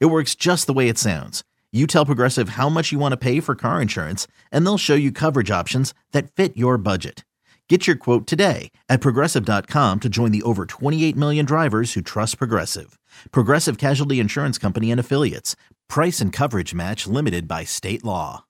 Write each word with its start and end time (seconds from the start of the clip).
It 0.00 0.06
works 0.06 0.34
just 0.34 0.66
the 0.66 0.72
way 0.72 0.88
it 0.88 0.98
sounds. 0.98 1.42
You 1.72 1.86
tell 1.86 2.06
Progressive 2.06 2.50
how 2.50 2.68
much 2.68 2.92
you 2.92 2.98
want 2.98 3.12
to 3.12 3.16
pay 3.16 3.40
for 3.40 3.54
car 3.54 3.80
insurance, 3.80 4.26
and 4.50 4.64
they'll 4.64 4.78
show 4.78 4.94
you 4.94 5.10
coverage 5.10 5.50
options 5.50 5.94
that 6.12 6.30
fit 6.30 6.56
your 6.56 6.76
budget. 6.78 7.24
Get 7.68 7.86
your 7.86 7.96
quote 7.96 8.26
today 8.26 8.70
at 8.90 9.00
progressive.com 9.00 10.00
to 10.00 10.08
join 10.10 10.30
the 10.30 10.42
over 10.42 10.66
28 10.66 11.16
million 11.16 11.46
drivers 11.46 11.94
who 11.94 12.02
trust 12.02 12.36
Progressive. 12.36 12.98
Progressive 13.30 13.78
Casualty 13.78 14.20
Insurance 14.20 14.58
Company 14.58 14.90
and 14.90 15.00
Affiliates. 15.00 15.56
Price 15.88 16.20
and 16.20 16.34
coverage 16.34 16.74
match 16.74 17.06
limited 17.06 17.48
by 17.48 17.64
state 17.64 18.04
law. 18.04 18.44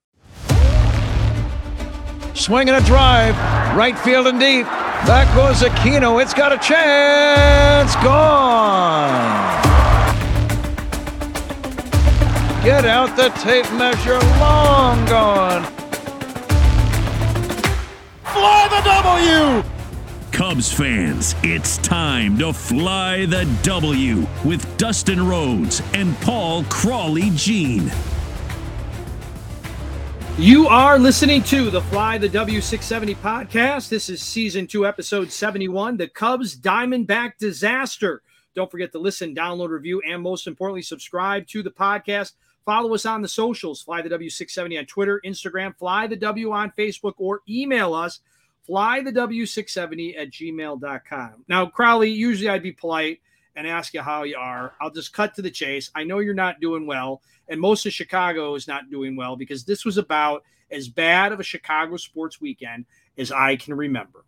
Swinging 2.34 2.74
a 2.74 2.80
drive, 2.80 3.36
right 3.76 3.96
field 3.96 4.26
and 4.26 4.40
deep. 4.40 4.66
That 5.06 5.32
goes 5.36 5.62
Aquino. 5.62 6.20
It's 6.20 6.34
got 6.34 6.52
a 6.52 6.58
chance. 6.58 7.94
Gone. 7.96 9.71
Get 12.64 12.84
out 12.84 13.16
the 13.16 13.28
tape 13.40 13.68
measure. 13.72 14.20
Long 14.38 15.04
gone. 15.06 15.64
Fly 18.22 18.68
the 18.70 18.80
W! 18.84 19.68
Cubs 20.30 20.72
fans, 20.72 21.34
it's 21.42 21.78
time 21.78 22.38
to 22.38 22.52
fly 22.52 23.26
the 23.26 23.52
W 23.64 24.24
with 24.44 24.76
Dustin 24.76 25.26
Rhodes 25.26 25.82
and 25.92 26.16
Paul 26.18 26.62
Crawley 26.70 27.30
Jean. 27.30 27.90
You 30.38 30.68
are 30.68 31.00
listening 31.00 31.42
to 31.44 31.68
the 31.68 31.82
Fly 31.82 32.16
the 32.16 32.28
W670 32.28 33.16
podcast. 33.16 33.88
This 33.88 34.08
is 34.08 34.22
season 34.22 34.68
two, 34.68 34.86
episode 34.86 35.32
71, 35.32 35.96
the 35.96 36.06
Cubs 36.06 36.56
Diamondback 36.56 37.38
Disaster. 37.38 38.22
Don't 38.54 38.70
forget 38.70 38.92
to 38.92 38.98
listen, 39.00 39.34
download, 39.34 39.70
review, 39.70 40.00
and 40.06 40.22
most 40.22 40.46
importantly, 40.46 40.82
subscribe 40.82 41.46
to 41.48 41.64
the 41.64 41.70
podcast. 41.70 42.34
Follow 42.64 42.94
us 42.94 43.06
on 43.06 43.22
the 43.22 43.28
socials, 43.28 43.82
Fly 43.82 44.02
the 44.02 44.10
W670 44.10 44.78
on 44.78 44.86
Twitter, 44.86 45.20
Instagram, 45.24 45.76
Fly 45.76 46.06
the 46.06 46.16
W 46.16 46.52
on 46.52 46.72
Facebook, 46.78 47.14
or 47.18 47.40
email 47.48 47.94
us, 47.94 48.20
Fly 48.64 49.00
the 49.00 49.12
W670 49.12 50.18
at 50.18 50.30
gmail.com. 50.30 51.44
Now, 51.48 51.66
Crowley, 51.66 52.10
usually 52.10 52.48
I'd 52.48 52.62
be 52.62 52.72
polite 52.72 53.20
and 53.56 53.66
ask 53.66 53.92
you 53.92 54.00
how 54.00 54.22
you 54.22 54.36
are. 54.36 54.74
I'll 54.80 54.90
just 54.90 55.12
cut 55.12 55.34
to 55.34 55.42
the 55.42 55.50
chase. 55.50 55.90
I 55.94 56.04
know 56.04 56.20
you're 56.20 56.34
not 56.34 56.60
doing 56.60 56.86
well, 56.86 57.22
and 57.48 57.60
most 57.60 57.84
of 57.84 57.92
Chicago 57.92 58.54
is 58.54 58.68
not 58.68 58.90
doing 58.90 59.16
well 59.16 59.36
because 59.36 59.64
this 59.64 59.84
was 59.84 59.98
about 59.98 60.44
as 60.70 60.88
bad 60.88 61.32
of 61.32 61.40
a 61.40 61.44
Chicago 61.44 61.96
sports 61.96 62.40
weekend 62.40 62.86
as 63.18 63.30
I 63.30 63.56
can 63.56 63.74
remember. 63.74 64.24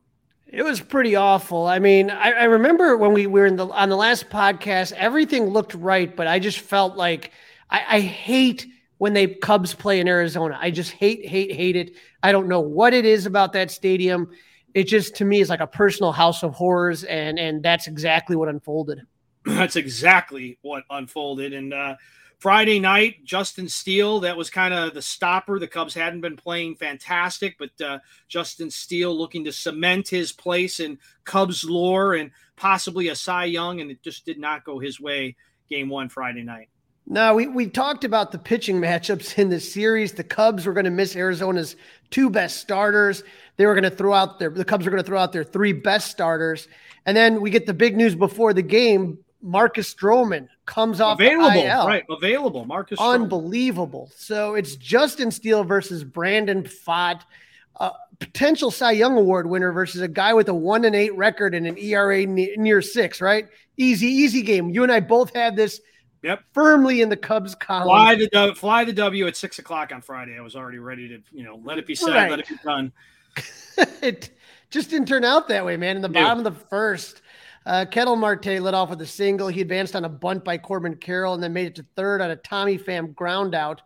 It 0.47 0.62
was 0.62 0.81
pretty 0.81 1.17
awful. 1.17 1.67
I 1.67 1.79
mean, 1.79 2.11
I, 2.11 2.33
I 2.33 2.45
remember 2.45 2.97
when 2.97 3.12
we 3.12 3.27
were 3.27 3.47
in 3.47 3.57
the 3.57 3.67
on 3.67 3.89
the 3.89 3.97
last 3.97 4.29
podcast, 4.29 4.93
everything 4.93 5.47
looked 5.47 5.75
right, 5.75 6.15
but 6.15 6.27
I 6.27 6.39
just 6.39 6.59
felt 6.59 6.97
like 6.97 7.33
I, 7.75 7.97
I 7.97 8.00
hate 8.00 8.69
when 8.98 9.14
they 9.14 9.27
Cubs 9.27 9.75
play 9.75 9.98
in 9.98 10.06
Arizona. 10.06 10.56
I 10.61 10.70
just 10.70 10.92
hate, 10.92 11.27
hate, 11.27 11.50
hate 11.50 11.75
it. 11.75 11.97
I 12.22 12.31
don't 12.31 12.47
know 12.47 12.61
what 12.61 12.94
it 12.94 13.05
is 13.05 13.27
about 13.27 13.53
that 13.55 13.72
stadium. 13.72 14.31
It 14.75 14.84
just 14.84 15.16
to 15.16 15.25
me 15.25 15.41
is 15.41 15.49
like 15.49 15.59
a 15.59 15.66
personal 15.66 16.12
house 16.12 16.44
of 16.44 16.54
horrors, 16.54 17.03
and 17.03 17.37
and 17.37 17.65
that's 17.65 17.88
exactly 17.88 18.37
what 18.37 18.49
unfolded. 18.49 19.03
That's 19.44 19.76
exactly 19.76 20.59
what 20.62 20.84
unfolded. 20.88 21.53
And 21.53 21.75
uh, 21.75 21.97
Friday 22.38 22.81
night, 22.81 23.22
Justin 23.25 23.69
Steele, 23.69 24.20
that 24.20 24.38
was 24.38 24.49
kind 24.49 24.72
of 24.72 24.94
the 24.94 25.03
stopper. 25.03 25.59
The 25.59 25.69
Cubs 25.69 25.93
hadn't 25.93 26.22
been 26.22 26.34
playing 26.34 26.76
fantastic, 26.76 27.59
but 27.59 27.78
uh, 27.78 27.99
Justin 28.26 28.70
Steele 28.70 29.15
looking 29.15 29.44
to 29.44 29.53
cement 29.53 30.09
his 30.09 30.32
place 30.32 30.81
in 30.81 30.99
Cubs 31.25 31.62
lore 31.62 32.15
and 32.15 32.31
possibly 32.56 33.09
a 33.09 33.15
Cy 33.15 33.44
Young, 33.44 33.82
and 33.82 33.91
it 33.91 34.03
just 34.03 34.25
did 34.25 34.38
not 34.38 34.65
go 34.65 34.78
his 34.78 34.99
way 34.99 35.37
game 35.69 35.91
one 35.91 36.09
Friday 36.09 36.43
night. 36.43 36.70
No, 37.06 37.34
we, 37.34 37.47
we 37.47 37.66
talked 37.66 38.04
about 38.04 38.32
the 38.32 38.38
pitching 38.38 38.81
matchups 38.81 39.38
in 39.38 39.50
the 39.50 39.60
series. 39.60 40.12
The 40.12 40.25
Cubs 40.25 40.65
were 40.65 40.72
going 40.72 40.87
to 40.87 40.91
miss 40.91 41.15
Arizona's 41.15 41.76
two 42.10 42.31
best 42.31 42.59
starters. 42.59 43.22
They 43.56 43.66
were 43.66 43.75
going 43.75 43.84
to 43.84 43.91
throw 43.91 44.15
out 44.15 44.38
their 44.38 44.50
the 44.50 44.65
Cubs 44.65 44.84
were 44.84 44.91
going 44.91 45.03
to 45.03 45.06
throw 45.06 45.19
out 45.19 45.32
their 45.32 45.44
three 45.44 45.72
best 45.72 46.10
starters. 46.10 46.66
And 47.06 47.16
then 47.16 47.41
we 47.41 47.50
get 47.50 47.66
the 47.66 47.75
big 47.75 47.97
news 47.97 48.14
before 48.14 48.53
the 48.54 48.62
game. 48.62 49.19
Marcus 49.43 49.93
Stroman 49.93 50.48
comes 50.64 51.03
off 51.03 51.20
available, 51.20 51.60
IL. 51.60 51.87
right? 51.87 52.04
Available, 52.09 52.64
Marcus. 52.64 52.98
Stroman. 52.98 53.14
Unbelievable. 53.14 54.10
So 54.16 54.54
it's 54.54 54.75
Justin 54.76 55.31
Steele 55.31 55.64
versus 55.64 56.03
Brandon 56.03 56.62
Pfaadt, 56.62 57.20
a 57.76 57.93
potential 58.19 58.70
Cy 58.70 58.93
Young 58.93 59.19
Award 59.19 59.47
winner 59.50 59.70
versus 59.70 60.00
a 60.00 60.09
guy 60.09 60.32
with 60.32 60.48
a 60.48 60.54
one 60.54 60.87
and 60.87 60.97
eight 60.97 61.14
record 61.14 61.54
and 61.54 61.66
an 61.66 61.76
ERA 61.76 62.25
near 62.25 62.81
six. 62.81 63.20
Right? 63.20 63.48
Easy, 63.76 64.06
easy 64.06 64.41
game. 64.41 64.70
You 64.70 64.82
and 64.82 64.91
I 64.91 65.00
both 65.00 65.34
had 65.34 65.56
this 65.56 65.82
Yep. 66.25 66.43
Firmly 66.55 67.03
in 67.03 67.11
the 67.11 67.19
Cubs 67.19 67.55
column. 67.55 67.85
Fly 67.89 68.15
the 68.15 68.29
w, 68.29 68.55
fly 68.55 68.83
the 68.83 68.95
W 68.95 69.27
at 69.27 69.37
six 69.37 69.59
o'clock 69.59 69.93
on 69.93 70.01
Friday. 70.01 70.39
I 70.39 70.41
was 70.41 70.57
already 70.57 70.79
ready 70.79 71.07
to, 71.09 71.21
you 71.33 71.45
know, 71.45 71.61
let 71.62 71.77
it 71.77 71.87
be 71.87 71.95
said, 71.95 72.15
Right. 72.15 72.31
let 72.31 72.41
it 72.41 72.49
be 72.49 72.57
done. 72.65 72.91
it 74.03 74.31
just 74.71 74.89
didn't 74.89 75.07
turn 75.07 75.23
out 75.23 75.49
that 75.49 75.67
way, 75.67 75.77
man. 75.77 75.97
In 75.97 76.03
the 76.03 76.09
No. 76.09 76.23
bottom 76.23 76.39
of 76.39 76.45
the 76.45 76.61
first, 76.71 77.21
uh, 77.67 77.85
Ketel 77.85 78.17
Marte 78.17 78.59
led 78.59 78.73
off 78.73 78.89
with 78.89 79.03
a 79.03 79.07
single. 79.07 79.49
He 79.49 79.61
advanced 79.61 79.95
on 79.95 80.07
a 80.07 80.09
bunt 80.09 80.45
by 80.45 80.57
Corbin 80.57 80.97
Carroll 80.97 81.35
and 81.35 81.43
then 81.43 81.53
made 81.53 81.67
it 81.67 81.75
to 81.75 81.85
third 81.95 82.23
on 82.23 82.31
a 82.31 82.37
Tommy 82.37 82.79
Pham 82.79 83.15
ground 83.15 83.55
out. 83.55 83.83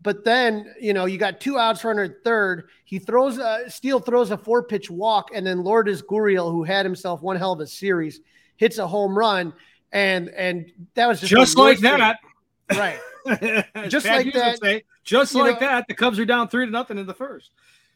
But 0.00 0.24
then, 0.24 0.72
you 0.80 0.94
know, 0.94 1.04
you 1.04 1.18
got 1.18 1.42
two 1.42 1.58
outs 1.58 1.84
runner 1.84 2.04
at 2.04 2.24
third. 2.24 2.70
He 2.86 2.98
throws 2.98 3.36
a 3.36 3.68
Steele 3.68 4.00
throws 4.00 4.30
a 4.30 4.38
four 4.38 4.62
pitch 4.62 4.90
walk, 4.90 5.28
and 5.34 5.46
then 5.46 5.62
Lourdes 5.62 6.00
Gurriel, 6.00 6.50
who 6.50 6.64
had 6.64 6.86
himself 6.86 7.20
one 7.20 7.36
hell 7.36 7.52
of 7.52 7.60
a 7.60 7.66
series, 7.66 8.20
hits 8.56 8.78
a 8.78 8.86
home 8.86 9.16
run. 9.16 9.52
And 9.92 10.28
and 10.30 10.72
that 10.94 11.06
was 11.06 11.20
just, 11.20 11.30
Just 11.30 11.56
like 11.56 11.78
thing. 11.78 11.98
that. 11.98 12.18
Right. 12.72 12.98
Just 13.88 14.06
Pat 14.06 14.24
like 14.24 14.34
that, 14.34 14.58
say, 14.60 14.84
just 15.02 15.34
like 15.34 15.60
know- 15.60 15.66
that, 15.66 15.88
the 15.88 15.94
Cubs 15.94 16.18
are 16.18 16.24
down 16.24 16.48
three 16.48 16.64
to 16.64 16.70
nothing 16.70 16.96
in 16.98 17.06
the 17.06 17.14
first. 17.14 17.50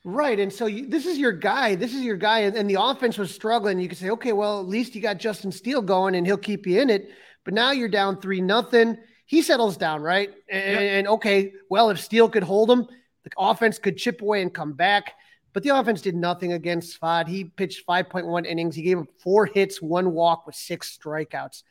Right. 0.05 0.39
And 0.41 0.53
so 0.53 0.67
you, 0.67 0.87
this 0.89 1.06
is 1.06 1.19
your 1.19 1.31
guy. 1.33 1.75
This 1.77 1.95
is 1.95 2.03
your 2.03 2.17
guy. 2.17 2.41
And, 2.41 2.56
and 2.56 2.69
the 2.71 2.81
offense 2.83 3.17
was 3.19 3.33
struggling. 3.34 3.79
You 3.79 3.89
could 3.89 3.99
say, 3.99 4.11
okay, 4.11 4.33
well, 4.33 4.59
at 4.59 4.67
least 4.67 4.95
you 4.95 5.00
got 5.03 5.19
Justin 5.19 5.53
Steele 5.53 5.83
going 5.83 6.15
and 6.17 6.27
he'll 6.27 6.37
keep 6.39 6.67
you 6.67 6.81
in 6.81 6.89
it. 6.91 7.11
But 7.45 7.55
now 7.55 7.71
you're 7.73 7.89
down 7.89 8.21
three 8.21 8.41
nothing. 8.41 8.97
He 9.27 9.43
settles 9.43 9.77
down, 9.77 10.03
right? 10.03 10.31
And, 10.50 10.73
Yep. 10.73 10.81
and 10.81 11.09
okay, 11.09 11.53
well, 11.69 11.91
if 11.91 12.00
Steele 12.00 12.29
could 12.29 12.43
hold 12.43 12.71
him, 12.71 12.87
the 13.25 13.31
offense 13.39 13.79
could 13.79 13.99
chip 13.99 14.23
away 14.23 14.43
and 14.43 14.53
come 14.53 14.73
back. 14.73 15.12
But 15.53 15.62
the 15.65 15.71
offense 15.77 16.00
did 16.00 16.15
nothing 16.17 16.53
against 16.55 17.00
Pfaadt. 17.00 17.29
He 17.29 17.45
pitched 17.45 17.87
5.1 17.87 18.47
innings. 18.47 18.75
He 18.75 18.83
gave 18.83 18.99
him 18.99 19.09
four 19.23 19.47
hits, 19.47 19.83
one 19.83 20.12
walk 20.12 20.47
with 20.47 20.55
six 20.55 20.97
strikeouts. 20.99 21.62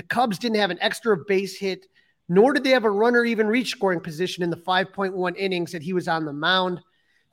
The 0.00 0.06
Cubs 0.06 0.38
didn't 0.38 0.56
have 0.56 0.70
an 0.70 0.78
extra 0.80 1.14
base 1.14 1.58
hit, 1.58 1.84
nor 2.26 2.54
did 2.54 2.64
they 2.64 2.70
have 2.70 2.86
a 2.86 2.90
runner 2.90 3.22
even 3.22 3.46
reach 3.46 3.72
scoring 3.72 4.00
position 4.00 4.42
in 4.42 4.48
the 4.48 4.56
5.1 4.56 5.36
innings 5.36 5.72
that 5.72 5.82
he 5.82 5.92
was 5.92 6.08
on 6.08 6.24
the 6.24 6.32
mound. 6.32 6.80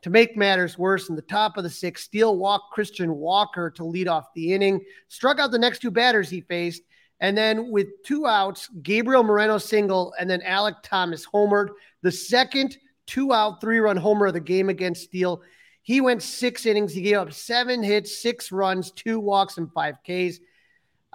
To 0.01 0.09
make 0.09 0.35
matters 0.35 0.77
worse, 0.77 1.07
in 1.07 1.15
the 1.15 1.21
top 1.21 1.55
of 1.55 1.63
the 1.63 1.69
sixth, 1.69 2.03
Steele 2.03 2.37
walked 2.37 2.73
Christian 2.73 3.15
Walker 3.15 3.69
to 3.69 3.85
lead 3.85 4.09
off 4.09 4.33
the 4.35 4.53
inning, 4.53 4.83
struck 5.07 5.39
out 5.39 5.51
the 5.51 5.57
next 5.57 5.79
two 5.79 5.91
batters 5.91 6.29
he 6.29 6.41
faced, 6.41 6.81
and 7.21 7.37
then 7.37 7.71
with 7.71 7.87
two 8.03 8.27
outs, 8.27 8.67
Gabriel 8.83 9.23
Moreno 9.23 9.59
single, 9.59 10.13
and 10.19 10.29
then 10.29 10.41
Alek 10.41 10.83
Thomas 10.83 11.25
homered, 11.25 11.69
the 12.01 12.11
second 12.11 12.75
two 13.05 13.31
out, 13.31 13.61
three 13.61 13.79
run 13.79 13.95
homer 13.95 14.25
of 14.25 14.33
the 14.33 14.41
game 14.41 14.67
against 14.67 15.03
Steele. 15.03 15.41
He 15.83 16.01
went 16.01 16.21
six 16.21 16.65
innings. 16.65 16.91
He 16.91 17.01
gave 17.01 17.15
up 17.15 17.31
seven 17.31 17.81
hits, 17.81 18.21
six 18.21 18.51
runs, 18.51 18.91
two 18.91 19.21
walks, 19.21 19.57
and 19.57 19.71
five 19.71 19.95
Ks. 20.03 20.41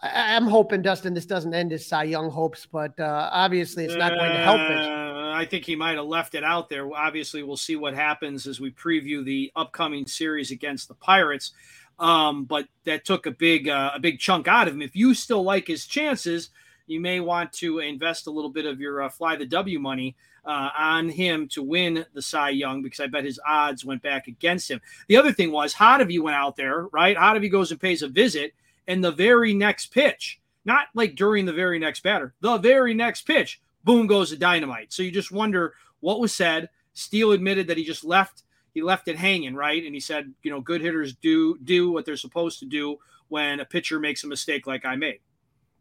I- 0.03 0.35
I'm 0.37 0.47
hoping, 0.47 0.83
Dustin, 0.83 1.15
this 1.15 1.27
doesn't 1.27 1.55
end 1.55 1.71
his 1.71 1.87
Cy 1.87 2.05
Young 2.05 2.31
hopes, 2.31 2.67
but 2.67 2.99
uh, 2.99 3.29
obviously 3.33 3.85
it's 3.85 3.95
not 3.95 4.13
going 4.13 4.31
to 4.33 4.39
help 4.39 4.61
it. 4.61 4.77
Uh, 4.77 5.33
I 5.35 5.45
think 5.47 5.65
he 5.65 5.77
might 5.77 5.97
have 5.97 6.07
left 6.07 6.35
it 6.35 6.45
out 6.45 6.69
there. 6.69 6.93
Obviously, 6.93 7.43
we'll 7.43 7.57
see 7.57 7.77
what 7.77 7.95
happens 7.95 8.47
as 8.47 8.61
we 8.61 8.71
preview 8.71 9.25
the 9.25 9.51
upcoming 9.57 10.07
series 10.07 10.51
against 10.51 10.89
the 10.89 10.95
Pirates. 10.95 11.53
Um, 11.99 12.45
but 12.45 12.67
that 12.85 13.05
took 13.05 13.27
a 13.27 13.31
big 13.31 13.69
uh, 13.69 13.93
a 13.95 14.01
big 14.01 14.19
chunk 14.19 14.49
out 14.49 14.67
of 14.67 14.75
him. 14.75 14.83
If 14.83 14.97
you 14.97 15.15
still 15.15 15.43
like 15.45 15.67
his 15.69 15.87
chances, 15.87 16.51
you 16.87 17.01
may 17.01 17.21
want 17.21 17.53
to 17.55 17.79
invest 17.79 18.27
a 18.27 18.31
little 18.31 18.51
bit 18.51 18.67
of 18.67 18.81
your 18.81 19.03
uh, 19.03 19.09
fly 19.09 19.37
the 19.37 19.47
W 19.47 19.79
money 19.79 20.17
uh, 20.45 20.71
on 20.77 21.09
him 21.09 21.47
to 21.49 21.63
win 21.63 22.05
the 22.15 22.23
Cy 22.23 22.51
Young 22.51 22.83
because 22.83 22.99
I 23.01 23.07
bet 23.07 23.25
his 23.25 23.39
odds 23.47 23.85
went 23.85 24.03
back 24.03 24.27
against 24.27 24.71
him. 24.71 24.81
The 25.07 25.17
other 25.17 25.33
thing 25.33 25.53
was 25.53 25.75
Hottovy 25.75 26.21
went 26.21 26.37
out 26.37 26.57
there, 26.57 26.87
right? 26.89 27.17
Hottovy 27.17 27.51
goes 27.51 27.71
and 27.71 27.81
pays 27.81 28.03
a 28.03 28.09
visit, 28.09 28.53
and 28.87 29.03
the 29.03 29.13
very 29.13 29.55
next 29.55 29.87
pitch, 29.87 30.41
not 30.65 30.89
like 30.95 31.15
during 31.15 31.47
the 31.47 31.53
very 31.53 31.79
next 31.79 32.03
batter, 32.03 32.35
the 32.41 32.59
very 32.59 32.95
next 32.95 33.23
pitch, 33.23 33.61
boom 33.85 34.07
goes 34.07 34.31
the 34.31 34.37
dynamite. 34.37 34.93
So 34.93 35.03
you 35.03 35.11
just 35.11 35.33
wonder 35.33 35.75
what 36.01 36.21
was 36.21 36.35
said. 36.35 36.69
Steele 36.95 37.33
admitted 37.33 37.67
that 37.69 37.79
he 37.79 37.85
just 37.85 38.05
left 38.05 38.43
he 38.75 38.83
left 38.83 39.09
it 39.09 39.17
hanging, 39.17 39.55
right? 39.55 39.85
And 39.85 39.95
he 39.95 40.01
said, 40.01 40.33
you 40.43 40.51
know, 40.51 40.61
good 40.61 40.81
hitters 40.81 41.15
do 41.15 41.59
do 41.65 41.91
what 41.91 42.07
they're 42.07 42.17
supposed 42.17 42.59
to 42.61 42.67
do 42.67 42.99
when 43.29 43.61
a 43.61 43.65
pitcher 43.65 43.99
makes 43.99 44.25
a 44.25 44.27
mistake 44.27 44.67
like 44.67 44.85
I 44.85 44.97
made. 44.97 45.21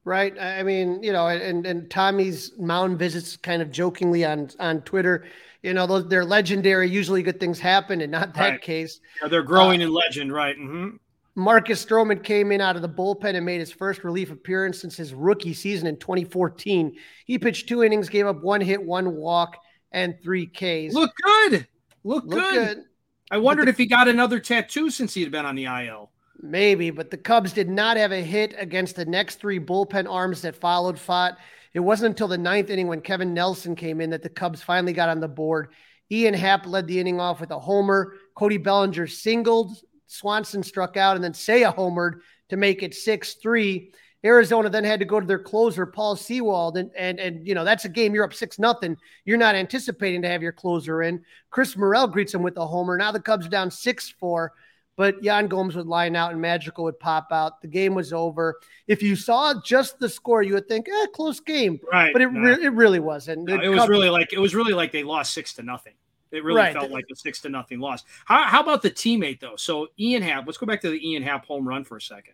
Right. 0.03 0.39
I 0.39 0.63
mean, 0.63 1.03
you 1.03 1.11
know, 1.11 1.27
and 1.27 1.65
and 1.65 1.89
Tommy's 1.89 2.51
mound 2.57 2.97
visits 2.97 3.37
kind 3.37 3.61
of 3.61 3.71
jokingly 3.71 4.25
on 4.25 4.49
on 4.59 4.81
Twitter, 4.81 5.25
you 5.61 5.73
know, 5.73 5.85
those 5.85 6.07
they're 6.07 6.25
legendary. 6.25 6.89
Usually 6.89 7.21
good 7.21 7.39
things 7.39 7.59
happen, 7.59 8.01
and 8.01 8.11
not 8.11 8.33
that 8.33 8.49
right. 8.49 8.61
case. 8.61 8.99
Yeah, 9.21 9.27
they're 9.27 9.43
growing 9.43 9.81
uh, 9.81 9.85
in 9.85 9.93
legend, 9.93 10.33
right? 10.33 10.57
Mm-hmm. 10.57 10.97
Marcus 11.41 11.83
Stroman 11.83 12.23
came 12.23 12.51
in 12.51 12.61
out 12.61 12.75
of 12.75 12.81
the 12.81 12.89
bullpen 12.89 13.35
and 13.35 13.45
made 13.45 13.59
his 13.59 13.71
first 13.71 14.03
relief 14.03 14.31
appearance 14.31 14.79
since 14.79 14.95
his 14.95 15.13
rookie 15.13 15.53
season 15.53 15.87
in 15.87 15.97
2014. 15.97 16.95
He 17.25 17.39
pitched 17.39 17.67
two 17.67 17.83
innings, 17.83 18.09
gave 18.09 18.27
up 18.27 18.41
one 18.43 18.61
hit, 18.61 18.81
one 18.81 19.15
walk, 19.15 19.57
and 19.91 20.15
three 20.23 20.47
Ks. 20.47 20.93
Look 20.93 21.11
good. 21.23 21.67
Look, 22.03 22.25
Look 22.25 22.39
good. 22.39 22.77
good. 22.77 22.85
I 23.31 23.37
wondered 23.37 23.67
the, 23.67 23.71
if 23.71 23.77
he 23.77 23.85
got 23.85 24.07
another 24.07 24.39
tattoo 24.39 24.89
since 24.89 25.13
he'd 25.13 25.31
been 25.31 25.45
on 25.45 25.55
the 25.55 25.65
IL. 25.65 26.11
Maybe, 26.41 26.89
but 26.89 27.11
the 27.11 27.17
Cubs 27.17 27.53
did 27.53 27.69
not 27.69 27.97
have 27.97 28.11
a 28.11 28.21
hit 28.21 28.55
against 28.57 28.95
the 28.95 29.05
next 29.05 29.39
three 29.39 29.59
bullpen 29.59 30.09
arms 30.09 30.41
that 30.41 30.55
followed 30.55 30.95
Pfaadt. 30.95 31.37
It 31.73 31.79
wasn't 31.79 32.11
until 32.11 32.27
the 32.27 32.37
ninth 32.37 32.69
inning 32.69 32.87
when 32.87 33.01
Kevin 33.01 33.33
Nelson 33.33 33.75
came 33.75 34.01
in 34.01 34.09
that 34.09 34.23
the 34.23 34.29
Cubs 34.29 34.61
finally 34.61 34.93
got 34.93 35.09
on 35.09 35.19
the 35.19 35.27
board. 35.27 35.69
Ian 36.11 36.33
Happ 36.33 36.65
led 36.65 36.87
the 36.87 36.99
inning 36.99 37.19
off 37.21 37.39
with 37.39 37.51
a 37.51 37.59
homer. 37.59 38.15
Cody 38.35 38.57
Bellinger 38.57 39.07
singled. 39.07 39.77
Swanson 40.11 40.61
struck 40.61 40.97
out, 40.97 41.15
and 41.15 41.23
then 41.23 41.33
Seiya 41.33 41.75
homered 41.75 42.19
to 42.49 42.57
make 42.57 42.83
it 42.83 42.93
6 42.93 43.33
3. 43.35 43.91
Arizona 44.23 44.69
then 44.69 44.83
had 44.83 44.99
to 44.99 45.05
go 45.05 45.19
to 45.19 45.25
their 45.25 45.39
closer, 45.39 45.85
Paul 45.85 46.15
Sewald, 46.15 46.77
and 46.77 46.91
and 46.95 47.19
and 47.19 47.47
you 47.47 47.55
know 47.55 47.63
that's 47.63 47.85
a 47.85 47.89
game 47.89 48.13
you're 48.13 48.23
up 48.23 48.35
six 48.35 48.59
nothing. 48.59 48.95
You're 49.25 49.37
not 49.37 49.55
anticipating 49.55 50.21
to 50.21 50.27
have 50.27 50.43
your 50.43 50.51
closer 50.51 51.01
in. 51.01 51.23
Chris 51.49 51.75
Morel 51.75 52.07
greets 52.07 52.33
him 52.33 52.43
with 52.43 52.57
a 52.57 52.67
homer. 52.67 52.97
Now 52.97 53.11
the 53.11 53.19
Cubs 53.19 53.47
down 53.47 53.71
six 53.71 54.09
four, 54.09 54.53
but 54.95 55.23
Yan 55.23 55.47
Gomes 55.47 55.75
would 55.75 55.87
line 55.87 56.15
out 56.15 56.33
and 56.33 56.41
Magical 56.41 56.83
would 56.83 56.99
pop 56.99 57.29
out. 57.31 57.61
The 57.61 57.67
game 57.67 57.95
was 57.95 58.13
over. 58.13 58.59
If 58.85 59.01
you 59.01 59.15
saw 59.15 59.59
just 59.65 59.97
the 59.97 60.09
score, 60.09 60.43
you 60.43 60.53
would 60.53 60.67
think, 60.67 60.87
eh, 60.87 61.07
close 61.15 61.39
game, 61.39 61.79
right? 61.91 62.13
But 62.13 62.21
it 62.21 62.31
no. 62.31 62.41
re- 62.41 62.63
it 62.63 62.73
really 62.73 62.99
wasn't. 62.99 63.45
No, 63.45 63.59
it 63.59 63.69
was 63.69 63.89
really 63.89 64.11
like 64.11 64.33
it 64.33 64.39
was 64.39 64.53
really 64.53 64.73
like 64.73 64.91
they 64.91 65.03
lost 65.03 65.33
six 65.33 65.53
to 65.55 65.63
nothing. 65.63 65.93
It 66.31 66.43
really 66.43 66.57
right. 66.57 66.73
felt 66.73 66.91
like 66.91 67.05
a 67.11 67.15
six 67.15 67.41
to 67.41 67.49
nothing 67.49 67.79
loss. 67.79 68.03
How, 68.25 68.43
how 68.43 68.61
about 68.61 68.81
the 68.81 68.91
teammate 68.91 69.39
though? 69.39 69.55
So 69.55 69.87
Ian 69.99 70.21
Happ, 70.21 70.45
let's 70.45 70.57
go 70.57 70.65
back 70.65 70.81
to 70.81 70.89
the 70.89 71.09
Ian 71.09 71.23
Happ 71.23 71.45
home 71.45 71.67
run 71.67 71.83
for 71.83 71.97
a 71.97 72.01
second. 72.01 72.33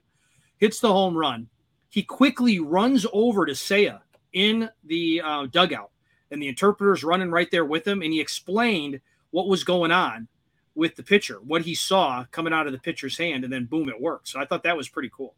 Hits 0.58 0.80
the 0.80 0.92
home 0.92 1.16
run. 1.16 1.48
He 1.90 2.04
quickly 2.04 2.60
runs 2.60 3.06
over 3.14 3.46
to 3.46 3.54
Seiya 3.54 4.02
in 4.34 4.70
the 4.84 5.22
uh, 5.24 5.46
dugout, 5.48 5.92
and 6.32 6.42
the 6.42 6.48
interpreter's 6.48 7.04
running 7.04 7.32
right 7.32 7.50
there 7.50 7.66
with 7.66 7.88
him, 7.88 8.02
and 8.02 8.12
he 8.12 8.20
explained 8.20 9.00
what 9.32 9.48
was 9.48 9.64
going 9.64 9.92
on 9.92 10.28
with 10.76 10.96
the 10.96 11.04
pitcher, 11.04 11.40
what 11.44 11.64
he 11.64 11.74
saw 11.74 12.24
coming 12.32 12.54
out 12.54 12.68
of 12.68 12.74
the 12.74 12.80
pitcher's 12.80 13.18
hand, 13.18 13.44
and 13.44 13.52
then 13.52 13.66
boom, 13.66 13.90
it 13.90 14.00
worked. 14.00 14.28
So 14.28 14.40
I 14.40 14.46
thought 14.46 14.64
that 14.64 14.78
was 14.78 14.88
pretty 14.88 15.10
cool. 15.12 15.34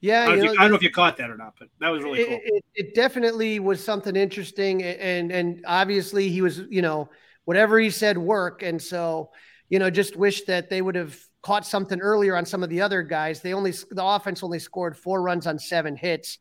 Yeah, 0.00 0.24
I 0.24 0.26
don't, 0.26 0.38
know, 0.38 0.44
you, 0.44 0.58
I 0.58 0.62
don't 0.62 0.70
know 0.70 0.76
if 0.76 0.82
you 0.82 0.90
caught 0.90 1.16
that 1.16 1.30
or 1.30 1.36
not, 1.36 1.54
but 1.58 1.68
that 1.80 1.88
was 1.88 2.02
really 2.02 2.20
it, 2.20 2.28
cool. 2.28 2.40
It, 2.44 2.64
it, 2.74 2.94
definitely 2.94 3.58
was 3.58 3.82
something 3.82 4.16
interesting, 4.16 4.82
and 4.82 5.32
and 5.32 5.64
obviously 5.66 6.28
he 6.28 6.42
was, 6.42 6.62
you 6.68 6.82
know, 6.82 7.08
whatever 7.44 7.78
he 7.78 7.90
said 7.90 8.18
work. 8.18 8.62
And 8.62 8.80
so, 8.80 9.30
you 9.68 9.78
know, 9.78 9.90
just 9.90 10.16
wish 10.16 10.42
that 10.44 10.70
they 10.70 10.82
would 10.82 10.94
have 10.94 11.18
caught 11.42 11.66
something 11.66 12.00
earlier 12.00 12.36
on 12.36 12.46
some 12.46 12.62
of 12.62 12.70
the 12.70 12.80
other 12.80 13.02
guys. 13.02 13.40
They 13.40 13.54
only, 13.54 13.72
the 13.90 14.04
offense 14.04 14.42
only 14.42 14.58
scored 14.58 14.96
four 14.96 15.22
runs 15.22 15.46
on 15.46 15.58
seven 15.58 15.96
hits, 15.96 16.38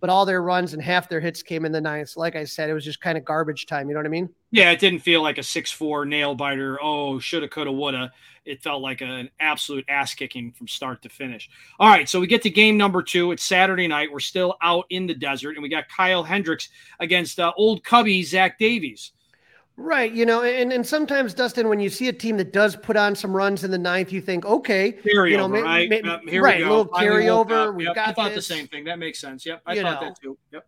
but 0.00 0.10
all 0.10 0.26
their 0.26 0.42
runs 0.42 0.74
and 0.74 0.82
half 0.82 1.08
their 1.08 1.20
hits 1.20 1.42
came 1.42 1.64
in 1.64 1.72
the 1.72 1.80
ninth. 1.80 2.10
So 2.10 2.20
like 2.20 2.36
I 2.36 2.44
said, 2.44 2.68
it 2.68 2.74
was 2.74 2.84
just 2.84 3.00
kind 3.00 3.16
of 3.16 3.24
garbage 3.24 3.66
time. 3.66 3.88
You 3.88 3.94
know 3.94 4.00
what 4.00 4.06
I 4.06 4.10
mean? 4.10 4.28
Yeah, 4.50 4.70
it 4.70 4.78
didn't 4.78 5.00
feel 5.00 5.22
like 5.22 5.38
a 5.38 5.42
six-four 5.42 6.04
nail 6.04 6.34
biter. 6.34 6.78
Oh, 6.80 7.18
shoulda, 7.18 7.48
coulda, 7.48 7.72
woulda. 7.72 8.12
It 8.44 8.62
felt 8.62 8.82
like 8.82 9.00
an 9.00 9.30
absolute 9.40 9.86
ass 9.88 10.14
kicking 10.14 10.52
from 10.52 10.68
start 10.68 11.00
to 11.02 11.08
finish. 11.08 11.48
All 11.80 11.88
right, 11.88 12.08
so 12.08 12.20
we 12.20 12.26
get 12.26 12.42
to 12.42 12.50
game 12.50 12.76
number 12.76 13.02
two. 13.02 13.32
It's 13.32 13.42
Saturday 13.42 13.88
night. 13.88 14.12
We're 14.12 14.20
still 14.20 14.56
out 14.62 14.84
in 14.90 15.06
the 15.06 15.14
desert, 15.14 15.56
and 15.56 15.62
we 15.62 15.70
got 15.70 15.88
Kyle 15.88 16.22
Hendricks 16.22 16.68
against 17.00 17.40
uh, 17.40 17.52
old 17.56 17.82
Cubby 17.82 18.22
Zach 18.22 18.58
Davies. 18.58 19.12
Right. 19.76 20.12
You 20.12 20.24
know, 20.24 20.42
and, 20.42 20.72
and 20.72 20.86
sometimes, 20.86 21.34
Dustin, 21.34 21.68
when 21.68 21.80
you 21.80 21.90
see 21.90 22.08
a 22.08 22.12
team 22.12 22.36
that 22.36 22.52
does 22.52 22.76
put 22.76 22.96
on 22.96 23.16
some 23.16 23.34
runs 23.34 23.64
in 23.64 23.72
the 23.72 23.78
ninth, 23.78 24.12
you 24.12 24.20
think, 24.20 24.44
okay, 24.46 24.92
carryover, 24.92 25.30
you 25.30 25.36
know, 25.36 25.48
right? 25.48 25.88
Maybe, 25.88 26.06
yep, 26.06 26.20
here 26.28 26.42
right, 26.42 26.58
we 26.58 26.64
go. 26.64 26.68
a 26.68 26.70
little 26.70 26.92
carryover. 26.92 27.74
We've 27.74 27.86
yep, 27.88 27.96
got 27.96 28.08
I 28.08 28.12
thought 28.12 28.34
this. 28.34 28.46
the 28.46 28.54
same 28.54 28.68
thing. 28.68 28.84
That 28.84 29.00
makes 29.00 29.18
sense. 29.18 29.44
Yep. 29.44 29.62
I 29.66 29.74
you 29.74 29.82
thought 29.82 30.00
know. 30.00 30.08
that 30.08 30.20
too. 30.20 30.38
Yep. 30.52 30.66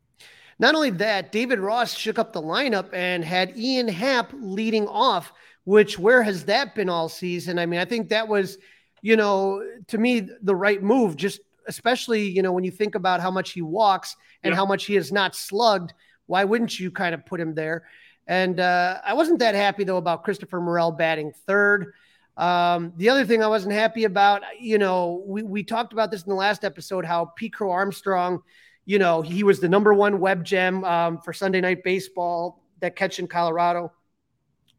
Not 0.58 0.74
only 0.74 0.90
that, 0.90 1.30
David 1.32 1.60
Ross 1.60 1.94
shook 1.96 2.18
up 2.18 2.32
the 2.32 2.42
lineup 2.42 2.88
and 2.92 3.24
had 3.24 3.56
Ian 3.56 3.88
Happ 3.88 4.32
leading 4.32 4.88
off, 4.88 5.32
which 5.64 5.98
where 5.98 6.22
has 6.22 6.44
that 6.46 6.74
been 6.74 6.88
all 6.88 7.08
season? 7.08 7.58
I 7.58 7.66
mean, 7.66 7.78
I 7.78 7.84
think 7.84 8.08
that 8.08 8.26
was, 8.26 8.58
you 9.02 9.16
know, 9.16 9.62
to 9.88 9.98
me, 9.98 10.28
the 10.42 10.56
right 10.56 10.82
move, 10.82 11.16
just 11.16 11.40
especially, 11.68 12.28
you 12.28 12.42
know, 12.42 12.52
when 12.52 12.64
you 12.64 12.70
think 12.70 12.94
about 12.94 13.20
how 13.20 13.30
much 13.30 13.52
he 13.52 13.62
walks 13.62 14.16
and 14.42 14.52
yep. 14.52 14.56
how 14.56 14.66
much 14.66 14.86
he 14.86 14.94
has 14.94 15.12
not 15.12 15.36
slugged, 15.36 15.92
why 16.26 16.42
wouldn't 16.42 16.80
you 16.80 16.90
kind 16.90 17.14
of 17.14 17.24
put 17.26 17.40
him 17.40 17.54
there? 17.54 17.84
And 18.26 18.58
uh, 18.58 19.00
I 19.04 19.14
wasn't 19.14 19.38
that 19.38 19.54
happy 19.54 19.84
though 19.84 19.98
about 19.98 20.24
Christopher 20.24 20.60
Morel 20.60 20.92
batting 20.92 21.32
third. 21.46 21.92
Um, 22.36 22.92
the 22.96 23.08
other 23.08 23.24
thing 23.24 23.42
I 23.42 23.46
wasn't 23.46 23.72
happy 23.72 24.04
about, 24.04 24.42
you 24.60 24.78
know, 24.78 25.22
we, 25.26 25.42
we 25.42 25.62
talked 25.62 25.92
about 25.92 26.10
this 26.10 26.22
in 26.22 26.28
the 26.28 26.36
last 26.36 26.64
episode, 26.64 27.04
how 27.04 27.26
Pete 27.36 27.54
Crow 27.54 27.70
Armstrong, 27.70 28.42
you 28.84 28.98
know, 28.98 29.22
he 29.22 29.42
was 29.42 29.58
the 29.58 29.68
number 29.68 29.94
one 29.94 30.20
web 30.20 30.44
gem 30.44 30.84
um, 30.84 31.18
for 31.18 31.32
Sunday 31.32 31.60
night 31.60 31.82
baseball, 31.82 32.62
that 32.80 32.94
catch 32.94 33.18
in 33.18 33.26
Colorado. 33.26 33.90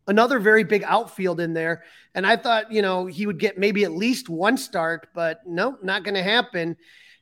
Another 0.08 0.40
very 0.40 0.64
big 0.64 0.84
outfield 0.84 1.40
in 1.40 1.54
there. 1.54 1.84
And 2.14 2.26
I 2.26 2.38
thought, 2.38 2.72
you 2.72 2.82
know, 2.82 3.08
he 3.08 3.26
would 3.26 3.40
get 3.40 3.58
maybe 3.58 3.84
at 3.84 3.92
least 3.92 4.30
one 4.30 4.56
start, 4.56 5.08
but 5.14 5.42
no, 5.46 5.78
not 5.82 6.04
going 6.04 6.16
to 6.16 6.24
happen. 6.24 6.78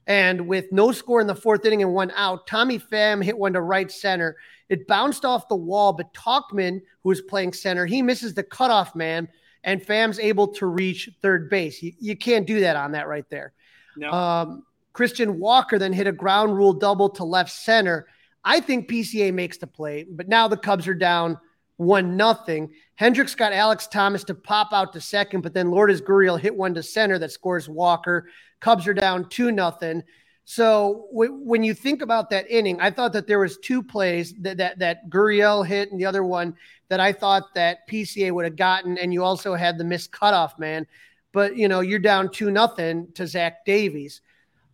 And 0.08 0.48
with 0.48 0.72
no 0.72 0.92
score 0.92 1.20
in 1.20 1.28
the 1.28 1.36
fourth 1.36 1.66
inning 1.66 1.82
and 1.82 1.94
one 1.94 2.12
out, 2.16 2.46
Tommy 2.46 2.78
Pham 2.78 3.24
hit 3.24 3.38
one 3.38 3.54
to 3.54 3.62
right 3.62 3.92
center. 3.92 4.36
It 4.70 4.88
bounced 4.88 5.26
off 5.26 5.48
the 5.48 5.56
wall, 5.56 5.94
but 5.94 6.14
Tauchman, 6.14 6.82
who 7.02 7.10
was 7.10 7.22
playing 7.22 7.54
center, 7.54 7.86
he 7.86 8.02
misses 8.02 8.34
the 8.34 8.44
cutoff 8.44 8.96
man, 8.96 9.28
and 9.64 9.82
Pham's 9.82 10.20
able 10.20 10.48
to 10.50 10.68
reach 10.68 11.10
third 11.22 11.50
base. 11.50 11.82
You, 11.82 11.94
you 12.00 12.16
can't 12.16 12.46
do 12.46 12.60
that 12.62 12.76
on 12.76 12.92
that 12.92 13.08
right 13.08 13.28
there. 13.30 13.54
No. 13.98 14.12
Um, 14.12 14.64
Christian 14.94 15.40
Walker 15.40 15.78
then 15.78 15.92
hit 15.92 16.08
a 16.08 16.12
ground 16.12 16.56
rule 16.56 16.74
double 16.74 17.10
to 17.10 17.24
left 17.24 17.52
center. 17.52 18.08
I 18.44 18.60
think 18.60 18.88
PCA 18.88 19.34
makes 19.34 19.58
the 19.58 19.68
play, 19.68 20.06
but 20.10 20.28
now 20.28 20.48
the 20.48 20.58
Cubs 20.58 20.88
are 20.88 20.94
down 20.94 21.40
one 21.78 22.16
nothing. 22.16 22.72
Hendricks 22.96 23.36
got 23.36 23.52
Alek 23.52 23.90
Thomas 23.90 24.24
to 24.26 24.36
pop 24.36 24.70
out 24.72 24.94
to 24.94 25.02
second, 25.02 25.42
but 25.42 25.54
then 25.54 25.72
Lourdes 25.72 26.02
Gurriel 26.02 26.40
hit 26.40 26.56
one 26.56 26.74
to 26.76 26.84
center 26.84 27.20
that 27.20 27.32
scores 27.32 27.68
Walker. 27.68 28.30
Cubs 28.60 28.88
are 28.88 28.94
down 28.94 29.30
two 29.30 29.52
nothing. 29.52 30.04
So 30.46 31.08
w- 31.12 31.34
when 31.44 31.64
you 31.64 31.74
think 31.74 32.02
about 32.02 32.30
that 32.30 32.50
inning, 32.50 32.80
I 32.80 32.92
thought 32.92 33.14
that 33.14 33.28
there 33.28 33.40
was 33.40 33.58
two 33.58 33.82
plays 33.82 34.34
that 34.42 34.58
that 34.58 34.80
that 34.80 35.10
Gurriel 35.10 35.66
hit 35.66 35.92
and 35.92 36.00
the 36.00 36.06
other 36.06 36.24
one 36.24 36.56
that 36.88 37.00
I 37.00 37.12
thought 37.12 37.54
that 37.56 37.88
PCA 37.90 38.32
would 38.32 38.46
have 38.46 38.56
gotten, 38.56 38.98
and 38.98 39.12
you 39.12 39.24
also 39.24 39.56
had 39.56 39.78
the 39.78 39.84
missed 39.84 40.12
cutoff 40.12 40.58
man. 40.60 40.86
But 41.32 41.58
you 41.58 41.68
know 41.68 41.80
you're 41.80 42.00
down 42.00 42.32
two 42.32 42.52
nothing 42.52 43.12
to 43.14 43.28
Zach 43.28 43.66
Davies. 43.66 44.22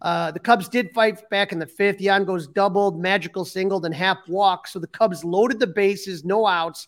Uh, 0.01 0.31
the 0.31 0.39
Cubs 0.39 0.67
did 0.67 0.91
fight 0.93 1.29
back 1.29 1.51
in 1.51 1.59
the 1.59 1.65
fifth. 1.65 2.01
Yan 2.01 2.25
Gomes 2.25 2.47
doubled, 2.47 2.99
magical 2.99 3.45
singled, 3.45 3.85
and 3.85 3.93
half 3.93 4.17
walk. 4.27 4.67
So 4.67 4.79
the 4.79 4.87
Cubs 4.87 5.23
loaded 5.23 5.59
the 5.59 5.67
bases, 5.67 6.25
no 6.25 6.47
outs, 6.47 6.87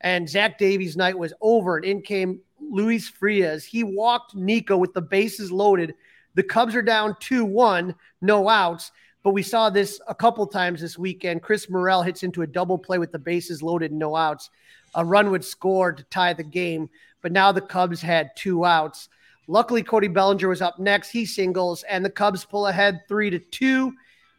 and 0.00 0.28
Zach 0.28 0.58
Davies' 0.58 0.96
night 0.96 1.18
was 1.18 1.32
over. 1.40 1.76
And 1.76 1.84
in 1.84 2.02
came 2.02 2.40
Luis 2.60 3.08
Frias. 3.08 3.64
He 3.64 3.82
walked 3.82 4.36
Nico 4.36 4.76
with 4.76 4.94
the 4.94 5.02
bases 5.02 5.50
loaded 5.50 5.94
the 6.34 6.42
Cubs 6.42 6.74
are 6.74 6.82
down 6.82 7.16
2 7.20 7.44
1, 7.44 7.94
no 8.20 8.48
outs. 8.48 8.92
But 9.22 9.30
we 9.30 9.42
saw 9.42 9.70
this 9.70 10.00
a 10.08 10.14
couple 10.14 10.46
times 10.46 10.80
this 10.80 10.98
weekend. 10.98 11.42
Chris 11.42 11.70
Morel 11.70 12.02
hits 12.02 12.24
into 12.24 12.42
a 12.42 12.46
double 12.46 12.76
play 12.76 12.98
with 12.98 13.12
the 13.12 13.18
bases 13.18 13.62
loaded, 13.62 13.92
no 13.92 14.16
outs. 14.16 14.50
A 14.94 15.04
run 15.04 15.30
would 15.30 15.44
score 15.44 15.92
to 15.92 16.02
tie 16.04 16.32
the 16.32 16.42
game, 16.42 16.90
but 17.22 17.32
now 17.32 17.52
the 17.52 17.60
Cubs 17.60 18.00
had 18.00 18.34
two 18.36 18.64
outs. 18.64 19.08
Luckily, 19.46 19.82
Cody 19.82 20.08
Bellinger 20.08 20.48
was 20.48 20.62
up 20.62 20.78
next. 20.78 21.10
He 21.10 21.24
singles, 21.24 21.82
and 21.84 22.04
the 22.04 22.10
Cubs 22.10 22.44
pull 22.44 22.66
ahead 22.66 23.02
three 23.08 23.30
to 23.30 23.38
two. 23.38 23.92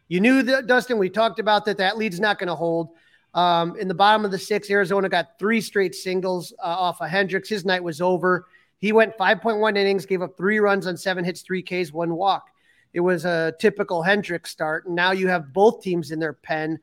You 0.07 0.19
knew 0.19 0.43
that, 0.43 0.67
Dustin. 0.67 0.97
We 0.97 1.09
talked 1.09 1.39
about 1.39 1.65
that. 1.65 1.77
That 1.77 1.97
lead's 1.97 2.19
not 2.19 2.37
going 2.37 2.47
to 2.47 2.55
hold. 2.55 2.89
Um, 3.33 3.75
in 3.77 3.87
the 3.87 3.93
bottom 3.93 4.25
of 4.25 4.31
the 4.31 4.37
sixth, 4.37 4.69
Arizona 4.69 5.09
got 5.09 5.39
three 5.39 5.59
straight 5.59 5.95
singles 5.95 6.53
uh, 6.59 6.67
off 6.67 7.01
of 7.01 7.09
Hendricks. 7.09 7.49
His 7.49 7.65
night 7.65 7.83
was 7.83 7.99
over. 7.99 8.45
He 8.83 8.91
went 8.91 9.17
5.1 9.17 9.77
innings, 9.77 10.05
gave 10.05 10.21
up 10.21 10.35
three 10.35 10.59
runs 10.59 10.87
on 10.87 10.97
seven 10.97 11.23
hits, 11.23 11.41
three 11.41 11.63
Ks, 11.63 11.93
one 11.93 12.15
walk. 12.15 12.49
It 12.91 12.99
was 12.99 13.23
a 13.23 13.53
typical 13.57 14.03
Hendricks 14.03 14.51
start. 14.51 14.87
And 14.87 14.93
now 14.93 15.13
you 15.13 15.29
have 15.29 15.53
both 15.53 15.81
teams 15.81 16.11
in 16.11 16.19
their 16.19 16.33
pen, 16.33 16.77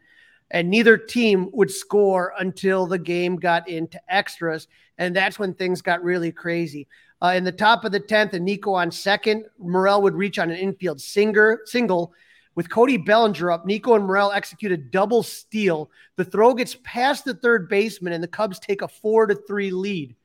and 0.50 0.70
neither 0.70 0.96
team 0.96 1.50
would 1.52 1.70
score 1.70 2.32
until 2.38 2.86
the 2.86 2.98
game 2.98 3.36
got 3.36 3.68
into 3.68 4.00
extras. 4.08 4.66
And 4.96 5.14
that's 5.14 5.38
when 5.38 5.52
things 5.52 5.82
got 5.82 6.02
really 6.02 6.32
crazy. 6.32 6.88
Uh, 7.20 7.34
in 7.36 7.44
the 7.44 7.52
top 7.52 7.84
of 7.84 7.92
the 7.92 8.00
10th, 8.00 8.32
and 8.32 8.46
Nico 8.46 8.72
on 8.72 8.90
second, 8.90 9.44
Morel 9.58 10.00
would 10.00 10.14
reach 10.14 10.38
on 10.38 10.50
an 10.50 10.56
infield 10.56 11.02
singer, 11.02 11.60
single 11.66 12.14
With 12.54 12.70
Cody 12.70 12.96
Bellinger 12.96 13.50
up, 13.50 13.66
Nico 13.66 13.94
and 13.94 14.06
Morel 14.06 14.32
execute 14.32 14.72
a 14.72 14.78
double 14.78 15.22
steal. 15.22 15.90
The 16.16 16.24
throw 16.24 16.54
gets 16.54 16.78
past 16.82 17.26
the 17.26 17.34
third 17.34 17.68
baseman, 17.68 18.14
and 18.14 18.24
the 18.24 18.28
Cubs 18.28 18.58
take 18.58 18.80
a 18.80 18.88
four 18.88 19.26
to 19.26 19.34
three 19.34 19.70
lead. 19.70 20.16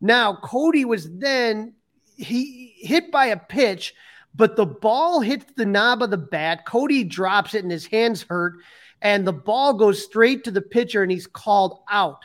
Now, 0.00 0.36
Cody 0.36 0.84
was 0.84 1.08
then 1.18 1.74
he 2.16 2.74
hit 2.78 3.10
by 3.10 3.26
a 3.26 3.36
pitch, 3.36 3.94
but 4.34 4.56
the 4.56 4.66
ball 4.66 5.20
hits 5.20 5.46
the 5.56 5.66
knob 5.66 6.02
of 6.02 6.10
the 6.10 6.16
bat. 6.16 6.66
Cody 6.66 7.04
drops 7.04 7.54
it, 7.54 7.62
and 7.62 7.72
his 7.72 7.86
hands 7.86 8.22
hurt, 8.22 8.54
and 9.02 9.26
the 9.26 9.32
ball 9.32 9.74
goes 9.74 10.04
straight 10.04 10.44
to 10.44 10.50
the 10.50 10.62
pitcher, 10.62 11.02
and 11.02 11.10
he's 11.10 11.26
called 11.26 11.80
out. 11.90 12.24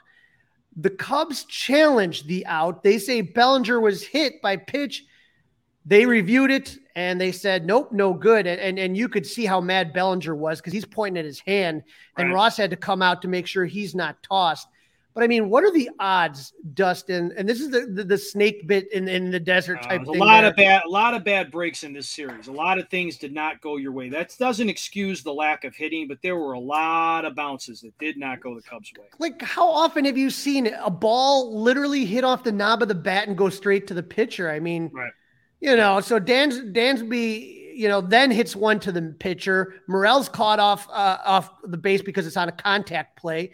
The 0.75 0.89
Cubs 0.89 1.46
challenge 1.46 2.25
the 2.25 2.46
out. 2.48 2.84
They 2.84 2.98
say 2.98 3.22
Bellinger 3.22 3.80
was 3.80 4.03
hit 4.03 4.42
by 4.42 4.58
pitch. 4.58 5.06
They 5.86 6.06
reviewed 6.06 6.50
it 6.50 6.77
and 6.96 7.20
they 7.20 7.32
said, 7.32 7.65
nope, 7.65 7.92
no 7.92 8.13
good. 8.13 8.48
And, 8.48 8.60
and, 8.60 8.80
and 8.80 8.98
you 8.98 9.10
could 9.10 9.25
see 9.25 9.46
how 9.46 9.60
mad 9.60 9.94
Bellinger 9.94 10.34
was 10.34 10.60
because 10.60 10.74
he's 10.74 10.86
pointing 10.86 11.20
at 11.20 11.25
his 11.25 11.39
hand, 11.39 11.84
and 12.18 12.30
right. 12.30 12.36
Ross 12.36 12.58
had 12.58 12.70
to 12.70 12.75
come 12.75 13.01
out 13.01 13.22
to 13.22 13.27
make 13.27 13.48
sure 13.48 13.65
he's 13.65 13.94
not 13.94 14.22
tossed. 14.24 14.68
But 15.13 15.24
I 15.24 15.27
mean, 15.27 15.50
what 15.50 15.63
are 15.63 15.72
the 15.72 15.89
odds, 16.00 16.53
Dustin? 16.74 17.32
And 17.38 17.48
this 17.48 17.60
is 17.60 17.70
the 17.70 17.82
the, 17.82 18.03
the 18.03 18.17
snake 18.17 18.67
bit 18.67 18.91
in, 18.91 19.08
in 19.08 19.29
the 19.29 19.39
desert 19.39 19.79
uh, 19.79 19.88
type 19.88 20.01
uh, 20.08 20.12
A 20.12 20.13
lot 20.13 20.41
there. 20.41 20.50
of 20.50 20.55
bad, 20.55 20.84
a 20.86 20.89
lot 20.89 21.13
of 21.13 21.24
bad 21.24 21.51
breaks 21.51 21.84
in 21.84 21.93
this 21.93 22.10
series. 22.10 22.48
A 22.48 22.51
lot 22.51 22.79
of 22.79 22.89
things 22.89 23.17
did 23.17 23.34
not 23.34 23.62
go 23.62 23.77
your 23.77 23.91
way. 23.91 24.10
That 24.10 24.36
doesn't 24.39 24.70
excuse 24.70 25.22
the 25.22 25.34
lack 25.34 25.65
of 25.65 25.75
hitting, 25.75 26.08
but 26.08 26.17
there 26.24 26.36
were 26.36 26.53
a 26.53 26.60
lot 26.60 27.25
of 27.25 27.36
bounces 27.36 27.82
that 27.82 27.98
did 28.00 28.17
not 28.17 28.39
go 28.39 28.55
the 28.55 28.63
Cubs' 28.63 28.91
way. 28.98 29.05
Like, 29.20 29.41
how 29.41 29.70
often 29.70 30.05
have 30.05 30.17
you 30.17 30.32
seen 30.32 30.67
a 30.67 30.89
ball 30.89 31.62
literally 31.62 32.05
hit 32.05 32.24
off 32.24 32.43
the 32.43 32.51
knob 32.51 32.82
of 32.82 32.88
the 32.88 32.96
bat 32.96 33.27
and 33.27 33.38
go 33.38 33.50
straight 33.50 33.86
to 33.88 33.93
the 33.93 34.03
pitcher? 34.03 34.50
I 34.50 34.60
mean, 34.60 34.89
right. 34.93 35.12
you 35.60 35.75
know, 35.75 36.00
so 36.01 36.17
Dan's 36.17 36.60
Dansby 36.60 37.62
you 37.75 37.88
know, 37.88 38.01
then 38.01 38.32
hits 38.32 38.55
one 38.55 38.79
to 38.82 38.91
the 38.91 39.15
pitcher. 39.20 39.75
Morel's 39.88 40.29
caught 40.29 40.60
off 40.60 40.88
uh, 40.89 41.17
off 41.25 41.50
the 41.63 41.77
base 41.77 42.01
because 42.01 42.27
it's 42.27 42.38
on 42.38 42.48
a 42.48 42.51
contact 42.51 43.17
play. 43.17 43.51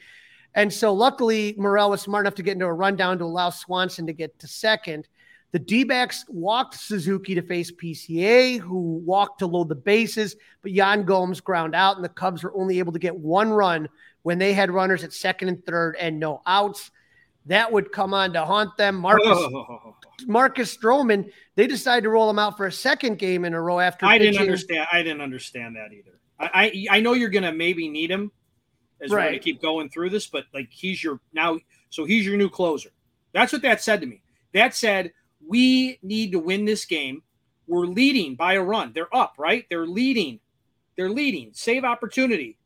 And 0.55 0.73
so 0.73 0.93
luckily, 0.93 1.55
Morel 1.57 1.91
was 1.91 2.01
smart 2.01 2.25
enough 2.25 2.35
to 2.35 2.43
get 2.43 2.53
into 2.53 2.65
a 2.65 2.73
rundown 2.73 3.19
to 3.19 3.25
allow 3.25 3.49
Swanson 3.49 4.07
to 4.07 4.13
get 4.13 4.37
to 4.39 4.47
second. 4.47 5.07
The 5.51 5.59
D 5.59 5.83
backs 5.83 6.25
walked 6.27 6.75
Suzuki 6.75 7.33
to 7.35 7.41
face 7.41 7.71
PCA, 7.71 8.59
who 8.59 9.01
walked 9.05 9.39
to 9.39 9.47
load 9.47 9.69
the 9.69 9.75
bases, 9.75 10.35
but 10.61 10.71
Yan 10.71 11.03
Gomes 11.03 11.41
ground 11.41 11.73
out, 11.73 11.95
and 11.95 12.05
the 12.05 12.09
Cubs 12.09 12.43
were 12.43 12.53
only 12.55 12.77
able 12.79 12.93
to 12.93 12.99
get 12.99 13.15
one 13.15 13.49
run 13.49 13.89
when 14.21 14.37
they 14.37 14.53
had 14.53 14.69
runners 14.69 15.03
at 15.03 15.13
second 15.13 15.47
and 15.47 15.65
third 15.65 15.95
and 15.99 16.19
no 16.19 16.41
outs. 16.45 16.91
That 17.47 17.71
would 17.71 17.91
come 17.91 18.13
on 18.13 18.33
to 18.33 18.45
haunt 18.45 18.77
them. 18.77 18.95
Marcus, 18.95 19.27
oh. 19.27 19.95
Marcus 20.27 20.75
Stroman, 20.75 21.31
they 21.55 21.65
decided 21.65 22.03
to 22.03 22.09
roll 22.09 22.29
him 22.29 22.37
out 22.37 22.55
for 22.55 22.67
a 22.67 22.71
second 22.71 23.17
game 23.17 23.43
in 23.43 23.55
a 23.55 23.61
row 23.61 23.79
after. 23.79 24.05
I 24.05 24.19
pitching. 24.19 24.33
didn't 24.33 24.47
understand. 24.47 24.87
I 24.91 25.01
didn't 25.01 25.21
understand 25.21 25.75
that 25.77 25.93
either. 25.93 26.19
I, 26.39 26.85
I, 26.91 26.97
I 26.97 26.99
know 26.99 27.13
you're 27.13 27.29
going 27.29 27.43
to 27.43 27.53
maybe 27.53 27.89
need 27.89 28.11
him 28.11 28.31
as 29.01 29.11
right. 29.11 29.17
we're 29.17 29.29
going 29.29 29.39
to 29.39 29.43
keep 29.43 29.61
going 29.61 29.89
through 29.89 30.09
this. 30.09 30.27
But 30.27 30.45
like 30.53 30.69
he's 30.69 31.03
your 31.03 31.19
now, 31.33 31.59
so 31.89 32.05
he's 32.05 32.25
your 32.25 32.37
new 32.37 32.49
closer. 32.49 32.89
That's 33.33 33.53
what 33.53 33.61
that 33.61 33.81
said 33.81 34.01
to 34.01 34.07
me. 34.07 34.21
That 34.53 34.75
said, 34.75 35.11
we 35.47 35.99
need 36.01 36.31
to 36.31 36.39
win 36.39 36.65
this 36.65 36.85
game. 36.85 37.23
We're 37.67 37.85
leading 37.85 38.35
by 38.35 38.53
a 38.53 38.63
run. 38.63 38.91
They're 38.93 39.15
up, 39.15 39.35
right? 39.37 39.65
They're 39.69 39.85
leading. 39.85 40.39
They're 40.97 41.09
leading. 41.09 41.51
Save 41.53 41.83
opportunity. 41.83 42.57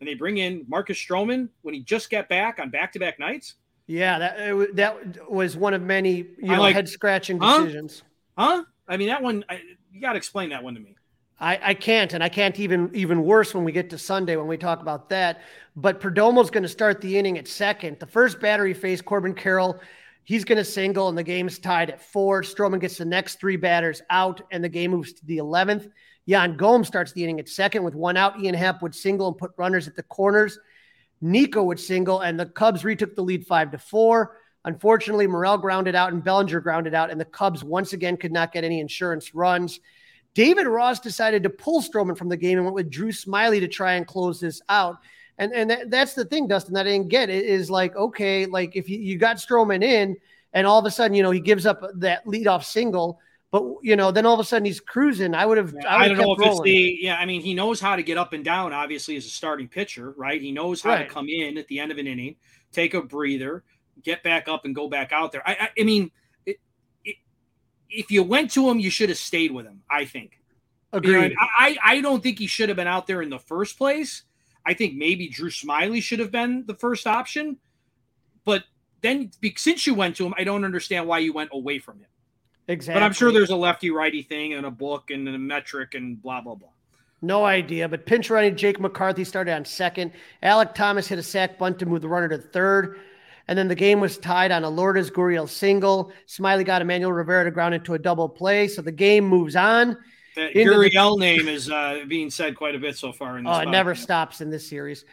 And 0.00 0.08
they 0.08 0.14
bring 0.14 0.38
in 0.38 0.64
Marcus 0.68 0.98
Stroman 0.98 1.48
when 1.62 1.74
he 1.74 1.80
just 1.80 2.10
got 2.10 2.28
back 2.28 2.58
on 2.58 2.70
back-to-back 2.70 3.20
nights. 3.20 3.54
Yeah, 3.86 4.18
that 4.18 4.76
that 4.76 5.30
was 5.30 5.56
one 5.56 5.74
of 5.74 5.82
many 5.82 6.16
you 6.16 6.26
know 6.42 6.60
like, 6.60 6.74
head 6.74 6.88
scratching 6.88 7.38
decisions. 7.38 8.02
Huh? 8.36 8.56
huh? 8.56 8.64
I 8.88 8.96
mean, 8.96 9.08
that 9.08 9.22
one. 9.22 9.44
I, 9.48 9.60
you 9.92 10.00
got 10.00 10.12
to 10.12 10.16
explain 10.16 10.50
that 10.50 10.62
one 10.64 10.74
to 10.74 10.80
me. 10.80 10.96
I, 11.38 11.58
I 11.62 11.74
can't, 11.74 12.12
and 12.12 12.22
I 12.22 12.28
can't 12.28 12.58
even 12.60 12.90
even 12.94 13.24
worse 13.24 13.54
when 13.54 13.64
we 13.64 13.72
get 13.72 13.90
to 13.90 13.98
Sunday 13.98 14.36
when 14.36 14.46
we 14.46 14.56
talk 14.56 14.80
about 14.80 15.08
that. 15.10 15.40
But 15.74 16.00
Perdomo's 16.00 16.50
going 16.50 16.64
to 16.64 16.68
start 16.68 17.00
the 17.00 17.18
inning 17.18 17.38
at 17.38 17.48
second. 17.48 17.98
The 17.98 18.06
first 18.06 18.40
battery 18.40 18.74
face 18.74 19.00
Corbin 19.00 19.34
Carroll. 19.34 19.80
He's 20.24 20.44
going 20.44 20.58
to 20.58 20.64
single, 20.64 21.08
and 21.08 21.18
the 21.18 21.22
game's 21.22 21.58
tied 21.58 21.90
at 21.90 22.00
four. 22.00 22.42
Stroman 22.42 22.80
gets 22.80 22.98
the 22.98 23.04
next 23.04 23.40
three 23.40 23.56
batters 23.56 24.02
out, 24.10 24.42
and 24.50 24.62
the 24.62 24.68
game 24.68 24.92
moves 24.92 25.12
to 25.14 25.26
the 25.26 25.38
11th. 25.38 25.90
Yan 26.26 26.56
Gomes 26.56 26.86
starts 26.86 27.12
the 27.12 27.24
inning 27.24 27.40
at 27.40 27.48
second 27.48 27.82
with 27.82 27.94
one 27.94 28.16
out. 28.16 28.38
Ian 28.40 28.54
Happ 28.54 28.82
would 28.82 28.94
single 28.94 29.28
and 29.28 29.36
put 29.36 29.52
runners 29.56 29.88
at 29.88 29.96
the 29.96 30.04
corners. 30.04 30.58
Nico 31.20 31.62
would 31.64 31.80
single, 31.80 32.20
and 32.20 32.38
the 32.38 32.46
Cubs 32.46 32.84
retook 32.84 33.16
the 33.16 33.22
lead 33.22 33.46
five 33.46 33.72
to 33.72 33.78
four. 33.78 34.36
Unfortunately, 34.64 35.26
Morel 35.26 35.58
grounded 35.58 35.96
out 35.96 36.12
and 36.12 36.22
Bellinger 36.22 36.60
grounded 36.60 36.94
out, 36.94 37.10
and 37.10 37.20
the 37.20 37.24
Cubs 37.24 37.64
once 37.64 37.92
again 37.92 38.16
could 38.16 38.32
not 38.32 38.52
get 38.52 38.62
any 38.62 38.78
insurance 38.78 39.34
runs. 39.34 39.80
David 40.34 40.66
Ross 40.66 41.00
decided 41.00 41.42
to 41.42 41.50
pull 41.50 41.82
Stroman 41.82 42.16
from 42.16 42.28
the 42.28 42.36
game 42.36 42.58
and 42.58 42.64
went 42.64 42.74
with 42.74 42.90
Drew 42.90 43.10
Smyly 43.10 43.60
to 43.60 43.68
try 43.68 43.94
and 43.94 44.06
close 44.06 44.40
this 44.40 44.62
out. 44.68 44.98
And 45.38 45.52
and 45.52 45.70
that, 45.70 45.90
that's 45.90 46.14
the 46.14 46.24
thing, 46.24 46.46
Dustin, 46.46 46.74
that 46.74 46.86
I 46.86 46.90
didn't 46.90 47.08
get 47.08 47.30
it 47.30 47.44
is 47.44 47.70
like, 47.70 47.96
okay, 47.96 48.46
like 48.46 48.76
if 48.76 48.88
you, 48.88 48.98
you 48.98 49.18
got 49.18 49.36
Stroman 49.36 49.82
in 49.82 50.16
and 50.52 50.66
all 50.66 50.78
of 50.78 50.84
a 50.84 50.90
sudden, 50.90 51.14
you 51.14 51.22
know, 51.22 51.30
he 51.30 51.40
gives 51.40 51.66
up 51.66 51.82
that 51.96 52.24
leadoff 52.26 52.64
single, 52.64 53.18
but 53.50 53.64
you 53.82 53.96
know, 53.96 54.10
then 54.10 54.26
all 54.26 54.34
of 54.34 54.40
a 54.40 54.44
sudden 54.44 54.64
he's 54.64 54.80
cruising. 54.80 55.34
I 55.34 55.46
would 55.46 55.58
have. 55.58 55.74
I, 55.88 56.04
I, 56.04 56.08
don't 56.08 56.18
know 56.18 56.32
if 56.32 56.38
rolling. 56.38 56.52
it's 56.52 56.60
the 56.62 56.98
yeah. 57.00 57.16
I 57.16 57.26
mean, 57.26 57.40
he 57.40 57.54
knows 57.54 57.80
how 57.80 57.96
to 57.96 58.02
get 58.02 58.18
up 58.18 58.32
and 58.32 58.44
down. 58.44 58.72
Obviously, 58.72 59.16
as 59.16 59.26
a 59.26 59.30
starting 59.30 59.68
pitcher, 59.68 60.14
right? 60.16 60.40
He 60.40 60.52
knows 60.52 60.82
how 60.82 60.90
right. 60.90 61.08
to 61.08 61.14
come 61.14 61.28
in 61.28 61.58
at 61.58 61.68
the 61.68 61.78
end 61.78 61.92
of 61.92 61.98
an 61.98 62.06
inning, 62.06 62.36
take 62.72 62.94
a 62.94 63.02
breather, 63.02 63.64
get 64.02 64.22
back 64.22 64.48
up, 64.48 64.64
and 64.64 64.74
go 64.74 64.88
back 64.88 65.12
out 65.12 65.32
there. 65.32 65.46
I, 65.46 65.52
I, 65.52 65.68
I 65.80 65.84
mean, 65.84 66.10
if 67.90 68.10
you 68.10 68.22
went 68.22 68.50
to 68.52 68.68
him, 68.70 68.78
you 68.78 68.90
should 68.90 69.10
have 69.10 69.18
stayed 69.18 69.52
with 69.52 69.66
him. 69.66 69.82
I 69.90 70.04
think. 70.04 70.38
Agreed. 70.92 71.22
You 71.22 71.28
know, 71.30 71.34
I 71.40 71.78
I 71.82 72.00
don't 72.00 72.22
think 72.22 72.38
he 72.38 72.46
should 72.46 72.68
have 72.68 72.76
been 72.76 72.86
out 72.86 73.06
there 73.06 73.22
in 73.22 73.30
the 73.30 73.38
first 73.38 73.78
place. 73.78 74.24
I 74.64 74.74
think 74.74 74.94
maybe 74.94 75.28
Drew 75.28 75.50
Smyly 75.50 76.02
should 76.02 76.18
have 76.20 76.30
been 76.30 76.64
the 76.66 76.74
first 76.74 77.06
option, 77.06 77.56
but 78.44 78.64
then 79.00 79.30
since 79.56 79.86
you 79.86 79.94
went 79.94 80.16
to 80.16 80.26
him, 80.26 80.34
I 80.36 80.44
don't 80.44 80.64
understand 80.64 81.06
why 81.06 81.18
you 81.18 81.32
went 81.32 81.50
away 81.52 81.78
from 81.78 81.98
him. 81.98 82.06
Exactly. 82.68 83.00
But 83.00 83.04
I'm 83.04 83.12
sure 83.12 83.32
there's 83.32 83.50
a 83.50 83.56
lefty 83.56 83.90
righty 83.90 84.22
thing 84.22 84.54
and 84.54 84.64
a 84.64 84.70
book 84.70 85.10
and 85.10 85.28
a 85.28 85.38
metric 85.38 85.94
and 85.94 86.22
blah 86.22 86.40
blah 86.40 86.54
blah. 86.54 86.68
No 87.20 87.44
idea. 87.44 87.88
But 87.88 88.06
pinch 88.06 88.30
running 88.30 88.56
Jake 88.56 88.80
McCarthy 88.80 89.24
started 89.24 89.52
on 89.52 89.64
second. 89.64 90.12
Alek 90.42 90.74
Thomas 90.74 91.06
hit 91.08 91.18
a 91.18 91.22
sac 91.22 91.58
bunt 91.58 91.78
to 91.80 91.86
move 91.86 92.02
the 92.02 92.08
runner 92.08 92.28
to 92.28 92.38
third. 92.38 92.98
And 93.48 93.58
then 93.58 93.68
the 93.68 93.74
game 93.74 94.00
was 94.00 94.18
tied 94.18 94.52
on 94.52 94.62
a 94.62 94.70
Lourdes 94.70 95.10
Gurriel 95.10 95.48
single. 95.48 96.12
Smyly 96.28 96.64
got 96.64 96.82
Emmanuel 96.82 97.12
Rivera 97.12 97.44
to 97.44 97.50
ground 97.50 97.74
into 97.74 97.94
a 97.94 97.98
double 97.98 98.28
play. 98.28 98.68
So 98.68 98.82
the 98.82 98.92
game 98.92 99.24
moves 99.24 99.56
on. 99.56 99.96
That 100.36 100.54
Gurriel 100.54 101.18
the, 101.18 101.20
name 101.20 101.48
is 101.48 101.70
uh, 101.70 102.04
being 102.08 102.30
said 102.30 102.56
quite 102.56 102.74
a 102.74 102.78
bit 102.78 102.96
so 102.96 103.12
far 103.12 103.38
in 103.38 103.44
this. 103.44 103.52
Oh, 103.54 103.60
it 103.60 103.68
never 103.68 103.94
stops 103.94 104.40
in 104.40 104.50
this 104.50 104.68
series. 104.68 105.04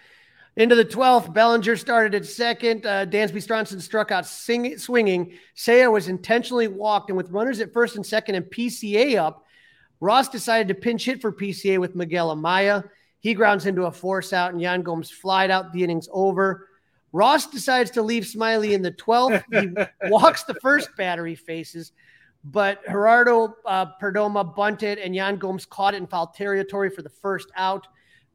Into 0.55 0.75
the 0.75 0.85
12th, 0.85 1.33
Bellinger 1.33 1.77
started 1.77 2.15
at 2.15 2.25
second. 2.25 2.85
Uh, 2.85 3.05
Dansby 3.05 3.41
Swanson 3.41 3.79
struck 3.79 4.11
out 4.11 4.25
sing- 4.25 4.77
swinging. 4.77 5.33
Seiya 5.55 5.91
was 5.91 6.07
intentionally 6.07 6.67
walked, 6.67 7.09
and 7.09 7.17
with 7.17 7.29
runners 7.29 7.59
at 7.59 7.71
first 7.71 7.95
and 7.95 8.05
second 8.05 8.35
and 8.35 8.45
PCA 8.45 9.17
up, 9.17 9.45
Ross 10.01 10.29
decided 10.29 10.67
to 10.69 10.73
pinch 10.73 11.05
hit 11.05 11.21
for 11.21 11.31
PCA 11.31 11.79
with 11.79 11.95
Miguel 11.95 12.35
Amaya. 12.35 12.89
He 13.19 13.33
grounds 13.33 13.65
into 13.65 13.85
a 13.85 13.91
force 13.91 14.33
out, 14.33 14.51
and 14.51 14.61
Yan 14.61 14.81
Gomes 14.81 15.11
flied 15.11 15.51
out. 15.51 15.71
The 15.71 15.83
inning's 15.83 16.09
over. 16.11 16.67
Ross 17.11 17.47
decides 17.47 17.91
to 17.91 18.01
leave 18.01 18.23
Smyly 18.23 18.71
in 18.71 18.81
the 18.81 18.91
12th. 18.91 19.43
He 19.51 20.09
walks 20.09 20.43
the 20.43 20.53
first 20.55 20.89
batter 20.97 21.25
he 21.25 21.35
faces, 21.35 21.91
but 22.43 22.83
Gerardo 22.85 23.55
uh, 23.65 23.87
Perdomo 24.01 24.55
bunted 24.55 24.97
and 24.97 25.15
Yan 25.15 25.37
Gomes 25.37 25.65
caught 25.65 25.93
it 25.93 25.97
in 25.97 26.07
foul 26.07 26.27
territory 26.27 26.89
for 26.89 27.01
the 27.01 27.09
first 27.09 27.49
out. 27.55 27.87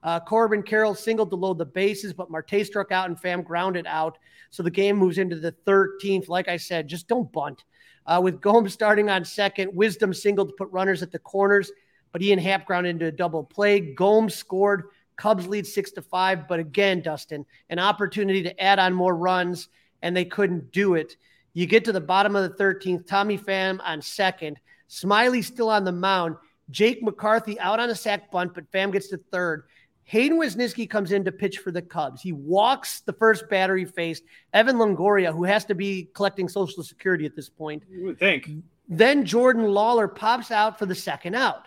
Uh, 0.02 0.20
Corbin 0.20 0.62
Carroll 0.62 0.94
singled 0.94 1.30
to 1.30 1.36
load 1.36 1.58
the 1.58 1.64
bases, 1.64 2.12
but 2.12 2.30
Marte 2.30 2.64
struck 2.64 2.92
out 2.92 3.08
and 3.08 3.20
Pham 3.20 3.42
grounded 3.44 3.86
out. 3.86 4.18
So 4.50 4.62
the 4.62 4.70
game 4.70 4.96
moves 4.96 5.18
into 5.18 5.36
the 5.36 5.52
13th. 5.66 6.28
Like 6.28 6.48
I 6.48 6.58
said, 6.58 6.88
just 6.88 7.08
don't 7.08 7.32
bunt. 7.32 7.64
Uh, 8.06 8.20
with 8.22 8.40
Gomes 8.40 8.74
starting 8.74 9.08
on 9.08 9.24
second, 9.24 9.74
Wisdom 9.74 10.12
singled 10.12 10.48
to 10.48 10.54
put 10.58 10.70
runners 10.70 11.02
at 11.02 11.10
the 11.10 11.18
corners, 11.18 11.72
but 12.12 12.20
Ian 12.20 12.38
Happ 12.38 12.66
grounded 12.66 12.90
into 12.90 13.06
a 13.06 13.12
double 13.12 13.42
play. 13.42 13.80
Gomes 13.80 14.34
scored 14.34 14.84
Cubs 15.16 15.46
lead 15.46 15.66
six 15.66 15.92
to 15.92 16.02
five. 16.02 16.48
But 16.48 16.60
again, 16.60 17.00
Dustin, 17.00 17.46
an 17.70 17.78
opportunity 17.78 18.42
to 18.42 18.62
add 18.62 18.78
on 18.78 18.92
more 18.92 19.16
runs, 19.16 19.68
and 20.02 20.16
they 20.16 20.24
couldn't 20.24 20.72
do 20.72 20.94
it. 20.94 21.16
You 21.54 21.66
get 21.66 21.84
to 21.86 21.92
the 21.92 22.00
bottom 22.00 22.36
of 22.36 22.42
the 22.42 22.62
13th, 22.62 23.06
Tommy 23.06 23.38
Pham 23.38 23.80
on 23.82 24.02
second, 24.02 24.60
Smyly 24.90 25.42
still 25.42 25.70
on 25.70 25.84
the 25.84 25.92
mound, 25.92 26.36
Jake 26.70 27.02
McCarthy 27.02 27.58
out 27.60 27.80
on 27.80 27.90
a 27.90 27.94
sac 27.94 28.30
bunt, 28.30 28.54
but 28.54 28.70
Pham 28.70 28.92
gets 28.92 29.08
to 29.08 29.18
third. 29.30 29.64
Hayden 30.04 30.38
Wesneski 30.38 30.88
comes 30.88 31.12
in 31.12 31.24
to 31.24 31.32
pitch 31.32 31.58
for 31.58 31.70
the 31.70 31.80
Cubs. 31.80 32.20
He 32.20 32.32
walks 32.32 33.00
the 33.00 33.12
first 33.14 33.48
batter 33.48 33.84
faced, 33.86 34.24
Evan 34.52 34.76
Longoria, 34.76 35.32
who 35.32 35.44
has 35.44 35.64
to 35.66 35.74
be 35.74 36.10
collecting 36.14 36.48
Social 36.48 36.82
Security 36.82 37.24
at 37.24 37.34
this 37.34 37.48
point. 37.48 37.84
You 37.88 38.04
would 38.04 38.18
think. 38.18 38.50
Then 38.88 39.24
Jordan 39.24 39.64
Lawlar 39.64 40.14
pops 40.14 40.50
out 40.50 40.78
for 40.78 40.86
the 40.86 40.94
second 40.94 41.34
out. 41.34 41.66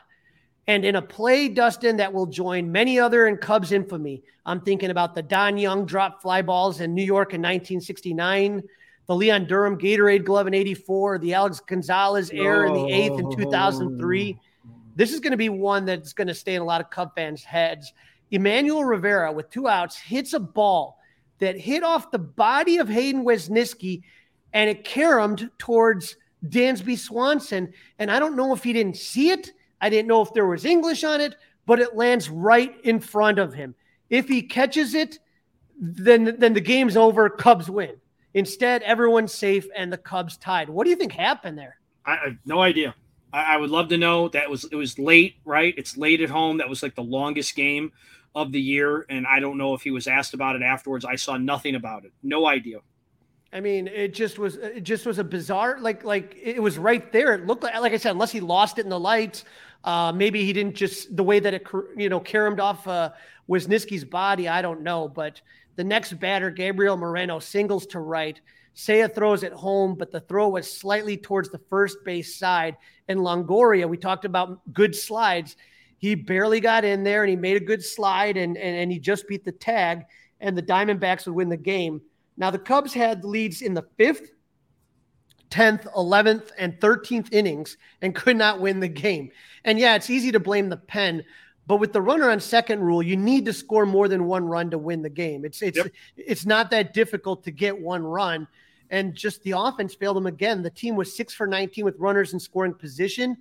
And 0.67 0.83
in 0.83 0.95
a 0.97 1.01
play, 1.01 1.47
Dustin, 1.47 1.97
that 1.97 2.13
will 2.13 2.25
join 2.25 2.71
many 2.71 2.99
other 2.99 3.25
in 3.25 3.37
Cubs 3.37 3.71
infamy, 3.71 4.21
I'm 4.45 4.61
thinking 4.61 4.91
about 4.91 5.15
the 5.15 5.23
Don 5.23 5.57
Young 5.57 5.85
drop 5.85 6.21
fly 6.21 6.41
balls 6.41 6.81
in 6.81 6.93
New 6.93 7.03
York 7.03 7.33
in 7.33 7.41
1969, 7.41 8.61
the 9.07 9.15
Leon 9.15 9.45
Durham 9.45 9.77
Gatorade 9.77 10.25
glove 10.25 10.47
in 10.47 10.53
84, 10.53 11.19
the 11.19 11.33
Alex 11.33 11.61
Gonzalez 11.61 12.29
error 12.31 12.65
in 12.65 12.73
the 12.73 12.91
eighth 12.91 13.17
in 13.17 13.35
2003. 13.35 14.37
This 14.95 15.13
is 15.13 15.19
going 15.19 15.31
to 15.31 15.37
be 15.37 15.49
one 15.49 15.85
that's 15.85 16.13
going 16.13 16.27
to 16.27 16.35
stay 16.35 16.55
in 16.55 16.61
a 16.61 16.65
lot 16.65 16.81
of 16.81 16.89
Cub 16.89 17.15
fans' 17.15 17.43
heads. 17.43 17.93
Emmanuel 18.31 18.83
Rivera, 18.83 19.31
with 19.31 19.49
two 19.49 19.67
outs, 19.67 19.97
hits 19.97 20.33
a 20.33 20.39
ball 20.39 20.99
that 21.39 21.57
hit 21.57 21.83
off 21.83 22.11
the 22.11 22.19
body 22.19 22.77
of 22.77 22.89
Hayden 22.89 23.23
Wesneski 23.23 24.01
and 24.53 24.69
it 24.69 24.83
caromed 24.83 25.49
towards 25.57 26.17
Dansby 26.45 26.97
Swanson. 26.97 27.71
And 27.99 28.11
I 28.11 28.19
don't 28.19 28.35
know 28.35 28.53
if 28.53 28.63
he 28.63 28.73
didn't 28.73 28.97
see 28.97 29.29
it. 29.29 29.51
I 29.79 29.89
didn't 29.89 30.07
know 30.07 30.21
if 30.21 30.33
there 30.33 30.47
was 30.47 30.65
English 30.65 31.03
on 31.03 31.21
it, 31.21 31.35
but 31.65 31.79
it 31.79 31.95
lands 31.95 32.29
right 32.29 32.75
in 32.83 32.99
front 32.99 33.39
of 33.39 33.53
him. 33.53 33.75
If 34.09 34.27
he 34.27 34.41
catches 34.41 34.95
it, 34.95 35.19
then 35.79 36.35
then 36.39 36.53
the 36.53 36.61
game's 36.61 36.97
over. 36.97 37.29
Cubs 37.29 37.69
win. 37.69 37.97
Instead, 38.37 38.83
everyone's 38.83 39.33
safe 39.33 39.67
and 39.75 39.91
the 39.91 39.97
Cubs 39.97 40.37
tied. 40.37 40.69
What 40.69 40.83
do 40.83 40.91
you 40.91 40.95
think 40.95 41.11
happened 41.11 41.57
there? 41.57 41.79
I, 42.05 42.17
have 42.17 42.37
no 42.45 42.61
idea. 42.61 42.93
I, 43.33 43.55
I, 43.55 43.57
would 43.57 43.71
love 43.71 43.87
to 43.87 43.97
know. 43.97 44.29
That 44.29 44.47
was 44.47 44.63
it 44.65 44.75
was 44.75 44.99
late, 44.99 45.37
right? 45.43 45.73
It's 45.75 45.97
late 45.97 46.21
at 46.21 46.29
home. 46.29 46.59
That 46.59 46.69
was 46.69 46.83
like 46.83 46.93
the 46.93 47.01
longest 47.01 47.55
game 47.55 47.91
of 48.35 48.51
the 48.51 48.61
year, 48.61 49.07
and 49.09 49.25
I 49.25 49.39
don't 49.39 49.57
know 49.57 49.73
if 49.73 49.81
he 49.81 49.89
was 49.89 50.07
asked 50.07 50.35
about 50.35 50.55
it 50.55 50.61
afterwards. 50.61 51.03
I 51.03 51.15
saw 51.15 51.37
nothing 51.37 51.73
about 51.73 52.05
it. 52.05 52.11
No 52.21 52.45
idea. 52.45 52.81
I 53.51 53.59
mean, 53.59 53.87
it 53.87 54.13
just 54.13 54.37
was 54.37 54.57
it 54.57 54.83
just 54.83 55.07
was 55.07 55.17
a 55.17 55.23
bizarre 55.23 55.79
like 55.79 56.03
like 56.03 56.37
it 56.39 56.61
was 56.61 56.77
right 56.77 57.11
there. 57.11 57.33
It 57.33 57.47
looked 57.47 57.63
like 57.63 57.79
like 57.79 57.93
I 57.93 57.97
said, 57.97 58.11
unless 58.11 58.31
he 58.31 58.39
lost 58.39 58.77
it 58.77 58.83
in 58.83 58.89
the 58.89 58.99
lights, 58.99 59.45
uh, 59.83 60.11
maybe 60.11 60.45
he 60.45 60.53
didn't 60.53 60.75
just 60.75 61.15
the 61.17 61.23
way 61.23 61.39
that 61.39 61.55
it 61.55 61.67
you 61.95 62.07
know 62.07 62.19
caromed 62.19 62.59
off 62.59 62.87
uh, 62.87 63.13
Wesneski's 63.49 64.05
body. 64.05 64.47
I 64.47 64.61
don't 64.61 64.83
know, 64.83 65.07
but 65.07 65.41
the 65.77 65.83
next 65.83 66.19
batter, 66.19 66.49
Gabriel 66.49 66.97
Moreno, 66.97 67.39
singles 67.39 67.85
to 67.87 67.99
right. 67.99 68.41
Seiya 68.75 69.13
throws 69.13 69.43
it 69.43 69.53
home, 69.53 69.95
but 69.95 70.11
the 70.11 70.19
throw 70.19 70.49
was 70.49 70.71
slightly 70.71 71.15
towards 71.15 71.49
the 71.49 71.61
first 71.69 71.97
base 72.03 72.35
side. 72.35 72.75
And 73.07 73.19
Longoria, 73.19 73.87
we 73.87 73.97
talked 73.97 74.25
about 74.25 74.59
good 74.73 74.95
slides. 74.95 75.55
He 75.99 76.15
barely 76.15 76.59
got 76.59 76.83
in 76.83 77.03
there 77.03 77.23
and 77.23 77.29
he 77.29 77.35
made 77.35 77.57
a 77.57 77.65
good 77.65 77.83
slide 77.83 78.37
and, 78.37 78.57
and, 78.57 78.75
and 78.75 78.91
he 78.91 78.99
just 78.99 79.27
beat 79.27 79.45
the 79.45 79.51
tag, 79.51 80.05
and 80.41 80.57
the 80.57 80.63
Diamondbacks 80.63 81.25
would 81.25 81.35
win 81.35 81.49
the 81.49 81.57
game. 81.57 82.01
Now, 82.37 82.51
the 82.51 82.59
Cubs 82.59 82.93
had 82.93 83.23
leads 83.23 83.61
in 83.61 83.73
the 83.73 83.87
fifth, 83.97 84.31
10th, 85.49 85.91
11th, 85.93 86.51
and 86.57 86.79
13th 86.79 87.29
innings 87.31 87.77
and 88.01 88.13
could 88.13 88.37
not 88.37 88.59
win 88.59 88.79
the 88.79 88.87
game. 88.87 89.31
And 89.63 89.79
yeah, 89.79 89.95
it's 89.95 90.09
easy 90.09 90.31
to 90.31 90.39
blame 90.39 90.69
the 90.69 90.77
pen, 90.77 91.23
but 91.67 91.77
with 91.77 91.91
the 91.91 92.01
runner 92.01 92.29
on 92.29 92.39
second 92.39 92.79
rule, 92.79 93.03
you 93.03 93.17
need 93.17 93.45
to 93.45 93.53
score 93.53 93.85
more 93.85 94.07
than 94.07 94.25
one 94.25 94.45
run 94.45 94.71
to 94.71 94.77
win 94.77 95.01
the 95.01 95.09
game. 95.09 95.43
It's 95.43 95.61
it's 95.61 95.77
yep. 95.77 95.91
it's 96.15 96.45
not 96.45 96.71
that 96.71 96.93
difficult 96.93 97.43
to 97.43 97.51
get 97.51 97.77
one 97.77 98.03
run. 98.03 98.47
And 98.89 99.13
just 99.13 99.43
the 99.43 99.51
offense 99.51 99.93
failed 99.93 100.15
them 100.15 100.27
again. 100.27 100.63
The 100.63 100.69
team 100.69 100.95
was 100.95 101.13
six 101.13 101.33
for 101.33 101.45
19 101.45 101.83
with 101.83 101.99
runners 101.99 102.31
in 102.31 102.39
scoring 102.39 102.73
position, 102.73 103.35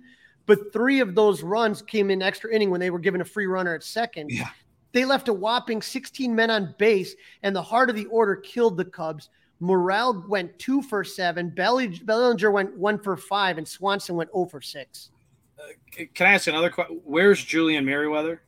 but 0.45 0.73
three 0.73 0.99
of 0.99 1.15
those 1.15 1.41
runs 1.41 1.81
came 1.81 2.11
in 2.11 2.21
extra 2.21 2.53
inning 2.53 2.69
when 2.69 2.81
they 2.81 2.89
were 2.89 2.99
given 2.99 3.21
a 3.21 3.25
free 3.25 3.47
runner 3.47 3.73
at 3.73 3.81
second. 3.81 4.29
Yeah. 4.29 4.49
They 4.91 5.05
left 5.05 5.29
a 5.29 5.33
whopping 5.33 5.81
16 5.81 6.35
men 6.35 6.51
on 6.51 6.75
base, 6.77 7.15
and 7.43 7.55
the 7.55 7.61
heart 7.61 7.89
of 7.89 7.95
the 7.95 8.07
order 8.07 8.35
killed 8.35 8.75
the 8.75 8.83
Cubs. 8.83 9.29
Morel 9.61 10.25
went 10.27 10.59
two 10.59 10.81
for 10.81 11.05
seven. 11.05 11.49
Bellinger 11.49 12.51
went 12.51 12.75
one 12.75 12.99
for 12.99 13.15
five, 13.15 13.57
and 13.57 13.67
Swanson 13.67 14.17
went 14.17 14.31
0 14.33 14.47
for 14.47 14.59
six 14.61 15.11
Uh, 15.59 16.03
can 16.13 16.27
I 16.27 16.33
ask 16.33 16.47
another 16.47 16.69
question? 16.69 17.01
Where's 17.03 17.43
Julian 17.43 17.85
Merryweather? 17.85 18.41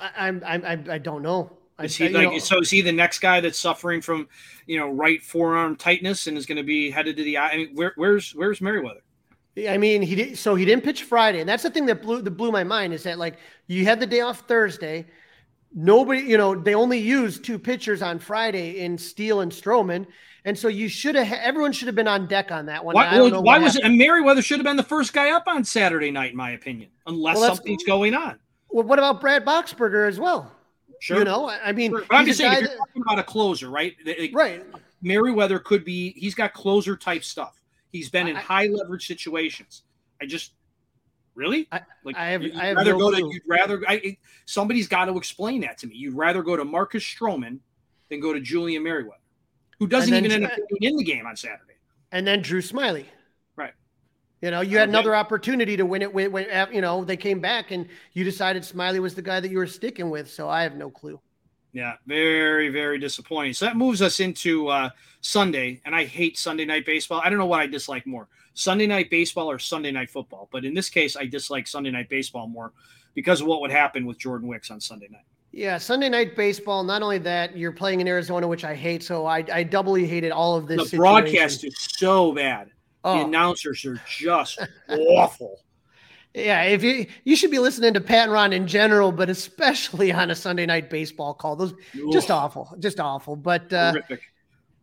I, 0.00 0.10
I'm, 0.16 0.42
I'm, 0.44 0.86
I 0.90 0.98
don't 0.98 1.22
know. 1.22 1.56
Is 1.82 1.96
he 1.96 2.06
I, 2.06 2.08
like 2.08 2.30
know, 2.30 2.38
so? 2.38 2.60
Is 2.60 2.70
he 2.70 2.82
the 2.82 2.92
next 2.92 3.18
guy 3.18 3.40
that's 3.40 3.58
suffering 3.58 4.00
from, 4.00 4.28
you 4.66 4.78
know, 4.78 4.90
right 4.90 5.20
forearm 5.22 5.74
tightness 5.76 6.28
and 6.28 6.38
is 6.38 6.46
going 6.46 6.56
to 6.56 6.62
be 6.62 6.90
headed 6.90 7.16
to 7.16 7.24
the 7.24 7.36
eye? 7.36 7.48
I 7.48 7.56
mean, 7.56 7.70
where, 7.74 7.92
where's 7.96 8.30
where's 8.32 8.60
Merryweather? 8.60 9.00
I 9.68 9.76
mean, 9.76 10.02
he 10.02 10.14
did. 10.14 10.38
So 10.38 10.54
he 10.54 10.64
didn't 10.64 10.84
pitch 10.84 11.02
Friday, 11.02 11.40
and 11.40 11.48
that's 11.48 11.62
the 11.64 11.70
thing 11.70 11.86
that 11.86 12.02
blew 12.02 12.22
that 12.22 12.30
blew 12.30 12.52
my 12.52 12.64
mind 12.64 12.92
is 12.92 13.02
that 13.02 13.18
like 13.18 13.38
you 13.66 13.84
had 13.84 13.98
the 13.98 14.06
day 14.06 14.20
off 14.20 14.40
Thursday. 14.46 15.06
Nobody, 15.76 16.20
you 16.20 16.38
know, 16.38 16.54
they 16.54 16.76
only 16.76 16.98
used 16.98 17.44
two 17.44 17.58
pitchers 17.58 18.00
on 18.00 18.20
Friday 18.20 18.80
in 18.80 18.96
Steele 18.96 19.40
and 19.40 19.50
Stroman. 19.50 20.06
And 20.46 20.58
so 20.58 20.68
you 20.68 20.88
should 20.88 21.14
have, 21.14 21.32
everyone 21.40 21.72
should 21.72 21.86
have 21.86 21.94
been 21.94 22.08
on 22.08 22.26
deck 22.26 22.52
on 22.52 22.66
that 22.66 22.84
one. 22.84 22.94
Why, 22.94 23.18
well, 23.18 23.42
why 23.42 23.58
was 23.58 23.76
it? 23.76 23.84
And 23.84 23.96
Merryweather 23.96 24.42
should 24.42 24.58
have 24.58 24.64
been 24.64 24.76
the 24.76 24.82
first 24.82 25.14
guy 25.14 25.30
up 25.30 25.44
on 25.46 25.64
Saturday 25.64 26.10
night, 26.10 26.32
in 26.32 26.36
my 26.36 26.50
opinion, 26.50 26.90
unless 27.06 27.38
well, 27.38 27.54
something's 27.54 27.84
going 27.84 28.14
on. 28.14 28.38
Well, 28.68 28.84
what 28.84 28.98
about 28.98 29.22
Brad 29.22 29.46
Boxberger 29.46 30.06
as 30.06 30.20
well? 30.20 30.52
Sure. 31.00 31.18
You 31.18 31.24
know, 31.24 31.48
I 31.48 31.72
mean, 31.72 31.92
sure. 31.92 32.04
I'm 32.10 32.26
just 32.26 32.38
saying, 32.38 32.58
you're 32.60 32.76
talking 32.76 33.02
about 33.02 33.18
a 33.18 33.22
closer, 33.22 33.70
right? 33.70 33.94
Right. 34.34 34.62
Merryweather 35.00 35.58
could 35.58 35.82
be, 35.82 36.12
he's 36.12 36.34
got 36.34 36.52
closer 36.52 36.94
type 36.94 37.24
stuff. 37.24 37.60
He's 37.90 38.10
been 38.10 38.28
in 38.28 38.36
I, 38.36 38.40
high 38.40 38.66
leverage 38.66 39.06
situations. 39.06 39.84
I 40.20 40.26
just, 40.26 40.52
really? 41.34 41.68
I, 41.72 41.80
like, 42.04 42.16
I 42.16 42.26
have, 42.26 42.42
you'd 42.42 42.56
I 42.56 42.66
have 42.66 42.76
rather 42.76 42.92
no 42.92 42.98
go 42.98 43.10
clue. 43.10 43.20
to, 43.20 43.34
you'd 43.34 43.42
rather, 43.46 43.82
I, 43.88 44.18
somebody's 44.44 44.88
got 44.88 45.06
to 45.06 45.16
explain 45.16 45.62
that 45.62 45.78
to 45.78 45.86
me. 45.86 45.94
You'd 45.96 46.14
rather 46.14 46.42
go 46.42 46.54
to 46.54 46.64
Marcus 46.64 47.02
Stroman 47.02 47.60
than 48.10 48.20
go 48.20 48.34
to 48.34 48.40
Julian 48.40 48.82
Merryweather 48.82 49.20
who 49.78 49.86
doesn't 49.86 50.14
even 50.14 50.30
end 50.30 50.46
up 50.46 50.52
being 50.56 50.92
in 50.92 50.96
the 50.96 51.04
game 51.04 51.26
on 51.26 51.36
Saturday. 51.36 51.74
And 52.12 52.26
then 52.26 52.42
Drew 52.42 52.60
Smyly. 52.60 53.06
Right. 53.56 53.72
You 54.40 54.50
know, 54.50 54.60
you 54.60 54.78
had 54.78 54.88
okay. 54.88 54.96
another 54.96 55.16
opportunity 55.16 55.76
to 55.76 55.84
win 55.84 56.02
it 56.02 56.12
when, 56.12 56.30
when, 56.30 56.46
you 56.72 56.80
know, 56.80 57.04
they 57.04 57.16
came 57.16 57.40
back 57.40 57.70
and 57.70 57.88
you 58.12 58.24
decided 58.24 58.62
Smyly 58.62 59.00
was 59.00 59.14
the 59.14 59.22
guy 59.22 59.40
that 59.40 59.50
you 59.50 59.58
were 59.58 59.66
sticking 59.66 60.10
with. 60.10 60.30
So 60.30 60.48
I 60.48 60.62
have 60.62 60.76
no 60.76 60.90
clue. 60.90 61.20
Yeah, 61.72 61.94
very, 62.06 62.68
very 62.68 63.00
disappointing. 63.00 63.52
So 63.52 63.64
that 63.64 63.76
moves 63.76 64.00
us 64.00 64.20
into 64.20 64.68
uh, 64.68 64.90
Sunday, 65.22 65.80
and 65.84 65.92
I 65.92 66.04
hate 66.04 66.38
Sunday 66.38 66.64
night 66.64 66.86
baseball. 66.86 67.20
I 67.24 67.28
don't 67.28 67.38
know 67.38 67.46
what 67.46 67.58
I 67.58 67.66
dislike 67.66 68.06
more 68.06 68.28
Sunday 68.54 68.86
night 68.86 69.10
baseball 69.10 69.50
or 69.50 69.58
Sunday 69.58 69.90
night 69.90 70.08
football. 70.08 70.48
But 70.52 70.64
in 70.64 70.72
this 70.72 70.88
case, 70.88 71.16
I 71.16 71.26
dislike 71.26 71.66
Sunday 71.66 71.90
night 71.90 72.08
baseball 72.08 72.46
more 72.46 72.72
because 73.14 73.40
of 73.40 73.48
what 73.48 73.60
would 73.60 73.72
happen 73.72 74.06
with 74.06 74.18
Jordan 74.18 74.46
Wicks 74.46 74.70
on 74.70 74.80
Sunday 74.80 75.08
night. 75.10 75.24
Yeah, 75.56 75.78
Sunday 75.78 76.08
night 76.08 76.34
baseball. 76.34 76.82
Not 76.82 77.00
only 77.00 77.18
that, 77.18 77.56
you're 77.56 77.70
playing 77.70 78.00
in 78.00 78.08
Arizona, 78.08 78.48
which 78.48 78.64
I 78.64 78.74
hate. 78.74 79.04
So 79.04 79.24
I, 79.24 79.44
I 79.52 79.62
doubly 79.62 80.04
hated 80.04 80.32
all 80.32 80.56
of 80.56 80.66
this. 80.66 80.78
The 80.78 80.84
situation. 80.86 80.98
broadcast 80.98 81.64
is 81.64 81.76
so 81.78 82.32
bad. 82.32 82.70
Oh. 83.04 83.18
The 83.18 83.24
announcers 83.26 83.84
are 83.84 84.00
just 84.08 84.58
awful. 84.88 85.60
Yeah, 86.34 86.64
if 86.64 86.82
you 86.82 87.06
you 87.22 87.36
should 87.36 87.52
be 87.52 87.60
listening 87.60 87.94
to 87.94 88.00
Pat 88.00 88.24
and 88.24 88.32
Ron 88.32 88.52
in 88.52 88.66
general, 88.66 89.12
but 89.12 89.30
especially 89.30 90.10
on 90.10 90.32
a 90.32 90.34
Sunday 90.34 90.66
night 90.66 90.90
baseball 90.90 91.34
call. 91.34 91.54
Those 91.54 91.74
just 92.10 92.32
awful, 92.32 92.74
just 92.80 92.98
awful. 92.98 93.36
But 93.36 93.72
uh. 93.72 93.94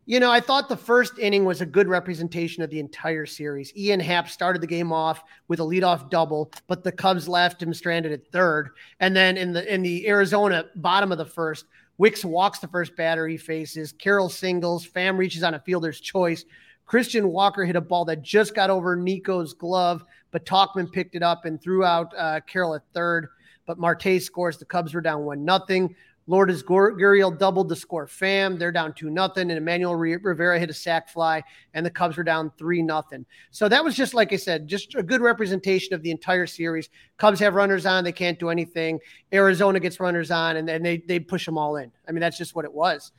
You 0.04 0.18
know, 0.18 0.32
I 0.32 0.40
thought 0.40 0.68
the 0.68 0.76
first 0.76 1.18
inning 1.20 1.44
was 1.44 1.60
a 1.60 1.66
good 1.66 1.86
representation 1.86 2.64
of 2.64 2.70
the 2.70 2.80
entire 2.80 3.24
series. 3.24 3.72
Ian 3.76 4.00
Happ 4.00 4.28
started 4.28 4.60
the 4.60 4.66
game 4.66 4.92
off 4.92 5.22
with 5.46 5.60
a 5.60 5.64
leadoff 5.64 6.10
double, 6.10 6.50
but 6.66 6.82
the 6.82 6.90
Cubs 6.90 7.28
left 7.28 7.62
him 7.62 7.72
stranded 7.72 8.10
at 8.10 8.26
third. 8.32 8.70
And 8.98 9.14
then 9.14 9.36
in 9.36 9.52
the 9.52 9.72
in 9.72 9.82
the 9.82 10.08
Arizona 10.08 10.64
bottom 10.74 11.12
of 11.12 11.18
the 11.18 11.24
first, 11.24 11.66
Wicks 11.98 12.24
walks 12.24 12.58
the 12.58 12.66
first 12.66 12.96
batter 12.96 13.28
he 13.28 13.36
faces. 13.36 13.92
Carroll 13.92 14.28
singles. 14.28 14.84
Pham 14.84 15.16
reaches 15.16 15.44
on 15.44 15.54
a 15.54 15.60
fielder's 15.60 16.00
choice. 16.00 16.44
Christian 16.84 17.28
Walker 17.28 17.64
hit 17.64 17.76
a 17.76 17.80
ball 17.80 18.04
that 18.06 18.22
just 18.22 18.56
got 18.56 18.70
over 18.70 18.96
Nico's 18.96 19.54
glove, 19.54 20.04
but 20.32 20.44
Tauchman 20.44 20.90
picked 20.90 21.14
it 21.14 21.22
up 21.22 21.44
and 21.44 21.62
threw 21.62 21.84
out 21.84 22.12
uh, 22.18 22.40
Carroll 22.40 22.74
at 22.74 22.82
third. 22.92 23.28
But 23.66 23.78
Marte 23.78 24.20
scores. 24.20 24.58
The 24.58 24.64
Cubs 24.64 24.94
were 24.94 25.00
down 25.00 25.24
one 25.24 25.44
nothing. 25.44 25.94
Lourdes 26.28 26.62
Gurriel 26.62 27.36
doubled 27.36 27.68
the 27.68 27.76
score. 27.76 28.06
Pham. 28.06 28.58
they're 28.58 28.70
down 28.70 28.92
two 28.92 29.10
nothing, 29.10 29.50
and 29.50 29.58
Emmanuel 29.58 29.96
Rivera 29.96 30.58
hit 30.58 30.70
a 30.70 30.74
sac 30.74 31.08
fly, 31.08 31.42
and 31.74 31.84
the 31.84 31.90
Cubs 31.90 32.16
were 32.16 32.22
down 32.22 32.52
three 32.56 32.80
nothing. 32.80 33.26
So 33.50 33.68
that 33.68 33.82
was 33.82 33.96
just 33.96 34.14
like 34.14 34.32
I 34.32 34.36
said, 34.36 34.68
just 34.68 34.94
a 34.94 35.02
good 35.02 35.20
representation 35.20 35.94
of 35.94 36.02
the 36.02 36.10
entire 36.10 36.46
series. 36.46 36.90
Cubs 37.16 37.40
have 37.40 37.54
runners 37.54 37.86
on, 37.86 38.04
they 38.04 38.12
can't 38.12 38.38
do 38.38 38.50
anything. 38.50 39.00
Arizona 39.32 39.80
gets 39.80 39.98
runners 39.98 40.30
on, 40.30 40.56
and 40.56 40.68
then 40.68 40.82
they 40.82 40.98
they 40.98 41.18
push 41.18 41.44
them 41.44 41.58
all 41.58 41.76
in. 41.76 41.90
I 42.08 42.12
mean, 42.12 42.20
that's 42.20 42.38
just 42.38 42.54
what 42.54 42.64
it 42.64 42.72
was. 42.72 43.10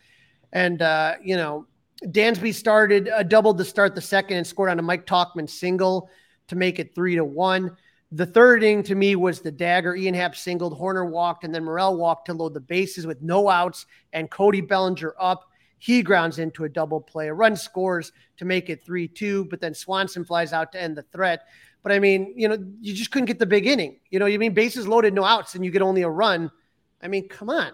And 0.53 0.81
uh, 0.81 1.15
you 1.21 1.35
know, 1.35 1.67
Dansby 2.05 2.53
started 2.53 3.09
uh, 3.09 3.23
doubled 3.23 3.57
to 3.57 3.65
start 3.65 3.95
the 3.95 4.01
second 4.01 4.37
and 4.37 4.47
scored 4.47 4.69
on 4.69 4.79
a 4.79 4.83
Mike 4.83 5.05
Tauchman 5.05 5.49
single 5.49 6.09
to 6.47 6.55
make 6.55 6.79
it 6.79 6.95
three 6.95 7.15
to 7.15 7.25
one. 7.25 7.75
The 8.15 8.27
third 8.27 8.63
inning 8.63 8.83
to 8.83 8.95
me 8.95 9.15
was 9.15 9.41
the 9.41 9.51
dagger. 9.51 9.95
Ian 9.95 10.13
Happ 10.13 10.35
singled, 10.35 10.79
Hoerner 10.79 11.09
walked, 11.09 11.43
and 11.43 11.53
then 11.53 11.63
Morel 11.63 11.97
walked 11.97 12.27
to 12.27 12.33
load 12.33 12.53
the 12.53 12.59
bases 12.59 13.07
with 13.07 13.23
no 13.23 13.49
outs 13.49 13.87
and 14.13 14.29
Cody 14.29 14.61
Bellinger 14.61 15.15
up. 15.19 15.49
He 15.79 16.03
grounds 16.03 16.37
into 16.37 16.63
a 16.63 16.69
double 16.69 17.01
play. 17.01 17.29
A 17.29 17.33
run 17.33 17.55
scores 17.55 18.11
to 18.37 18.45
make 18.45 18.69
it 18.69 18.85
3 18.85 19.07
2, 19.07 19.45
but 19.45 19.59
then 19.59 19.73
Swanson 19.73 20.23
flies 20.23 20.53
out 20.53 20.71
to 20.73 20.81
end 20.81 20.95
the 20.95 21.01
threat. 21.01 21.47
But 21.81 21.91
I 21.91 21.97
mean, 21.97 22.33
you 22.37 22.47
know, 22.47 22.57
you 22.79 22.93
just 22.93 23.09
couldn't 23.09 23.25
get 23.25 23.39
the 23.39 23.47
big 23.47 23.65
inning. 23.65 23.99
You 24.11 24.19
know, 24.19 24.27
you 24.27 24.37
mean 24.37 24.53
bases 24.53 24.87
loaded, 24.87 25.15
no 25.15 25.23
outs, 25.23 25.55
and 25.55 25.65
you 25.65 25.71
get 25.71 25.81
only 25.81 26.03
a 26.03 26.09
run. 26.09 26.51
I 27.01 27.07
mean, 27.07 27.27
come 27.27 27.49
on. 27.49 27.71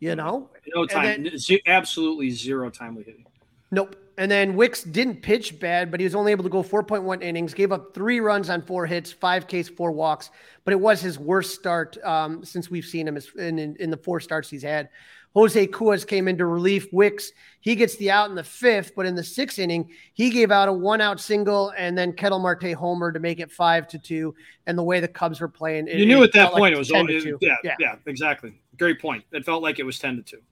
You 0.00 0.14
know? 0.16 0.50
No 0.74 0.84
time. 0.84 1.24
Then, 1.24 1.58
absolutely 1.66 2.30
zero 2.30 2.68
timely 2.68 3.04
hitting. 3.04 3.24
Nope. 3.70 3.96
And 4.18 4.30
then 4.30 4.56
Wicks 4.56 4.82
didn't 4.82 5.22
pitch 5.22 5.58
bad, 5.58 5.90
but 5.90 5.98
he 5.98 6.04
was 6.04 6.14
only 6.14 6.32
able 6.32 6.44
to 6.44 6.50
go 6.50 6.62
4.1 6.62 7.22
innings, 7.22 7.54
gave 7.54 7.72
up 7.72 7.94
three 7.94 8.20
runs 8.20 8.50
on 8.50 8.60
four 8.62 8.86
hits, 8.86 9.10
five 9.10 9.46
Ks, 9.46 9.68
four 9.68 9.90
walks. 9.90 10.30
But 10.64 10.72
it 10.72 10.80
was 10.80 11.00
his 11.00 11.18
worst 11.18 11.54
start 11.54 11.96
um, 12.04 12.44
since 12.44 12.70
we've 12.70 12.84
seen 12.84 13.08
him 13.08 13.16
in, 13.38 13.58
in, 13.58 13.76
in, 13.76 13.90
the 13.90 13.96
four 13.96 14.20
starts 14.20 14.50
he's 14.50 14.62
had. 14.62 14.90
Jose 15.34 15.66
Cuas 15.68 16.06
came 16.06 16.28
into 16.28 16.44
relief. 16.44 16.92
Wicks, 16.92 17.32
he 17.60 17.74
gets 17.74 17.96
the 17.96 18.10
out 18.10 18.28
in 18.28 18.36
the 18.36 18.44
fifth, 18.44 18.94
but 18.94 19.06
in 19.06 19.14
the 19.14 19.24
sixth 19.24 19.58
inning, 19.58 19.90
he 20.12 20.28
gave 20.28 20.50
out 20.50 20.68
a 20.68 20.72
one 20.72 21.00
out 21.00 21.18
single 21.18 21.72
and 21.76 21.96
then 21.96 22.12
Ketel 22.12 22.38
Marte 22.38 22.74
homer 22.74 23.12
to 23.12 23.18
make 23.18 23.40
it 23.40 23.50
five 23.50 23.88
to 23.88 23.98
two. 23.98 24.34
And 24.66 24.76
the 24.76 24.82
way 24.82 25.00
the 25.00 25.08
Cubs 25.08 25.40
were 25.40 25.48
playing, 25.48 25.88
it, 25.88 25.96
you 25.96 26.04
knew 26.06 26.22
at 26.22 26.32
that 26.32 26.50
point 26.50 26.60
like 26.60 26.74
it 26.74 26.78
was 26.78 26.88
10 26.88 27.06
to 27.06 27.20
two. 27.20 27.38
Yeah, 27.40 27.56
yeah, 27.64 27.76
yeah, 27.80 27.94
exactly. 28.04 28.60
Great 28.78 29.00
point. 29.00 29.24
It 29.32 29.46
felt 29.46 29.62
like 29.62 29.78
it 29.78 29.84
was 29.84 29.98
10 29.98 30.16
to 30.16 30.22
two. 30.22 30.42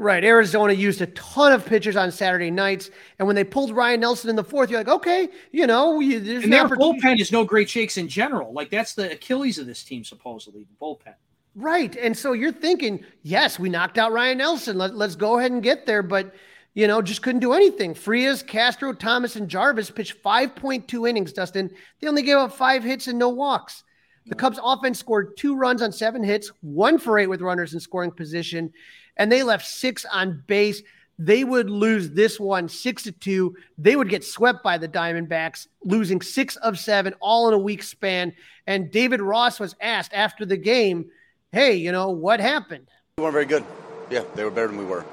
Right. 0.00 0.24
Arizona 0.24 0.72
used 0.72 1.02
a 1.02 1.08
ton 1.08 1.52
of 1.52 1.66
pitchers 1.66 1.94
on 1.94 2.10
Saturday 2.10 2.50
nights. 2.50 2.88
And 3.18 3.26
when 3.26 3.36
they 3.36 3.44
pulled 3.44 3.70
Ryan 3.70 4.00
Nelson 4.00 4.30
in 4.30 4.36
the 4.36 4.42
fourth, 4.42 4.70
you're 4.70 4.80
like, 4.80 4.88
okay, 4.88 5.28
you 5.52 5.66
know, 5.66 6.00
there's 6.00 6.44
and 6.44 6.50
their 6.50 6.66
bullpen 6.66 7.20
is 7.20 7.30
no 7.30 7.44
great 7.44 7.68
shakes 7.68 7.98
in 7.98 8.08
general. 8.08 8.50
Like 8.54 8.70
that's 8.70 8.94
the 8.94 9.12
Achilles 9.12 9.58
of 9.58 9.66
this 9.66 9.84
team, 9.84 10.02
supposedly, 10.02 10.64
the 10.64 10.74
bullpen. 10.82 11.16
Right. 11.54 11.94
And 11.96 12.16
so 12.16 12.32
you're 12.32 12.50
thinking, 12.50 13.04
yes, 13.24 13.58
we 13.58 13.68
knocked 13.68 13.98
out 13.98 14.10
Ryan 14.10 14.38
Nelson. 14.38 14.78
Let, 14.78 14.94
let's 14.94 15.16
go 15.16 15.38
ahead 15.38 15.50
and 15.50 15.62
get 15.62 15.84
there. 15.84 16.02
But, 16.02 16.34
you 16.72 16.86
know, 16.86 17.02
just 17.02 17.20
couldn't 17.20 17.40
do 17.40 17.52
anything. 17.52 17.92
Frias, 17.92 18.42
Castro, 18.42 18.94
Thomas, 18.94 19.36
and 19.36 19.50
Jarvis 19.50 19.90
pitched 19.90 20.22
5.2 20.22 21.10
innings, 21.10 21.34
Dustin. 21.34 21.70
They 22.00 22.08
only 22.08 22.22
gave 22.22 22.38
up 22.38 22.52
five 22.54 22.82
hits 22.82 23.06
and 23.06 23.18
no 23.18 23.28
walks. 23.28 23.84
The 24.24 24.34
mm. 24.34 24.38
Cubs 24.38 24.58
offense 24.64 24.98
scored 24.98 25.36
two 25.36 25.56
runs 25.56 25.82
on 25.82 25.92
seven 25.92 26.22
hits, 26.22 26.50
one 26.62 26.96
for 26.96 27.18
eight 27.18 27.26
with 27.26 27.42
runners 27.42 27.74
in 27.74 27.80
scoring 27.80 28.12
position, 28.12 28.72
and 29.16 29.30
they 29.30 29.42
left 29.42 29.66
six 29.66 30.04
on 30.04 30.42
base. 30.46 30.82
They 31.18 31.44
would 31.44 31.68
lose 31.68 32.10
this 32.10 32.40
one 32.40 32.68
six 32.68 33.02
to 33.02 33.12
two. 33.12 33.54
They 33.76 33.94
would 33.94 34.08
get 34.08 34.24
swept 34.24 34.62
by 34.62 34.78
the 34.78 34.88
Diamondbacks, 34.88 35.66
losing 35.84 36.22
six 36.22 36.56
of 36.56 36.78
seven, 36.78 37.14
all 37.20 37.48
in 37.48 37.54
a 37.54 37.58
week 37.58 37.82
span. 37.82 38.32
And 38.66 38.90
David 38.90 39.20
Ross 39.20 39.60
was 39.60 39.76
asked 39.80 40.14
after 40.14 40.46
the 40.46 40.56
game, 40.56 41.10
hey, 41.52 41.74
you 41.74 41.92
know, 41.92 42.10
what 42.10 42.40
happened? 42.40 42.88
We 43.18 43.24
weren't 43.24 43.34
very 43.34 43.44
good. 43.44 43.64
Yeah, 44.08 44.24
they 44.34 44.44
were 44.44 44.50
better 44.50 44.68
than 44.68 44.78
we 44.78 44.84
were. 44.84 45.04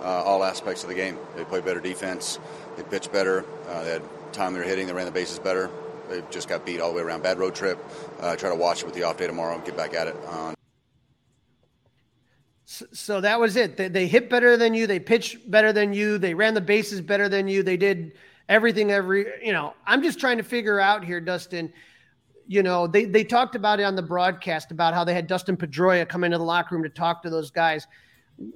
Uh, 0.00 0.22
all 0.22 0.44
aspects 0.44 0.82
of 0.82 0.90
the 0.90 0.94
game. 0.94 1.16
They 1.34 1.44
played 1.44 1.64
better 1.64 1.80
defense. 1.80 2.38
They 2.76 2.82
pitched 2.82 3.10
better. 3.10 3.44
Uh, 3.66 3.84
they 3.84 3.92
had 3.92 4.02
time 4.32 4.52
they 4.52 4.58
were 4.58 4.66
hitting. 4.66 4.86
They 4.86 4.92
ran 4.92 5.06
the 5.06 5.12
bases 5.12 5.38
better. 5.38 5.70
They 6.10 6.22
just 6.30 6.46
got 6.46 6.66
beat 6.66 6.80
all 6.80 6.90
the 6.90 6.96
way 6.96 7.02
around. 7.02 7.22
Bad 7.22 7.38
road 7.38 7.54
trip. 7.54 7.82
Uh, 8.20 8.36
try 8.36 8.50
to 8.50 8.54
watch 8.54 8.82
it 8.82 8.84
with 8.84 8.94
the 8.94 9.04
off 9.04 9.16
day 9.16 9.26
tomorrow 9.26 9.54
and 9.54 9.64
get 9.64 9.78
back 9.78 9.94
at 9.94 10.08
it. 10.08 10.16
So, 12.66 13.20
that 13.20 13.38
was 13.38 13.56
it. 13.56 13.76
They, 13.76 13.88
they 13.88 14.06
hit 14.06 14.30
better 14.30 14.56
than 14.56 14.72
you. 14.72 14.86
They 14.86 14.98
pitched 14.98 15.50
better 15.50 15.72
than 15.72 15.92
you. 15.92 16.16
They 16.16 16.32
ran 16.32 16.54
the 16.54 16.60
bases 16.60 17.00
better 17.00 17.28
than 17.28 17.46
you. 17.46 17.62
They 17.62 17.76
did 17.76 18.14
everything 18.48 18.90
every, 18.90 19.26
you 19.42 19.52
know, 19.52 19.74
I'm 19.86 20.02
just 20.02 20.18
trying 20.18 20.38
to 20.38 20.42
figure 20.42 20.80
out 20.80 21.04
here, 21.04 21.20
Dustin– 21.20 21.72
you 22.46 22.62
know, 22.62 22.86
they 22.86 23.04
they 23.04 23.24
talked 23.24 23.54
about 23.54 23.80
it 23.80 23.84
on 23.84 23.96
the 23.96 24.02
broadcast 24.02 24.70
about 24.70 24.94
how 24.94 25.04
they 25.04 25.14
had 25.14 25.26
Dustin 25.26 25.56
Pedroia 25.56 26.08
come 26.08 26.24
into 26.24 26.38
the 26.38 26.44
locker 26.44 26.74
room 26.74 26.84
to 26.84 26.90
talk 26.90 27.22
to 27.22 27.30
those 27.30 27.50
guys. 27.50 27.86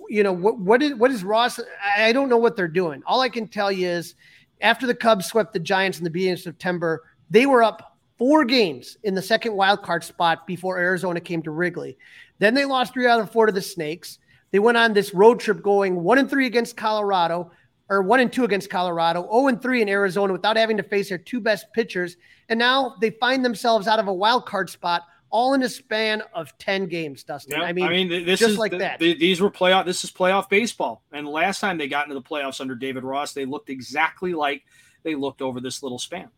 You 0.08 0.22
know, 0.22 0.32
what 0.32 0.58
what 0.58 0.82
is 0.82 0.94
what 0.94 1.10
is 1.10 1.24
Ross? 1.24 1.58
I 1.96 2.12
don't 2.12 2.28
know 2.28 2.36
what 2.36 2.56
they're 2.56 2.68
doing. 2.68 3.02
All 3.06 3.20
I 3.20 3.28
can 3.28 3.48
tell 3.48 3.72
you 3.72 3.88
is 3.88 4.14
after 4.60 4.86
the 4.86 4.94
Cubs 4.94 5.26
swept 5.26 5.52
the 5.52 5.60
Giants 5.60 5.98
in 5.98 6.04
the 6.04 6.10
beginning 6.10 6.34
of 6.34 6.40
September, 6.40 7.04
they 7.30 7.46
were 7.46 7.62
up 7.62 7.97
four 8.18 8.44
games 8.44 8.98
in 9.04 9.14
the 9.14 9.22
second 9.22 9.54
wild 9.54 9.82
card 9.82 10.04
spot 10.04 10.46
before 10.46 10.78
Arizona 10.78 11.20
came 11.20 11.42
to 11.42 11.50
Wrigley. 11.50 11.96
Then 12.38 12.54
they 12.54 12.64
lost 12.64 12.92
three 12.92 13.06
out 13.06 13.20
of 13.20 13.30
four 13.30 13.46
to 13.46 13.52
the 13.52 13.62
Snakes. 13.62 14.18
They 14.50 14.58
went 14.58 14.76
on 14.76 14.92
this 14.92 15.14
road 15.14 15.40
trip 15.40 15.62
going 15.62 16.02
one 16.02 16.18
and 16.18 16.28
three 16.28 16.46
against 16.46 16.76
Colorado, 16.76 17.50
or 17.88 18.02
one 18.02 18.20
and 18.20 18.32
two 18.32 18.44
against 18.44 18.70
Colorado, 18.70 19.22
0 19.22 19.48
and 19.48 19.62
three 19.62 19.80
in 19.80 19.88
Arizona 19.88 20.32
without 20.32 20.56
having 20.56 20.76
to 20.76 20.82
face 20.82 21.08
their 21.08 21.18
two 21.18 21.40
best 21.40 21.66
pitchers. 21.72 22.16
And 22.48 22.58
now 22.58 22.96
they 23.00 23.10
find 23.10 23.44
themselves 23.44 23.86
out 23.86 23.98
of 23.98 24.08
a 24.08 24.14
wild 24.14 24.46
card 24.46 24.68
spot 24.68 25.02
all 25.30 25.54
in 25.54 25.62
a 25.62 25.68
span 25.68 26.22
of 26.32 26.56
10 26.58 26.86
games, 26.86 27.22
Dustin. 27.22 27.60
I 27.60 27.72
mean, 27.72 27.84
I 27.84 27.90
mean 27.90 28.08
this 28.08 28.40
just 28.40 28.52
is 28.52 28.58
like 28.58 28.72
that. 28.78 28.98
these 28.98 29.40
were 29.40 29.50
playoff 29.50 29.84
this 29.84 30.04
is 30.04 30.10
playoff 30.10 30.48
baseball. 30.48 31.02
And 31.12 31.26
last 31.26 31.60
time 31.60 31.78
they 31.78 31.88
got 31.88 32.06
into 32.06 32.14
the 32.14 32.22
playoffs 32.22 32.60
under 32.60 32.74
David 32.74 33.04
Ross, 33.04 33.32
they 33.32 33.44
looked 33.44 33.70
exactly 33.70 34.32
like 34.32 34.62
they 35.02 35.14
looked 35.14 35.42
over 35.42 35.60
this 35.60 35.82
little 35.82 35.98
span. 35.98 36.28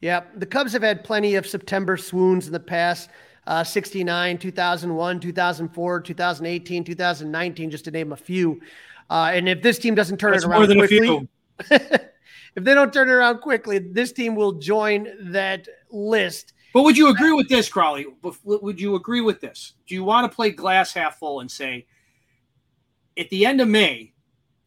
Yeah, 0.00 0.24
the 0.34 0.46
Cubs 0.46 0.72
have 0.72 0.82
had 0.82 1.04
plenty 1.04 1.34
of 1.34 1.46
September 1.46 1.96
swoons 1.96 2.46
in 2.46 2.52
the 2.52 2.60
past. 2.60 3.10
Uh, 3.46 3.64
69, 3.64 4.38
2001, 4.38 5.20
2004, 5.20 6.00
2018, 6.00 6.84
2019, 6.84 7.70
just 7.70 7.84
to 7.84 7.90
name 7.90 8.12
a 8.12 8.16
few. 8.16 8.60
Uh, 9.08 9.30
and 9.32 9.48
if 9.48 9.62
this 9.62 9.78
team 9.78 9.94
doesn't 9.94 10.18
turn 10.18 10.32
That's 10.32 10.44
it 10.44 10.48
around 10.48 10.66
quickly, 10.66 11.28
if 11.70 12.64
they 12.64 12.74
don't 12.74 12.92
turn 12.92 13.08
it 13.08 13.12
around 13.12 13.40
quickly, 13.40 13.78
this 13.78 14.12
team 14.12 14.36
will 14.36 14.52
join 14.52 15.08
that 15.32 15.66
list. 15.90 16.52
But 16.72 16.82
would 16.82 16.96
you 16.96 17.08
agree 17.08 17.32
with 17.32 17.48
this, 17.48 17.68
Crawly? 17.68 18.06
Would 18.44 18.80
you 18.80 18.94
agree 18.94 19.20
with 19.20 19.40
this? 19.40 19.74
Do 19.86 19.94
you 19.94 20.04
want 20.04 20.30
to 20.30 20.34
play 20.34 20.50
glass 20.50 20.92
half 20.92 21.18
full 21.18 21.40
and 21.40 21.50
say, 21.50 21.86
at 23.18 23.28
the 23.30 23.44
end 23.44 23.60
of 23.60 23.68
May, 23.68 24.12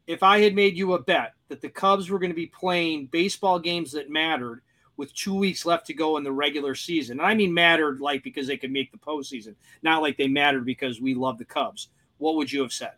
if 0.07 0.21
I 0.23 0.41
had 0.41 0.53
made 0.53 0.77
you 0.77 0.93
a 0.93 1.01
bet 1.01 1.33
that 1.47 1.61
the 1.61 1.69
Cubs 1.69 2.09
were 2.09 2.19
going 2.19 2.31
to 2.31 2.35
be 2.35 2.47
playing 2.47 3.05
baseball 3.07 3.59
games 3.59 3.93
that 3.93 4.09
mattered 4.09 4.61
with 4.97 5.13
two 5.13 5.33
weeks 5.33 5.65
left 5.65 5.87
to 5.87 5.93
go 5.93 6.17
in 6.17 6.23
the 6.23 6.31
regular 6.31 6.75
season, 6.75 7.19
and 7.19 7.27
I 7.27 7.33
mean 7.33 7.53
mattered 7.53 7.99
like 7.99 8.23
because 8.23 8.47
they 8.47 8.57
could 8.57 8.71
make 8.71 8.91
the 8.91 8.97
postseason, 8.97 9.55
not 9.81 10.01
like 10.01 10.17
they 10.17 10.27
mattered 10.27 10.65
because 10.65 11.01
we 11.01 11.15
love 11.15 11.37
the 11.37 11.45
Cubs, 11.45 11.89
what 12.17 12.35
would 12.35 12.51
you 12.51 12.61
have 12.61 12.73
said? 12.73 12.93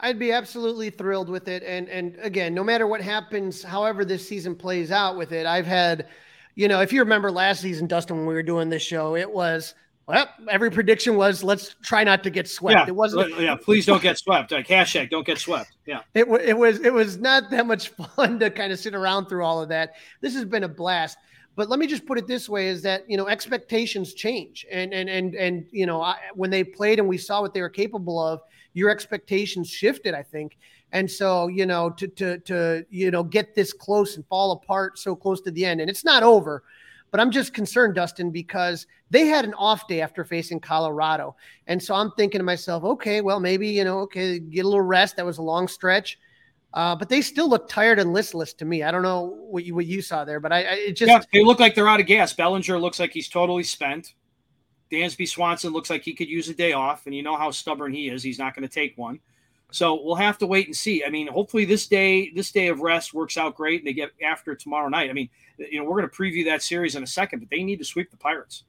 I'd 0.00 0.18
be 0.18 0.32
absolutely 0.32 0.90
thrilled 0.90 1.28
with 1.28 1.48
it. 1.48 1.62
And 1.64 1.88
and 1.88 2.16
again, 2.20 2.54
no 2.54 2.62
matter 2.62 2.86
what 2.86 3.00
happens, 3.00 3.62
however 3.62 4.04
this 4.04 4.26
season 4.26 4.54
plays 4.54 4.90
out 4.90 5.16
with 5.16 5.32
it, 5.32 5.44
I've 5.46 5.66
had, 5.66 6.08
you 6.54 6.68
know, 6.68 6.80
if 6.80 6.92
you 6.92 7.00
remember 7.00 7.30
last 7.30 7.60
season, 7.60 7.86
Dustin, 7.86 8.16
when 8.16 8.26
we 8.26 8.34
were 8.34 8.42
doing 8.42 8.68
this 8.68 8.82
show, 8.82 9.16
it 9.16 9.30
was 9.30 9.74
well, 10.08 10.26
every 10.48 10.70
prediction 10.70 11.16
was 11.16 11.44
let's 11.44 11.76
try 11.82 12.02
not 12.02 12.22
to 12.22 12.30
get 12.30 12.48
swept. 12.48 12.78
Yeah, 12.78 12.86
it 12.88 12.96
wasn't. 12.96 13.38
Yeah, 13.38 13.56
please 13.56 13.84
don't 13.84 14.00
get 14.00 14.16
swept. 14.16 14.50
Uh, 14.50 14.56
like 14.56 14.66
hashtag 14.66 15.10
don't 15.10 15.26
get 15.26 15.38
swept. 15.38 15.76
Yeah. 15.84 16.00
It, 16.14 16.26
it 16.26 16.56
was 16.56 16.80
it 16.80 16.92
was 16.92 17.18
not 17.18 17.50
that 17.50 17.66
much 17.66 17.88
fun 18.16 18.38
to 18.38 18.50
kind 18.50 18.72
of 18.72 18.78
sit 18.78 18.94
around 18.94 19.26
through 19.26 19.44
all 19.44 19.60
of 19.60 19.68
that. 19.68 19.92
This 20.22 20.34
has 20.34 20.46
been 20.46 20.64
a 20.64 20.68
blast. 20.68 21.18
But 21.56 21.68
let 21.68 21.78
me 21.78 21.86
just 21.86 22.06
put 22.06 22.16
it 22.16 22.26
this 22.26 22.48
way: 22.48 22.68
is 22.68 22.80
that 22.82 23.04
you 23.06 23.18
know 23.18 23.28
expectations 23.28 24.14
change, 24.14 24.64
and 24.72 24.94
and 24.94 25.10
and 25.10 25.34
and 25.34 25.66
you 25.72 25.84
know 25.84 26.00
I, 26.00 26.16
when 26.34 26.48
they 26.48 26.64
played 26.64 27.00
and 27.00 27.06
we 27.06 27.18
saw 27.18 27.42
what 27.42 27.52
they 27.52 27.60
were 27.60 27.68
capable 27.68 28.18
of, 28.18 28.40
your 28.72 28.88
expectations 28.88 29.68
shifted, 29.68 30.14
I 30.14 30.22
think. 30.22 30.56
And 30.92 31.10
so, 31.10 31.48
you 31.48 31.66
know, 31.66 31.90
to 31.90 32.08
to 32.08 32.38
to 32.38 32.86
you 32.88 33.10
know 33.10 33.24
get 33.24 33.54
this 33.54 33.74
close 33.74 34.16
and 34.16 34.26
fall 34.28 34.52
apart 34.52 34.98
so 34.98 35.14
close 35.14 35.42
to 35.42 35.50
the 35.50 35.66
end, 35.66 35.82
and 35.82 35.90
it's 35.90 36.04
not 36.04 36.22
over. 36.22 36.62
But 37.10 37.20
I'm 37.20 37.30
just 37.30 37.54
concerned, 37.54 37.94
Dustin, 37.94 38.30
because 38.30 38.86
they 39.10 39.26
had 39.26 39.44
an 39.44 39.54
off 39.54 39.88
day 39.88 40.00
after 40.00 40.24
facing 40.24 40.60
Colorado, 40.60 41.36
and 41.66 41.82
so 41.82 41.94
I'm 41.94 42.12
thinking 42.12 42.38
to 42.38 42.44
myself, 42.44 42.84
okay, 42.84 43.20
well 43.20 43.40
maybe 43.40 43.68
you 43.68 43.84
know, 43.84 44.00
okay, 44.00 44.38
get 44.38 44.64
a 44.64 44.68
little 44.68 44.82
rest. 44.82 45.16
That 45.16 45.26
was 45.26 45.38
a 45.38 45.42
long 45.42 45.68
stretch. 45.68 46.18
Uh, 46.74 46.94
but 46.94 47.08
they 47.08 47.22
still 47.22 47.48
look 47.48 47.68
tired 47.68 47.98
and 47.98 48.12
listless 48.12 48.52
to 48.52 48.64
me. 48.66 48.82
I 48.82 48.90
don't 48.90 49.02
know 49.02 49.22
what 49.22 49.64
you 49.64 49.74
what 49.74 49.86
you 49.86 50.02
saw 50.02 50.24
there, 50.24 50.38
but 50.38 50.52
I, 50.52 50.58
I 50.58 50.72
it 50.74 50.92
just 50.92 51.08
yeah, 51.08 51.20
they 51.32 51.42
look 51.42 51.60
like 51.60 51.74
they're 51.74 51.88
out 51.88 52.00
of 52.00 52.06
gas. 52.06 52.34
Bellinger 52.34 52.78
looks 52.78 53.00
like 53.00 53.12
he's 53.12 53.28
totally 53.28 53.62
spent. 53.62 54.14
Dansby 54.90 55.28
Swanson 55.28 55.72
looks 55.72 55.90
like 55.90 56.02
he 56.02 56.14
could 56.14 56.28
use 56.28 56.48
a 56.48 56.54
day 56.54 56.72
off, 56.72 57.06
and 57.06 57.14
you 57.14 57.22
know 57.22 57.36
how 57.36 57.50
stubborn 57.50 57.92
he 57.92 58.08
is. 58.08 58.22
He's 58.22 58.38
not 58.38 58.54
going 58.54 58.68
to 58.68 58.72
take 58.72 58.96
one. 58.96 59.20
So 59.70 60.02
we'll 60.02 60.14
have 60.14 60.38
to 60.38 60.46
wait 60.46 60.66
and 60.66 60.74
see. 60.76 61.04
I 61.04 61.10
mean, 61.10 61.26
hopefully 61.26 61.66
this 61.66 61.86
day, 61.86 62.30
this 62.34 62.50
day 62.50 62.68
of 62.68 62.80
rest 62.80 63.12
works 63.12 63.36
out 63.36 63.54
great, 63.54 63.80
and 63.80 63.86
they 63.86 63.92
get 63.92 64.10
after 64.22 64.54
tomorrow 64.54 64.88
night. 64.88 65.10
I 65.10 65.12
mean, 65.12 65.28
you 65.58 65.78
know, 65.78 65.84
we're 65.84 65.98
going 66.00 66.08
to 66.08 66.14
preview 66.16 66.44
that 66.46 66.62
series 66.62 66.94
in 66.94 67.02
a 67.02 67.06
second, 67.06 67.40
but 67.40 67.50
they 67.50 67.62
need 67.62 67.78
to 67.78 67.84
sweep 67.84 68.10
the 68.10 68.16
Pirates. 68.16 68.64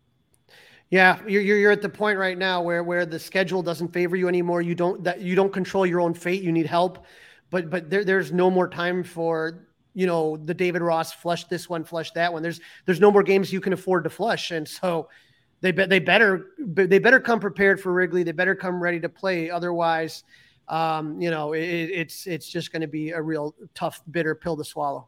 Yeah, 0.89 1.19
you're, 1.27 1.41
you're 1.41 1.71
at 1.71 1.81
the 1.83 1.89
point 1.89 2.17
right 2.17 2.37
now 2.37 2.61
where 2.61 2.83
where 2.83 3.05
the 3.05 3.19
schedule 3.19 3.61
doesn't 3.61 3.93
favor 3.93 4.15
you 4.15 4.27
anymore. 4.27 4.61
You 4.61 4.73
don't 4.73 5.03
that 5.03 5.21
you 5.21 5.35
don't 5.35 5.53
control 5.53 5.85
your 5.85 6.01
own 6.01 6.15
fate. 6.15 6.41
You 6.41 6.51
need 6.51 6.65
help, 6.65 7.05
but 7.51 7.69
but 7.69 7.89
there, 7.89 8.03
there's 8.03 8.31
no 8.31 8.49
more 8.49 8.67
time 8.67 9.03
for 9.03 9.67
you 9.93 10.07
know 10.07 10.37
the 10.37 10.53
David 10.53 10.81
Ross 10.81 11.13
flush 11.13 11.43
this 11.45 11.69
one, 11.69 11.83
flush 11.83 12.09
that 12.11 12.33
one. 12.33 12.41
There's 12.41 12.59
there's 12.85 12.99
no 12.99 13.11
more 13.11 13.21
games 13.21 13.53
you 13.53 13.61
can 13.61 13.73
afford 13.73 14.03
to 14.05 14.09
flush, 14.09 14.49
and 14.49 14.67
so 14.67 15.09
they 15.61 15.71
be, 15.71 15.85
they 15.85 15.99
better 15.99 16.47
they 16.57 16.97
better 16.97 17.19
come 17.19 17.39
prepared 17.39 17.79
for 17.79 17.93
Wrigley. 17.93 18.23
They 18.23 18.31
better 18.31 18.55
come 18.55 18.81
ready 18.81 18.99
to 18.99 19.09
play. 19.09 19.51
Otherwise, 19.51 20.23
um, 20.69 21.21
you 21.21 21.29
know, 21.29 21.53
it, 21.53 21.61
it's 21.61 22.25
it's 22.25 22.49
just 22.49 22.71
going 22.71 22.81
to 22.81 22.87
be 22.87 23.11
a 23.11 23.21
real 23.21 23.53
tough, 23.75 24.01
bitter 24.09 24.33
pill 24.33 24.57
to 24.57 24.63
swallow. 24.63 25.07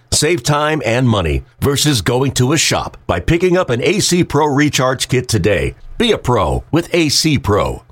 Save 0.13 0.43
time 0.43 0.81
and 0.85 1.07
money 1.07 1.43
versus 1.61 2.01
going 2.01 2.33
to 2.33 2.51
a 2.51 2.57
shop 2.57 2.97
by 3.07 3.19
picking 3.19 3.57
up 3.57 3.69
an 3.69 3.81
AC 3.81 4.25
Pro 4.25 4.45
Recharge 4.45 5.07
Kit 5.07 5.27
today. 5.27 5.73
Be 5.97 6.11
a 6.11 6.17
pro 6.17 6.63
with 6.71 6.93
AC 6.93 7.39
Pro. 7.39 7.83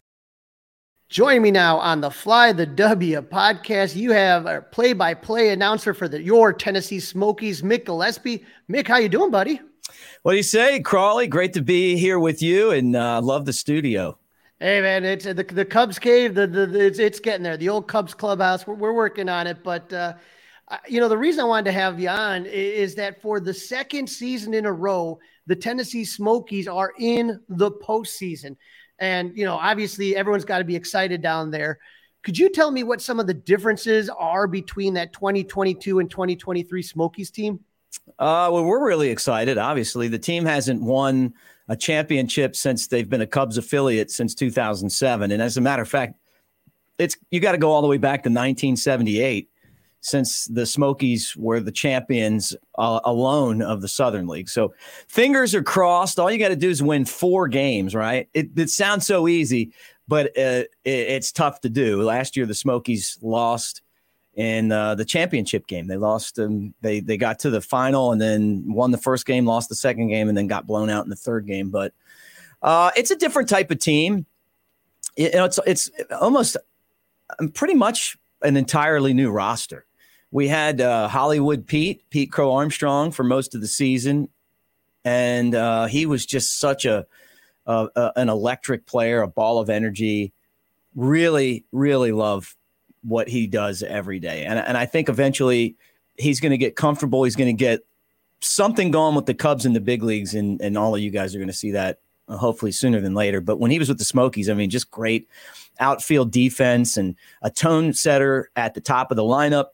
Join 1.07 1.41
me 1.41 1.49
now 1.49 1.77
on 1.79 2.01
the 2.01 2.11
Fly 2.11 2.51
the 2.51 2.67
W 2.67 3.21
podcast. 3.21 3.95
You 3.95 4.11
have 4.11 4.45
a 4.45 4.61
play-by-play 4.61 5.49
announcer 5.49 5.95
for 5.95 6.07
the 6.07 6.21
your 6.21 6.53
Tennessee 6.53 6.99
Smokies, 6.99 7.63
Mick 7.63 7.85
Gillespie. 7.85 8.45
Mick, 8.69 8.87
how 8.87 8.97
you 8.97 9.09
doing, 9.09 9.31
buddy? 9.31 9.59
What 10.21 10.33
do 10.33 10.37
you 10.37 10.43
say, 10.43 10.81
Crawly? 10.81 11.25
Great 11.25 11.53
to 11.53 11.61
be 11.61 11.97
here 11.97 12.19
with 12.19 12.43
you, 12.43 12.69
and 12.69 12.95
uh, 12.95 13.21
love 13.23 13.45
the 13.45 13.53
studio. 13.53 14.19
Hey 14.59 14.81
man, 14.81 15.05
it's 15.05 15.23
the, 15.23 15.33
the 15.33 15.65
Cubs 15.65 15.97
cave. 15.97 16.35
The, 16.35 16.45
the, 16.45 16.67
the 16.67 16.85
it's, 16.85 16.99
it's 16.99 17.19
getting 17.19 17.43
there. 17.43 17.57
The 17.57 17.69
old 17.69 17.87
Cubs 17.87 18.13
clubhouse. 18.13 18.67
We're, 18.67 18.75
we're 18.75 18.93
working 18.93 19.29
on 19.29 19.47
it, 19.47 19.63
but 19.63 19.91
uh, 19.91 20.13
you 20.87 20.99
know 20.99 21.09
the 21.09 21.17
reason 21.17 21.41
I 21.41 21.45
wanted 21.45 21.65
to 21.65 21.71
have 21.71 21.99
you 21.99 22.09
on 22.09 22.45
is 22.45 22.95
that 22.95 23.21
for 23.21 23.39
the 23.39 23.53
second 23.53 24.07
season 24.07 24.53
in 24.53 24.65
a 24.65 24.71
row, 24.71 25.19
the 25.47 25.55
Tennessee 25.55 26.05
Smokies 26.05 26.67
are 26.67 26.93
in 26.99 27.39
the 27.49 27.71
postseason, 27.71 28.55
and 28.99 29.35
you 29.37 29.45
know 29.45 29.55
obviously 29.55 30.15
everyone's 30.15 30.45
got 30.45 30.59
to 30.59 30.63
be 30.63 30.75
excited 30.75 31.21
down 31.21 31.49
there. 31.51 31.79
Could 32.21 32.37
you 32.37 32.49
tell 32.49 32.69
me 32.69 32.83
what 32.83 33.01
some 33.01 33.19
of 33.19 33.27
the 33.27 33.33
differences 33.33 34.09
are 34.09 34.45
between 34.45 34.93
that 34.95 35.13
2022 35.13 35.99
and 35.99 36.11
2023 36.11 36.81
Smokies 36.83 37.31
team? 37.31 37.61
Uh, 38.19 38.49
well, 38.51 38.65
we're 38.65 38.85
really 38.85 39.09
excited. 39.09 39.57
Obviously, 39.57 40.07
the 40.07 40.19
team 40.19 40.45
hasn't 40.45 40.81
won 40.81 41.33
a 41.69 41.75
championship 41.75 42.55
since 42.55 42.87
they've 42.87 43.09
been 43.09 43.21
a 43.21 43.27
Cubs 43.27 43.57
affiliate 43.57 44.11
since 44.11 44.35
2007, 44.35 45.31
and 45.31 45.41
as 45.41 45.57
a 45.57 45.61
matter 45.61 45.81
of 45.81 45.89
fact, 45.89 46.13
it's 46.99 47.17
you 47.31 47.39
got 47.39 47.53
to 47.53 47.57
go 47.57 47.71
all 47.71 47.81
the 47.81 47.87
way 47.87 47.97
back 47.97 48.23
to 48.23 48.29
1978 48.29 49.48
since 50.01 50.45
the 50.45 50.65
Smokies 50.65 51.35
were 51.35 51.59
the 51.59 51.71
champions 51.71 52.55
uh, 52.77 52.99
alone 53.03 53.61
of 53.61 53.81
the 53.81 53.87
Southern 53.87 54.27
League. 54.27 54.49
So 54.49 54.73
fingers 55.07 55.53
are 55.53 55.63
crossed. 55.63 56.19
All 56.19 56.31
you 56.31 56.39
got 56.39 56.49
to 56.49 56.55
do 56.55 56.69
is 56.69 56.81
win 56.81 57.05
four 57.05 57.47
games, 57.47 57.93
right? 57.93 58.29
It, 58.33 58.49
it 58.57 58.69
sounds 58.69 59.05
so 59.05 59.27
easy, 59.27 59.73
but 60.07 60.27
uh, 60.37 60.63
it, 60.67 60.69
it's 60.85 61.31
tough 61.31 61.61
to 61.61 61.69
do. 61.69 62.01
Last 62.01 62.37
year, 62.37 62.45
the 62.45 62.55
Smokies 62.55 63.17
lost 63.21 63.81
in 64.35 64.71
uh, 64.71 64.95
the 64.95 65.03
championship 65.03 65.67
game. 65.67 65.87
They 65.87 65.97
lost. 65.97 66.39
Um, 66.39 66.73
they 66.81 67.01
they 67.01 67.17
got 67.17 67.39
to 67.39 67.49
the 67.49 67.61
final 67.61 68.13
and 68.13 68.21
then 68.21 68.63
won 68.67 68.91
the 68.91 68.97
first 68.97 69.25
game, 69.25 69.45
lost 69.45 69.67
the 69.67 69.75
second 69.75 70.07
game, 70.07 70.29
and 70.29 70.37
then 70.37 70.47
got 70.47 70.65
blown 70.65 70.89
out 70.89 71.03
in 71.03 71.09
the 71.09 71.15
third 71.15 71.45
game. 71.45 71.69
But 71.69 71.93
uh, 72.61 72.91
it's 72.95 73.11
a 73.11 73.17
different 73.17 73.49
type 73.49 73.69
of 73.69 73.79
team. 73.79 74.25
You 75.17 75.31
know, 75.31 75.45
it's 75.45 75.59
it's 75.65 75.91
almost 76.21 76.55
um, 77.37 77.49
pretty 77.49 77.73
much 77.73 78.17
an 78.41 78.55
entirely 78.55 79.13
new 79.13 79.29
roster. 79.29 79.85
We 80.31 80.47
had 80.47 80.79
uh, 80.79 81.07
Hollywood 81.07 81.65
Pete, 81.65 82.03
Pete 82.09 82.31
Crow 82.31 82.53
Armstrong, 82.53 83.11
for 83.11 83.23
most 83.23 83.55
of 83.55 83.61
the 83.61 83.67
season, 83.67 84.29
and 85.03 85.55
uh, 85.55 85.85
he 85.85 86.05
was 86.05 86.25
just 86.25 86.59
such 86.59 86.85
a, 86.85 87.05
a, 87.65 87.87
a 87.95 88.11
an 88.15 88.29
electric 88.29 88.85
player, 88.85 89.21
a 89.21 89.27
ball 89.27 89.59
of 89.59 89.69
energy. 89.69 90.33
Really, 90.95 91.65
really 91.71 92.11
love 92.11 92.55
what 93.03 93.27
he 93.27 93.47
does 93.47 93.83
every 93.83 94.19
day. 94.19 94.45
And, 94.45 94.59
and 94.59 94.77
I 94.77 94.85
think 94.85 95.09
eventually 95.09 95.75
he's 96.17 96.39
going 96.39 96.51
to 96.51 96.57
get 96.57 96.75
comfortable. 96.75 97.23
He's 97.23 97.35
going 97.35 97.55
to 97.55 97.59
get 97.59 97.81
something 98.41 98.91
going 98.91 99.15
with 99.15 99.25
the 99.25 99.33
Cubs 99.33 99.65
in 99.65 99.73
the 99.73 99.79
big 99.79 100.03
leagues. 100.03 100.33
And, 100.33 100.61
and 100.61 100.77
all 100.77 100.95
of 100.95 101.01
you 101.01 101.09
guys 101.09 101.33
are 101.33 101.37
going 101.37 101.47
to 101.47 101.53
see 101.53 101.71
that 101.71 101.99
uh, 102.27 102.37
hopefully 102.37 102.71
sooner 102.71 102.99
than 102.99 103.13
later. 103.13 103.41
But 103.41 103.59
when 103.59 103.71
he 103.71 103.79
was 103.79 103.89
with 103.89 103.97
the 103.97 104.03
Smokies, 104.03 104.49
I 104.49 104.53
mean, 104.53 104.69
just 104.69 104.91
great 104.91 105.27
outfield 105.79 106.31
defense 106.31 106.97
and 106.97 107.15
a 107.41 107.49
tone 107.49 107.93
setter 107.93 108.49
at 108.55 108.73
the 108.73 108.81
top 108.81 109.11
of 109.11 109.17
the 109.17 109.23
lineup. 109.23 109.67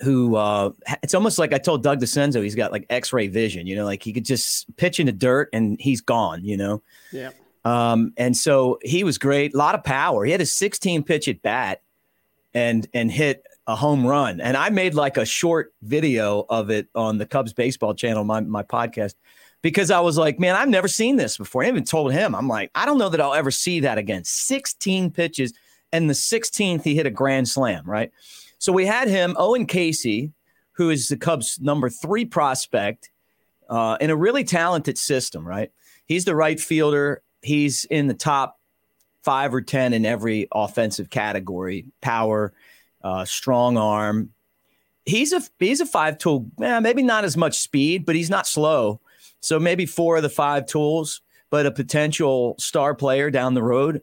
Who 0.00 0.36
uh, 0.36 0.70
it's 1.02 1.14
almost 1.14 1.38
like 1.38 1.52
I 1.52 1.58
told 1.58 1.82
Doug 1.82 2.00
DeCenzo 2.00 2.42
he's 2.42 2.54
got 2.54 2.70
like 2.70 2.86
X-ray 2.88 3.26
vision, 3.26 3.66
you 3.66 3.74
know, 3.74 3.84
like 3.84 4.02
he 4.02 4.12
could 4.12 4.24
just 4.24 4.74
pitch 4.76 5.00
in 5.00 5.06
the 5.06 5.12
dirt 5.12 5.48
and 5.52 5.80
he's 5.80 6.00
gone, 6.00 6.44
you 6.44 6.56
know. 6.56 6.82
Yeah. 7.10 7.30
Um, 7.64 8.12
and 8.16 8.36
so 8.36 8.78
he 8.82 9.02
was 9.02 9.18
great, 9.18 9.54
a 9.54 9.58
lot 9.58 9.74
of 9.74 9.82
power. 9.82 10.24
He 10.24 10.30
had 10.30 10.40
a 10.40 10.46
16 10.46 11.02
pitch 11.02 11.26
at 11.26 11.42
bat, 11.42 11.82
and 12.54 12.86
and 12.94 13.10
hit 13.10 13.44
a 13.66 13.76
home 13.76 14.06
run. 14.06 14.40
And 14.40 14.56
I 14.56 14.70
made 14.70 14.94
like 14.94 15.16
a 15.16 15.26
short 15.26 15.74
video 15.82 16.46
of 16.48 16.70
it 16.70 16.88
on 16.94 17.18
the 17.18 17.26
Cubs 17.26 17.52
baseball 17.52 17.94
channel, 17.94 18.24
my 18.24 18.40
my 18.40 18.62
podcast, 18.62 19.14
because 19.62 19.90
I 19.90 20.00
was 20.00 20.16
like, 20.16 20.38
man, 20.38 20.54
I've 20.54 20.68
never 20.68 20.88
seen 20.88 21.16
this 21.16 21.36
before. 21.36 21.64
I 21.64 21.68
even 21.68 21.84
told 21.84 22.12
him, 22.12 22.34
I'm 22.34 22.48
like, 22.48 22.70
I 22.74 22.86
don't 22.86 22.98
know 22.98 23.10
that 23.10 23.20
I'll 23.20 23.34
ever 23.34 23.50
see 23.50 23.80
that 23.80 23.98
again. 23.98 24.24
16 24.24 25.10
pitches, 25.10 25.52
and 25.92 26.08
the 26.08 26.14
16th 26.14 26.82
he 26.82 26.94
hit 26.94 27.06
a 27.06 27.10
grand 27.10 27.48
slam, 27.48 27.84
right? 27.84 28.10
So 28.58 28.72
we 28.72 28.86
had 28.86 29.08
him, 29.08 29.36
Owen 29.38 29.66
Caissie, 29.66 30.32
who 30.72 30.90
is 30.90 31.08
the 31.08 31.16
Cubs' 31.16 31.60
number 31.60 31.88
three 31.88 32.24
prospect, 32.24 33.10
uh, 33.68 33.96
in 34.00 34.10
a 34.10 34.16
really 34.16 34.44
talented 34.44 34.98
system, 34.98 35.46
right? 35.46 35.70
He's 36.06 36.24
the 36.24 36.34
right 36.34 36.58
fielder. 36.58 37.22
He's 37.42 37.84
in 37.84 38.06
the 38.06 38.14
top 38.14 38.58
five 39.22 39.52
or 39.52 39.60
10 39.60 39.92
in 39.92 40.06
every 40.06 40.48
offensive 40.52 41.10
category 41.10 41.86
power, 42.00 42.52
uh, 43.02 43.24
strong 43.24 43.76
arm. 43.76 44.30
He's 45.04 45.32
a 45.32 45.42
he's 45.58 45.80
a 45.80 45.86
five 45.86 46.18
tool, 46.18 46.50
eh, 46.62 46.80
maybe 46.80 47.02
not 47.02 47.24
as 47.24 47.36
much 47.36 47.58
speed, 47.58 48.04
but 48.04 48.14
he's 48.14 48.30
not 48.30 48.46
slow. 48.46 49.00
So 49.40 49.58
maybe 49.58 49.86
four 49.86 50.16
of 50.16 50.22
the 50.22 50.28
five 50.28 50.66
tools, 50.66 51.20
but 51.50 51.66
a 51.66 51.70
potential 51.70 52.54
star 52.58 52.94
player 52.94 53.30
down 53.30 53.54
the 53.54 53.62
road. 53.62 54.02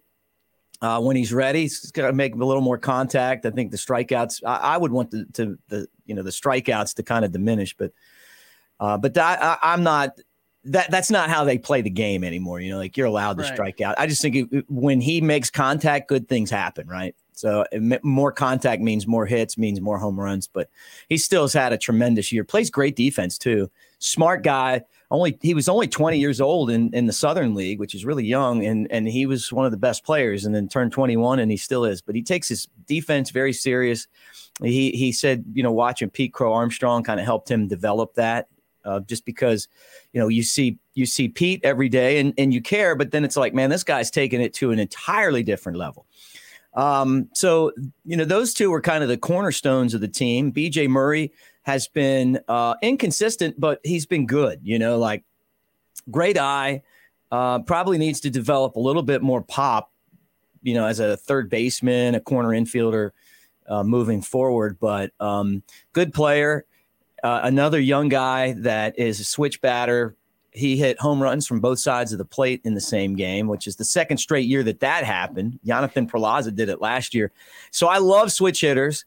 Uh, 0.86 1.00
when 1.00 1.16
he's 1.16 1.34
ready, 1.34 1.62
he's 1.62 1.90
got 1.90 2.06
to 2.06 2.14
make 2.14 2.36
a 2.36 2.38
little 2.38 2.62
more 2.62 2.78
contact. 2.78 3.44
I 3.48 3.50
think 3.50 3.72
the 3.72 3.78
strikeouts. 3.78 4.44
I, 4.46 4.58
I 4.58 4.78
would 4.78 4.92
want 4.92 5.10
the, 5.10 5.26
to 5.34 5.58
the 5.68 5.88
you 6.06 6.14
know 6.14 6.22
the 6.22 6.30
strikeouts 6.30 6.94
to 6.96 7.04
kind 7.04 7.26
of 7.26 7.32
diminish, 7.32 7.76
but 7.76 7.92
uh, 8.80 8.96
but 8.96 9.18
I, 9.18 9.58
I'm 9.64 9.82
not 9.82 10.20
that 10.66 10.92
that's 10.92 11.10
not 11.10 11.32
how 11.32 11.44
they 11.44 11.58
play 11.58 11.82
the 11.82 11.90
game 11.90 12.24
anymore. 12.24 12.60
You 12.60 12.74
know, 12.74 12.78
like 12.78 12.98
you're 12.98 13.08
allowed 13.08 13.38
to 13.38 13.44
right. 13.44 13.54
strike 13.54 13.82
out. 13.82 13.96
I 13.98 14.06
just 14.06 14.22
think 14.22 14.52
it, 14.52 14.66
when 14.70 15.02
he 15.02 15.22
makes 15.22 15.50
contact, 15.50 16.08
good 16.08 16.30
things 16.30 16.52
happen, 16.52 16.88
right? 16.88 17.16
So 17.36 17.66
more 18.02 18.32
contact 18.32 18.82
means 18.82 19.08
more 19.08 19.26
hits, 19.26 19.58
means 19.58 19.82
more 19.82 19.98
home 19.98 20.20
runs. 20.20 20.48
But 20.48 20.70
he 21.10 21.18
still 21.18 21.44
has 21.44 21.54
had 21.54 21.74
a 21.74 21.78
tremendous 21.78 22.32
year. 22.32 22.44
Plays 22.44 22.70
great 22.70 22.96
defense 22.96 23.38
too. 23.38 23.70
Smart 24.00 24.44
guy. 24.44 24.84
Only 25.12 25.38
he 25.42 25.54
was 25.54 25.70
only 25.70 25.88
20 25.88 26.18
years 26.18 26.42
old 26.42 26.72
in, 26.72 26.94
in 26.94 27.06
the 27.06 27.14
Southern 27.14 27.54
League, 27.54 27.80
which 27.80 27.94
is 27.94 28.06
really 28.06 28.26
young, 28.26 28.66
and 28.66 28.88
and 28.92 29.08
he 29.08 29.26
was 29.26 29.54
one 29.54 29.66
of 29.66 29.72
the 29.72 29.78
best 29.78 30.04
players. 30.04 30.46
And 30.46 30.56
then 30.56 30.68
turned 30.68 30.92
21, 30.92 31.40
and 31.40 31.52
he 31.52 31.58
still 31.58 31.86
is. 31.86 32.02
But 32.02 32.16
he 32.16 32.24
takes 32.24 32.48
his 32.48 32.68
defense 32.88 33.30
very 33.30 33.54
serious. 33.54 34.08
He 34.64 34.92
he 34.92 35.12
said, 35.12 35.46
you 35.54 35.62
know, 35.62 35.72
watching 35.72 36.10
Pete 36.10 36.34
Crow 36.34 36.54
Armstrong 36.54 37.04
kind 37.04 37.20
of 37.20 37.26
helped 37.26 37.52
him 37.52 37.68
develop 37.68 38.16
that 38.16 38.48
uh, 38.86 39.00
just 39.02 39.26
because 39.26 39.68
you 40.14 40.20
know 40.20 40.28
you 40.28 40.44
see 40.44 40.78
you 40.94 41.06
see 41.06 41.28
Pete 41.28 41.62
every 41.64 41.90
day 41.90 42.20
and 42.20 42.34
and 42.38 42.54
you 42.54 42.62
care, 42.62 42.96
but 42.96 43.12
then 43.12 43.26
it's 43.26 43.36
like, 43.36 43.54
man, 43.54 43.70
this 43.70 43.84
guy's 43.84 44.12
taking 44.12 44.42
it 44.42 44.54
to 44.56 44.72
an 44.72 44.80
entirely 44.80 45.44
different 45.44 45.78
level. 45.78 46.06
Um, 46.76 47.30
so 47.34 47.72
you 48.06 48.18
know 48.18 48.26
those 48.26 48.54
two 48.54 48.70
were 48.70 48.82
kind 48.82 49.02
of 49.02 49.10
the 49.10 49.18
cornerstones 49.18 49.94
of 49.94 50.02
the 50.02 50.08
team. 50.08 50.52
B.J. 50.52 50.88
Murray 50.88 51.32
has 51.64 51.88
been 51.88 52.40
uh, 52.48 52.76
inconsistent, 52.82 53.60
but 53.60 53.80
he's 53.84 54.06
been 54.06 54.26
good. 54.26 54.60
You 54.64 54.78
know, 54.78 54.98
like 54.98 55.24
great 56.12 56.38
eye. 56.38 56.84
Uh, 57.32 57.60
probably 57.60 57.98
needs 57.98 58.20
to 58.22 58.30
develop 58.30 58.76
a 58.76 58.80
little 58.80 59.04
bit 59.04 59.22
more 59.22 59.42
pop. 59.42 59.92
You 60.62 60.74
know, 60.74 60.86
as 60.86 61.00
a 61.00 61.18
third 61.18 61.50
baseman, 61.50 62.16
a 62.16 62.20
corner 62.20 62.50
infielder. 62.50 63.12
Uh, 63.68 63.84
moving 63.84 64.22
forward, 64.22 64.78
but 64.80 65.10
um, 65.20 65.64
good 65.92 66.14
player. 66.14 66.66
Uh, 67.24 67.40
another 67.42 67.80
young 67.80 68.10
guy 68.10 68.52
that 68.52 69.00
is 69.00 69.20
a 69.20 69.24
switch 69.24 69.60
batter. 69.60 70.16
He 70.56 70.78
hit 70.78 71.00
home 71.00 71.22
runs 71.22 71.46
from 71.46 71.60
both 71.60 71.80
sides 71.80 72.12
of 72.12 72.18
the 72.18 72.26
plate 72.26 72.62
in 72.64 72.74
the 72.74 72.82
same 72.82 73.16
game, 73.16 73.48
which 73.48 73.68
is 73.68 73.76
the 73.76 73.86
second 73.86 74.18
straight 74.18 74.48
year 74.48 74.64
that 74.64 74.80
that 74.80 75.04
happened. 75.04 75.60
Jonathan 75.66 76.08
Perlaza 76.08 76.56
did 76.56 76.70
it 76.70 76.82
last 76.82 77.14
year. 77.14 77.32
So 77.72 77.88
I 77.88 77.98
love 77.98 78.32
switch 78.32 78.62
hitters. 78.62 79.06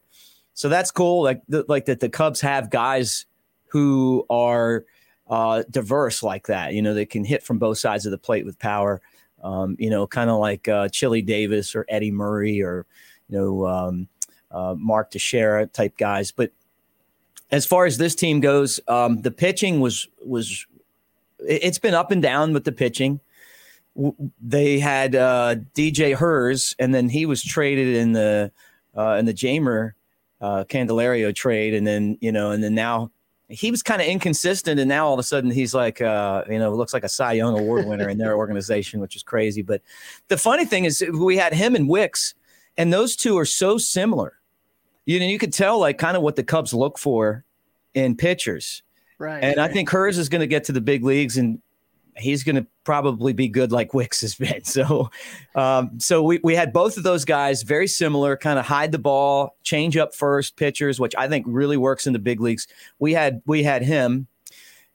So 0.55 0.69
that's 0.69 0.91
cool. 0.91 1.23
Like, 1.23 1.43
like 1.49 1.87
that 1.87 2.01
the 2.01 2.09
Cubs 2.09 2.41
have 2.41 2.71
guys 2.71 3.27
who 3.69 4.27
are 4.29 4.85
uh, 5.29 5.63
diverse 5.71 6.23
like 6.23 6.47
that. 6.49 6.75
You 6.75 6.83
know, 6.83 6.95
they 6.95 7.07
can 7.07 7.25
hit 7.25 7.43
from 7.43 7.59
both 7.59 7.79
sides 7.79 8.07
of 8.07 8.11
the 8.13 8.19
plate 8.19 8.45
with 8.45 8.59
power. 8.59 9.01
Um, 9.43 9.77
you 9.79 9.89
know, 9.89 10.07
kind 10.07 10.31
of 10.31 10.39
like 10.41 10.67
uh, 10.67 10.89
Chili 10.89 11.23
Davis 11.23 11.77
or 11.77 11.87
Eddie 11.89 12.11
Murray 12.11 12.61
or, 12.61 12.87
you 13.29 13.39
know, 13.39 13.67
um, 13.67 14.09
uh, 14.51 14.75
Mark 14.77 15.11
Teixeira 15.11 15.67
type 15.67 15.97
guys. 15.97 16.33
But 16.33 16.51
as 17.51 17.65
far 17.65 17.87
as 17.87 17.99
this 17.99 18.15
team 18.15 18.41
goes, 18.41 18.81
um, 18.89 19.23
the 19.23 19.31
pitching 19.31 19.81
was 19.81 20.09
was 20.25 20.67
it's 21.41 21.79
been 21.79 21.95
up 21.95 22.11
and 22.11 22.23
down 22.23 22.53
with 22.53 22.65
the 22.65 22.73
pitching. 22.73 23.21
They 24.41 24.79
had 24.79 25.15
uh, 25.15 25.57
DJ 25.75 26.15
Herz, 26.15 26.75
and 26.79 26.95
then 26.95 27.09
he 27.09 27.27
was 27.27 27.43
traded 27.43 27.97
in 27.97 28.13
the 28.13 28.53
uh, 28.97 29.17
in 29.19 29.25
the 29.25 29.35
Jeimer 29.35 29.93
uh, 30.41 30.65
Candelario 30.69 31.35
trade, 31.35 31.75
and 31.75 31.87
then 31.87 32.19
you 32.21 32.31
know, 32.33 32.51
and 32.51 32.63
then 32.63 32.75
now 32.75 33.11
he 33.49 33.71
was 33.71 33.83
kind 33.83 34.01
of 34.01 34.07
inconsistent, 34.07 34.79
and 34.79 34.89
now 34.89 35.07
all 35.07 35.15
of 35.15 35.19
a 35.19 35.25
sudden 35.25 35.51
he's 35.51 35.75
like, 35.75 36.01
uh, 36.01 36.45
you 36.49 36.59
know, 36.59 36.73
looks 36.75 36.93
like 36.93 37.05
a 37.05 37.09
Cy 37.09 37.33
Young 37.33 37.59
Award 37.59 37.87
winner 37.87 38.09
in 38.09 38.19
their 38.19 38.37
organization, 38.37 39.01
which 39.01 39.17
is 39.17 39.23
crazy. 39.23 39.63
But 39.63 39.83
the 40.29 40.37
funny 40.37 40.65
thing 40.65 40.85
is, 40.85 41.03
we 41.13 41.37
had 41.37 41.55
him 41.55 41.75
and 41.75 41.89
Wicks, 41.89 42.35
and 42.77 42.93
those 42.93 43.17
two 43.17 43.37
are 43.37 43.47
so 43.47 43.79
similar 43.79 44.39
you 45.09 45.19
know, 45.19 45.25
you 45.25 45.39
could 45.39 45.55
tell 45.55 45.79
like 45.79 45.97
kind 45.97 46.19
of 46.19 46.23
what 46.23 46.37
the 46.37 46.45
Cubs 46.45 46.75
look 46.75 46.99
for 46.99 47.43
in 47.95 48.15
pitchers. 48.15 48.83
Right. 49.19 49.43
And 49.43 49.57
right. 49.57 49.71
I 49.71 49.73
think 49.73 49.91
Herz 49.91 50.19
is 50.19 50.29
going 50.29 50.41
to 50.41 50.47
get 50.47 50.65
to 50.65 50.73
the 50.73 50.81
big 50.81 51.05
leagues 51.05 51.37
and 51.37 51.61
he's 52.17 52.43
going 52.43 52.57
to 52.57 52.67
probably 52.85 53.33
be 53.33 53.49
good 53.49 53.71
like 53.73 53.95
Wicks 53.95 54.21
has 54.23 54.35
been. 54.35 54.63
So, 54.65 55.11
um, 55.55 55.99
so 56.01 56.23
we, 56.23 56.41
we 56.43 56.55
had 56.55 56.73
both 56.73 56.97
of 56.97 57.03
those 57.03 57.25
guys 57.25 57.63
very 57.63 57.87
similar, 57.87 58.37
kind 58.37 58.59
of 58.59 58.67
hide 58.67 58.93
the 58.93 58.99
ball, 58.99 59.57
change 59.63 59.97
up 59.97 60.15
first 60.15 60.57
pitchers, 60.57 61.01
which 61.01 61.15
I 61.17 61.29
think 61.29 61.47
really 61.49 61.77
works 61.77 62.07
in 62.07 62.13
the 62.13 62.19
big 62.19 62.41
leagues. 62.41 62.67
We 62.99 63.13
had, 63.13 63.43
we 63.47 63.63
had 63.63 63.83
him 63.83 64.27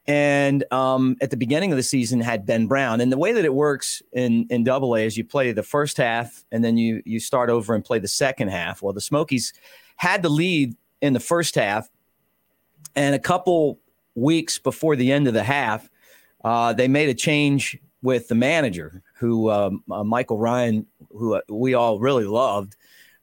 and 0.06 0.66
um, 0.72 1.16
at 1.22 1.30
the 1.30 1.38
beginning 1.38 1.72
of 1.72 1.78
the 1.78 1.84
season 1.84 2.20
had 2.20 2.46
Ben 2.46 2.68
Brown. 2.68 3.00
And 3.00 3.12
the 3.12 3.18
way 3.18 3.32
that 3.32 3.46
it 3.46 3.54
works 3.54 4.02
in 4.12 4.46
in 4.50 4.64
Double 4.64 4.96
A 4.96 5.06
is 5.06 5.18
you 5.18 5.24
play 5.24 5.52
the 5.52 5.64
first 5.64 5.98
half 5.98 6.44
and 6.52 6.64
then 6.64 6.78
you 6.78 7.02
you 7.06 7.20
start 7.20 7.50
over 7.50 7.74
and 7.74 7.84
play 7.84 8.00
the 8.00 8.08
second 8.08 8.50
half. 8.50 8.82
Well, 8.82 8.94
the 8.94 9.02
Smokies 9.02 9.54
had 9.96 10.22
the 10.22 10.30
lead 10.30 10.76
in 11.02 11.14
the 11.14 11.20
first 11.20 11.56
half, 11.56 11.90
and 12.96 13.16
a 13.16 13.20
couple 13.20 13.80
weeks 14.16 14.60
before 14.60 14.96
the 14.96 15.12
end 15.12 15.28
of 15.28 15.34
the 15.34 15.44
half, 15.44 15.90
uh, 16.44 16.74
they 16.74 16.88
made 16.88 17.10
a 17.10 17.14
change 17.14 17.78
with 18.02 18.28
the 18.28 18.36
manager, 18.36 19.02
who 19.16 19.50
um, 19.50 19.84
uh, 19.90 20.04
Michael 20.04 20.38
Ryan, 20.38 20.86
who 21.12 21.36
uh, 21.36 21.42
we 21.50 21.74
all 21.74 22.00
really 22.00 22.26
loved, 22.26 22.76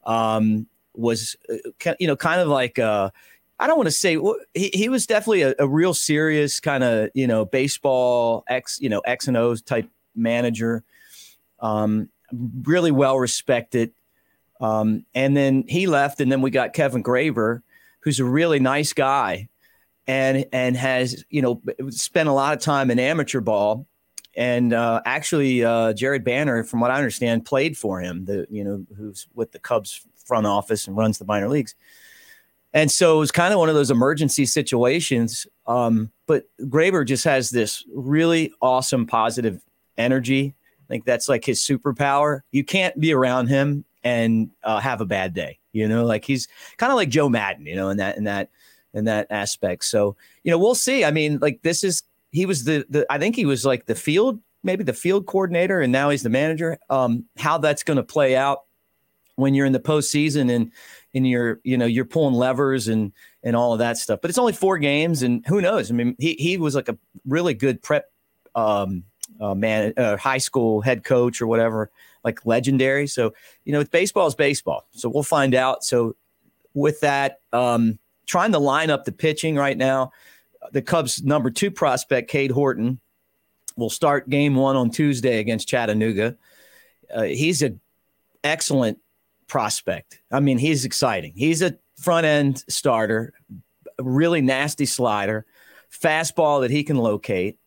um, 0.05 0.66
was 0.94 1.37
uh, 1.53 1.94
you 2.00 2.07
know 2.07 2.16
kind 2.16 2.40
of 2.40 2.48
like. 2.48 2.79
Uh, 2.79 3.11
I 3.59 3.66
don't 3.66 3.76
want 3.76 3.88
to 3.88 3.92
say 3.92 4.18
he, 4.55 4.70
he 4.72 4.88
was 4.88 5.07
definitely 5.07 5.42
a, 5.42 5.55
a 5.59 5.68
real 5.68 5.92
serious 5.92 6.61
kind 6.61 6.83
of 6.83 7.11
you 7.12 7.26
know 7.26 7.44
baseball 7.44 8.42
X 8.48 8.79
you 8.81 8.88
know 8.88 9.00
X 9.00 9.29
and 9.29 9.37
O's 9.37 9.61
type 9.61 9.88
manager, 10.14 10.83
um, 11.61 12.09
really 12.62 12.90
well 12.90 13.18
respected. 13.18 13.92
Um, 14.61 15.05
and 15.14 15.37
then 15.37 15.64
he 15.68 15.87
left, 15.87 16.20
and 16.20 16.33
then 16.33 16.42
we 16.42 16.50
got 16.50 16.72
Kevin 16.72 17.03
Graver, 17.03 17.62
who's 18.00 18.20
a 18.20 18.24
really 18.24 18.61
nice 18.61 18.92
guy, 18.92 19.48
and 20.11 20.44
and 20.53 20.77
has 20.77 21.25
you 21.31 21.40
know 21.40 21.62
spent 21.90 22.29
a 22.29 22.33
lot 22.33 22.53
of 22.53 22.61
time 22.61 22.90
in 22.90 22.99
amateur 22.99 23.40
ball, 23.40 23.87
and 24.35 24.73
uh, 24.73 25.01
actually 25.05 25.64
uh, 25.64 25.92
Jared 25.92 26.25
Banner, 26.25 26.64
from 26.64 26.81
what 26.81 26.90
I 26.90 26.96
understand, 26.96 27.44
played 27.44 27.79
for 27.79 28.01
him. 28.01 28.25
The 28.25 28.44
you 28.51 28.64
know 28.64 28.85
who's 28.96 29.29
with 29.35 29.53
the 29.53 29.61
Cubs 29.61 30.05
front 30.27 30.46
office 30.46 30.88
and 30.88 30.96
runs 30.96 31.18
the 31.18 31.25
minor 31.25 31.49
leagues. 31.49 31.77
And 32.73 32.90
so 32.90 33.16
it 33.16 33.18
was 33.20 33.33
kind 33.33 33.53
of 33.53 33.59
one 33.59 33.68
of 33.68 33.75
those 33.75 33.90
emergency 33.90 34.46
situations. 34.46 35.46
Um, 35.66 36.12
but 36.27 36.44
Graber 36.61 37.05
just 37.05 37.25
has 37.25 37.51
this 37.51 37.85
really 37.92 38.53
awesome 38.61 39.07
positive 39.07 39.61
energy. 39.99 40.55
I 40.57 40.87
think 40.88 41.05
that's 41.05 41.29
like 41.29 41.44
his 41.44 41.61
superpower. 41.61 42.40
You 42.53 42.64
can't 42.64 42.99
be 42.99 43.12
around 43.12 43.49
him 43.49 43.85
and 44.05 44.51
uh, 44.62 44.79
have 44.79 45.01
a 45.01 45.07
bad 45.07 45.35
day. 45.35 45.59
You 45.73 45.88
know, 45.88 46.05
like 46.05 46.25
he's 46.25 46.49
kind 46.79 46.92
of 46.92 46.96
like 46.96 47.09
Joe 47.09 47.29
Maddon. 47.29 47.66
You 47.66 47.77
know, 47.77 47.90
in 47.90 47.99
that 47.99 48.16
in 48.16 48.25
that 48.25 48.51
in 48.94 49.05
that 49.05 49.26
aspect. 49.31 49.85
So 49.85 50.16
you 50.44 50.50
know, 50.50 50.59
we'll 50.59 50.74
see. 50.74 51.05
I 51.05 51.11
mean, 51.11 51.38
like 51.40 51.62
this 51.62 51.85
is 51.85 52.03
he 52.31 52.46
was 52.46 52.64
the 52.64 52.85
the 52.88 53.07
I 53.11 53.18
think 53.18 53.37
he 53.37 53.46
was 53.46 53.64
like 53.64 53.87
the 53.87 53.94
field 53.94 54.40
maybe 54.62 54.85
the 54.85 54.92
field 54.92 55.26
coordinator 55.26 55.81
and 55.81 55.92
now 55.92 56.11
he's 56.11 56.22
the 56.22 56.31
manager. 56.31 56.79
Um, 56.90 57.24
how 57.38 57.59
that's 57.59 57.83
going 57.83 57.96
to 57.96 58.03
play 58.03 58.37
out 58.37 58.64
when 59.37 59.55
you're 59.55 59.66
in 59.66 59.72
the 59.72 59.81
postseason 59.81 60.55
and 60.55 60.70
and 61.14 61.26
you're 61.26 61.61
you 61.64 61.76
know 61.76 61.87
you're 61.87 62.05
pulling 62.05 62.35
levers 62.35 62.88
and 62.88 63.12
and 63.42 63.57
all 63.57 63.72
of 63.72 63.79
that 63.79 63.96
stuff. 63.96 64.20
But 64.20 64.31
it's 64.31 64.38
only 64.38 64.53
four 64.53 64.79
games, 64.79 65.22
and 65.22 65.44
who 65.46 65.61
knows? 65.61 65.90
I 65.90 65.94
mean, 65.94 66.14
he 66.18 66.35
he 66.35 66.57
was 66.57 66.74
like 66.74 66.88
a 66.88 66.98
really 67.26 67.55
good 67.55 67.83
prep 67.83 68.11
um, 68.55 69.05
uh, 69.40 69.55
man, 69.55 69.92
uh, 69.96 70.16
high 70.16 70.38
school 70.38 70.81
head 70.81 71.05
coach 71.05 71.40
or 71.40 71.46
whatever, 71.46 71.90
like 72.22 72.44
legendary. 72.44 73.07
So 73.07 73.33
you 73.64 73.72
know, 73.72 73.85
baseball 73.85 74.26
is 74.26 74.35
baseball. 74.35 74.87
So 74.92 75.09
we'll 75.09 75.22
find 75.22 75.55
out. 75.55 75.85
So 75.85 76.16
with 76.74 77.00
that, 77.00 77.40
um, 77.53 77.98
trying 78.31 78.53
to 78.53 78.59
line 78.61 78.90
up 78.90 79.05
the 79.05 79.12
pitching 79.12 79.57
right 79.57 79.77
now, 79.77 80.12
the 80.73 80.81
Cubs' 80.81 81.23
number 81.25 81.51
two 81.51 81.71
prospect, 81.71 82.31
Cade 82.31 82.53
Horton, 82.53 83.01
will 83.77 83.90
start 83.90 84.31
game 84.31 84.55
one 84.55 84.77
on 84.77 84.90
Tuesday 84.90 85.40
against 85.40 85.66
Chattanooga. 85.66 86.37
Uh, 87.12 87.23
he's 87.23 87.61
an 87.61 87.81
excellent 88.45 88.99
prospect. 89.49 90.21
I 90.31 90.38
mean, 90.38 90.59
he's 90.59 90.85
exciting. 90.85 91.33
He's 91.35 91.61
a 91.61 91.77
front 91.97 92.25
end 92.25 92.64
starter, 92.69 93.33
really 93.99 94.43
nasty 94.43 94.87
slider, 94.87 95.45
fastball 95.93 96.61
that 96.61 96.71
he 96.71 96.85
can 96.85 96.99
locate. 96.99 97.59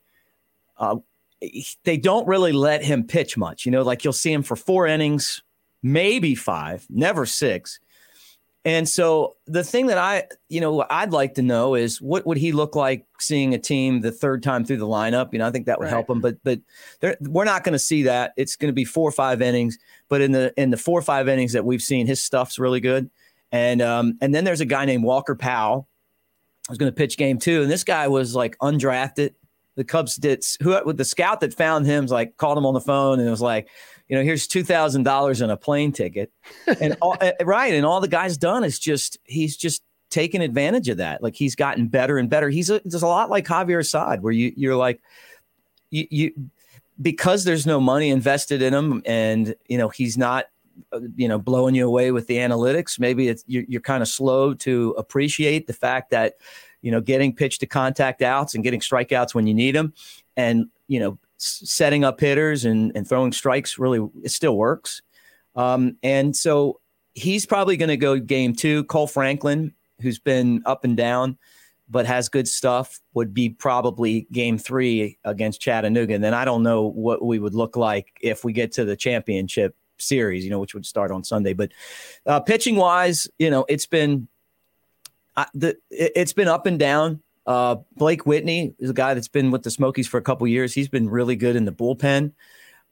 Uh, 0.78 0.98
they 1.84 1.98
don't 1.98 2.26
really 2.26 2.54
let 2.54 2.86
him 2.86 3.04
pitch 3.04 3.36
much. 3.36 3.66
You 3.66 3.74
know, 3.74 3.82
like 3.84 4.06
you'll 4.06 4.14
see 4.14 4.32
him 4.32 4.44
for 4.44 4.56
four 4.56 4.88
innings, 4.88 5.44
maybe 5.82 6.36
five, 6.36 6.86
never 6.90 7.26
six. 7.26 7.82
And 8.66 8.88
so 8.88 9.36
the 9.46 9.64
thing 9.64 9.88
that 9.88 9.98
I, 9.98 10.24
you 10.48 10.62
know, 10.62 10.86
I'd 10.90 11.12
like 11.12 11.34
to 11.34 11.42
know 11.42 11.76
is 11.76 12.02
what 12.02 12.26
would 12.26 12.38
he 12.38 12.54
look 12.54 12.76
like 12.76 13.06
seeing 13.20 13.54
a 13.54 13.60
team 13.60 14.00
the 14.00 14.12
third 14.12 14.42
time 14.42 14.64
through 14.64 14.78
the 14.78 14.88
lineup? 14.88 15.34
You 15.34 15.40
know, 15.40 15.48
I 15.48 15.52
think 15.52 15.66
that 15.66 15.80
would 15.80 15.86
right. 15.86 15.92
help 15.92 16.10
him. 16.10 16.22
But 16.22 16.38
but 16.44 16.62
we're 17.22 17.44
not 17.44 17.66
going 17.66 17.74
to 17.74 17.80
see 17.80 18.04
that. 18.04 18.34
It's 18.38 18.56
going 18.56 18.70
to 18.70 18.74
be 18.74 18.86
four 18.86 19.08
or 19.08 19.12
five 19.12 19.42
innings. 19.42 19.78
But 20.08 20.22
in 20.22 20.32
the 20.32 20.54
in 20.56 20.70
the 20.70 20.78
four 20.78 20.98
or 20.98 21.02
five 21.02 21.28
innings 21.28 21.52
that 21.54 21.66
we've 21.66 21.82
seen, 21.82 22.08
his 22.08 22.24
stuff's 22.24 22.58
really 22.58 22.80
good. 22.80 23.10
And 23.52 23.82
um 23.82 24.18
and 24.22 24.34
then 24.34 24.46
there's 24.46 24.62
a 24.62 24.66
guy 24.66 24.86
named 24.86 25.04
Walker 25.04 25.36
Powell 25.36 25.90
who's 26.70 26.78
going 26.78 26.92
to 26.92 26.96
pitch 26.96 27.18
game 27.18 27.40
two. 27.40 27.62
And 27.62 27.70
this 27.70 27.84
guy 27.84 28.08
was 28.08 28.34
like 28.34 28.58
undrafted. 28.60 29.34
The 29.76 29.84
Cubs 29.84 30.16
did 30.16 30.46
who 30.62 30.80
with 30.86 30.98
the 30.98 31.06
scout 31.06 31.40
that 31.42 31.54
found 31.54 31.86
him 31.86 32.06
like 32.06 32.38
called 32.38 32.58
him 32.58 32.66
on 32.66 32.74
the 32.74 32.82
phone 32.82 33.20
and 33.20 33.28
it 33.28 33.32
was 33.32 33.42
like 33.42 33.70
you 34.14 34.18
know, 34.18 34.24
here's 34.24 34.48
two 34.48 34.64
thousand 34.64 35.04
dollars 35.04 35.42
and 35.42 35.52
a 35.52 35.58
plane 35.58 35.92
ticket, 35.92 36.32
and 36.80 36.96
all, 37.02 37.18
eh, 37.22 37.32
right, 37.44 37.74
and 37.74 37.86
all 37.86 38.02
the 38.02 38.08
guy's 38.08 38.38
done 38.38 38.64
is 38.64 38.78
just 38.78 39.18
he's 39.24 39.56
just 39.56 39.82
taken 40.10 40.42
advantage 40.42 40.90
of 40.90 40.98
that. 40.98 41.24
Like 41.24 41.36
he's 41.36 41.56
gotten 41.56 41.88
better 41.88 42.18
and 42.18 42.30
better. 42.30 42.50
He's 42.50 42.70
a, 42.70 42.82
there's 42.86 43.04
a 43.04 43.08
lot 43.08 43.30
like 43.30 43.48
Javier 43.48 43.80
Assad, 43.80 44.22
where 44.22 44.34
you 44.34 44.54
you're 44.56 44.76
like 44.76 45.02
you, 45.90 46.06
you 46.12 46.34
because 47.02 47.44
there's 47.44 47.66
no 47.66 47.80
money 47.80 48.10
invested 48.10 48.62
in 48.62 48.74
him, 48.74 49.02
and 49.06 49.56
you 49.68 49.78
know 49.78 49.90
he's 49.90 50.18
not 50.18 50.46
uh, 50.92 51.00
you 51.16 51.28
know 51.28 51.40
blowing 51.40 51.74
you 51.74 51.88
away 51.88 52.12
with 52.12 52.28
the 52.28 52.38
analytics. 52.38 53.00
Maybe 53.00 53.30
it's 53.30 53.44
you're, 53.48 53.66
you're 53.68 53.82
kind 53.82 54.04
of 54.04 54.10
slow 54.10 54.54
to 54.54 54.92
appreciate 54.98 55.66
the 55.66 55.74
fact 55.74 56.12
that 56.12 56.36
you 56.84 56.92
know 56.92 57.02
getting 57.02 57.34
pitch 57.34 57.58
to 57.60 57.66
contact 57.66 58.22
outs 58.22 58.54
and 58.54 58.64
getting 58.64 58.80
strikeouts 58.80 59.34
when 59.34 59.48
you 59.48 59.56
need 59.56 59.74
them, 59.74 59.94
and 60.38 60.68
you 60.88 61.00
know 61.00 61.18
setting 61.38 62.04
up 62.04 62.20
hitters 62.20 62.64
and, 62.64 62.92
and 62.96 63.08
throwing 63.08 63.32
strikes 63.32 63.80
really 63.80 64.08
it 64.24 64.30
still 64.30 64.56
works. 64.56 65.02
Um, 65.56 65.98
and 66.04 66.36
so 66.36 66.80
he's 67.14 67.46
probably 67.46 67.78
going 67.78 67.90
to 67.90 67.98
go 67.98 68.20
game 68.20 68.56
two. 68.56 68.84
Cole 68.86 69.08
Franklin, 69.08 69.74
who's 70.02 70.20
been 70.20 70.62
up 70.66 70.84
and 70.84 70.96
down, 70.96 71.38
but 71.90 72.06
has 72.06 72.30
good 72.30 72.48
stuff, 72.48 73.00
would 73.14 73.34
be 73.34 73.50
probably 73.50 74.28
game 74.32 74.58
three 74.58 75.18
against 75.24 75.62
Chattanooga. 75.62 76.14
And 76.14 76.24
then 76.24 76.34
I 76.34 76.46
don't 76.46 76.64
know 76.64 76.84
what 76.84 77.24
we 77.24 77.40
would 77.40 77.54
look 77.54 77.76
like 77.76 78.08
if 78.22 78.44
we 78.44 78.54
get 78.54 78.72
to 78.74 78.86
the 78.86 78.96
championship 78.96 79.76
series, 79.98 80.44
you 80.44 80.50
know, 80.50 80.60
which 80.60 80.74
would 80.74 80.86
start 80.86 81.12
on 81.12 81.24
Sunday. 81.24 81.54
But 81.54 81.72
uh, 82.26 82.40
pitching 82.40 82.76
wise, 82.76 83.28
you 83.38 83.50
know, 83.50 83.66
it's 83.70 83.86
been 83.86 84.28
uh, 85.36 85.46
the 85.54 85.78
it's 85.90 86.34
been 86.34 86.48
up 86.48 86.66
and 86.66 86.80
down. 86.80 87.22
Uh, 87.46 87.76
Blake 87.98 88.26
Whitney 88.26 88.74
is 88.80 88.90
a 88.90 88.94
guy 88.94 89.14
that's 89.14 89.28
been 89.28 89.52
with 89.52 89.64
the 89.64 89.72
Smokies 89.72 90.08
for 90.08 90.18
a 90.18 90.22
couple 90.22 90.48
years. 90.48 90.74
He's 90.74 90.88
been 90.88 91.10
really 91.10 91.36
good 91.36 91.56
in 91.56 91.66
the 91.66 91.74
bullpen. 91.74 92.32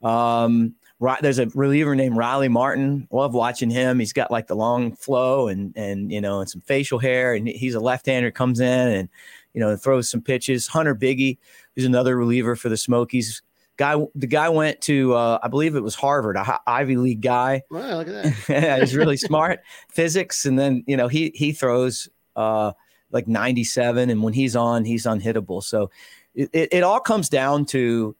Um, 0.02 0.74
there's 1.20 1.38
a 1.38 1.46
reliever 1.54 1.96
named 1.96 2.16
Riley 2.16 2.48
Martin. 2.48 3.08
Love 3.10 3.34
watching 3.34 3.70
him. 3.70 3.98
He's 3.98 4.12
got 4.12 4.30
like 4.30 4.46
the 4.46 4.54
long 4.54 4.94
flow 4.94 5.48
and 5.48 5.72
and 5.76 6.12
you 6.12 6.20
know 6.20 6.40
and 6.40 6.48
some 6.48 6.60
facial 6.60 6.98
hair, 6.98 7.34
and 7.34 7.48
he's 7.48 7.74
a 7.74 7.80
left-hander. 7.80 8.30
Comes 8.30 8.60
in 8.60 8.88
and 8.88 9.08
you 9.52 9.60
know 9.60 9.76
throws 9.76 10.08
some 10.08 10.20
pitches. 10.20 10.66
Hunter 10.66 10.94
Bigge, 10.94 11.38
who's 11.74 11.84
another 11.84 12.16
reliever 12.16 12.56
for 12.56 12.68
the 12.68 12.76
Smokies. 12.76 13.42
Guy, 13.78 13.96
the 14.14 14.26
guy 14.26 14.48
went 14.48 14.80
to 14.82 15.14
uh, 15.14 15.38
I 15.42 15.48
believe 15.48 15.74
it 15.74 15.80
was 15.80 15.94
Harvard, 15.94 16.36
a 16.36 16.60
Ivy 16.66 16.96
League 16.96 17.22
guy. 17.22 17.62
Wow, 17.70 17.98
look 17.98 18.08
at 18.08 18.22
that. 18.22 18.48
yeah, 18.48 18.78
he's 18.80 18.94
really 18.94 19.16
smart, 19.16 19.60
physics, 19.88 20.44
and 20.44 20.58
then 20.58 20.84
you 20.86 20.96
know 20.96 21.08
he 21.08 21.32
he 21.34 21.52
throws. 21.52 22.08
Uh, 22.36 22.72
like 23.10 23.28
97, 23.28 24.08
and 24.10 24.22
when 24.22 24.32
he's 24.32 24.56
on, 24.56 24.84
he's 24.84 25.04
unhittable. 25.04 25.62
So 25.62 25.90
it, 26.34 26.48
it, 26.52 26.68
it 26.72 26.82
all 26.82 27.00
comes 27.00 27.28
down 27.28 27.66
to 27.66 28.16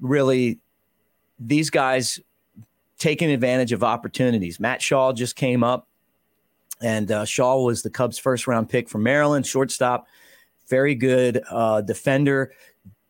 really 0.00 0.58
these 1.38 1.70
guys 1.70 2.20
taking 2.98 3.30
advantage 3.30 3.72
of 3.72 3.84
opportunities. 3.84 4.58
Matt 4.58 4.82
Shaw 4.82 5.12
just 5.12 5.36
came 5.36 5.62
up, 5.62 5.88
and 6.80 7.10
uh, 7.10 7.24
Shaw 7.24 7.62
was 7.62 7.82
the 7.82 7.90
Cubs' 7.90 8.18
first 8.18 8.46
round 8.46 8.68
pick 8.68 8.88
from 8.88 9.02
Maryland, 9.02 9.46
shortstop, 9.46 10.06
very 10.68 10.94
good 10.94 11.42
uh, 11.50 11.82
defender, 11.82 12.52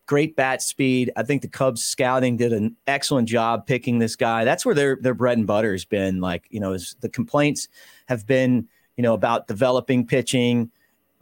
great 0.06 0.34
bat 0.34 0.62
speed. 0.62 1.12
I 1.16 1.22
think 1.22 1.42
the 1.42 1.48
Cubs 1.48 1.84
scouting 1.84 2.36
did 2.36 2.52
an 2.52 2.76
excellent 2.86 3.28
job 3.28 3.66
picking 3.66 4.00
this 4.00 4.16
guy. 4.16 4.44
That's 4.44 4.66
where 4.66 4.74
their 4.74 4.96
their 5.00 5.14
bread 5.14 5.38
and 5.38 5.46
butter 5.46 5.72
has 5.72 5.84
been. 5.84 6.20
Like 6.20 6.46
you 6.50 6.58
know, 6.58 6.76
the 7.00 7.08
complaints 7.08 7.68
have 8.08 8.26
been 8.26 8.66
you 9.00 9.02
know 9.02 9.14
about 9.14 9.48
developing 9.48 10.06
pitching 10.06 10.70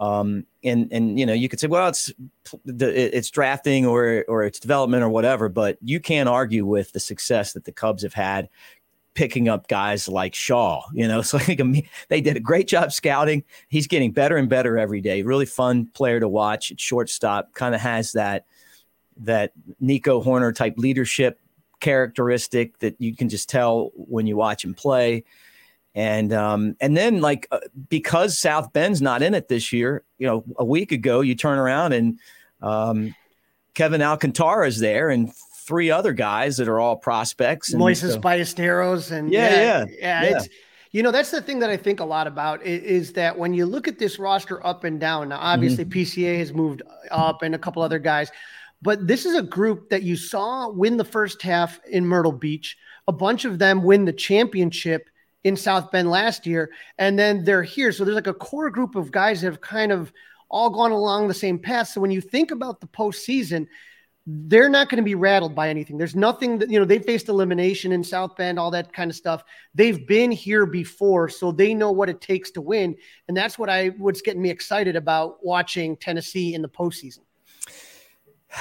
um, 0.00 0.46
and 0.64 0.92
and 0.92 1.16
you 1.16 1.24
know 1.24 1.32
you 1.32 1.48
could 1.48 1.60
say, 1.60 1.68
well, 1.68 1.88
it's 1.88 2.12
it's 2.66 3.30
drafting 3.30 3.86
or 3.86 4.24
or 4.26 4.42
it's 4.42 4.58
development 4.58 5.04
or 5.04 5.08
whatever, 5.08 5.48
but 5.48 5.78
you 5.80 6.00
can't 6.00 6.28
argue 6.28 6.66
with 6.66 6.90
the 6.90 6.98
success 6.98 7.52
that 7.52 7.64
the 7.64 7.70
Cubs 7.70 8.02
have 8.02 8.14
had 8.14 8.48
picking 9.14 9.48
up 9.48 9.68
guys 9.68 10.08
like 10.08 10.34
Shaw. 10.34 10.82
You 10.92 11.06
know, 11.06 11.22
so 11.30 11.38
they 11.38 12.20
did 12.20 12.36
a 12.36 12.40
great 12.40 12.66
job 12.66 12.90
scouting. 12.90 13.44
He's 13.68 13.86
getting 13.86 14.10
better 14.10 14.36
and 14.36 14.48
better 14.48 14.76
every 14.76 15.00
day. 15.00 15.22
Really 15.22 15.46
fun 15.46 15.86
player 15.86 16.18
to 16.18 16.28
watch. 16.28 16.72
At 16.72 16.80
shortstop, 16.80 17.54
kind 17.54 17.76
of 17.76 17.80
has 17.80 18.10
that 18.12 18.44
that 19.18 19.52
Nico 19.78 20.20
Hoerner 20.20 20.52
type 20.52 20.74
leadership 20.78 21.38
characteristic 21.78 22.76
that 22.80 23.00
you 23.00 23.14
can 23.14 23.28
just 23.28 23.48
tell 23.48 23.92
when 23.94 24.26
you 24.26 24.36
watch 24.36 24.64
him 24.64 24.74
play. 24.74 25.22
And 25.98 26.32
um, 26.32 26.76
and 26.80 26.96
then 26.96 27.20
like 27.20 27.48
uh, 27.50 27.58
because 27.88 28.38
South 28.38 28.72
Bend's 28.72 29.02
not 29.02 29.20
in 29.20 29.34
it 29.34 29.48
this 29.48 29.72
year, 29.72 30.04
you 30.18 30.28
know, 30.28 30.44
a 30.56 30.64
week 30.64 30.92
ago 30.92 31.22
you 31.22 31.34
turn 31.34 31.58
around 31.58 31.92
and 31.92 32.20
um, 32.62 33.16
Kevin 33.74 34.00
Alcantara 34.00 34.68
is 34.68 34.78
there 34.78 35.10
and 35.10 35.34
three 35.66 35.90
other 35.90 36.12
guys 36.12 36.56
that 36.58 36.68
are 36.68 36.78
all 36.78 36.94
prospects. 36.94 37.72
And 37.72 37.82
Moises 37.82 38.12
so, 38.12 38.20
Ballesteros 38.20 39.10
and 39.10 39.32
yeah, 39.32 39.50
yeah, 39.50 39.86
yeah, 39.98 40.30
yeah, 40.30 40.42
you 40.92 41.02
know 41.02 41.10
that's 41.10 41.32
the 41.32 41.42
thing 41.42 41.58
that 41.58 41.68
I 41.68 41.76
think 41.76 41.98
a 41.98 42.04
lot 42.04 42.28
about 42.28 42.62
is, 42.62 43.08
is 43.08 43.12
that 43.14 43.36
when 43.36 43.52
you 43.52 43.66
look 43.66 43.88
at 43.88 43.98
this 43.98 44.20
roster 44.20 44.64
up 44.64 44.84
and 44.84 45.00
down. 45.00 45.30
Now, 45.30 45.38
obviously, 45.40 45.84
mm-hmm. 45.84 45.98
PCA 45.98 46.38
has 46.38 46.52
moved 46.52 46.80
up 47.10 47.42
and 47.42 47.56
a 47.56 47.58
couple 47.58 47.82
other 47.82 47.98
guys, 47.98 48.30
but 48.80 49.08
this 49.08 49.26
is 49.26 49.34
a 49.34 49.42
group 49.42 49.90
that 49.90 50.04
you 50.04 50.14
saw 50.14 50.68
win 50.68 50.96
the 50.96 51.04
first 51.04 51.42
half 51.42 51.80
in 51.90 52.06
Myrtle 52.06 52.30
Beach. 52.30 52.76
A 53.08 53.12
bunch 53.12 53.44
of 53.44 53.58
them 53.58 53.82
win 53.82 54.04
the 54.04 54.12
championship 54.12 55.10
in 55.48 55.56
South 55.56 55.90
Bend 55.90 56.10
last 56.10 56.46
year, 56.46 56.70
and 56.98 57.18
then 57.18 57.42
they're 57.42 57.62
here. 57.62 57.90
So 57.90 58.04
there's 58.04 58.14
like 58.14 58.26
a 58.26 58.34
core 58.34 58.70
group 58.70 58.94
of 58.94 59.10
guys 59.10 59.40
that 59.40 59.48
have 59.48 59.60
kind 59.60 59.90
of 59.90 60.12
all 60.48 60.70
gone 60.70 60.92
along 60.92 61.28
the 61.28 61.34
same 61.34 61.58
path. 61.58 61.88
So 61.88 62.00
when 62.00 62.10
you 62.10 62.20
think 62.20 62.50
about 62.50 62.80
the 62.80 62.86
postseason, 62.86 63.66
they're 64.26 64.68
not 64.68 64.90
going 64.90 64.98
to 64.98 65.02
be 65.02 65.14
rattled 65.14 65.54
by 65.54 65.70
anything. 65.70 65.96
There's 65.96 66.14
nothing 66.14 66.58
that, 66.58 66.70
you 66.70 66.78
know, 66.78 66.84
they 66.84 66.98
faced 66.98 67.30
elimination 67.30 67.92
in 67.92 68.04
South 68.04 68.36
Bend, 68.36 68.58
all 68.58 68.70
that 68.72 68.92
kind 68.92 69.10
of 69.10 69.16
stuff. 69.16 69.42
They've 69.74 70.06
been 70.06 70.30
here 70.30 70.66
before, 70.66 71.30
so 71.30 71.50
they 71.50 71.72
know 71.72 71.92
what 71.92 72.10
it 72.10 72.20
takes 72.20 72.50
to 72.52 72.60
win. 72.60 72.96
And 73.26 73.36
that's 73.36 73.58
what 73.58 73.70
I, 73.70 73.88
what's 73.88 74.20
getting 74.20 74.42
me 74.42 74.50
excited 74.50 74.96
about 74.96 75.38
watching 75.42 75.96
Tennessee 75.96 76.52
in 76.52 76.60
the 76.60 76.68
postseason. 76.68 77.20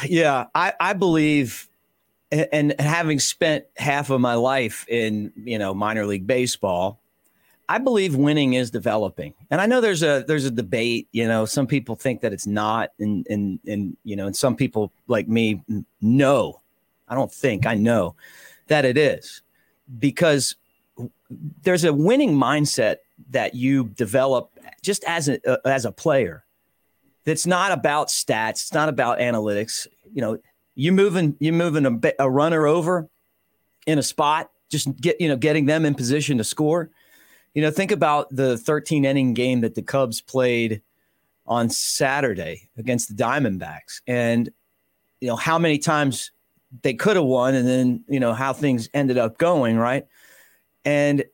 Yeah, 0.05 0.45
I, 0.55 0.73
I 0.79 0.93
believe 0.93 1.66
and 2.31 2.79
having 2.79 3.19
spent 3.19 3.65
half 3.77 4.09
of 4.09 4.19
my 4.19 4.33
life 4.33 4.85
in 4.89 5.31
you 5.35 5.57
know 5.57 5.73
minor 5.73 6.05
league 6.05 6.27
baseball 6.27 6.99
i 7.69 7.77
believe 7.77 8.15
winning 8.15 8.53
is 8.53 8.69
developing. 8.69 9.33
And 9.49 9.61
i 9.61 9.65
know 9.65 9.81
there's 9.81 10.03
a 10.03 10.25
there's 10.27 10.45
a 10.45 10.51
debate 10.51 11.07
you 11.11 11.27
know 11.27 11.45
some 11.45 11.67
people 11.67 11.95
think 11.95 12.21
that 12.21 12.33
it's 12.33 12.47
not 12.47 12.91
and 12.99 13.25
and 13.29 13.59
and 13.65 13.97
you 14.03 14.15
know 14.15 14.27
and 14.27 14.35
some 14.35 14.55
people 14.55 14.91
like 15.07 15.27
me 15.27 15.61
know 16.01 16.59
i 17.07 17.15
don't 17.15 17.31
think 17.31 17.65
i 17.65 17.75
know 17.75 18.15
that 18.67 18.85
it 18.85 18.97
is. 18.97 19.41
Because 19.99 20.55
there's 21.63 21.83
a 21.83 21.93
winning 21.93 22.33
mindset 22.33 22.97
that 23.29 23.55
you 23.55 23.85
develop 23.85 24.51
just 24.81 25.03
as 25.05 25.27
a 25.29 25.49
uh, 25.49 25.57
as 25.65 25.85
a 25.85 25.91
player 25.91 26.43
that's 27.23 27.45
not 27.45 27.71
about 27.71 28.07
stats 28.07 28.51
it's 28.51 28.73
not 28.73 28.89
about 28.89 29.19
analytics 29.19 29.87
you 30.13 30.21
know 30.21 30.37
you 30.77 30.91
moving 30.91 31.35
you 31.39 31.51
moving 31.51 31.85
a, 31.85 32.13
a 32.19 32.29
runner 32.29 32.67
over 32.67 33.09
in 33.87 33.97
a 33.97 34.03
spot, 34.03 34.51
just 34.69 34.95
get 35.01 35.19
you 35.19 35.27
know 35.27 35.35
getting 35.35 35.65
them 35.65 35.85
in 35.85 35.95
position 35.95 36.37
to 36.37 36.43
score. 36.43 36.91
You 37.55 37.63
know, 37.63 37.71
think 37.71 37.91
about 37.91 38.33
the 38.33 38.57
13 38.59 39.03
inning 39.03 39.33
game 39.33 39.61
that 39.61 39.73
the 39.73 39.81
Cubs 39.81 40.21
played 40.21 40.83
on 41.47 41.69
Saturday 41.71 42.69
against 42.77 43.09
the 43.09 43.21
Diamondbacks, 43.21 44.01
and 44.05 44.49
you 45.19 45.27
know 45.27 45.35
how 45.35 45.57
many 45.57 45.79
times 45.79 46.31
they 46.83 46.93
could 46.93 47.15
have 47.15 47.25
won, 47.25 47.55
and 47.55 47.67
then 47.67 48.03
you 48.07 48.19
know 48.19 48.33
how 48.33 48.53
things 48.53 48.87
ended 48.93 49.17
up 49.17 49.39
going, 49.39 49.77
right? 49.77 50.05
And 50.85 51.25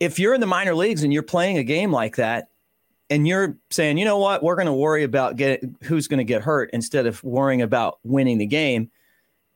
if 0.00 0.18
you're 0.18 0.32
in 0.32 0.40
the 0.40 0.46
minor 0.46 0.74
leagues 0.74 1.02
and 1.02 1.12
you're 1.12 1.22
playing 1.22 1.58
a 1.58 1.64
game 1.64 1.92
like 1.92 2.16
that, 2.16 2.48
and 3.10 3.26
you're 3.26 3.56
saying, 3.70 3.98
you 3.98 4.04
know 4.04 4.18
what, 4.18 4.42
we're 4.42 4.54
going 4.54 4.66
to 4.66 4.72
worry 4.72 5.02
about 5.02 5.36
get 5.36 5.62
who's 5.82 6.08
going 6.08 6.18
to 6.18 6.24
get 6.24 6.42
hurt 6.42 6.70
instead 6.72 7.06
of 7.06 7.22
worrying 7.24 7.60
about 7.60 7.98
winning 8.04 8.38
the 8.38 8.46
game, 8.46 8.90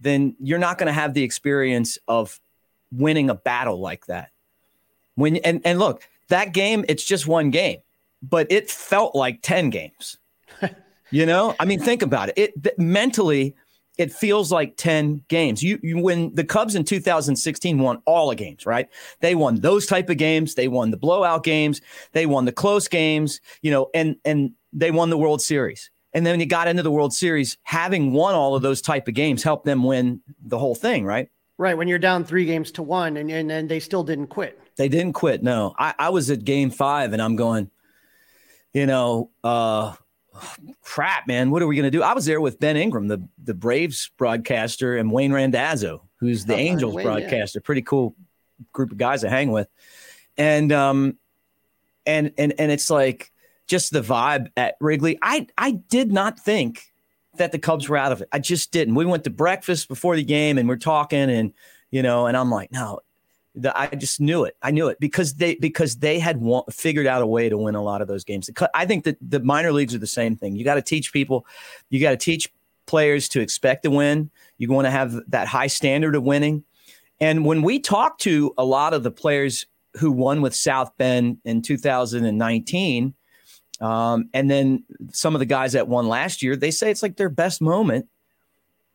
then 0.01 0.37
you're 0.41 0.59
not 0.59 0.77
going 0.77 0.89
to 0.89 0.93
have 0.93 1.15
the 1.15 1.23
experience 1.23 1.97
of 2.09 2.41
winning 2.93 3.31
a 3.31 3.35
battle 3.35 3.81
like 3.81 4.07
that. 4.07 4.31
When 5.15 5.37
and 5.37 5.61
and 5.65 5.79
look, 5.79 6.03
that 6.29 6.53
game, 6.53 6.85
it's 6.89 7.05
just 7.05 7.27
one 7.27 7.51
game, 7.51 7.79
but 8.23 8.51
it 8.51 8.71
felt 8.71 9.15
like 9.15 9.41
10 9.43 9.71
games. 9.71 10.19
you 11.11 11.25
know, 11.25 11.55
I 11.61 11.65
mean, 11.65 11.81
think 11.81 12.03
about 12.03 12.31
it. 12.31 12.35
It 12.37 12.79
mentally, 12.79 13.55
it 13.97 14.13
feels 14.13 14.51
like 14.51 14.77
10 14.77 15.25
games. 15.29 15.63
You, 15.63 15.79
you 15.83 15.99
when 15.99 16.35
the 16.35 16.45
Cubs 16.45 16.75
in 16.75 16.85
2016 16.85 17.79
won 17.79 18.03
all 18.07 18.29
the 18.29 18.35
games, 18.35 18.67
right? 18.67 18.89
They 19.21 19.35
won 19.35 19.61
those 19.61 19.87
type 19.87 20.11
of 20.11 20.17
games, 20.17 20.55
they 20.55 20.69
won 20.69 20.91
the 20.91 20.97
blowout 20.97 21.45
games, 21.45 21.81
they 22.13 22.27
won 22.27 22.45
the 22.45 22.53
close 22.53 22.89
games, 22.89 23.41
you 23.63 23.71
know, 23.71 23.91
and 23.95 24.17
and 24.25 24.53
they 24.73 24.91
won 24.91 25.11
the 25.11 25.19
World 25.19 25.43
Series. 25.43 25.91
And 26.13 26.25
then 26.25 26.39
you 26.39 26.47
got 26.47 26.69
into 26.69 26.83
the 26.83 26.93
World 26.93 27.13
Series, 27.13 27.59
having 27.65 28.13
won 28.13 28.35
all 28.35 28.55
of 28.55 28.63
those 28.63 28.81
type 28.81 29.09
of 29.09 29.15
games 29.15 29.43
helped 29.43 29.65
them 29.65 29.83
win 29.83 30.21
the 30.45 30.59
whole 30.59 30.77
thing, 30.77 31.05
right? 31.05 31.29
Right. 31.59 31.77
When 31.77 31.89
you're 31.89 31.99
down 31.99 32.25
three 32.25 32.45
games 32.45 32.73
to 32.73 32.83
one 32.83 33.17
and, 33.17 33.31
and, 33.31 33.51
and 33.51 33.69
they 33.69 33.81
still 33.81 34.05
didn't 34.05 34.29
quit. 34.29 34.61
They 34.77 34.89
didn't 34.89 35.13
quit. 35.13 35.43
No. 35.43 35.75
I, 35.79 35.95
I 35.99 36.09
was 36.11 36.31
at 36.31 36.45
game 36.45 36.71
five 36.71 37.13
and 37.13 37.23
I'm 37.23 37.37
going, 37.37 37.71
you 38.73 38.87
know, 38.87 39.31
uh, 39.43 39.95
crap, 40.83 41.27
man, 41.27 41.51
what 41.51 41.63
are 41.63 41.67
we 41.67 41.77
going 41.77 41.85
to 41.85 41.91
do? 41.91 42.03
I 42.03 42.13
was 42.13 42.25
there 42.27 42.41
with 42.41 42.59
Ben 42.61 42.77
Ingram, 42.77 43.09
the, 43.09 43.27
the 43.43 43.55
Braves 43.55 44.11
broadcaster, 44.17 44.97
and 44.97 45.11
Wayne 45.11 45.33
Randazzo, 45.33 46.03
who's 46.17 46.45
the 46.45 46.55
oh, 46.55 46.59
Angels 46.59 46.95
Wayne, 46.95 47.07
broadcaster. 47.07 47.59
Yeah. 47.59 47.67
Pretty 47.67 47.83
cool 47.83 48.15
group 48.73 48.93
of 48.93 48.99
guys 48.99 49.23
to 49.23 49.29
hang 49.29 49.51
with. 49.51 49.69
And, 50.37 50.73
um, 50.73 51.19
and, 52.07 52.33
and, 52.39 52.55
and 52.59 52.71
it's 52.73 52.91
like 52.91 53.33
just 53.67 53.93
the 53.93 54.03
vibe 54.03 54.51
at 54.57 54.77
Wrigley. 54.81 55.19
I, 55.23 55.47
I 55.57 55.73
did 55.73 56.13
not 56.13 56.39
think 56.39 56.93
that 57.37 57.53
the 57.53 57.59
Cubs 57.59 57.89
were 57.89 57.97
out 57.97 58.13
of 58.13 58.23
it. 58.23 58.29
I 58.33 58.39
just 58.39 58.73
didn't. 58.73 58.95
We 58.95 59.07
went 59.07 59.25
to 59.25 59.31
breakfast 59.31 59.89
before 59.89 60.17
the 60.17 60.25
game 60.25 60.59
and 60.59 60.69
we're 60.69 60.77
talking 60.77 61.31
and, 61.31 61.53
you 61.91 62.03
know, 62.03 62.27
and 62.27 62.37
I'm 62.37 62.51
like, 62.51 62.73
no, 62.73 63.01
the, 63.55 63.77
I 63.79 63.87
just 63.89 64.21
knew 64.21 64.45
it. 64.45 64.57
I 64.63 64.71
knew 64.71 64.89
it 64.89 64.99
because 64.99 65.35
they 65.35 65.55
because 65.55 65.97
they 65.97 66.19
had 66.19 66.41
won, 66.41 66.65
figured 66.71 67.07
out 67.07 67.23
a 67.23 67.27
way 67.27 67.49
to 67.49 67.57
win 67.57 67.75
a 67.75 67.83
lot 67.83 68.03
of 68.03 68.09
those 68.09 68.25
games. 68.25 68.51
I 68.75 68.87
think 68.87 69.05
that 69.05 69.17
the 69.21 69.41
minor 69.41 69.73
leagues 69.73 69.95
are 69.95 69.99
the 69.99 70.07
same 70.07 70.37
thing. 70.37 70.57
You 70.57 70.65
got 70.65 70.75
to 70.75 70.83
teach 70.83 71.13
people, 71.13 71.47
you 71.89 72.01
got 72.01 72.11
to 72.11 72.17
teach 72.17 72.53
players 72.87 73.29
to 73.31 73.41
expect 73.41 73.85
to 73.85 73.91
win. 73.91 74.31
You 74.59 74.69
want 74.71 74.87
to 74.87 74.91
have 74.91 75.15
that 75.29 75.47
high 75.47 75.69
standard 75.69 76.17
of 76.17 76.23
winning. 76.25 76.65
And 77.21 77.45
when 77.45 77.63
we 77.63 77.79
talk 77.79 78.19
to 78.21 78.53
a 78.59 78.65
lot 78.65 78.93
of 78.93 79.03
the 79.03 79.11
players 79.11 79.67
who 79.99 80.11
won 80.11 80.43
with 80.43 80.55
South 80.55 80.97
Bend 80.97 81.39
in 81.45 81.63
2019, 81.63 83.15
um, 83.81 84.29
and 84.35 84.51
then 84.51 84.85
some 85.13 85.35
of 85.35 85.39
the 85.39 85.47
guys 85.47 85.73
that 85.73 85.89
won 85.89 86.09
last 86.09 86.43
year, 86.43 86.57
they 86.57 86.71
say 86.71 86.91
it's 86.91 87.03
like 87.03 87.17
their 87.17 87.29
best 87.29 87.61
moment 87.61 88.09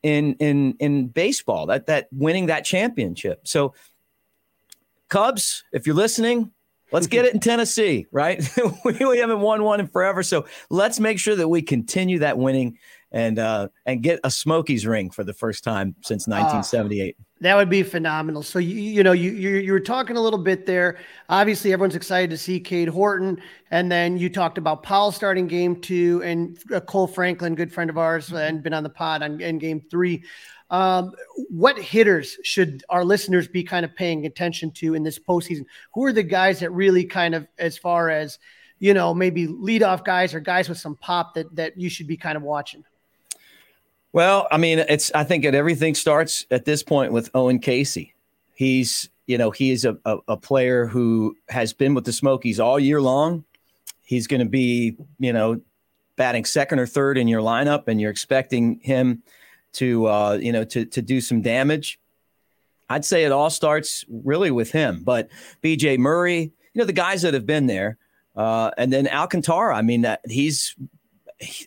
in 0.01 0.35
in 0.35 0.75
in 0.79 1.07
baseball 1.07 1.65
that 1.67 1.87
that 1.87 2.07
winning 2.11 2.47
that 2.47 2.63
championship. 2.65 3.47
So 3.47 3.73
Cubs, 5.09 5.63
if 5.71 5.85
you're 5.85 5.95
listening, 5.95 6.51
let's 6.91 7.07
get 7.07 7.25
it 7.25 7.33
in 7.33 7.39
Tennessee, 7.41 8.05
right? 8.11 8.47
we 8.85 9.17
haven't 9.17 9.41
won 9.41 9.63
one 9.63 9.79
in 9.79 9.87
forever, 9.87 10.23
so 10.23 10.45
let's 10.69 10.99
make 10.99 11.19
sure 11.19 11.35
that 11.35 11.47
we 11.47 11.61
continue 11.61 12.19
that 12.19 12.37
winning 12.37 12.77
and 13.11 13.39
uh, 13.39 13.67
and 13.85 14.03
get 14.03 14.19
a 14.23 14.29
Smokies 14.29 14.85
ring 14.85 15.09
for 15.09 15.23
the 15.23 15.33
first 15.33 15.63
time 15.63 15.95
since 16.03 16.27
1978. 16.27 17.15
Uh, 17.17 17.23
that 17.41 17.55
would 17.55 17.69
be 17.69 17.83
phenomenal. 17.83 18.43
So 18.43 18.59
you 18.59 18.75
you 18.75 19.03
know 19.03 19.13
you, 19.13 19.31
you 19.31 19.55
you 19.57 19.71
were 19.71 19.79
talking 19.79 20.17
a 20.17 20.21
little 20.21 20.39
bit 20.39 20.65
there. 20.65 20.97
Obviously, 21.29 21.73
everyone's 21.73 21.95
excited 21.95 22.29
to 22.29 22.37
see 22.37 22.59
Cade 22.59 22.89
Horton, 22.89 23.41
and 23.71 23.91
then 23.91 24.17
you 24.17 24.29
talked 24.29 24.57
about 24.57 24.83
Powell 24.83 25.11
starting 25.11 25.47
game 25.47 25.79
two, 25.81 26.21
and 26.23 26.57
Cole 26.85 27.07
Franklin, 27.07 27.55
good 27.55 27.73
friend 27.73 27.89
of 27.89 27.97
ours, 27.97 28.31
and 28.31 28.61
been 28.61 28.73
on 28.73 28.83
the 28.83 28.89
pod 28.89 29.23
on 29.23 29.41
in 29.41 29.57
game 29.57 29.81
three. 29.89 30.23
Um, 30.69 31.13
what 31.49 31.79
hitters 31.79 32.37
should 32.43 32.83
our 32.89 33.03
listeners 33.03 33.47
be 33.47 33.63
kind 33.63 33.83
of 33.83 33.95
paying 33.95 34.25
attention 34.25 34.71
to 34.71 34.93
in 34.93 35.03
this 35.03 35.17
postseason? 35.17 35.65
Who 35.93 36.05
are 36.05 36.13
the 36.13 36.23
guys 36.23 36.59
that 36.59 36.71
really 36.71 37.03
kind 37.03 37.33
of, 37.33 37.47
as 37.57 37.77
far 37.77 38.09
as 38.09 38.37
you 38.79 38.93
know, 38.93 39.13
maybe 39.13 39.45
leadoff 39.45 40.03
guys 40.03 40.33
or 40.33 40.39
guys 40.39 40.69
with 40.69 40.77
some 40.77 40.95
pop 40.95 41.35
that 41.35 41.53
that 41.55 41.77
you 41.77 41.89
should 41.89 42.07
be 42.07 42.17
kind 42.17 42.37
of 42.37 42.43
watching? 42.43 42.83
Well, 44.11 44.47
I 44.51 44.57
mean, 44.57 44.79
it's 44.79 45.11
I 45.13 45.23
think 45.23 45.43
that 45.43 45.53
everything 45.53 45.93
starts 45.93 46.45
at 46.49 46.65
this 46.65 46.81
point 46.81 47.11
with 47.11 47.29
Owen 47.35 47.59
Caissie. 47.59 48.13
He's 48.55 49.09
you 49.27 49.37
know 49.37 49.51
he 49.51 49.71
is 49.71 49.85
a, 49.85 49.97
a, 50.05 50.17
a 50.29 50.37
player 50.37 50.87
who 50.87 51.35
has 51.49 51.73
been 51.73 51.93
with 51.93 52.05
the 52.05 52.13
Smokies 52.13 52.59
all 52.59 52.79
year 52.79 53.01
long. 53.01 53.43
He's 54.03 54.25
going 54.25 54.39
to 54.39 54.49
be 54.49 54.95
you 55.19 55.33
know 55.33 55.61
batting 56.15 56.45
second 56.45 56.79
or 56.79 56.87
third 56.87 57.17
in 57.17 57.27
your 57.27 57.41
lineup, 57.41 57.87
and 57.87 58.01
you're 58.01 58.11
expecting 58.11 58.79
him 58.79 59.21
to 59.73 60.07
uh, 60.07 60.39
you 60.41 60.51
know 60.51 60.63
to 60.65 60.85
to 60.85 61.01
do 61.01 61.21
some 61.21 61.41
damage. 61.41 61.99
I'd 62.89 63.05
say 63.05 63.23
it 63.23 63.31
all 63.31 63.49
starts 63.49 64.03
really 64.09 64.49
with 64.49 64.71
him, 64.71 65.03
but 65.03 65.29
B.J. 65.61 65.97
Murray, 65.97 66.41
you 66.41 66.79
know 66.79 66.85
the 66.85 66.93
guys 66.93 67.21
that 67.21 67.33
have 67.35 67.45
been 67.45 67.67
there, 67.67 67.97
uh, 68.35 68.71
and 68.77 68.91
then 68.91 69.07
Alcantara. 69.07 69.75
I 69.75 69.81
mean 69.81 70.01
that 70.01 70.21
he's 70.27 70.75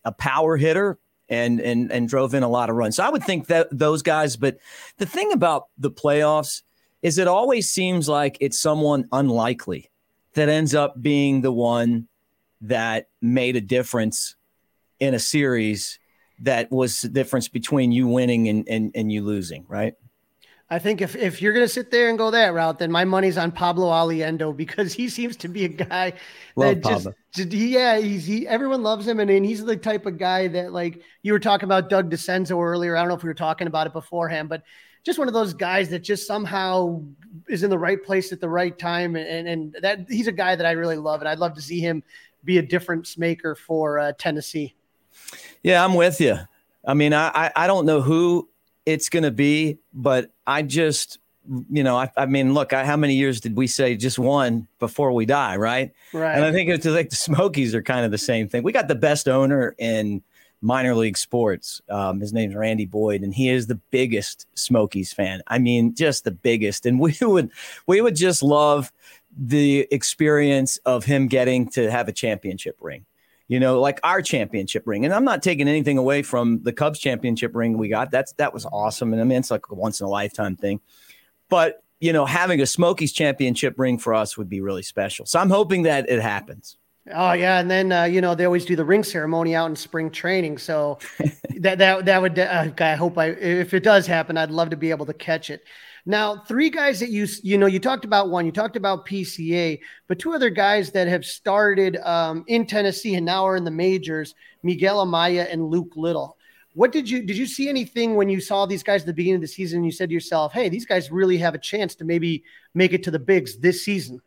a 0.05 0.13
power 0.13 0.57
hitter 0.57 0.99
and 1.29 1.61
and 1.61 1.91
and 1.91 2.09
drove 2.09 2.35
in 2.35 2.43
a 2.43 2.49
lot 2.49 2.71
of 2.71 2.77
runs. 2.77 2.97
So 2.97 3.05
I 3.05 3.11
would 3.11 3.25
think 3.25 3.47
that 3.47 3.69
those 3.71 4.03
guys. 4.03 4.37
But 4.37 4.59
the 4.99 5.07
thing 5.07 5.33
about 5.33 5.69
the 5.79 5.91
playoffs 5.91 6.63
is 7.03 7.19
it 7.19 7.29
always 7.29 7.69
seems 7.69 8.09
like 8.09 8.37
it's 8.41 8.59
someone 8.59 9.09
unlikely 9.13 9.91
that 10.35 10.49
ends 10.49 10.75
up 10.75 11.01
being 11.01 11.41
the 11.41 11.53
one 11.53 12.09
that 12.61 13.09
made 13.21 13.57
a 13.57 13.61
difference 13.61 14.37
in 15.01 15.15
a 15.15 15.19
series 15.19 15.99
that 16.43 16.71
was 16.71 17.01
the 17.03 17.09
difference 17.09 17.49
between 17.49 17.93
you 17.93 18.07
winning 18.07 18.49
and, 18.49 18.69
and, 18.69 18.91
and 18.95 19.11
you 19.11 19.23
losing, 19.23 19.65
right? 19.69 19.95
I 20.71 20.79
think 20.79 21.03
if, 21.03 21.15
if 21.17 21.43
you're 21.43 21.53
going 21.53 21.67
to 21.67 21.73
sit 21.73 21.91
there 21.91 22.09
and 22.09 22.17
go 22.17 22.31
that 22.31 22.55
route, 22.55 22.79
then 22.79 22.91
my 22.91 23.05
money's 23.05 23.37
on 23.37 23.53
Pablo 23.53 23.91
Aliendo 23.91 24.57
because 24.57 24.95
he 24.95 25.09
seems 25.11 25.37
to 25.37 25.49
be 25.49 25.67
a 25.67 25.69
guy 25.69 26.15
Love 26.57 26.81
that 26.81 26.85
just, 26.85 27.09
just, 27.35 27.53
yeah, 27.53 27.99
he's, 27.99 28.25
he, 28.25 28.49
everyone 28.49 28.83
loves 28.83 29.07
him. 29.07 29.21
And, 29.21 29.31
and 29.31 29.45
he's 29.45 29.63
the 29.63 29.77
type 29.77 30.07
of 30.07 30.17
guy 30.17 30.49
that 30.49 30.73
like 30.73 31.03
you 31.23 31.35
were 31.35 31.39
talking 31.39 31.67
about 31.67 31.91
Doug 31.91 32.11
DeCenzo 32.11 32.59
earlier. 32.59 32.97
I 32.97 33.01
don't 33.01 33.09
know 33.09 33.17
if 33.17 33.23
we 33.23 33.29
were 33.29 33.35
talking 33.35 33.67
about 33.67 33.87
it 33.87 33.93
beforehand, 33.93 34.49
but 34.49 34.63
just 35.05 35.19
one 35.19 35.29
of 35.29 35.35
those 35.35 35.53
guys 35.53 35.91
that 35.91 35.99
just 35.99 36.27
somehow 36.27 37.03
is 37.49 37.63
in 37.63 37.69
the 37.69 37.79
right 37.79 38.03
place 38.03 38.33
at 38.33 38.41
the 38.41 38.49
right 38.49 38.79
time. 38.79 39.15
And, 39.15 39.47
and 39.47 39.77
that 39.83 40.07
he's 40.09 40.27
a 40.27 40.33
guy 40.33 40.57
that 40.57 40.65
I 40.65 40.71
really 40.71 40.97
love. 40.97 41.21
And 41.21 41.29
I'd 41.29 41.39
love 41.39 41.55
to 41.57 41.63
see 41.63 41.81
him 41.81 42.03
be 42.45 42.57
a 42.57 42.63
difference 42.63 43.19
maker 43.19 43.55
for 43.55 43.99
uh, 43.99 44.13
Tennessee. 44.17 44.75
Yeah, 45.63 45.85
I'm 45.85 45.95
with 45.95 46.21
you. 46.21 46.39
I 46.85 46.95
mean, 46.95 47.15
I, 47.15 47.53
I 47.55 47.67
don't 47.67 47.87
know 47.87 48.01
who 48.01 48.49
it's 48.87 49.09
going 49.09 49.23
to 49.23 49.31
be, 49.31 49.79
but 49.93 50.33
I 50.47 50.63
just, 50.63 51.19
you 51.71 51.85
know, 51.85 51.97
I, 51.97 52.11
I 52.17 52.27
mean, 52.27 52.55
look, 52.55 52.73
I, 52.73 52.85
how 52.85 52.97
many 52.97 53.15
years 53.15 53.41
did 53.41 53.57
we 53.57 53.67
say 53.67 53.97
just 53.97 54.19
one 54.19 54.67
before 54.79 55.13
we 55.13 55.27
die, 55.27 55.57
right? 55.57 55.93
Right. 56.13 56.35
And 56.35 56.45
I 56.45 56.53
think 56.53 56.71
it's 56.71 56.87
like 56.87 57.11
the 57.11 57.17
Smokies 57.17 57.75
are 57.75 57.83
kind 57.83 58.05
of 58.05 58.11
the 58.11 58.19
same 58.19 58.49
thing. 58.49 58.63
We 58.63 58.73
got 58.73 58.89
the 58.89 58.97
best 58.97 59.29
owner 59.29 59.75
in 59.79 60.23
minor 60.61 60.95
league 60.95 61.19
sports. 61.19 61.81
Um, 61.89 62.21
his 62.21 62.33
name's 62.33 62.55
Randy 62.55 62.87
Boyd, 62.87 63.23
and 63.23 63.35
he 63.35 63.49
is 63.49 63.67
the 63.67 63.81
biggest 63.91 64.47
Smokies 64.55 65.13
fan. 65.13 65.43
I 65.47 65.59
mean, 65.59 65.95
just 65.95 66.25
the 66.25 66.31
biggest. 66.31 66.87
And 66.87 66.99
we 66.99 67.17
would, 67.23 67.51
we 67.87 68.01
would 68.01 68.17
just 68.17 68.43
love 68.43 68.93
the 69.37 69.87
experience 69.91 70.79
of 70.85 71.05
him 71.05 71.27
getting 71.29 71.69
to 71.71 71.91
have 71.91 72.09
a 72.09 72.13
championship 72.13 72.77
ring 72.81 73.07
you 73.53 73.61
know, 73.61 73.79
like 73.79 74.01
our 74.03 74.23
championship 74.23 74.85
ring. 74.87 75.05
And 75.05 75.13
I'm 75.13 75.27
not 75.27 75.43
taking 75.43 75.69
anything 75.69 75.99
away 75.99 76.23
from 76.23 76.63
the 76.63 76.73
Cubs 76.73 76.99
championship 76.99 77.55
ring 77.55 77.77
we 77.77 77.91
got. 77.91 78.11
That's 78.11 78.33
that 78.35 78.55
was 78.55 78.65
awesome. 78.65 79.13
And 79.13 79.21
I 79.21 79.25
mean, 79.25 79.37
it's 79.41 79.51
like 79.51 79.69
a 79.69 79.75
once 79.75 80.01
in 80.01 80.07
a 80.07 80.09
lifetime 80.09 80.57
thing. 80.57 80.81
But 81.51 81.85
you 82.01 82.15
know, 82.15 82.25
having 82.25 82.63
a 82.63 82.67
Smokies 82.67 83.13
championship 83.13 83.79
ring 83.79 83.99
for 83.99 84.15
us 84.15 84.39
would 84.39 84.49
be 84.49 84.63
really 84.63 84.83
special. 84.83 85.27
So 85.27 85.39
I'm 85.39 85.51
hoping 85.51 85.83
that 85.83 86.09
it 86.09 86.23
happens. 86.23 86.79
Oh 87.13 87.33
yeah, 87.33 87.61
and 87.61 87.71
then 87.71 87.93
uh, 87.93 88.05
you 88.05 88.23
know 88.23 88.35
they 88.35 88.47
always 88.47 88.65
do 88.65 88.75
the 88.75 88.87
ring 88.87 89.05
ceremony 89.05 89.55
out 89.55 89.69
in 89.69 89.77
spring 89.77 90.11
training. 90.11 90.57
So 90.57 90.99
that 91.61 91.77
that 91.77 92.07
that 92.07 92.23
would 92.23 92.39
uh, 92.39 92.71
I 92.79 92.95
hope 92.95 93.19
I 93.19 93.27
if 93.27 93.75
it 93.75 93.83
does 93.83 94.07
happen, 94.07 94.39
I'd 94.39 94.51
love 94.51 94.71
to 94.71 94.79
be 94.79 94.89
able 94.89 95.05
to 95.05 95.13
catch 95.13 95.51
it. 95.51 95.63
Now, 96.05 96.39
three 96.39 96.69
guys 96.69 96.99
that 97.01 97.11
you 97.11 97.29
you 97.43 97.59
know 97.59 97.67
you 97.67 97.79
talked 97.79 98.05
about 98.05 98.29
one, 98.29 98.45
you 98.45 98.53
talked 98.53 98.77
about 98.77 99.07
PCA, 99.07 99.79
but 100.09 100.19
two 100.19 100.33
other 100.33 100.51
guys 100.51 100.91
that 100.93 101.07
have 101.07 101.25
started 101.25 101.97
um, 101.99 102.45
in 102.49 102.67
Tennessee 102.67 103.15
and 103.15 103.25
now 103.25 103.45
are 103.47 103.57
in 103.57 103.65
the 103.65 103.71
majors, 103.71 104.35
Miguel 104.65 105.05
Amaya 105.07 105.51
and 105.53 105.69
Luke 105.69 105.93
Little. 105.95 106.37
What 106.75 106.91
did 106.91 107.09
you 107.09 107.23
did 107.23 107.37
you 107.37 107.47
see 107.47 107.69
anything 107.69 108.17
when 108.17 108.29
you 108.29 108.41
saw 108.41 108.67
these 108.67 108.83
guys 108.83 109.03
at 109.03 109.07
the 109.07 109.13
beginning 109.13 109.37
of 109.37 109.41
the 109.43 109.49
season? 109.49 109.79
And 109.79 109.87
you 109.87 109.93
said 109.93 110.09
to 110.09 110.15
yourself, 110.15 110.53
"Hey, 110.53 110.69
these 110.69 110.87
guys 110.87 111.13
really 111.13 111.39
have 111.39 111.55
a 111.55 111.59
chance 111.59 111.95
to 111.97 112.05
maybe 112.05 112.43
make 112.75 112.93
it 112.93 113.05
to 113.05 113.13
the 113.13 113.19
bigs 113.21 113.59
this 113.59 113.85
season." 113.85 114.21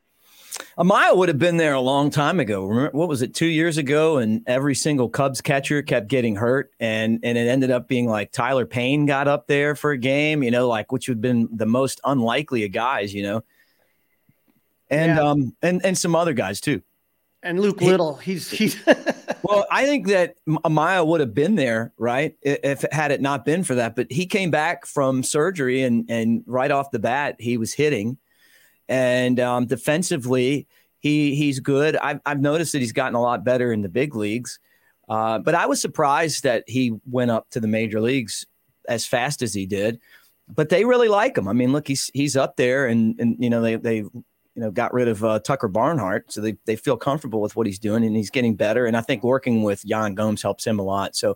Amaya 0.78 1.16
would 1.16 1.30
have 1.30 1.40
been 1.40 1.58
there 1.58 1.74
a 1.74 1.82
long 1.82 2.10
time 2.10 2.40
ago. 2.40 2.66
Remember, 2.66 2.98
what 2.98 3.08
was 3.08 3.22
it, 3.22 3.34
two 3.34 3.46
years 3.46 3.78
ago? 3.78 4.18
And 4.18 4.44
every 4.48 4.76
single 4.76 5.10
Cubs 5.10 5.42
catcher 5.42 5.82
kept 5.82 6.08
getting 6.08 6.36
hurt, 6.36 6.72
and 6.80 7.20
and 7.24 7.38
it 7.38 7.48
ended 7.48 7.72
up 7.72 7.88
being 7.88 8.08
like 8.08 8.32
Tyler 8.32 8.66
Payne 8.66 9.06
got 9.06 9.28
up 9.28 9.48
there 9.48 9.76
for 9.76 9.92
a 9.92 9.98
game, 9.98 10.44
you 10.44 10.52
know, 10.52 10.68
like 10.68 10.92
which 10.92 11.08
would 11.08 11.18
have 11.18 11.22
been 11.22 11.50
the 11.52 11.66
most 11.66 12.02
unlikely 12.04 12.64
of 12.66 12.72
guys, 12.72 13.14
you 13.14 13.24
know, 13.24 13.44
and 14.90 15.18
yeah. 15.18 15.24
um 15.24 15.56
and 15.62 15.84
and 15.86 15.98
some 15.98 16.16
other 16.16 16.34
guys 16.34 16.60
too. 16.60 16.82
And 17.42 17.60
Luke 17.60 17.80
he, 17.80 17.88
Little, 17.88 18.16
he's 18.16 18.50
he's. 18.50 18.76
well, 19.44 19.68
I 19.70 19.86
think 19.86 20.08
that 20.08 20.36
Amaya 20.48 21.06
would 21.06 21.20
have 21.20 21.36
been 21.36 21.56
there, 21.56 21.94
right, 21.98 22.36
if 22.42 22.84
had 22.92 23.12
it 23.12 23.22
not 23.22 23.46
been 23.46 23.64
for 23.64 23.76
that. 23.76 23.96
But 23.96 24.12
he 24.12 24.26
came 24.26 24.50
back 24.50 24.86
from 24.86 25.22
surgery, 25.22 25.84
and 25.84 26.10
and 26.10 26.44
right 26.48 26.72
off 26.72 26.90
the 26.92 27.00
bat, 27.00 27.36
he 27.40 27.58
was 27.58 27.72
hitting 27.72 28.18
and 28.88 29.40
um, 29.40 29.66
defensively, 29.66 30.68
he 31.00 31.36
he's 31.36 31.60
good. 31.60 31.96
I've, 31.98 32.20
I've 32.26 32.42
noticed 32.42 32.72
that 32.74 32.80
he's 32.80 32.92
gotten 32.92 33.16
a 33.16 33.22
lot 33.22 33.44
better 33.44 33.72
in 33.72 33.82
the 33.82 33.90
big 33.90 34.16
leagues. 34.16 34.60
Uh, 35.08 35.40
but 35.40 35.56
I 35.56 35.66
was 35.68 35.80
surprised 35.80 36.44
that 36.44 36.64
he 36.68 36.94
went 37.10 37.32
up 37.32 37.50
to 37.52 37.60
the 37.60 37.68
major 37.68 38.02
leagues 38.02 38.46
as 38.88 39.06
fast 39.06 39.42
as 39.42 39.54
he 39.54 39.66
did. 39.66 40.00
But 40.48 40.70
they 40.70 40.86
really 40.86 41.08
like 41.08 41.38
him. 41.38 41.48
I 41.48 41.54
mean, 41.54 41.72
look, 41.72 41.88
he's 41.88 42.12
he's 42.14 42.38
up 42.38 42.56
there, 42.56 42.86
and 42.86 43.20
and 43.20 43.36
you 43.40 43.50
know 43.50 43.62
they 43.62 43.78
they 43.78 43.98
you 43.98 44.24
know 44.56 44.70
got 44.70 44.94
rid 44.94 45.08
of 45.08 45.24
uh, 45.24 45.40
Tucker 45.40 45.68
Barnhart, 45.68 46.32
so 46.32 46.40
they 46.40 46.56
they 46.66 46.76
feel 46.76 46.98
comfortable 46.98 47.42
with 47.42 47.56
what 47.56 47.66
he's 47.66 47.80
doing, 47.80 48.04
and 48.04 48.16
he's 48.16 48.30
getting 48.30 48.56
better. 48.56 48.86
And 48.86 48.96
I 48.96 49.02
think 49.02 49.24
working 49.24 49.64
with 49.64 49.84
Yan 49.86 50.14
Gomes 50.14 50.44
helps 50.44 50.66
him 50.66 50.78
a 50.78 50.84
lot. 50.84 51.16
So, 51.16 51.36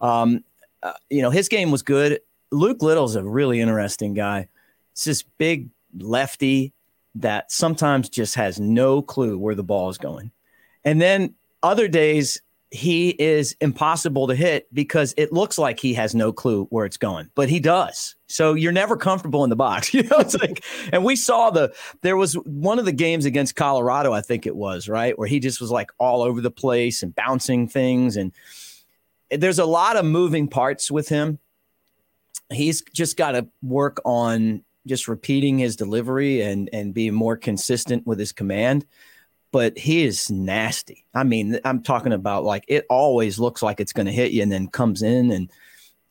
um, 0.00 0.44
uh, 0.82 0.92
you 1.10 1.22
know, 1.22 1.30
his 1.30 1.48
game 1.48 1.72
was 1.72 1.82
good. 1.82 2.20
Luke 2.52 2.82
Little's 2.82 3.16
a 3.16 3.24
really 3.24 3.60
interesting 3.60 4.14
guy. 4.14 4.48
It's 4.92 5.04
this 5.04 5.22
big 5.22 5.70
lefty 5.98 6.72
that 7.16 7.50
sometimes 7.50 8.08
just 8.08 8.34
has 8.34 8.60
no 8.60 9.02
clue 9.02 9.38
where 9.38 9.54
the 9.54 9.64
ball 9.64 9.88
is 9.88 9.98
going. 9.98 10.30
And 10.84 11.00
then 11.00 11.34
other 11.62 11.88
days, 11.88 12.40
he 12.70 13.10
is 13.10 13.56
impossible 13.60 14.26
to 14.26 14.34
hit 14.34 14.72
because 14.74 15.14
it 15.16 15.32
looks 15.32 15.56
like 15.56 15.78
he 15.78 15.94
has 15.94 16.14
no 16.14 16.32
clue 16.32 16.66
where 16.66 16.84
it's 16.84 16.96
going, 16.96 17.30
but 17.34 17.48
he 17.48 17.60
does. 17.60 18.16
So 18.26 18.54
you're 18.54 18.72
never 18.72 18.96
comfortable 18.96 19.44
in 19.44 19.50
the 19.50 19.56
box. 19.56 19.94
You 19.94 20.02
know, 20.02 20.18
it's 20.18 20.34
like, 20.34 20.62
and 20.92 21.04
we 21.04 21.16
saw 21.16 21.50
the, 21.50 21.74
there 22.02 22.16
was 22.16 22.34
one 22.34 22.78
of 22.78 22.84
the 22.84 22.92
games 22.92 23.24
against 23.24 23.56
Colorado, 23.56 24.12
I 24.12 24.20
think 24.20 24.46
it 24.46 24.54
was, 24.54 24.88
right? 24.88 25.18
Where 25.18 25.28
he 25.28 25.40
just 25.40 25.60
was 25.60 25.70
like 25.70 25.90
all 25.98 26.22
over 26.22 26.40
the 26.40 26.50
place 26.50 27.02
and 27.02 27.14
bouncing 27.14 27.66
things. 27.66 28.16
And 28.16 28.32
there's 29.30 29.58
a 29.58 29.64
lot 29.64 29.96
of 29.96 30.04
moving 30.04 30.48
parts 30.48 30.90
with 30.90 31.08
him. 31.08 31.38
He's 32.52 32.82
just 32.92 33.16
got 33.16 33.32
to 33.32 33.48
work 33.62 34.00
on 34.04 34.64
just 34.86 35.08
repeating 35.08 35.58
his 35.58 35.76
delivery 35.76 36.42
and 36.42 36.70
and 36.72 36.94
being 36.94 37.14
more 37.14 37.36
consistent 37.36 38.06
with 38.06 38.18
his 38.18 38.32
command. 38.32 38.86
But 39.52 39.78
he 39.78 40.04
is 40.04 40.30
nasty. 40.30 41.06
I 41.14 41.24
mean, 41.24 41.58
I'm 41.64 41.82
talking 41.82 42.12
about 42.12 42.44
like 42.44 42.64
it 42.68 42.86
always 42.90 43.38
looks 43.38 43.62
like 43.62 43.80
it's 43.80 43.92
going 43.92 44.06
to 44.06 44.12
hit 44.12 44.32
you 44.32 44.42
and 44.42 44.52
then 44.52 44.68
comes 44.68 45.02
in 45.02 45.30
and 45.30 45.50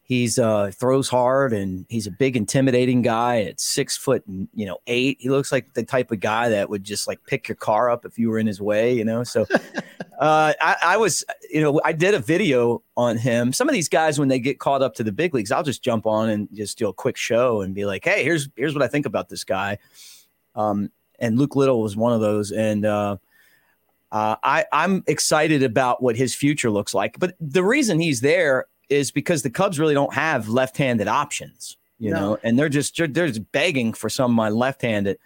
he's 0.06 0.38
uh 0.38 0.72
throws 0.72 1.10
hard 1.10 1.52
and 1.52 1.86
he's 1.90 2.06
a 2.06 2.12
big 2.12 2.38
intimidating 2.38 3.02
guy 3.02 3.42
at 3.42 3.60
six 3.60 3.98
foot 3.98 4.26
and 4.28 4.48
you 4.54 4.66
know 4.66 4.78
eight. 4.88 5.18
He 5.20 5.30
looks 5.30 5.52
like 5.52 5.74
the 5.74 5.84
type 5.84 6.12
of 6.12 6.20
guy 6.20 6.50
that 6.50 6.70
would 6.70 6.84
just 6.84 7.08
like 7.08 7.26
pick 7.26 7.50
your 7.50 7.56
car 7.56 7.90
up 7.90 8.06
if 8.06 8.18
you 8.18 8.30
were 8.30 8.38
in 8.40 8.48
his 8.48 8.62
way 8.62 8.94
you 8.94 9.04
know? 9.04 9.24
So 9.24 9.48
uh 10.20 10.54
I, 10.62 10.76
I 10.84 10.98
was 10.98 11.26
you 11.52 11.60
know 11.60 11.82
i 11.84 11.92
did 11.92 12.14
a 12.14 12.20
video 12.20 12.84
on 12.96 13.18
him. 13.18 13.52
Some 13.52 13.68
of 13.68 13.74
these 13.74 13.90
guys 13.90 14.20
when 14.20 14.30
they 14.30 14.40
get 14.40 14.60
called 14.60 14.84
up 14.84 14.94
to 14.96 15.04
the 15.04 15.12
big 15.12 15.34
leagues 15.34 15.52
i'll 15.52 15.64
just 15.64 15.84
jump 15.84 16.06
on 16.06 16.30
and 16.30 16.48
just 16.54 16.78
do 16.78 16.88
a 16.88 16.94
quick 16.94 17.18
show 17.18 17.62
and 17.62 17.74
be 17.74 17.86
like 17.86 18.06
hey 18.06 18.24
here's 18.24 18.48
here's 18.56 18.74
what 18.74 18.84
i 18.84 18.88
think 18.88 19.06
about 19.06 19.28
this 19.28 19.44
guy. 19.44 19.80
Um 20.54 20.92
and 21.20 21.40
luke 21.40 21.56
little 21.56 21.82
was 21.82 21.98
one 21.98 22.14
of 22.14 22.22
those. 22.22 22.52
And 22.52 22.86
uh 22.86 23.18
uh, 24.12 24.38
I, 24.44 24.66
I'm 24.72 25.04
excited 25.08 25.62
about 25.62 26.02
what 26.02 26.16
his 26.16 26.34
future 26.34 26.72
looks 26.72 26.94
like. 26.94 27.20
But 27.20 27.36
the 27.42 27.64
reason 27.64 28.00
he's 28.00 28.22
there 28.22 28.66
is 28.90 29.12
because 29.12 29.44
the 29.44 29.50
Cubs 29.50 29.80
really 29.80 29.94
don't 29.94 30.14
have 30.14 30.50
left-handed 30.50 31.08
options, 31.08 31.78
you 32.00 32.12
no. 32.12 32.20
know, 32.20 32.38
and 32.44 32.58
they're 32.58 32.70
just 32.70 32.96
they're 32.98 33.28
just 33.28 33.52
begging 33.52 33.94
for 33.94 34.10
some 34.10 34.32
of 34.32 34.36
my 34.36 34.50
left-handed. 34.50 35.18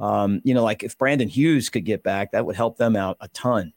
Um, 0.00 0.40
you 0.44 0.54
know, 0.54 0.62
like 0.62 0.82
if 0.82 0.96
Brandon 0.96 1.28
Hughes 1.28 1.70
could 1.70 1.84
get 1.84 2.02
back, 2.02 2.32
that 2.32 2.46
would 2.46 2.56
help 2.56 2.76
them 2.76 2.96
out 2.96 3.16
a 3.20 3.28
ton. 3.28 3.72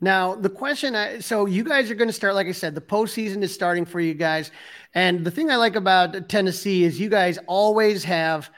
Now, 0.00 0.34
the 0.34 0.50
question 0.50 0.94
I, 0.94 1.20
so 1.20 1.46
you 1.46 1.64
guys 1.64 1.90
are 1.90 1.94
going 1.94 2.08
to 2.08 2.12
start, 2.12 2.34
like 2.34 2.46
I 2.46 2.52
said, 2.52 2.74
the 2.74 2.80
postseason 2.80 3.42
is 3.42 3.54
starting 3.54 3.84
for 3.84 4.00
you 4.00 4.14
guys. 4.14 4.50
And 4.94 5.24
the 5.24 5.30
thing 5.30 5.50
I 5.50 5.56
like 5.56 5.76
about 5.76 6.28
Tennessee 6.28 6.84
is 6.84 7.00
you 7.00 7.08
guys 7.08 7.38
always 7.46 8.04
have 8.04 8.50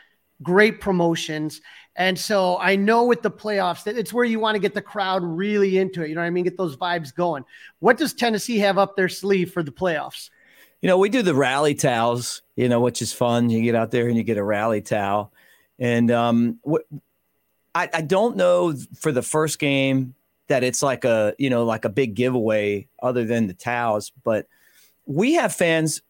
great 0.42 0.80
promotions. 0.80 1.60
And 1.96 2.18
so 2.18 2.58
I 2.58 2.76
know 2.76 3.04
with 3.04 3.22
the 3.22 3.30
playoffs 3.30 3.84
that 3.84 3.96
it's 3.96 4.12
where 4.12 4.24
you 4.24 4.38
want 4.38 4.54
to 4.54 4.58
get 4.58 4.74
the 4.74 4.82
crowd 4.82 5.22
really 5.22 5.78
into 5.78 6.02
it. 6.02 6.10
You 6.10 6.14
know 6.14 6.20
what 6.20 6.26
I 6.26 6.30
mean? 6.30 6.44
Get 6.44 6.58
those 6.58 6.76
vibes 6.76 7.14
going. 7.14 7.44
What 7.78 7.96
does 7.96 8.12
Tennessee 8.12 8.58
have 8.58 8.76
up 8.76 8.96
their 8.96 9.08
sleeve 9.08 9.50
for 9.50 9.62
the 9.62 9.72
playoffs? 9.72 10.28
You 10.82 10.88
know, 10.88 10.98
we 10.98 11.08
do 11.08 11.22
the 11.22 11.34
rally 11.34 11.74
towels, 11.74 12.42
you 12.54 12.68
know, 12.68 12.80
which 12.80 13.00
is 13.00 13.14
fun. 13.14 13.48
You 13.48 13.62
get 13.62 13.74
out 13.74 13.90
there 13.90 14.08
and 14.08 14.16
you 14.16 14.22
get 14.22 14.36
a 14.36 14.44
rally 14.44 14.82
towel. 14.82 15.32
And 15.78 16.10
um, 16.10 16.60
I, 17.74 17.88
I 17.92 18.02
don't 18.02 18.36
know 18.36 18.74
for 18.98 19.10
the 19.10 19.22
first 19.22 19.58
game 19.58 20.14
that 20.48 20.62
it's 20.62 20.82
like 20.82 21.06
a, 21.06 21.34
you 21.38 21.48
know, 21.48 21.64
like 21.64 21.86
a 21.86 21.90
big 21.90 22.14
giveaway 22.14 22.88
other 23.02 23.24
than 23.24 23.46
the 23.46 23.54
towels, 23.54 24.12
but 24.22 24.46
we 25.06 25.34
have 25.34 25.54
fans 25.54 26.02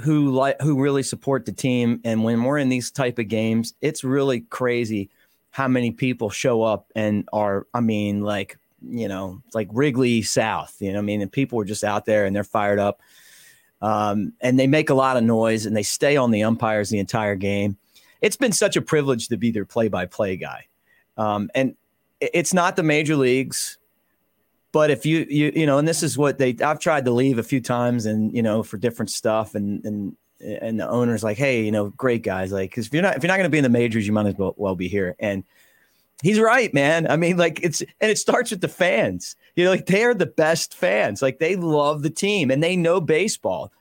who 0.00 0.30
like 0.30 0.60
who 0.60 0.80
really 0.80 1.02
support 1.02 1.46
the 1.46 1.52
team 1.52 2.00
and 2.04 2.22
when 2.22 2.42
we're 2.42 2.58
in 2.58 2.68
these 2.68 2.90
type 2.90 3.18
of 3.18 3.28
games 3.28 3.72
it's 3.80 4.04
really 4.04 4.40
crazy 4.40 5.08
how 5.56 5.68
many 5.68 5.90
people 5.90 6.28
show 6.28 6.62
up 6.62 6.92
and 6.94 7.26
are, 7.32 7.66
I 7.72 7.80
mean, 7.80 8.20
like, 8.20 8.58
you 8.86 9.08
know, 9.08 9.40
like 9.54 9.68
Wrigley 9.72 10.20
South, 10.20 10.76
you 10.80 10.92
know, 10.92 10.98
I 10.98 11.00
mean, 11.00 11.22
and 11.22 11.32
people 11.32 11.58
are 11.58 11.64
just 11.64 11.82
out 11.82 12.04
there 12.04 12.26
and 12.26 12.36
they're 12.36 12.44
fired 12.44 12.78
up. 12.78 13.00
Um, 13.80 14.34
and 14.42 14.58
they 14.58 14.66
make 14.66 14.90
a 14.90 14.94
lot 14.94 15.16
of 15.16 15.24
noise 15.24 15.64
and 15.64 15.74
they 15.74 15.82
stay 15.82 16.18
on 16.18 16.30
the 16.30 16.42
umpires 16.42 16.90
the 16.90 16.98
entire 16.98 17.36
game. 17.36 17.78
It's 18.20 18.36
been 18.36 18.52
such 18.52 18.76
a 18.76 18.82
privilege 18.82 19.28
to 19.28 19.38
be 19.38 19.50
their 19.50 19.64
play 19.64 19.88
by 19.88 20.04
play 20.04 20.36
guy. 20.36 20.66
Um, 21.16 21.48
and 21.54 21.74
it's 22.20 22.52
not 22.52 22.76
the 22.76 22.82
major 22.82 23.16
leagues, 23.16 23.78
but 24.72 24.90
if 24.90 25.06
you, 25.06 25.24
you, 25.26 25.52
you 25.56 25.64
know, 25.64 25.78
and 25.78 25.88
this 25.88 26.02
is 26.02 26.18
what 26.18 26.36
they, 26.36 26.54
I've 26.62 26.80
tried 26.80 27.06
to 27.06 27.12
leave 27.12 27.38
a 27.38 27.42
few 27.42 27.62
times 27.62 28.04
and, 28.04 28.30
you 28.36 28.42
know, 28.42 28.62
for 28.62 28.76
different 28.76 29.10
stuff 29.10 29.54
and, 29.54 29.82
and 29.86 30.18
and 30.40 30.78
the 30.78 30.88
owner's 30.88 31.24
like, 31.24 31.36
hey, 31.36 31.64
you 31.64 31.72
know, 31.72 31.90
great 31.90 32.22
guys, 32.22 32.52
like, 32.52 32.70
because 32.70 32.86
if 32.86 32.92
you're 32.92 33.02
not 33.02 33.16
if 33.16 33.22
you're 33.22 33.28
not 33.28 33.36
going 33.36 33.44
to 33.44 33.50
be 33.50 33.58
in 33.58 33.64
the 33.64 33.70
majors, 33.70 34.06
you 34.06 34.12
might 34.12 34.26
as 34.26 34.34
well, 34.36 34.54
well 34.56 34.76
be 34.76 34.88
here. 34.88 35.16
And 35.18 35.44
he's 36.22 36.38
right, 36.40 36.72
man. 36.74 37.10
I 37.10 37.16
mean, 37.16 37.36
like 37.36 37.60
it's 37.62 37.80
and 37.80 38.10
it 38.10 38.18
starts 38.18 38.50
with 38.50 38.60
the 38.60 38.68
fans. 38.68 39.36
You 39.54 39.64
know, 39.64 39.70
like 39.70 39.86
they 39.86 40.04
are 40.04 40.14
the 40.14 40.26
best 40.26 40.74
fans. 40.74 41.22
Like 41.22 41.38
they 41.38 41.56
love 41.56 42.02
the 42.02 42.10
team 42.10 42.50
and 42.50 42.62
they 42.62 42.76
know 42.76 43.00
baseball. 43.00 43.72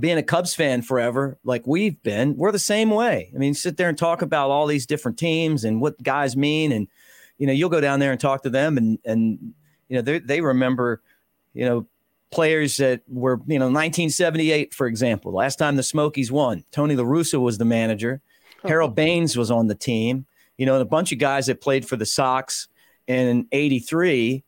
Being 0.00 0.16
a 0.16 0.22
Cubs 0.22 0.54
fan 0.54 0.80
forever, 0.80 1.36
like 1.44 1.66
we've 1.66 2.02
been, 2.02 2.34
we're 2.38 2.50
the 2.50 2.58
same 2.58 2.88
way. 2.88 3.30
I 3.34 3.36
mean, 3.36 3.52
sit 3.52 3.76
there 3.76 3.90
and 3.90 3.98
talk 3.98 4.22
about 4.22 4.48
all 4.48 4.66
these 4.66 4.86
different 4.86 5.18
teams 5.18 5.64
and 5.64 5.82
what 5.82 6.02
guys 6.02 6.34
mean, 6.34 6.72
and 6.72 6.88
you 7.36 7.46
know, 7.46 7.52
you'll 7.52 7.68
go 7.68 7.80
down 7.82 8.00
there 8.00 8.10
and 8.10 8.18
talk 8.18 8.42
to 8.44 8.50
them, 8.50 8.78
and 8.78 8.98
and 9.04 9.52
you 9.90 9.96
know, 9.96 10.00
they 10.00 10.18
they 10.20 10.40
remember, 10.40 11.02
you 11.52 11.66
know, 11.66 11.86
players 12.32 12.78
that 12.78 13.02
were, 13.06 13.40
you 13.46 13.58
know, 13.58 13.66
1978, 13.66 14.74
for 14.74 14.86
example, 14.86 15.32
last 15.32 15.56
time 15.56 15.76
the 15.76 15.82
Smokies 15.82 16.32
won. 16.32 16.64
Tony 16.72 16.96
La 16.96 17.04
Russa 17.04 17.40
was 17.40 17.58
the 17.58 17.64
manager. 17.64 18.20
Harold 18.64 18.94
Baines 18.94 19.36
was 19.36 19.50
on 19.50 19.66
the 19.66 19.74
team 19.74 20.26
you 20.62 20.66
know, 20.66 20.74
and 20.74 20.82
a 20.82 20.86
bunch 20.86 21.12
of 21.12 21.18
guys 21.18 21.46
that 21.46 21.60
played 21.60 21.86
for 21.86 21.96
the 21.96 22.06
Sox 22.06 22.68
in 23.06 23.46
83, 23.52 24.44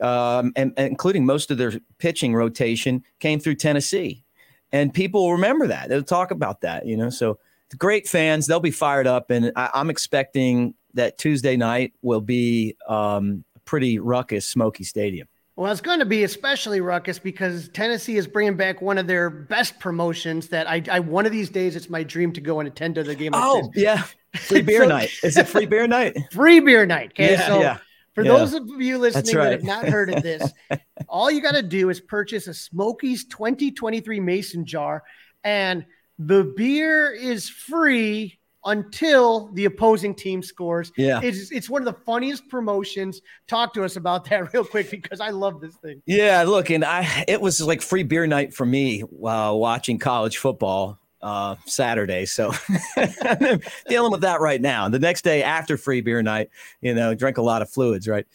um, 0.00 0.52
and, 0.56 0.72
and, 0.76 0.88
including 0.88 1.24
most 1.24 1.50
of 1.50 1.58
their 1.58 1.72
pitching 1.98 2.34
rotation 2.34 3.02
came 3.20 3.40
through 3.40 3.54
Tennessee. 3.54 4.24
And 4.72 4.92
people 4.92 5.22
will 5.22 5.32
remember 5.32 5.68
that. 5.68 5.88
They'll 5.88 6.02
talk 6.02 6.30
about 6.30 6.60
that, 6.62 6.86
you 6.86 6.96
know. 6.96 7.08
So 7.08 7.38
the 7.70 7.76
great 7.76 8.08
fans, 8.08 8.46
they'll 8.46 8.60
be 8.60 8.72
fired 8.72 9.06
up. 9.06 9.30
And 9.30 9.52
I, 9.56 9.70
am 9.74 9.88
expecting 9.88 10.74
that 10.94 11.16
Tuesday 11.16 11.56
night 11.56 11.94
will 12.02 12.20
be 12.20 12.76
um, 12.88 13.44
a 13.56 13.60
pretty 13.60 13.98
ruckus 13.98 14.46
Smoky 14.46 14.84
Stadium. 14.84 15.28
Well, 15.56 15.70
it's 15.70 15.80
going 15.80 16.00
to 16.00 16.04
be 16.04 16.24
especially 16.24 16.80
ruckus 16.80 17.20
because 17.20 17.68
Tennessee 17.68 18.16
is 18.16 18.26
bringing 18.26 18.56
back 18.56 18.82
one 18.82 18.98
of 18.98 19.06
their 19.06 19.30
best 19.30 19.78
promotions. 19.78 20.48
That 20.48 20.68
I, 20.68 20.82
I 20.90 21.00
one 21.00 21.26
of 21.26 21.32
these 21.32 21.48
days, 21.48 21.76
it's 21.76 21.88
my 21.88 22.02
dream 22.02 22.32
to 22.32 22.40
go 22.40 22.58
and 22.58 22.66
attend 22.66 22.96
to 22.96 23.04
the 23.04 23.14
game. 23.14 23.32
Oh, 23.34 23.54
like 23.54 23.64
oh, 23.64 23.70
this. 23.72 23.82
yeah, 23.82 24.02
free 24.34 24.62
beer 24.62 24.82
so, 24.82 24.88
night. 24.88 25.10
Is 25.22 25.36
it 25.36 25.46
free 25.46 25.66
beer 25.66 25.86
night? 25.86 26.16
Free 26.32 26.58
beer 26.58 26.86
night. 26.86 27.12
Okay, 27.12 27.32
yeah, 27.32 27.46
so 27.46 27.60
yeah, 27.60 27.78
for 28.14 28.24
yeah. 28.24 28.32
those 28.32 28.54
of 28.54 28.68
you 28.80 28.98
listening 28.98 29.36
right. 29.36 29.44
that 29.44 29.52
have 29.52 29.62
not 29.62 29.86
heard 29.86 30.10
of 30.10 30.24
this, 30.24 30.52
all 31.08 31.30
you 31.30 31.40
got 31.40 31.54
to 31.54 31.62
do 31.62 31.88
is 31.88 32.00
purchase 32.00 32.48
a 32.48 32.54
Smokies 32.54 33.24
2023 33.26 34.18
Mason 34.18 34.66
jar, 34.66 35.04
and 35.44 35.86
the 36.18 36.52
beer 36.56 37.12
is 37.12 37.48
free 37.48 38.40
until 38.64 39.48
the 39.52 39.66
opposing 39.66 40.14
team 40.14 40.42
scores. 40.42 40.92
Yeah. 40.96 41.20
It's, 41.22 41.50
it's 41.50 41.68
one 41.68 41.82
of 41.82 41.86
the 41.86 42.00
funniest 42.04 42.48
promotions. 42.48 43.20
Talk 43.46 43.74
to 43.74 43.84
us 43.84 43.96
about 43.96 44.28
that 44.30 44.52
real 44.54 44.64
quick 44.64 44.90
because 44.90 45.20
I 45.20 45.30
love 45.30 45.60
this 45.60 45.76
thing. 45.76 46.02
Yeah, 46.06 46.42
look, 46.42 46.70
and 46.70 46.84
I 46.84 47.24
it 47.28 47.40
was 47.40 47.60
like 47.60 47.82
free 47.82 48.02
beer 48.02 48.26
night 48.26 48.54
for 48.54 48.66
me 48.66 49.00
while 49.00 49.52
uh, 49.52 49.54
watching 49.54 49.98
college 49.98 50.38
football 50.38 50.98
uh, 51.22 51.56
Saturday. 51.66 52.26
So 52.26 52.52
dealing 53.88 54.12
with 54.12 54.20
that 54.20 54.40
right 54.40 54.60
now. 54.60 54.88
The 54.88 54.98
next 54.98 55.22
day 55.22 55.42
after 55.42 55.76
free 55.76 56.02
beer 56.02 56.22
night, 56.22 56.50
you 56.80 56.94
know, 56.94 57.14
drink 57.14 57.38
a 57.38 57.42
lot 57.42 57.62
of 57.62 57.70
fluids, 57.70 58.06
right? 58.06 58.26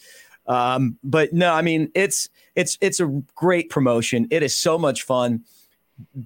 Um, 0.46 0.98
but 1.04 1.32
no, 1.32 1.54
I 1.54 1.62
mean 1.62 1.90
it's 1.94 2.28
it's 2.56 2.76
it's 2.80 3.00
a 3.00 3.06
great 3.34 3.70
promotion. 3.70 4.26
It 4.30 4.42
is 4.42 4.58
so 4.58 4.76
much 4.76 5.04
fun 5.04 5.44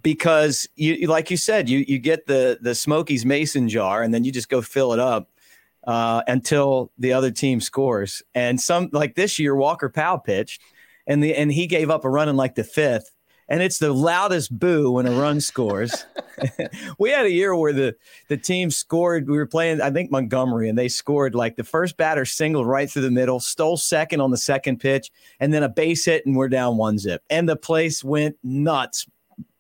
because 0.03 0.69
you 0.77 1.07
like 1.07 1.31
you 1.31 1.37
said 1.37 1.69
you 1.69 1.85
you 1.87 1.99
get 1.99 2.27
the 2.27 2.59
the 2.61 2.75
Smokies 2.75 3.25
Mason 3.25 3.69
jar 3.69 4.03
and 4.03 4.13
then 4.13 4.25
you 4.25 4.33
just 4.33 4.49
go 4.49 4.63
fill 4.63 4.93
it 4.93 4.99
up 4.99 5.31
uh, 5.87 6.23
until 6.27 6.91
the 6.99 7.13
other 7.13 7.31
team 7.31 7.61
scores. 7.61 8.23
And 8.35 8.61
some 8.61 8.91
like 8.93 9.15
this 9.15 9.39
year 9.39 9.55
Walker 9.55 9.89
Powell 9.89 10.19
pitched 10.19 10.61
and 11.07 11.23
the 11.23 11.35
and 11.35 11.53
he 11.53 11.67
gave 11.67 11.91
up 11.91 12.05
a 12.05 12.11
run 12.11 12.29
in 12.29 12.37
like 12.37 12.55
the 12.55 12.65
fifth. 12.65 13.11
And 13.47 13.63
it's 13.63 13.79
the 13.79 13.93
loudest 13.93 14.59
boo 14.59 14.93
when 14.93 15.07
a 15.07 15.11
run 15.11 15.39
scores. 15.39 16.07
we 16.99 17.11
had 17.11 17.27
a 17.27 17.31
year 17.31 17.55
where 17.55 17.75
the 17.75 17.95
the 18.29 18.39
team 18.39 18.71
scored. 18.71 19.29
We 19.29 19.37
were 19.37 19.47
playing, 19.47 19.83
I 19.83 19.91
think 19.91 20.11
Montgomery, 20.11 20.71
and 20.71 20.79
they 20.79 20.89
scored 20.89 21.35
like 21.35 21.57
the 21.57 21.63
first 21.63 21.99
batter 21.99 22.25
singled 22.25 22.67
right 22.67 22.91
through 22.91 23.03
the 23.03 23.11
middle, 23.11 23.41
stole 23.41 23.77
second 23.77 24.23
on 24.23 24.31
the 24.31 24.39
second 24.39 24.79
pitch, 24.79 25.11
and 25.41 25.53
then 25.53 25.63
a 25.63 25.69
base 25.69 26.07
hit, 26.07 26.25
and 26.25 26.35
we're 26.35 26.49
down 26.49 26.79
one 26.79 26.99
zip. 26.99 27.23
And 27.29 27.47
the 27.47 27.55
place 27.55 28.03
went 28.03 28.39
nuts 28.43 29.07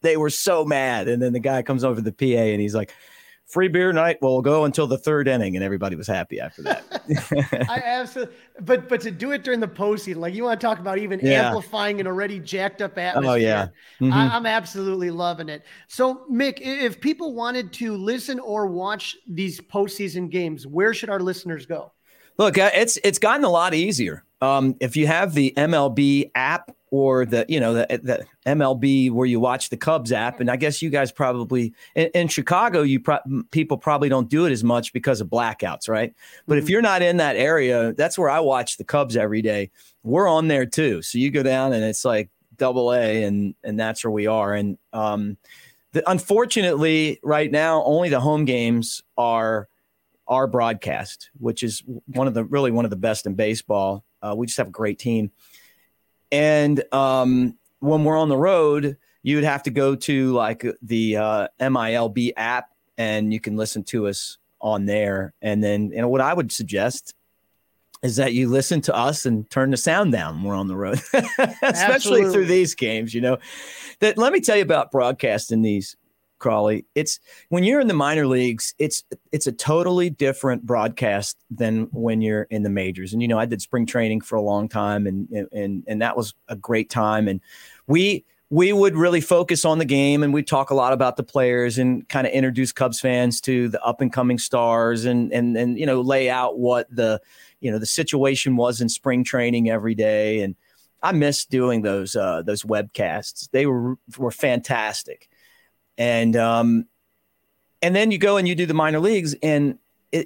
they 0.04 0.16
were 0.16 0.30
so 0.30 0.64
mad. 0.64 1.08
And 1.08 1.20
then 1.20 1.32
the 1.32 1.40
guy 1.40 1.62
comes 1.62 1.82
over 1.82 2.00
the 2.00 2.12
PA 2.12 2.24
and 2.24 2.60
he's 2.60 2.74
like, 2.74 2.92
free 3.46 3.68
beer 3.68 3.92
night 3.92 4.18
We'll 4.20 4.42
go 4.42 4.64
until 4.64 4.86
the 4.86 4.98
third 4.98 5.28
inning, 5.28 5.54
and 5.54 5.64
everybody 5.64 5.96
was 5.96 6.06
happy 6.06 6.40
after 6.40 6.62
that. 6.62 7.66
I 7.68 7.82
absolutely, 7.84 8.34
but 8.60 8.88
but 8.88 9.00
to 9.02 9.10
do 9.10 9.32
it 9.32 9.44
during 9.44 9.60
the 9.60 9.68
postseason, 9.68 10.16
like 10.16 10.34
you 10.34 10.44
want 10.44 10.60
to 10.60 10.66
talk 10.66 10.78
about 10.78 10.98
even 10.98 11.20
yeah. 11.22 11.46
amplifying 11.46 12.00
an 12.00 12.06
already 12.06 12.40
jacked 12.40 12.82
up 12.82 12.98
atmosphere. 12.98 13.30
Oh 13.30 13.34
yeah, 13.34 13.66
mm-hmm. 14.00 14.12
I, 14.12 14.36
am 14.36 14.46
absolutely 14.46 15.10
loving 15.10 15.48
it. 15.48 15.64
So 15.88 16.24
Mick, 16.30 16.60
if 16.60 17.00
people 17.00 17.34
wanted 17.34 17.72
to 17.74 17.96
listen 17.96 18.40
or 18.40 18.66
watch 18.66 19.16
these 19.28 19.60
postseason 19.60 20.30
games, 20.30 20.66
where 20.66 20.94
should 20.94 21.10
our 21.10 21.20
listeners 21.20 21.66
go? 21.66 21.92
Look, 22.38 22.58
uh, 22.58 22.70
it's 22.74 22.98
it's 23.04 23.18
gotten 23.18 23.44
a 23.44 23.50
lot 23.50 23.74
easier. 23.74 24.24
Um, 24.40 24.76
if 24.80 24.96
you 24.96 25.06
have 25.06 25.34
the 25.34 25.54
MLB 25.56 26.30
app 26.34 26.74
or 26.94 27.26
the 27.26 27.44
you 27.48 27.58
know 27.58 27.74
the, 27.74 27.86
the 28.04 28.24
MLB 28.46 29.10
where 29.10 29.26
you 29.26 29.40
watch 29.40 29.68
the 29.68 29.76
Cubs 29.76 30.12
app, 30.12 30.38
and 30.38 30.48
I 30.48 30.54
guess 30.54 30.80
you 30.80 30.90
guys 30.90 31.10
probably 31.10 31.74
in, 31.96 32.08
in 32.14 32.28
Chicago, 32.28 32.82
you 32.82 33.00
pro- 33.00 33.42
people 33.50 33.76
probably 33.76 34.08
don't 34.08 34.28
do 34.28 34.46
it 34.46 34.52
as 34.52 34.62
much 34.62 34.92
because 34.92 35.20
of 35.20 35.26
blackouts, 35.26 35.88
right? 35.88 36.14
But 36.46 36.54
mm-hmm. 36.54 36.62
if 36.62 36.70
you're 36.70 36.82
not 36.82 37.02
in 37.02 37.16
that 37.16 37.34
area, 37.34 37.94
that's 37.94 38.16
where 38.16 38.30
I 38.30 38.38
watch 38.38 38.76
the 38.76 38.84
Cubs 38.84 39.16
every 39.16 39.42
day. 39.42 39.72
We're 40.04 40.28
on 40.28 40.46
there 40.46 40.66
too, 40.66 41.02
so 41.02 41.18
you 41.18 41.32
go 41.32 41.42
down 41.42 41.72
and 41.72 41.82
it's 41.82 42.04
like 42.04 42.30
double 42.58 42.94
A, 42.94 43.24
and 43.24 43.56
and 43.64 43.78
that's 43.78 44.04
where 44.04 44.12
we 44.12 44.28
are. 44.28 44.54
And 44.54 44.78
um, 44.92 45.36
the, 45.94 46.08
unfortunately, 46.08 47.18
right 47.24 47.50
now, 47.50 47.82
only 47.82 48.08
the 48.08 48.20
home 48.20 48.44
games 48.44 49.02
are 49.18 49.68
our 50.28 50.46
broadcast, 50.46 51.30
which 51.40 51.64
is 51.64 51.82
one 52.06 52.28
of 52.28 52.34
the 52.34 52.44
really 52.44 52.70
one 52.70 52.84
of 52.84 52.92
the 52.92 52.96
best 52.96 53.26
in 53.26 53.34
baseball. 53.34 54.04
Uh, 54.22 54.32
we 54.36 54.46
just 54.46 54.58
have 54.58 54.68
a 54.68 54.70
great 54.70 55.00
team. 55.00 55.32
And 56.34 56.82
um, 56.92 57.56
when 57.78 58.02
we're 58.02 58.18
on 58.18 58.28
the 58.28 58.36
road, 58.36 58.96
you 59.22 59.36
would 59.36 59.44
have 59.44 59.62
to 59.62 59.70
go 59.70 59.94
to 59.94 60.32
like 60.32 60.66
the 60.82 61.16
uh, 61.16 61.48
MILB 61.60 62.32
app 62.36 62.70
and 62.98 63.32
you 63.32 63.38
can 63.38 63.56
listen 63.56 63.84
to 63.84 64.08
us 64.08 64.38
on 64.60 64.84
there. 64.84 65.32
And 65.42 65.62
then, 65.62 65.92
you 65.92 65.98
know, 65.98 66.08
what 66.08 66.20
I 66.20 66.34
would 66.34 66.50
suggest 66.50 67.14
is 68.02 68.16
that 68.16 68.32
you 68.32 68.48
listen 68.48 68.80
to 68.80 68.94
us 68.96 69.26
and 69.26 69.48
turn 69.48 69.70
the 69.70 69.76
sound 69.76 70.10
down 70.10 70.38
when 70.38 70.44
we're 70.44 70.56
on 70.56 70.66
the 70.66 70.76
road, 70.76 71.00
especially 71.62 72.22
through 72.22 72.46
these 72.46 72.74
games. 72.74 73.14
You 73.14 73.20
know, 73.20 73.38
that 74.00 74.18
let 74.18 74.32
me 74.32 74.40
tell 74.40 74.56
you 74.56 74.62
about 74.62 74.90
broadcasting 74.90 75.62
these 75.62 75.94
Crawly. 76.44 76.84
It's 76.94 77.20
when 77.48 77.64
you're 77.64 77.80
in 77.80 77.88
the 77.88 77.94
minor 77.94 78.26
leagues, 78.26 78.74
it's 78.78 79.02
it's 79.32 79.46
a 79.46 79.52
totally 79.52 80.10
different 80.10 80.66
broadcast 80.66 81.38
than 81.50 81.84
when 81.90 82.20
you're 82.20 82.42
in 82.50 82.64
the 82.64 82.68
majors. 82.68 83.14
And 83.14 83.22
you 83.22 83.28
know, 83.28 83.38
I 83.38 83.46
did 83.46 83.62
spring 83.62 83.86
training 83.86 84.20
for 84.20 84.36
a 84.36 84.42
long 84.42 84.68
time, 84.68 85.06
and 85.06 85.26
and 85.52 85.84
and 85.86 86.02
that 86.02 86.18
was 86.18 86.34
a 86.48 86.54
great 86.54 86.90
time. 86.90 87.28
And 87.28 87.40
we 87.86 88.26
we 88.50 88.74
would 88.74 88.94
really 88.94 89.22
focus 89.22 89.64
on 89.64 89.78
the 89.78 89.86
game, 89.86 90.22
and 90.22 90.34
we 90.34 90.42
talk 90.42 90.68
a 90.68 90.74
lot 90.74 90.92
about 90.92 91.16
the 91.16 91.22
players, 91.22 91.78
and 91.78 92.06
kind 92.10 92.26
of 92.26 92.34
introduce 92.34 92.72
Cubs 92.72 93.00
fans 93.00 93.40
to 93.40 93.70
the 93.70 93.82
up 93.82 94.02
and 94.02 94.12
coming 94.12 94.36
stars, 94.36 95.06
and 95.06 95.32
and 95.32 95.56
and 95.56 95.78
you 95.78 95.86
know, 95.86 96.02
lay 96.02 96.28
out 96.28 96.58
what 96.58 96.94
the 96.94 97.22
you 97.60 97.70
know 97.70 97.78
the 97.78 97.86
situation 97.86 98.56
was 98.56 98.82
in 98.82 98.90
spring 98.90 99.24
training 99.24 99.70
every 99.70 99.94
day. 99.94 100.42
And 100.42 100.56
I 101.02 101.12
miss 101.12 101.46
doing 101.46 101.80
those 101.80 102.14
uh, 102.14 102.42
those 102.42 102.64
webcasts. 102.64 103.48
They 103.50 103.64
were 103.64 103.96
were 104.18 104.30
fantastic 104.30 105.30
and 105.98 106.36
um, 106.36 106.86
and 107.82 107.94
then 107.94 108.10
you 108.10 108.18
go 108.18 108.36
and 108.36 108.48
you 108.48 108.54
do 108.54 108.66
the 108.66 108.74
minor 108.74 109.00
leagues, 109.00 109.34
and 109.42 109.78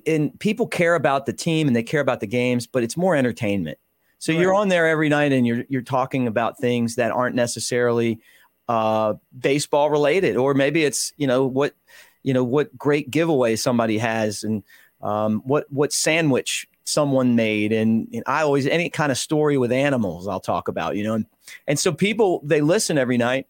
and 0.06 0.38
people 0.38 0.66
care 0.66 0.94
about 0.94 1.26
the 1.26 1.32
team 1.32 1.66
and 1.66 1.74
they 1.74 1.82
care 1.82 2.00
about 2.00 2.20
the 2.20 2.26
games, 2.26 2.66
but 2.66 2.82
it's 2.82 2.96
more 2.96 3.16
entertainment. 3.16 3.78
So 4.18 4.32
right. 4.32 4.40
you're 4.40 4.54
on 4.54 4.68
there 4.68 4.86
every 4.86 5.08
night 5.08 5.32
and 5.32 5.46
you're 5.46 5.64
you're 5.68 5.82
talking 5.82 6.26
about 6.26 6.58
things 6.58 6.96
that 6.96 7.10
aren't 7.10 7.34
necessarily 7.34 8.20
uh, 8.68 9.14
baseball 9.38 9.90
related, 9.90 10.36
or 10.36 10.54
maybe 10.54 10.84
it's 10.84 11.12
you 11.16 11.26
know 11.26 11.46
what 11.46 11.74
you 12.22 12.34
know 12.34 12.44
what 12.44 12.76
great 12.76 13.10
giveaway 13.10 13.56
somebody 13.56 13.98
has 13.98 14.44
and 14.44 14.62
um, 15.00 15.40
what 15.44 15.70
what 15.72 15.92
sandwich 15.92 16.68
someone 16.84 17.36
made 17.36 17.70
and, 17.70 18.08
and, 18.14 18.22
I 18.26 18.42
always 18.42 18.66
any 18.66 18.88
kind 18.88 19.12
of 19.12 19.18
story 19.18 19.58
with 19.58 19.70
animals 19.70 20.26
I'll 20.26 20.40
talk 20.40 20.68
about 20.68 20.96
you 20.96 21.04
know 21.04 21.14
and 21.14 21.26
and 21.66 21.78
so 21.78 21.92
people 21.92 22.40
they 22.42 22.62
listen 22.62 22.96
every 22.96 23.18
night 23.18 23.46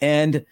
and 0.00 0.46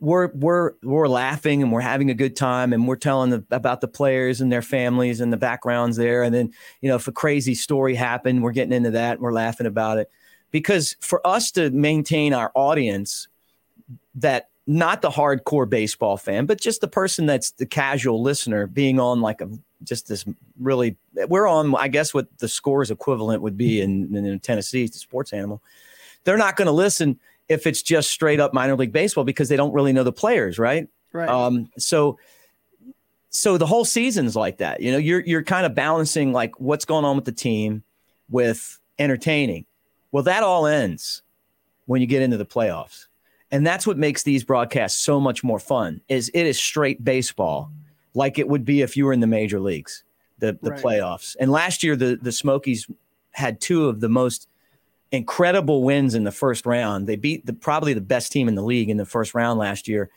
we're 0.00 0.28
we're 0.34 0.72
we're 0.82 1.08
laughing 1.08 1.62
and 1.62 1.72
we're 1.72 1.80
having 1.80 2.10
a 2.10 2.14
good 2.14 2.36
time 2.36 2.72
and 2.72 2.86
we're 2.86 2.96
telling 2.96 3.30
the, 3.30 3.44
about 3.50 3.80
the 3.80 3.88
players 3.88 4.40
and 4.40 4.50
their 4.50 4.62
families 4.62 5.20
and 5.20 5.32
the 5.32 5.36
backgrounds 5.36 5.96
there. 5.96 6.22
And 6.22 6.34
then 6.34 6.52
you 6.80 6.88
know 6.88 6.96
if 6.96 7.08
a 7.08 7.12
crazy 7.12 7.54
story 7.54 7.94
happened 7.94 8.42
we're 8.42 8.52
getting 8.52 8.72
into 8.72 8.90
that 8.92 9.12
and 9.12 9.20
we're 9.20 9.32
laughing 9.32 9.66
about 9.66 9.98
it. 9.98 10.10
Because 10.50 10.96
for 11.00 11.24
us 11.26 11.50
to 11.52 11.70
maintain 11.70 12.32
our 12.32 12.52
audience 12.54 13.28
that 14.16 14.50
not 14.66 15.02
the 15.02 15.10
hardcore 15.10 15.68
baseball 15.68 16.16
fan 16.16 16.46
but 16.46 16.58
just 16.58 16.80
the 16.80 16.88
person 16.88 17.26
that's 17.26 17.50
the 17.52 17.66
casual 17.66 18.22
listener 18.22 18.66
being 18.66 18.98
on 18.98 19.20
like 19.20 19.42
a 19.42 19.50
just 19.82 20.08
this 20.08 20.24
really 20.58 20.96
we're 21.28 21.46
on 21.46 21.74
i 21.74 21.86
guess 21.86 22.14
what 22.14 22.38
the 22.38 22.48
scores 22.48 22.90
equivalent 22.90 23.42
would 23.42 23.58
be 23.58 23.82
in, 23.82 24.16
in 24.16 24.40
tennessee 24.40 24.86
the 24.86 24.94
sports 24.94 25.32
animal. 25.34 25.62
They're 26.24 26.38
not 26.38 26.56
going 26.56 26.66
to 26.66 26.72
listen 26.72 27.20
if 27.48 27.66
it's 27.66 27.82
just 27.82 28.10
straight 28.10 28.40
up 28.40 28.54
minor 28.54 28.76
league 28.76 28.92
baseball 28.92 29.24
because 29.24 29.48
they 29.48 29.56
don't 29.56 29.72
really 29.72 29.92
know 29.92 30.04
the 30.04 30.12
players, 30.12 30.58
right? 30.58 30.88
Right. 31.12 31.28
Um, 31.28 31.70
so 31.78 32.18
so 33.30 33.58
the 33.58 33.66
whole 33.66 33.84
season's 33.84 34.36
like 34.36 34.58
that. 34.58 34.80
You 34.80 34.92
know, 34.92 34.98
you're 34.98 35.20
you're 35.20 35.42
kind 35.42 35.66
of 35.66 35.74
balancing 35.74 36.32
like 36.32 36.58
what's 36.60 36.84
going 36.84 37.04
on 37.04 37.16
with 37.16 37.24
the 37.24 37.32
team 37.32 37.82
with 38.30 38.78
entertaining. 38.98 39.66
Well, 40.12 40.22
that 40.22 40.42
all 40.42 40.66
ends 40.66 41.22
when 41.86 42.00
you 42.00 42.06
get 42.06 42.22
into 42.22 42.36
the 42.36 42.46
playoffs. 42.46 43.06
And 43.50 43.66
that's 43.66 43.86
what 43.86 43.98
makes 43.98 44.22
these 44.22 44.42
broadcasts 44.42 45.00
so 45.00 45.20
much 45.20 45.44
more 45.44 45.58
fun. 45.58 46.00
Is 46.08 46.30
it 46.34 46.46
is 46.46 46.58
straight 46.58 47.04
baseball 47.04 47.70
like 48.14 48.38
it 48.38 48.48
would 48.48 48.64
be 48.64 48.82
if 48.82 48.96
you 48.96 49.04
were 49.04 49.12
in 49.12 49.20
the 49.20 49.26
major 49.26 49.60
leagues, 49.60 50.04
the 50.38 50.58
the 50.62 50.70
Right. 50.70 50.82
playoffs. 50.82 51.36
And 51.38 51.50
last 51.50 51.82
year 51.82 51.96
the 51.96 52.16
the 52.20 52.32
Smokies 52.32 52.88
had 53.32 53.60
two 53.60 53.88
of 53.88 54.00
the 54.00 54.08
most 54.08 54.48
incredible 55.12 55.82
wins 55.82 56.14
in 56.14 56.24
the 56.24 56.32
first 56.32 56.66
round. 56.66 57.06
They 57.06 57.16
beat 57.16 57.46
the 57.46 57.52
probably 57.52 57.94
the 57.94 58.00
best 58.00 58.32
team 58.32 58.48
in 58.48 58.54
the 58.54 58.62
league 58.62 58.90
in 58.90 58.96
the 58.96 59.06
first 59.06 59.34
round 59.34 59.58
last 59.58 59.88
year, 59.88 60.10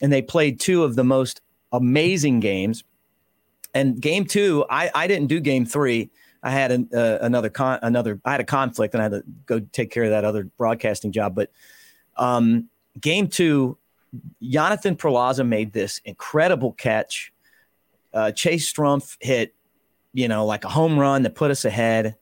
and 0.00 0.12
they 0.12 0.22
played 0.22 0.60
two 0.60 0.84
of 0.84 0.94
the 0.96 1.04
most 1.04 1.40
amazing 1.72 2.40
games. 2.40 2.84
And 3.74 4.00
game 4.00 4.26
two, 4.26 4.66
I, 4.68 4.90
I 4.94 5.06
didn't 5.06 5.28
do 5.28 5.40
game 5.40 5.64
three. 5.64 6.10
I 6.42 6.50
had 6.50 6.72
an, 6.72 6.88
uh, 6.92 7.18
another 7.20 7.48
con, 7.48 7.78
another. 7.82 8.20
I 8.24 8.32
had 8.32 8.40
a 8.40 8.44
conflict, 8.44 8.94
and 8.94 9.00
I 9.00 9.04
had 9.04 9.12
to 9.12 9.24
go 9.46 9.60
take 9.60 9.90
care 9.90 10.04
of 10.04 10.10
that 10.10 10.24
other 10.24 10.44
broadcasting 10.44 11.12
job. 11.12 11.34
But 11.34 11.50
um, 12.16 12.68
game 13.00 13.28
two, 13.28 13.78
Jonathan 14.42 14.96
Perlaza 14.96 15.46
made 15.46 15.72
this 15.72 16.00
incredible 16.04 16.72
catch. 16.72 17.32
Uh, 18.12 18.32
Chase 18.32 18.70
Strumpf 18.70 19.16
hit, 19.20 19.54
you 20.12 20.28
know, 20.28 20.44
like 20.44 20.64
a 20.64 20.68
home 20.68 20.98
run 20.98 21.22
that 21.22 21.34
put 21.34 21.50
us 21.50 21.64
ahead. 21.64 22.06
It 22.06 22.16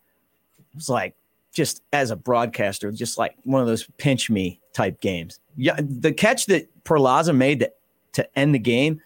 was 0.77 0.89
like 0.89 1.17
just 1.53 1.83
as 1.93 2.11
a 2.11 2.17
broadcaster, 2.17 2.93
just 2.93 3.19
like 3.19 3.35
one 3.45 3.61
of 3.61 3.67
those 3.67 3.89
pinch 3.99 4.31
me 4.31 4.61
type 4.73 5.01
games. 5.01 5.41
Yeah, 5.57 5.79
the 5.81 6.13
catch 6.13 6.47
that 6.47 6.69
Perlaza 6.85 7.37
made 7.37 7.61
to, 7.61 7.73
to 8.13 8.39
end 8.39 8.55
the 8.55 8.59
game, 8.59 9.01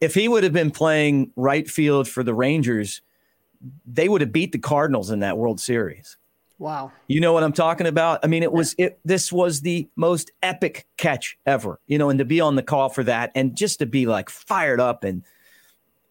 if 0.00 0.14
he 0.14 0.28
would 0.28 0.44
have 0.44 0.52
been 0.52 0.70
playing 0.70 1.30
right 1.36 1.68
field 1.68 2.08
for 2.08 2.22
the 2.22 2.34
Rangers, 2.34 3.02
they 3.86 4.08
would 4.08 4.20
have 4.20 4.32
beat 4.32 4.52
the 4.52 4.58
Cardinals 4.58 5.10
in 5.10 5.20
that 5.20 5.36
World 5.36 5.60
Series. 5.60 6.16
Wow. 6.58 6.92
You 7.06 7.20
know 7.20 7.32
what 7.32 7.42
I'm 7.42 7.54
talking 7.54 7.86
about? 7.86 8.20
I 8.22 8.26
mean, 8.26 8.42
it 8.42 8.52
was 8.52 8.74
it. 8.76 8.98
This 9.02 9.32
was 9.32 9.62
the 9.62 9.88
most 9.96 10.30
epic 10.42 10.86
catch 10.98 11.38
ever. 11.46 11.80
You 11.86 11.96
know, 11.96 12.10
and 12.10 12.18
to 12.18 12.24
be 12.26 12.40
on 12.40 12.54
the 12.54 12.62
call 12.62 12.90
for 12.90 13.02
that, 13.04 13.32
and 13.34 13.56
just 13.56 13.78
to 13.78 13.86
be 13.86 14.04
like 14.04 14.28
fired 14.28 14.78
up 14.78 15.02
and 15.02 15.22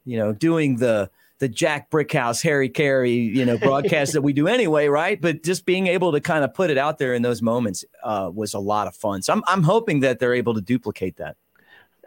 you 0.05 0.17
know 0.17 0.33
doing 0.33 0.77
the 0.77 1.11
the 1.39 1.47
Jack 1.47 1.89
Brickhouse, 1.89 2.43
Harry 2.43 2.69
Caray, 2.69 3.11
you 3.11 3.45
know, 3.45 3.57
broadcast 3.57 4.13
that 4.13 4.21
we 4.21 4.33
do 4.33 4.47
anyway, 4.47 4.87
right? 4.87 5.19
But 5.19 5.43
just 5.43 5.65
being 5.65 5.87
able 5.87 6.11
to 6.11 6.21
kind 6.21 6.43
of 6.43 6.53
put 6.53 6.69
it 6.69 6.77
out 6.77 6.97
there 6.97 7.13
in 7.13 7.21
those 7.21 7.41
moments 7.41 7.85
uh, 8.03 8.29
was 8.33 8.53
a 8.53 8.59
lot 8.59 8.87
of 8.87 8.95
fun. 8.95 9.21
So 9.21 9.33
I'm 9.33 9.43
I'm 9.47 9.63
hoping 9.63 10.01
that 10.01 10.19
they're 10.19 10.33
able 10.33 10.53
to 10.53 10.61
duplicate 10.61 11.17
that. 11.17 11.37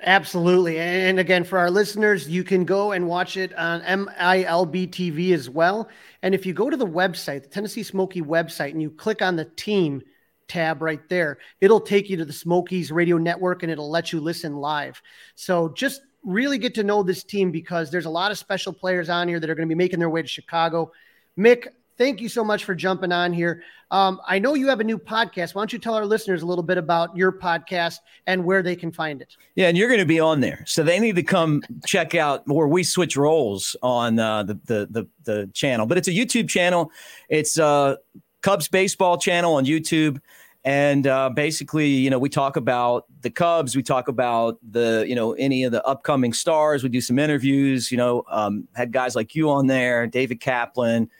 Absolutely. 0.05 0.79
And 0.79 1.21
again, 1.21 1.45
for 1.45 1.59
our 1.59 1.71
listeners, 1.71 2.29
you 2.29 2.43
can 2.43 2.65
go 2.65 2.91
and 2.93 3.07
watch 3.07 3.37
it 3.37 3.57
on 3.57 3.83
MILB 3.83 4.89
TV 4.89 5.33
as 5.33 5.49
well. 5.49 5.89
And 6.23 6.35
if 6.35 6.45
you 6.45 6.53
go 6.53 6.69
to 6.69 6.77
the 6.77 6.87
website, 6.87 7.43
the 7.43 7.49
Tennessee 7.49 7.85
Smoky 7.85 8.21
website, 8.21 8.73
and 8.73 8.83
you 8.83 8.91
click 8.91 9.23
on 9.23 9.37
the 9.37 9.45
team 9.45 10.03
tab 10.49 10.83
right 10.83 11.09
there, 11.09 11.39
it'll 11.61 11.81
take 11.81 12.11
you 12.11 12.17
to 12.17 12.25
the 12.25 12.33
Smokies 12.33 12.91
radio 12.91 13.17
network 13.17 13.63
and 13.63 13.71
it'll 13.71 13.91
let 13.91 14.13
you 14.13 14.21
listen 14.21 14.57
live. 14.57 15.01
So 15.37 15.69
just 15.69 16.03
really 16.25 16.59
get 16.59 16.75
to 16.77 16.85
know 16.85 17.03
this 17.03 17.25
team 17.25 17.51
because 17.51 17.91
there's 17.91 18.07
a 18.07 18.11
lot 18.11 18.31
of 18.31 18.39
special 18.39 18.73
players 18.73 19.09
on 19.09 19.29
here 19.29 19.41
that 19.41 19.51
are 19.51 19.55
going 19.55 19.69
to 19.69 19.75
be 19.75 19.79
making 19.79 19.99
their 19.99 20.11
way 20.11 20.23
to 20.23 20.29
Chicago. 20.29 20.93
Mick, 21.39 21.69
thank 21.99 22.21
you 22.21 22.29
so 22.29 22.45
much 22.45 22.65
for 22.65 22.75
jumping 22.75 23.13
on 23.13 23.33
here. 23.33 23.63
Um, 23.91 24.21
I 24.27 24.39
know 24.39 24.55
you 24.55 24.69
have 24.69 24.81
a 24.81 24.85
new 24.85 24.99
podcast. 24.99 25.55
Why 25.55 25.61
don't 25.61 25.73
you 25.73 25.79
tell 25.79 25.95
our 25.95 26.07
listeners 26.07 26.43
a 26.43 26.47
little 26.47 26.65
bit 26.65 26.79
about 26.79 27.15
your 27.17 27.31
podcast 27.31 27.99
and 28.27 28.45
where 28.45 28.63
they 28.63 28.75
can 28.75 28.91
find 28.91 29.21
it? 29.21 29.37
Yeah, 29.55 29.69
and 29.69 29.77
you're 29.77 29.89
going 29.89 30.01
to 30.01 30.07
be 30.07 30.19
on 30.19 30.41
there, 30.41 30.65
so 30.67 30.83
they 30.83 30.99
need 30.99 31.17
to 31.17 31.23
come 31.23 31.63
check 31.87 32.15
out 32.15 32.43
where 32.47 32.67
we 32.67 32.85
switch 32.85 33.17
roles 33.17 33.77
on 33.83 34.19
uh, 34.19 34.45
the, 34.45 34.55
the 34.65 34.89
the 34.91 35.09
the 35.25 35.51
channel. 35.53 35.87
But 35.87 35.99
it's 35.99 36.09
a 36.09 36.13
YouTube 36.13 36.49
channel. 36.49 36.91
It's 37.29 37.59
uh, 37.59 37.97
Cubs 38.41 38.69
baseball 38.69 39.19
channel 39.19 39.55
on 39.55 39.67
YouTube, 39.67 40.21
and 40.65 41.09
uh, 41.09 41.31
basically, 41.31 41.89
you 41.89 42.09
know, 42.09 42.19
we 42.19 42.29
talk 42.29 42.57
about 42.57 43.07
the 43.23 43.31
Cubs. 43.31 43.75
We 43.75 43.83
talk 43.83 44.07
about 44.07 44.59
the 44.69 45.05
you 45.09 45.15
know 45.15 45.33
any 45.33 45.65
of 45.65 45.73
the 45.73 45.85
upcoming 45.85 46.33
stars. 46.33 46.83
We 46.83 46.89
do 46.89 47.01
some 47.01 47.19
interviews. 47.19 47.91
You 47.91 47.99
know, 47.99 48.25
um, 48.29 48.69
had 48.75 48.93
guys 48.93 49.17
like 49.17 49.35
you 49.35 49.51
on 49.51 49.67
there, 49.67 50.07
David 50.07 50.41
Kaplan. 50.41 51.11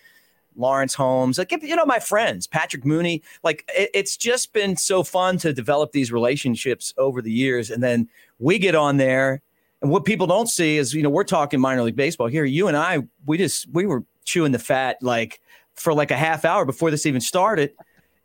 Lawrence 0.55 0.93
Holmes, 0.93 1.39
like 1.39 1.51
you 1.51 1.75
know, 1.75 1.87
my 1.87 1.99
friends, 1.99 2.47
Patrick 2.47 2.85
Mooney. 2.85 3.23
Like 3.43 3.65
it, 3.75 3.89
it's 3.95 4.19
just 4.19 4.53
been 4.53 4.77
so 4.77 5.03
fun 5.03 5.39
to 5.39 5.55
develop 5.55 5.93
these 5.93 6.13
relationships 6.13 6.93
over 6.99 7.23
the 7.23 7.33
years, 7.33 7.71
and 7.71 7.83
then 7.83 8.07
we 8.39 8.59
get 8.59 8.75
on 8.75 8.99
there, 8.99 9.41
and 9.81 9.91
what 9.91 10.05
people 10.05 10.27
don't 10.27 10.49
see 10.49 10.77
is 10.77 10.93
you 10.93 11.03
know 11.03 11.09
we're 11.09 11.25
talking 11.25 11.59
minor 11.59 11.83
league 11.83 11.97
baseball 11.97 12.27
here. 12.27 12.45
You 12.45 12.69
and 12.69 12.77
I, 12.77 12.99
we 13.25 13.39
just 13.39 13.67
we 13.73 13.87
were 13.87 14.05
chewing 14.27 14.53
the 14.53 14.59
fat 14.59 14.99
like 15.01 15.41
for 15.75 15.95
like 15.95 16.11
a 16.11 16.19
half 16.19 16.45
hour 16.45 16.67
before 16.67 16.91
this 16.91 17.07
even 17.07 17.23
started. 17.23 17.73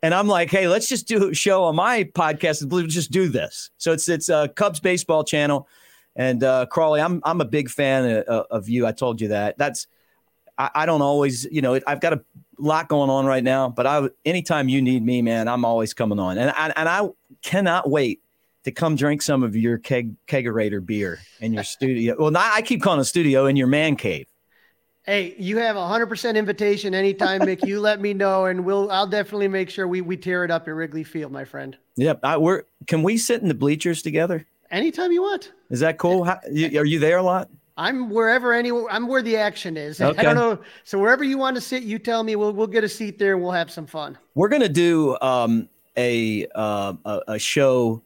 And 0.02 0.14
I'm 0.14 0.28
like, 0.28 0.50
hey, 0.50 0.68
let's 0.68 0.88
just 0.88 1.08
do 1.08 1.30
a 1.30 1.34
show 1.34 1.64
on 1.64 1.74
my 1.76 2.04
podcast. 2.04 2.70
Let's 2.70 2.94
just 2.94 3.10
do 3.10 3.28
this. 3.28 3.70
So 3.78 3.92
it's 3.92 4.08
it's 4.08 4.28
a 4.28 4.48
Cubs 4.54 4.80
baseball 4.80 5.24
channel, 5.24 5.68
and 6.14 6.42
uh, 6.44 6.66
Crawly, 6.66 7.00
I'm 7.00 7.20
I'm 7.24 7.40
a 7.40 7.44
big 7.44 7.68
fan 7.68 8.24
of, 8.28 8.46
of 8.50 8.68
you. 8.68 8.86
I 8.86 8.92
told 8.92 9.20
you 9.20 9.28
that. 9.28 9.58
That's 9.58 9.88
I, 10.58 10.70
I 10.74 10.86
don't 10.86 11.02
always, 11.02 11.44
you 11.50 11.62
know, 11.62 11.80
I've 11.86 12.00
got 12.00 12.12
a 12.12 12.22
lot 12.58 12.88
going 12.88 13.08
on 13.08 13.24
right 13.24 13.44
now, 13.44 13.68
but 13.68 13.86
I, 13.86 14.08
anytime 14.24 14.68
you 14.68 14.82
need 14.82 15.04
me, 15.04 15.22
man, 15.22 15.48
I'm 15.48 15.64
always 15.64 15.94
coming 15.94 16.18
on. 16.18 16.36
And 16.36 16.50
I, 16.50 16.72
and 16.76 16.88
I 16.88 17.08
cannot 17.42 17.88
wait 17.88 18.20
to 18.64 18.72
come 18.72 18.96
drink 18.96 19.22
some 19.22 19.42
of 19.42 19.54
your 19.54 19.78
keg, 19.78 20.14
kegerator 20.26 20.84
beer 20.84 21.20
in 21.40 21.52
your 21.52 21.64
studio. 21.64 22.16
Well, 22.18 22.32
not, 22.32 22.52
I 22.52 22.62
keep 22.62 22.82
calling 22.82 23.00
it 23.00 23.04
studio 23.04 23.46
in 23.46 23.56
your 23.56 23.68
man 23.68 23.96
cave. 23.96 24.26
Hey, 25.08 25.34
you 25.38 25.56
have 25.56 25.74
a 25.74 25.86
hundred 25.86 26.08
percent 26.08 26.36
invitation 26.36 26.94
anytime, 26.94 27.40
Mick. 27.40 27.66
You 27.66 27.80
let 27.80 27.98
me 27.98 28.12
know, 28.12 28.44
and 28.44 28.62
we'll. 28.62 28.90
I'll 28.90 29.06
definitely 29.06 29.48
make 29.48 29.70
sure 29.70 29.88
we 29.88 30.02
we 30.02 30.18
tear 30.18 30.44
it 30.44 30.50
up 30.50 30.68
at 30.68 30.74
Wrigley 30.74 31.02
Field, 31.02 31.32
my 31.32 31.46
friend. 31.46 31.78
Yep. 31.96 32.20
I, 32.22 32.36
we're, 32.36 32.64
can 32.86 33.02
we 33.02 33.16
sit 33.16 33.40
in 33.40 33.48
the 33.48 33.54
bleachers 33.54 34.02
together? 34.02 34.46
Anytime 34.70 35.10
you 35.10 35.22
want. 35.22 35.52
Is 35.70 35.80
that 35.80 35.96
cool? 35.96 36.24
How, 36.24 36.38
you, 36.52 36.78
are 36.78 36.84
you 36.84 36.98
there 36.98 37.16
a 37.16 37.22
lot? 37.22 37.48
I'm 37.78 38.10
wherever 38.10 38.52
any. 38.52 38.70
I'm 38.70 39.08
where 39.08 39.22
the 39.22 39.38
action 39.38 39.78
is. 39.78 39.98
Okay. 39.98 40.20
I 40.20 40.22
don't 40.22 40.34
know. 40.34 40.58
So 40.84 40.98
wherever 40.98 41.24
you 41.24 41.38
want 41.38 41.54
to 41.54 41.62
sit, 41.62 41.84
you 41.84 41.98
tell 41.98 42.22
me. 42.22 42.36
We'll 42.36 42.52
we'll 42.52 42.66
get 42.66 42.84
a 42.84 42.88
seat 42.88 43.18
there 43.18 43.32
and 43.32 43.42
we'll 43.42 43.52
have 43.52 43.70
some 43.70 43.86
fun. 43.86 44.18
We're 44.34 44.50
gonna 44.50 44.68
do 44.68 45.16
um, 45.22 45.70
a, 45.96 46.46
uh, 46.54 46.92
a 47.06 47.20
a 47.28 47.38
show 47.38 48.02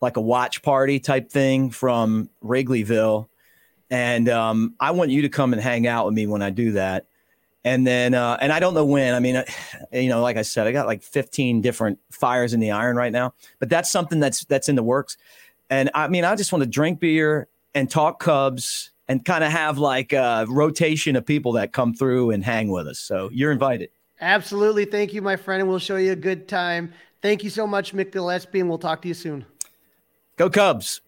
like 0.00 0.16
a 0.16 0.22
watch 0.22 0.62
party 0.62 1.00
type 1.00 1.30
thing 1.30 1.68
from 1.70 2.30
Wrigleyville, 2.42 3.28
and 3.90 4.28
um, 4.28 4.74
I 4.80 4.90
want 4.90 5.10
you 5.10 5.22
to 5.22 5.28
come 5.28 5.52
and 5.52 5.62
hang 5.62 5.86
out 5.86 6.06
with 6.06 6.14
me 6.14 6.26
when 6.26 6.42
I 6.42 6.50
do 6.50 6.72
that. 6.72 7.06
And 7.64 7.84
then, 7.84 8.14
uh, 8.14 8.38
and 8.40 8.52
I 8.52 8.60
don't 8.60 8.74
know 8.74 8.84
when. 8.84 9.14
I 9.14 9.18
mean, 9.18 9.42
you 9.92 10.08
know, 10.08 10.20
like 10.20 10.36
I 10.36 10.42
said, 10.42 10.66
I 10.66 10.72
got 10.72 10.86
like 10.86 11.02
15 11.02 11.62
different 11.62 11.98
fires 12.12 12.54
in 12.54 12.60
the 12.60 12.70
iron 12.70 12.96
right 12.96 13.10
now, 13.10 13.34
but 13.58 13.68
that's 13.68 13.90
something 13.90 14.20
that's 14.20 14.44
that's 14.44 14.68
in 14.68 14.76
the 14.76 14.84
works. 14.84 15.16
And 15.68 15.90
I 15.94 16.06
mean, 16.08 16.24
I 16.24 16.36
just 16.36 16.52
want 16.52 16.62
to 16.62 16.70
drink 16.70 17.00
beer 17.00 17.48
and 17.74 17.90
talk 17.90 18.20
Cubs 18.20 18.90
and 19.08 19.24
kind 19.24 19.42
of 19.42 19.50
have 19.50 19.78
like 19.78 20.12
a 20.12 20.46
rotation 20.48 21.16
of 21.16 21.26
people 21.26 21.52
that 21.52 21.72
come 21.72 21.92
through 21.92 22.30
and 22.30 22.44
hang 22.44 22.68
with 22.68 22.86
us. 22.86 22.98
So 22.98 23.30
you're 23.32 23.52
invited. 23.52 23.90
Absolutely. 24.20 24.84
Thank 24.84 25.12
you, 25.12 25.22
my 25.22 25.36
friend, 25.36 25.60
and 25.60 25.68
we'll 25.68 25.78
show 25.78 25.96
you 25.96 26.12
a 26.12 26.16
good 26.16 26.48
time. 26.48 26.92
Thank 27.20 27.44
you 27.44 27.50
so 27.50 27.66
much, 27.66 27.92
Mick 27.92 28.12
Gillespie, 28.12 28.60
and 28.60 28.68
we'll 28.68 28.78
talk 28.78 29.02
to 29.02 29.08
you 29.08 29.14
soon. 29.14 29.44
Go 30.36 30.48
Cubs. 30.48 31.00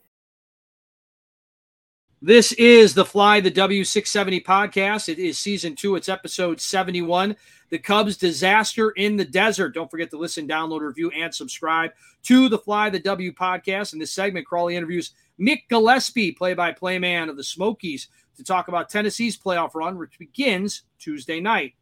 This 2.20 2.50
is 2.54 2.94
the 2.94 3.04
Fly 3.04 3.38
the 3.38 3.50
W670 3.50 4.44
podcast. 4.44 5.08
It 5.08 5.20
is 5.20 5.38
season 5.38 5.76
two. 5.76 5.94
It's 5.94 6.08
episode 6.08 6.60
71. 6.60 7.36
The 7.70 7.78
Cubs 7.78 8.16
disaster 8.16 8.90
in 8.90 9.16
the 9.16 9.24
desert. 9.24 9.72
Don't 9.72 9.88
forget 9.88 10.10
to 10.10 10.18
listen, 10.18 10.48
download, 10.48 10.80
review, 10.80 11.12
and 11.12 11.32
subscribe 11.32 11.92
to 12.24 12.48
the 12.48 12.58
Fly 12.58 12.90
the 12.90 12.98
W 12.98 13.32
podcast. 13.32 13.92
In 13.92 14.00
this 14.00 14.12
segment, 14.12 14.46
Crawly 14.46 14.74
interviews 14.74 15.12
Mick 15.38 15.68
Gillespie, 15.68 16.32
play 16.32 16.54
by 16.54 16.72
play 16.72 16.98
man 16.98 17.28
of 17.28 17.36
the 17.36 17.44
Smokies, 17.44 18.08
to 18.36 18.42
talk 18.42 18.66
about 18.66 18.90
Tennessee's 18.90 19.38
playoff 19.38 19.76
run, 19.76 19.96
which 19.96 20.18
begins 20.18 20.82
Tuesday 20.98 21.38
night. 21.38 21.74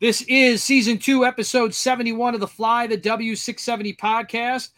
This 0.00 0.22
is 0.22 0.62
season 0.62 0.96
two, 0.96 1.26
episode 1.26 1.74
71 1.74 2.32
of 2.32 2.40
the 2.40 2.48
Fly 2.48 2.86
the 2.86 2.96
W670 2.96 3.98
podcast. 3.98 4.70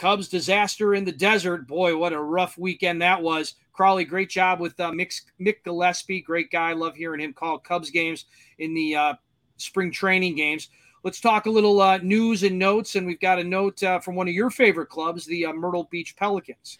Cubs 0.00 0.28
disaster 0.28 0.94
in 0.94 1.04
the 1.04 1.12
desert. 1.12 1.66
Boy, 1.66 1.94
what 1.94 2.14
a 2.14 2.20
rough 2.20 2.56
weekend 2.56 3.02
that 3.02 3.20
was. 3.20 3.56
Crawly, 3.74 4.06
great 4.06 4.30
job 4.30 4.58
with 4.58 4.80
uh, 4.80 4.90
Mick, 4.90 5.12
Mick 5.38 5.62
Gillespie. 5.62 6.22
Great 6.22 6.50
guy. 6.50 6.72
Love 6.72 6.96
hearing 6.96 7.20
him 7.20 7.34
call 7.34 7.58
Cubs 7.58 7.90
games 7.90 8.24
in 8.58 8.72
the 8.72 8.96
uh, 8.96 9.14
spring 9.58 9.92
training 9.92 10.36
games. 10.36 10.70
Let's 11.04 11.20
talk 11.20 11.44
a 11.44 11.50
little 11.50 11.82
uh, 11.82 11.98
news 11.98 12.44
and 12.44 12.58
notes. 12.58 12.96
And 12.96 13.06
we've 13.06 13.20
got 13.20 13.40
a 13.40 13.44
note 13.44 13.82
uh, 13.82 14.00
from 14.00 14.14
one 14.14 14.26
of 14.26 14.32
your 14.32 14.48
favorite 14.48 14.88
clubs, 14.88 15.26
the 15.26 15.44
uh, 15.44 15.52
Myrtle 15.52 15.86
Beach 15.90 16.16
Pelicans. 16.16 16.78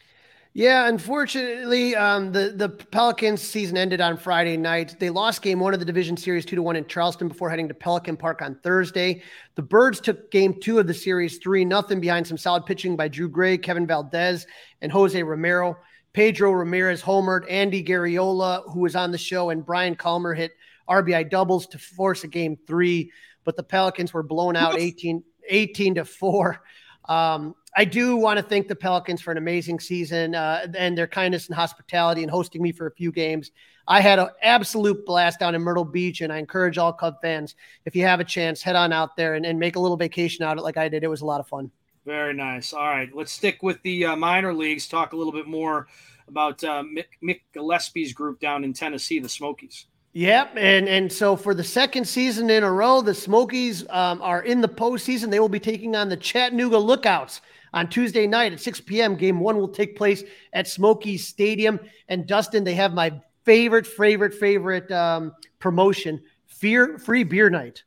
Yeah, 0.53 0.89
unfortunately, 0.89 1.95
um, 1.95 2.33
the 2.33 2.53
the 2.57 2.69
Pelicans 2.69 3.41
season 3.41 3.77
ended 3.77 4.01
on 4.01 4.17
Friday 4.17 4.57
night. 4.57 4.97
They 4.99 5.09
lost 5.09 5.43
game 5.43 5.61
one 5.61 5.75
of 5.75 5.79
the 5.79 5.87
division 5.87 6.17
series 6.17 6.45
two 6.45 6.57
to 6.57 6.63
one 6.63 6.75
in 6.75 6.87
Charleston 6.87 7.29
before 7.29 7.51
heading 7.51 7.69
to 7.69 7.75
Pelican 7.75 8.17
Park 8.17 8.43
on 8.43 8.57
Thursday. 8.57 9.23
The 9.55 9.63
Birds 9.63 10.01
took 10.01 10.33
game 10.33 10.59
two 10.61 10.81
of 10.81 10.89
the 10.89 10.95
series 10.95 11.39
three 11.39 11.65
nothing 11.65 12.01
behind 12.01 12.27
some 12.27 12.37
solid 12.37 12.67
pitching 12.67 12.97
by 12.97 13.07
Drew 13.07 13.29
Gray, 13.29 13.59
Kevin 13.59 13.87
Valdez, 13.87 14.45
and 14.83 14.91
Jose 14.91 15.23
Romero. 15.23 15.77
Pedro 16.13 16.51
Ramirez 16.51 17.01
homered, 17.01 17.49
Andy 17.49 17.85
Garriola, 17.85 18.65
who 18.73 18.81
was 18.81 18.97
on 18.97 19.13
the 19.13 19.19
show, 19.19 19.51
and 19.51 19.65
Brian 19.65 19.95
Kalmer 19.95 20.35
hit 20.35 20.51
RBI 20.89 21.31
doubles 21.31 21.69
to 21.69 21.79
force 21.79 22.25
a 22.25 22.29
game 22.29 22.59
three, 22.67 23.13
but 23.45 23.55
the 23.55 23.63
Pelicans 23.63 24.13
were 24.13 24.25
blown 24.25 24.57
out 24.57 24.77
18, 24.77 25.23
18 25.49 25.95
to 25.95 26.05
four. 26.05 26.61
Um, 27.09 27.55
I 27.77 27.85
do 27.85 28.17
want 28.17 28.39
to 28.39 28.43
thank 28.43 28.69
the 28.69 28.75
Pelicans 28.75 29.21
for 29.21 29.31
an 29.31 29.39
amazing 29.39 29.81
season 29.81 30.35
uh, 30.35 30.67
and 30.77 30.99
their 30.99 31.07
kindness 31.07 31.47
and 31.47 31.55
hospitality 31.55 32.23
and 32.23 32.31
hosting 32.31 32.63
me 32.63 32.73
for 32.73 32.87
a 32.87 32.91
few 32.91 33.13
games. 33.13 33.53
I 33.87 34.01
had 34.01 34.19
an 34.19 34.29
absolute 34.43 35.05
blast 35.07 35.41
down 35.41 35.55
in 35.55 35.63
Myrtle 35.63 35.85
Beach, 35.85 36.21
and 36.21 36.33
I 36.33 36.39
encourage 36.39 36.79
all 36.79 36.93
Cub 36.93 37.21
fans, 37.23 37.55
if 37.85 37.97
you 37.97 38.03
have 38.05 38.21
a 38.21 38.25
chance, 38.25 38.63
head 38.63 38.77
on 38.77 38.93
out 38.93 39.17
there 39.17 39.35
and, 39.35 39.47
and 39.47 39.59
make 39.59 39.77
a 39.77 39.81
little 39.81 39.97
vacation 39.97 40.45
out 40.45 40.53
of 40.53 40.59
it 40.59 40.63
like 40.63 40.77
I 40.77 40.89
did. 40.89 41.03
It 41.03 41.09
was 41.09 41.23
a 41.23 41.27
lot 41.27 41.41
of 41.41 41.49
fun. 41.49 41.71
Very 42.07 42.33
nice. 42.33 42.73
All 42.73 42.87
right, 42.87 43.11
let's 43.15 43.33
stick 43.33 43.63
with 43.63 43.81
the 43.83 44.07
uh, 44.07 44.17
minor 44.17 44.55
leagues. 44.55 44.89
Talk 44.89 45.13
a 45.13 45.17
little 45.17 45.33
bit 45.33 45.47
more 45.47 45.87
about 46.29 46.63
uh, 46.65 46.83
Mick, 46.83 47.07
Mick 47.23 47.41
Gillespie's 47.53 48.13
group 48.13 48.41
down 48.41 48.65
in 48.65 48.73
Tennessee, 48.73 49.19
the 49.19 49.29
Smokies. 49.29 49.87
Yep, 50.13 50.55
and 50.57 50.89
and 50.89 51.13
so 51.13 51.37
for 51.37 51.55
the 51.55 51.63
second 51.63 52.05
season 52.05 52.51
in 52.51 52.65
a 52.65 52.73
row, 52.73 53.01
the 53.01 53.15
Smokies 53.15 53.85
um, 53.91 54.21
are 54.23 54.43
in 54.43 54.61
the 54.61 54.69
postseason. 54.69 55.31
They 55.31 55.39
will 55.39 55.49
be 55.49 55.61
taking 55.61 55.95
on 55.95 56.09
the 56.09 56.17
Chattanooga 56.17 56.79
Lookouts 56.79 57.41
on 57.73 57.89
Tuesday 57.89 58.27
night 58.27 58.53
at 58.53 58.61
6 58.61 58.81
p.m. 58.83 59.17
Game 59.17 59.41
one 59.41 59.57
will 59.57 59.69
take 59.69 59.97
place 59.97 60.25
at 60.53 60.69
Smokies 60.69 61.27
Stadium. 61.27 61.81
And 62.09 62.27
Dustin, 62.27 62.65
they 62.65 62.75
have 62.75 62.95
my 62.95 63.13
favorite, 63.45 63.87
favorite, 63.87 64.35
favorite 64.35 64.91
um, 64.93 65.33
promotion: 65.59 66.23
fear 66.47 66.99
free 66.99 67.25
beer 67.25 67.51
night. 67.51 67.85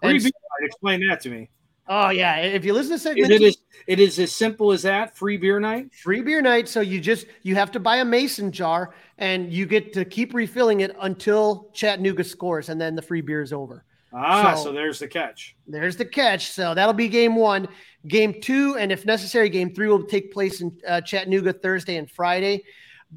Free 0.00 0.18
beer 0.18 0.24
night. 0.24 0.66
Explain 0.66 1.06
that 1.08 1.20
to 1.22 1.30
me. 1.30 1.48
Oh 1.88 2.10
yeah, 2.10 2.36
if 2.36 2.64
you 2.64 2.72
listen 2.72 2.92
to 2.92 2.98
segment, 2.98 3.32
it 3.32 3.42
is 3.42 3.58
it 3.86 3.98
is 3.98 4.18
as 4.18 4.32
simple 4.32 4.70
as 4.70 4.82
that. 4.82 5.16
Free 5.16 5.36
beer 5.36 5.58
night. 5.58 5.92
Free 5.94 6.22
beer 6.22 6.40
night. 6.40 6.68
So 6.68 6.80
you 6.80 7.00
just 7.00 7.26
you 7.42 7.56
have 7.56 7.72
to 7.72 7.80
buy 7.80 7.96
a 7.96 8.04
mason 8.04 8.52
jar 8.52 8.94
and 9.18 9.52
you 9.52 9.66
get 9.66 9.92
to 9.94 10.04
keep 10.04 10.32
refilling 10.32 10.80
it 10.80 10.94
until 11.00 11.70
Chattanooga 11.74 12.24
scores, 12.24 12.68
and 12.68 12.80
then 12.80 12.94
the 12.94 13.02
free 13.02 13.20
beer 13.20 13.42
is 13.42 13.52
over. 13.52 13.84
Ah, 14.14 14.54
so, 14.54 14.64
so 14.64 14.72
there's 14.72 14.98
the 14.98 15.08
catch. 15.08 15.56
There's 15.66 15.96
the 15.96 16.04
catch. 16.04 16.50
So 16.50 16.74
that'll 16.74 16.92
be 16.92 17.08
game 17.08 17.34
one. 17.34 17.68
Game 18.06 18.40
two, 18.40 18.76
and 18.76 18.90
if 18.90 19.06
necessary, 19.06 19.48
game 19.48 19.74
three 19.74 19.88
will 19.88 20.04
take 20.04 20.32
place 20.32 20.60
in 20.60 20.76
uh, 20.86 21.00
Chattanooga 21.00 21.52
Thursday 21.52 21.96
and 21.96 22.10
Friday. 22.10 22.64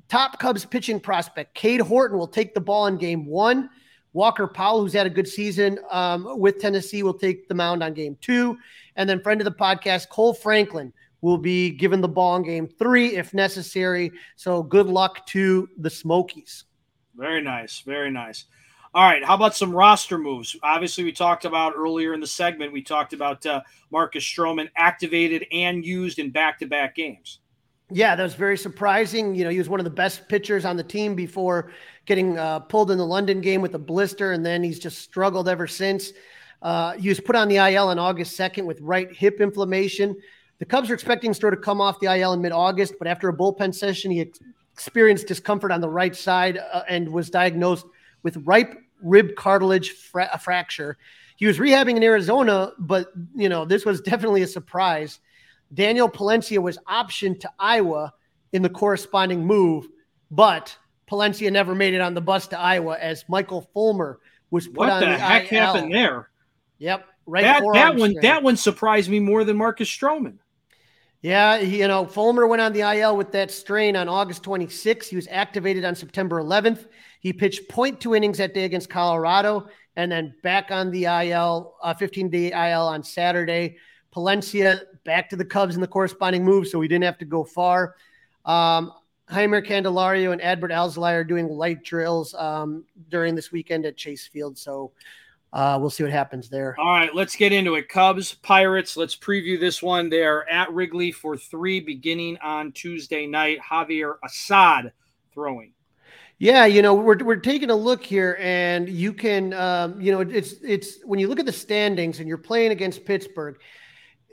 Top 0.09 0.39
Cubs 0.39 0.65
pitching 0.65 0.99
prospect 0.99 1.55
Cade 1.55 1.81
Horton 1.81 2.17
will 2.17 2.27
take 2.27 2.53
the 2.53 2.61
ball 2.61 2.87
in 2.87 2.97
game 2.97 3.25
one. 3.25 3.69
Walker 4.13 4.47
Powell, 4.47 4.81
who's 4.81 4.93
had 4.93 5.05
a 5.05 5.09
good 5.09 5.27
season 5.27 5.77
um, 5.91 6.39
with 6.39 6.59
Tennessee, 6.59 7.03
will 7.03 7.13
take 7.13 7.49
the 7.49 7.53
mound 7.53 7.83
on 7.83 7.93
game 7.93 8.17
two. 8.21 8.57
And 8.95 9.09
then, 9.09 9.21
friend 9.21 9.41
of 9.41 9.45
the 9.45 9.51
podcast, 9.51 10.09
Cole 10.09 10.33
Franklin 10.33 10.93
will 11.21 11.37
be 11.37 11.71
given 11.71 11.99
the 11.99 12.07
ball 12.07 12.37
in 12.37 12.43
game 12.43 12.67
three 12.67 13.15
if 13.15 13.33
necessary. 13.33 14.11
So, 14.35 14.63
good 14.63 14.87
luck 14.87 15.25
to 15.27 15.67
the 15.77 15.89
Smokies. 15.89 16.63
Very 17.15 17.41
nice. 17.41 17.79
Very 17.79 18.11
nice. 18.11 18.45
All 18.95 19.03
right. 19.03 19.21
How 19.25 19.35
about 19.35 19.53
some 19.53 19.73
roster 19.73 20.17
moves? 20.17 20.55
Obviously, 20.63 21.03
we 21.03 21.11
talked 21.11 21.43
about 21.43 21.73
earlier 21.75 22.13
in 22.13 22.21
the 22.21 22.27
segment, 22.27 22.71
we 22.71 22.81
talked 22.81 23.11
about 23.11 23.45
uh, 23.45 23.59
Marcus 23.91 24.23
Stroman 24.23 24.69
activated 24.77 25.45
and 25.51 25.85
used 25.85 26.17
in 26.17 26.29
back 26.29 26.59
to 26.59 26.65
back 26.65 26.95
games. 26.95 27.39
Yeah, 27.91 28.15
that 28.15 28.23
was 28.23 28.35
very 28.35 28.57
surprising. 28.57 29.35
You 29.35 29.43
know, 29.43 29.49
he 29.49 29.57
was 29.57 29.67
one 29.67 29.81
of 29.81 29.83
the 29.83 29.89
best 29.89 30.29
pitchers 30.29 30.63
on 30.63 30.77
the 30.77 30.83
team 30.83 31.13
before 31.13 31.73
getting 32.05 32.39
uh, 32.39 32.61
pulled 32.61 32.89
in 32.89 32.97
the 32.97 33.05
London 33.05 33.41
game 33.41 33.61
with 33.61 33.75
a 33.75 33.79
blister, 33.79 34.31
and 34.31 34.45
then 34.45 34.63
he's 34.63 34.79
just 34.79 34.99
struggled 34.99 35.49
ever 35.49 35.67
since. 35.67 36.13
Uh, 36.61 36.93
he 36.93 37.09
was 37.09 37.19
put 37.19 37.35
on 37.35 37.49
the 37.49 37.57
IL 37.57 37.89
on 37.89 37.99
August 37.99 38.39
2nd 38.39 38.63
with 38.63 38.79
right 38.79 39.13
hip 39.13 39.41
inflammation. 39.41 40.15
The 40.59 40.65
Cubs 40.65 40.89
are 40.89 40.93
expecting 40.93 41.31
Stroh 41.31 41.51
to 41.51 41.57
come 41.57 41.81
off 41.81 41.99
the 41.99 42.07
IL 42.17 42.31
in 42.31 42.41
mid 42.41 42.53
August, 42.53 42.93
but 42.97 43.09
after 43.09 43.27
a 43.27 43.35
bullpen 43.35 43.75
session, 43.75 44.09
he 44.09 44.21
ex- 44.21 44.39
experienced 44.71 45.27
discomfort 45.27 45.73
on 45.73 45.81
the 45.81 45.89
right 45.89 46.15
side 46.15 46.59
uh, 46.71 46.83
and 46.87 47.09
was 47.09 47.29
diagnosed 47.29 47.85
with 48.23 48.37
right 48.47 48.77
rib 49.01 49.35
cartilage 49.35 49.91
fra- 49.91 50.39
fracture. 50.39 50.97
He 51.35 51.45
was 51.45 51.57
rehabbing 51.57 51.97
in 51.97 52.03
Arizona, 52.03 52.71
but 52.79 53.11
you 53.35 53.49
know 53.49 53.65
this 53.65 53.85
was 53.85 54.01
definitely 54.01 54.41
a 54.41 54.47
surprise. 54.47 55.19
Daniel 55.73 56.09
Palencia 56.09 56.61
was 56.61 56.77
optioned 56.89 57.39
to 57.41 57.51
Iowa 57.59 58.13
in 58.53 58.61
the 58.61 58.69
corresponding 58.69 59.45
move, 59.45 59.87
but 60.31 60.75
Palencia 61.09 61.51
never 61.51 61.75
made 61.75 61.93
it 61.93 62.01
on 62.01 62.13
the 62.13 62.21
bus 62.21 62.47
to 62.47 62.59
Iowa 62.59 62.97
as 62.99 63.25
Michael 63.27 63.69
Fulmer 63.73 64.19
was 64.51 64.67
put 64.67 64.77
what 64.77 64.89
on 64.89 64.99
the, 65.01 65.07
the 65.07 65.17
heck 65.17 65.51
IL. 65.51 65.59
happened 65.59 65.93
there? 65.93 66.29
Yep, 66.77 67.05
right. 67.25 67.43
That, 67.43 67.63
that 67.73 67.95
one 67.95 68.15
that 68.21 68.43
one 68.43 68.57
surprised 68.57 69.09
me 69.09 69.19
more 69.19 69.43
than 69.43 69.57
Marcus 69.57 69.89
Stroman. 69.89 70.37
Yeah, 71.21 71.57
he, 71.57 71.79
you 71.79 71.87
know, 71.87 72.05
Fulmer 72.05 72.45
went 72.45 72.61
on 72.61 72.71
the 72.71 72.81
IL 72.81 73.17
with 73.17 73.31
that 73.31 73.49
strain 73.49 73.95
on 73.95 74.07
August 74.07 74.43
26th. 74.43 75.05
He 75.05 75.15
was 75.15 75.27
activated 75.31 75.83
on 75.83 75.95
September 75.95 76.39
11th. 76.39 76.85
He 77.25 77.33
pitched 77.33 77.63
two 77.99 78.13
innings 78.13 78.37
that 78.37 78.53
day 78.53 78.65
against 78.65 78.87
Colorado 78.87 79.67
and 79.95 80.11
then 80.11 80.35
back 80.43 80.69
on 80.69 80.91
the 80.91 81.05
IL, 81.05 81.73
uh, 81.81 81.91
15 81.95 82.29
day 82.29 82.51
IL 82.51 82.81
on 82.81 83.01
Saturday. 83.01 83.77
Palencia 84.13 84.81
back 85.05 85.31
to 85.31 85.35
the 85.35 85.43
Cubs 85.43 85.73
in 85.73 85.81
the 85.81 85.87
corresponding 85.87 86.45
move, 86.45 86.67
so 86.67 86.77
we 86.77 86.87
didn't 86.87 87.03
have 87.03 87.17
to 87.17 87.25
go 87.25 87.43
far. 87.43 87.95
Um, 88.45 88.91
Jeimer 89.27 89.65
Candelario 89.65 90.33
and 90.33 90.41
Adbert 90.41 90.69
Alzolay 90.69 91.13
are 91.13 91.23
doing 91.23 91.47
light 91.47 91.83
drills 91.83 92.35
um, 92.35 92.85
during 93.09 93.33
this 93.33 93.51
weekend 93.51 93.87
at 93.87 93.97
Chase 93.97 94.27
Field. 94.27 94.55
So 94.55 94.91
uh, 95.51 95.79
we'll 95.81 95.89
see 95.89 96.03
what 96.03 96.11
happens 96.11 96.47
there. 96.47 96.75
All 96.77 96.85
right, 96.85 97.15
let's 97.15 97.35
get 97.35 97.51
into 97.51 97.73
it. 97.73 97.89
Cubs, 97.89 98.35
Pirates. 98.35 98.95
Let's 98.95 99.15
preview 99.15 99.59
this 99.59 99.81
one. 99.81 100.11
They 100.11 100.23
are 100.23 100.47
at 100.47 100.71
Wrigley 100.71 101.11
for 101.11 101.35
three 101.35 101.79
beginning 101.79 102.37
on 102.43 102.71
Tuesday 102.71 103.25
night. 103.25 103.57
Javier 103.67 104.17
Assad 104.23 104.93
throwing. 105.33 105.71
Yeah, 106.37 106.65
you 106.65 106.81
know, 106.81 106.93
we're, 106.93 107.17
we're 107.23 107.37
taking 107.37 107.69
a 107.69 107.75
look 107.75 108.03
here, 108.03 108.37
and 108.41 108.89
you 108.89 109.13
can, 109.13 109.53
um, 109.53 110.01
you 110.01 110.11
know, 110.11 110.19
it's 110.19 110.55
it's 110.63 110.97
when 111.05 111.17
you 111.19 111.29
look 111.29 111.39
at 111.39 111.45
the 111.45 111.53
standings 111.53 112.19
and 112.19 112.27
you're 112.27 112.37
playing 112.37 112.71
against 112.71 113.05
Pittsburgh. 113.05 113.57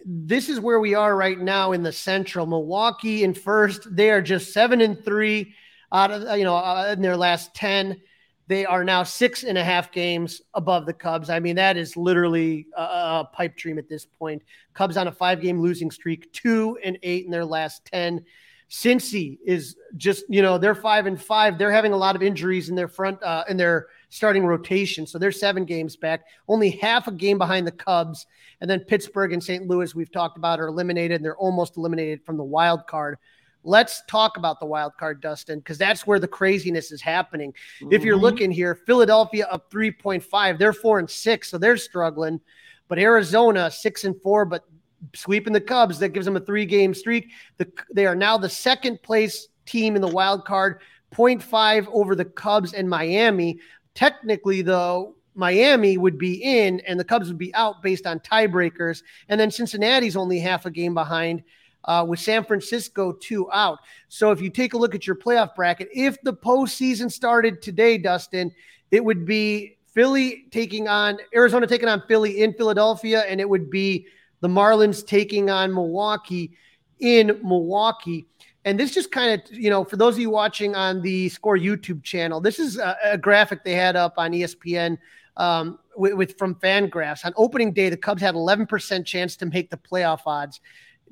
This 0.05 0.49
is 0.49 0.59
where 0.59 0.81
we 0.81 0.95
are 0.95 1.15
right 1.17 1.39
now 1.39 1.71
in 1.71 1.85
the 1.85 1.93
Central. 1.93 2.45
Milwaukee 2.45 3.23
in 3.23 3.35
first. 3.35 3.95
They 3.95 4.11
are 4.11 4.21
just 4.21 4.53
seven 4.53 4.81
and 4.81 5.03
three 5.05 5.55
out 5.93 6.11
of 6.11 6.37
you 6.37 6.45
know 6.45 6.57
uh, 6.57 6.93
in 6.93 7.03
their 7.03 7.17
last 7.17 7.55
ten. 7.55 8.01
They 8.49 8.67
are 8.67 8.83
now 8.83 9.05
six 9.05 9.45
and 9.45 9.57
a 9.57 9.63
half 9.63 9.93
games 9.93 10.43
above 10.55 10.87
the 10.87 10.93
Cubs. 10.93 11.31
I 11.31 11.39
mean, 11.39 11.57
that 11.57 11.77
is 11.77 11.97
literally 11.97 12.67
a, 12.77 12.83
a 12.83 13.31
pipe 13.33 13.57
dream 13.57 13.79
at 13.79 13.89
this 13.89 14.05
point. 14.05 14.43
Cubs 14.75 14.97
on 14.97 15.07
a 15.07 15.13
five 15.13 15.41
game 15.41 15.61
losing 15.61 15.91
streak, 15.91 16.33
two 16.33 16.77
and 16.85 16.99
eight 17.05 17.25
in 17.25 17.31
their 17.31 17.45
last 17.45 17.85
10. 17.87 18.25
Cincy 18.73 19.39
is 19.45 19.77
just, 19.99 20.25
you 20.31 20.41
know, 20.41 20.57
they're 20.57 20.75
five 20.75 21.05
and 21.05 21.21
five. 21.21 21.59
They're 21.59 21.71
having 21.71 21.93
a 21.93 21.97
lot 21.97 22.17
of 22.17 22.23
injuries 22.23 22.71
in 22.71 22.75
their 22.75 22.89
front, 22.89 23.23
uh, 23.23 23.45
in 23.47 23.59
their 23.59 23.89
starting 24.09 24.47
rotation. 24.47 25.07
So 25.07 25.19
they're 25.19 25.31
seven 25.31 25.67
games 25.67 25.95
back, 25.95 26.23
only 26.49 26.71
half 26.71 27.07
a 27.07 27.13
game 27.13 27.37
behind 27.37 27.67
the 27.67 27.73
Cubs. 27.73 28.25
And 28.63 28.71
then 28.71 28.81
Pittsburgh 28.81 29.35
and 29.35 29.45
St. 29.45 29.69
Louis, 29.69 29.95
we've 29.95 30.11
talked 30.11 30.39
about, 30.39 30.59
are 30.59 30.69
eliminated. 30.69 31.17
And 31.17 31.25
they're 31.25 31.37
almost 31.37 31.77
eliminated 31.77 32.25
from 32.25 32.39
the 32.39 32.45
wild 32.45 32.87
card. 32.87 33.19
Let's 33.63 34.03
talk 34.09 34.39
about 34.39 34.59
the 34.59 34.65
wild 34.65 34.97
card, 34.99 35.21
Dustin, 35.21 35.59
because 35.59 35.77
that's 35.77 36.07
where 36.07 36.19
the 36.19 36.27
craziness 36.27 36.93
is 36.93 37.03
happening. 37.03 37.53
Mm-hmm. 37.53 37.93
If 37.93 38.05
you're 38.05 38.17
looking 38.17 38.51
here, 38.51 38.75
Philadelphia 38.75 39.49
up 39.51 39.71
3.5, 39.71 40.59
they're 40.59 40.73
four 40.73 40.99
and 40.99 41.11
six, 41.11 41.51
so 41.51 41.59
they're 41.59 41.77
struggling. 41.77 42.41
But 42.89 42.99
Arizona 42.99 43.71
six 43.71 44.05
and 44.05 44.21
four, 44.23 44.45
but 44.45 44.65
sweeping 45.15 45.53
the 45.53 45.61
Cubs, 45.61 45.99
that 45.99 46.11
gives 46.11 46.27
them 46.27 46.37
a 46.37 46.41
three 46.41 46.67
game 46.67 46.95
streak. 46.95 47.31
The, 47.59 47.71
they 47.93 48.07
are 48.07 48.17
now 48.17 48.39
the 48.39 48.49
second 48.49 49.03
place 49.03 49.49
team 49.67 49.97
in 49.97 50.03
the 50.03 50.09
wild 50.09 50.45
card, 50.45 50.81
0.5 51.15 51.87
over 51.93 52.15
the 52.15 52.25
Cubs 52.25 52.73
and 52.73 52.89
Miami. 52.89 53.59
Technically, 53.95 54.63
though, 54.63 55.17
Miami 55.35 55.97
would 55.97 56.19
be 56.19 56.43
in 56.43 56.81
and 56.81 56.99
the 56.99 57.05
Cubs 57.05 57.29
would 57.29 57.39
be 57.39 57.55
out 57.55 57.83
based 57.83 58.07
on 58.07 58.21
tiebreakers. 58.21 59.03
And 59.29 59.41
then 59.41 59.51
Cincinnati's 59.51 60.17
only 60.17 60.39
half 60.39 60.67
a 60.67 60.71
game 60.71 60.95
behind 60.95 61.43
uh, 61.85 62.05
with 62.07 62.21
San 62.21 62.45
Francisco 62.45 63.13
two 63.13 63.51
out. 63.51 63.79
So 64.09 64.31
if 64.31 64.41
you 64.41 64.51
take 64.51 64.75
a 64.75 64.79
look 64.79 64.95
at 64.95 65.07
your 65.07 65.17
playoff 65.17 65.55
bracket, 65.55 65.89
if 65.93 66.21
the 66.23 66.35
postseason 66.35 67.11
started 67.11 67.63
today, 67.63 67.99
Dustin, 67.99 68.53
it 68.91 69.05
would 69.05 69.25
be 69.25 69.79
Philly 69.87 70.47
taking 70.51 70.89
on 70.89 71.19
Arizona 71.35 71.67
taking 71.67 71.89
on 71.89 72.03
Philly 72.07 72.43
in 72.43 72.53
Philadelphia, 72.55 73.25
and 73.29 73.41
it 73.41 73.49
would 73.49 73.71
be 73.71 74.07
the 74.43 74.49
Marlins 74.49 75.07
taking 75.07 75.49
on 75.49 75.73
Milwaukee 75.73 76.53
in 77.01 77.39
Milwaukee. 77.43 78.27
And 78.65 78.79
this 78.79 78.93
just 78.93 79.11
kind 79.11 79.41
of, 79.41 79.53
you 79.53 79.71
know, 79.71 79.85
for 79.85 79.97
those 79.97 80.15
of 80.15 80.21
you 80.21 80.31
watching 80.31 80.75
on 80.75 81.01
the 81.01 81.29
Score 81.31 81.57
YouTube 81.57 82.03
channel, 82.03 82.41
this 82.41 82.59
is 82.59 82.77
a, 82.77 82.97
a 83.05 83.19
graphic 83.19 83.65
they 83.65 83.75
had 83.75 83.97
up 83.97 84.15
on 84.19 84.33
ESPN 84.33 84.99
um, 85.37 85.79
with, 85.97 86.15
with 86.15 86.39
from 86.39 86.57
Fangraphs. 86.57 87.25
On 87.25 87.33
opening 87.37 87.73
day, 87.73 87.89
the 87.89 87.97
Cubs 87.97 88.21
had 88.21 88.35
11% 88.35 89.07
chance 89.07 89.37
to 89.37 89.47
make 89.47 89.71
the 89.71 89.79
playoff 89.79 90.21
odds 90.27 90.61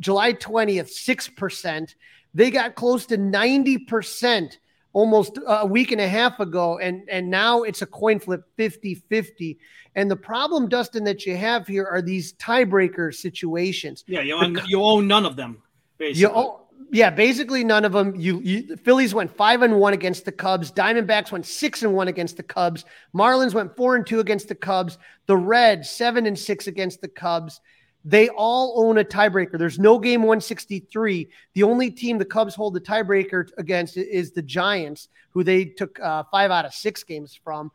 July 0.00 0.32
20th, 0.32 0.90
6%. 0.90 1.94
They 2.34 2.50
got 2.50 2.74
close 2.74 3.06
to 3.06 3.18
90% 3.18 4.56
almost 4.92 5.38
a 5.46 5.66
week 5.66 5.92
and 5.92 6.00
a 6.00 6.08
half 6.08 6.40
ago. 6.40 6.78
And, 6.78 7.08
and 7.08 7.30
now 7.30 7.62
it's 7.62 7.82
a 7.82 7.86
coin 7.86 8.18
flip 8.18 8.44
50 8.56 8.94
50. 8.94 9.58
And 9.94 10.10
the 10.10 10.16
problem, 10.16 10.68
Dustin, 10.68 11.04
that 11.04 11.26
you 11.26 11.36
have 11.36 11.66
here 11.66 11.86
are 11.86 12.02
these 12.02 12.32
tiebreaker 12.34 13.14
situations. 13.14 14.04
Yeah, 14.06 14.20
you 14.20 14.34
own, 14.34 14.60
you 14.66 14.82
own 14.82 15.06
none 15.06 15.26
of 15.26 15.36
them. 15.36 15.62
Basically. 15.98 16.20
You 16.20 16.30
own, 16.30 16.56
yeah, 16.92 17.10
basically 17.10 17.62
none 17.64 17.84
of 17.84 17.92
them. 17.92 18.14
You, 18.16 18.40
you 18.40 18.62
the 18.62 18.76
Phillies 18.76 19.14
went 19.14 19.36
five 19.36 19.62
and 19.62 19.78
one 19.78 19.92
against 19.92 20.24
the 20.24 20.32
Cubs. 20.32 20.72
Diamondbacks 20.72 21.30
went 21.30 21.46
six 21.46 21.82
and 21.82 21.94
one 21.94 22.08
against 22.08 22.36
the 22.36 22.42
Cubs. 22.42 22.84
Marlins 23.14 23.54
went 23.54 23.76
four 23.76 23.96
and 23.96 24.06
two 24.06 24.20
against 24.20 24.48
the 24.48 24.54
Cubs. 24.54 24.98
The 25.26 25.36
Reds 25.36 25.88
seven 25.88 26.26
and 26.26 26.38
six 26.38 26.66
against 26.66 27.00
the 27.00 27.08
Cubs. 27.08 27.60
They 28.04 28.28
all 28.30 28.74
own 28.76 28.98
a 28.98 29.04
tiebreaker. 29.04 29.58
There's 29.58 29.78
no 29.78 29.98
game 29.98 30.22
163. 30.22 31.28
The 31.54 31.62
only 31.62 31.90
team 31.90 32.18
the 32.18 32.24
Cubs 32.24 32.54
hold 32.54 32.74
the 32.74 32.80
tiebreaker 32.80 33.50
against 33.58 33.96
is 33.96 34.32
the 34.32 34.42
Giants, 34.42 35.08
who 35.30 35.44
they 35.44 35.66
took 35.66 36.00
uh, 36.00 36.24
five 36.30 36.50
out 36.50 36.64
of 36.64 36.72
six 36.72 37.04
games 37.04 37.38
from. 37.42 37.70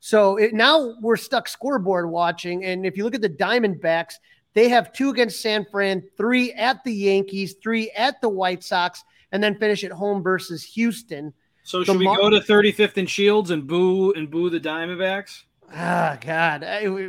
So 0.00 0.36
it, 0.36 0.52
now 0.52 0.94
we're 1.00 1.16
stuck 1.16 1.48
scoreboard 1.48 2.10
watching. 2.10 2.64
And 2.64 2.84
if 2.84 2.96
you 2.96 3.04
look 3.04 3.14
at 3.14 3.22
the 3.22 3.30
Diamondbacks, 3.30 4.14
they 4.52 4.68
have 4.68 4.92
two 4.92 5.10
against 5.10 5.40
San 5.40 5.64
Fran, 5.70 6.02
three 6.16 6.52
at 6.52 6.82
the 6.84 6.92
Yankees, 6.92 7.54
three 7.62 7.90
at 7.92 8.20
the 8.20 8.28
White 8.28 8.64
Sox, 8.64 9.04
and 9.32 9.42
then 9.42 9.58
finish 9.58 9.84
at 9.84 9.92
home 9.92 10.22
versus 10.22 10.64
Houston. 10.64 11.32
So 11.62 11.84
should 11.84 11.98
we 11.98 12.04
Mar- 12.04 12.16
go 12.16 12.30
to 12.30 12.40
35th 12.40 12.96
and 12.96 13.08
Shields 13.08 13.50
and 13.50 13.66
boo 13.66 14.12
and 14.12 14.30
boo 14.30 14.50
the 14.50 14.60
Diamondbacks? 14.60 15.44
Ah, 15.72 16.18
God, 16.20 16.64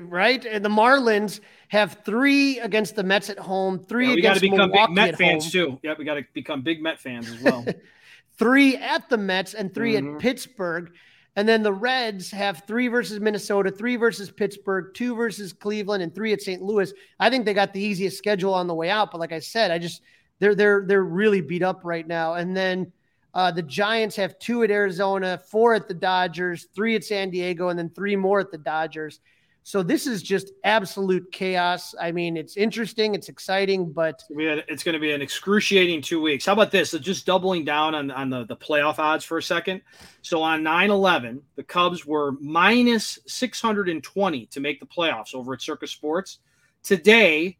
right? 0.10 0.46
And 0.46 0.64
the 0.64 0.70
Marlins 0.70 1.40
have 1.70 2.00
three 2.06 2.60
against 2.60 2.96
the 2.96 3.04
Mets 3.04 3.30
at 3.30 3.40
home, 3.40 3.80
three 3.80 4.08
yeah, 4.08 4.14
we 4.14 4.20
against 4.20 4.42
become 4.42 4.58
Milwaukee 4.58 4.94
big 4.94 4.96
Met 4.96 5.18
fans 5.18 5.44
home. 5.46 5.52
too. 5.52 5.80
Yeah, 5.84 5.96
we 5.98 6.06
got 6.06 6.16
to 6.16 6.26
become 6.34 6.62
big 6.62 6.82
Met 6.82 7.00
fans 7.00 7.30
as 7.30 7.42
well. 7.42 7.66
three 8.38 8.78
at 8.78 9.10
the 9.10 9.18
Mets 9.18 9.54
and 9.54 9.74
3 9.74 9.94
mm-hmm. 9.94 10.16
at 10.16 10.22
Pittsburgh. 10.22 10.92
And 11.36 11.48
then 11.48 11.64
the 11.64 11.72
Reds 11.72 12.30
have 12.32 12.64
three 12.68 12.90
versus 12.90 13.20
Minnesota, 13.20 13.72
three 13.72 13.96
versus 13.96 14.30
Pittsburgh, 14.30 14.94
two 14.94 15.16
versus 15.16 15.54
Cleveland, 15.54 16.04
and 16.04 16.14
three 16.14 16.34
at 16.34 16.42
St. 16.42 16.62
Louis. 16.62 16.92
I 17.20 17.30
think 17.30 17.46
they 17.46 17.54
got 17.54 17.72
the 17.72 17.80
easiest 17.80 18.18
schedule 18.18 18.54
on 18.54 18.68
the 18.68 18.76
way 18.76 18.90
out. 18.90 19.12
But 19.12 19.22
like 19.22 19.32
I 19.32 19.40
said, 19.40 19.72
I 19.72 19.78
just 19.78 20.02
they're 20.40 20.56
they're 20.56 20.84
they're 20.86 21.04
really 21.04 21.40
beat 21.40 21.64
up 21.64 21.82
right 21.86 22.06
now. 22.06 22.34
And 22.34 22.56
then 22.56 22.92
uh, 23.34 23.52
the 23.52 23.62
Giants 23.62 24.16
have 24.18 24.38
two 24.40 24.64
at 24.64 24.72
Arizona, 24.72 25.42
four 25.50 25.74
at 25.74 25.88
the 25.88 25.94
Dodgers, 25.94 26.68
three 26.76 26.96
at 26.96 27.04
San 27.04 27.30
Diego, 27.30 27.70
and 27.70 27.80
then 27.80 27.90
three 27.90 28.16
more 28.16 28.40
at 28.40 28.52
the 28.52 28.58
Dodgers. 28.58 29.20
So 29.64 29.84
this 29.84 30.08
is 30.08 30.24
just 30.24 30.52
absolute 30.64 31.32
chaos. 31.32 31.94
I 32.02 32.12
mean, 32.12 32.36
it's 32.36 32.58
interesting, 32.58 33.14
it's 33.14 33.30
exciting, 33.30 33.92
but 33.94 34.24
it's 34.30 34.84
going 34.84 34.94
to 34.94 35.00
be 35.00 35.12
an 35.12 35.22
excruciating 35.22 36.02
two 36.02 36.20
weeks. 36.20 36.48
How 36.48 36.54
about 36.54 36.72
this? 36.72 36.92
So 36.92 36.98
just 36.98 37.28
doubling 37.28 37.64
down 37.64 37.94
on, 37.94 38.10
on 38.10 38.32
the, 38.32 38.44
the 38.46 38.56
playoff 38.56 38.98
odds 38.98 39.24
for 39.24 39.38
a 39.38 39.44
second. 39.44 39.82
So 40.24 40.42
on 40.42 40.64
9 40.64 40.90
11, 40.90 41.42
the 41.56 41.64
Cubs 41.64 42.08
were 42.08 42.34
minus 42.42 43.20
620 43.28 44.48
to 44.48 44.60
make 44.60 44.80
the 44.80 44.88
playoffs 44.88 45.36
over 45.36 45.54
at 45.54 45.62
Circa 45.62 45.86
Sports. 45.86 46.40
Today, 46.82 47.60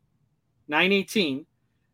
918, 0.70 1.46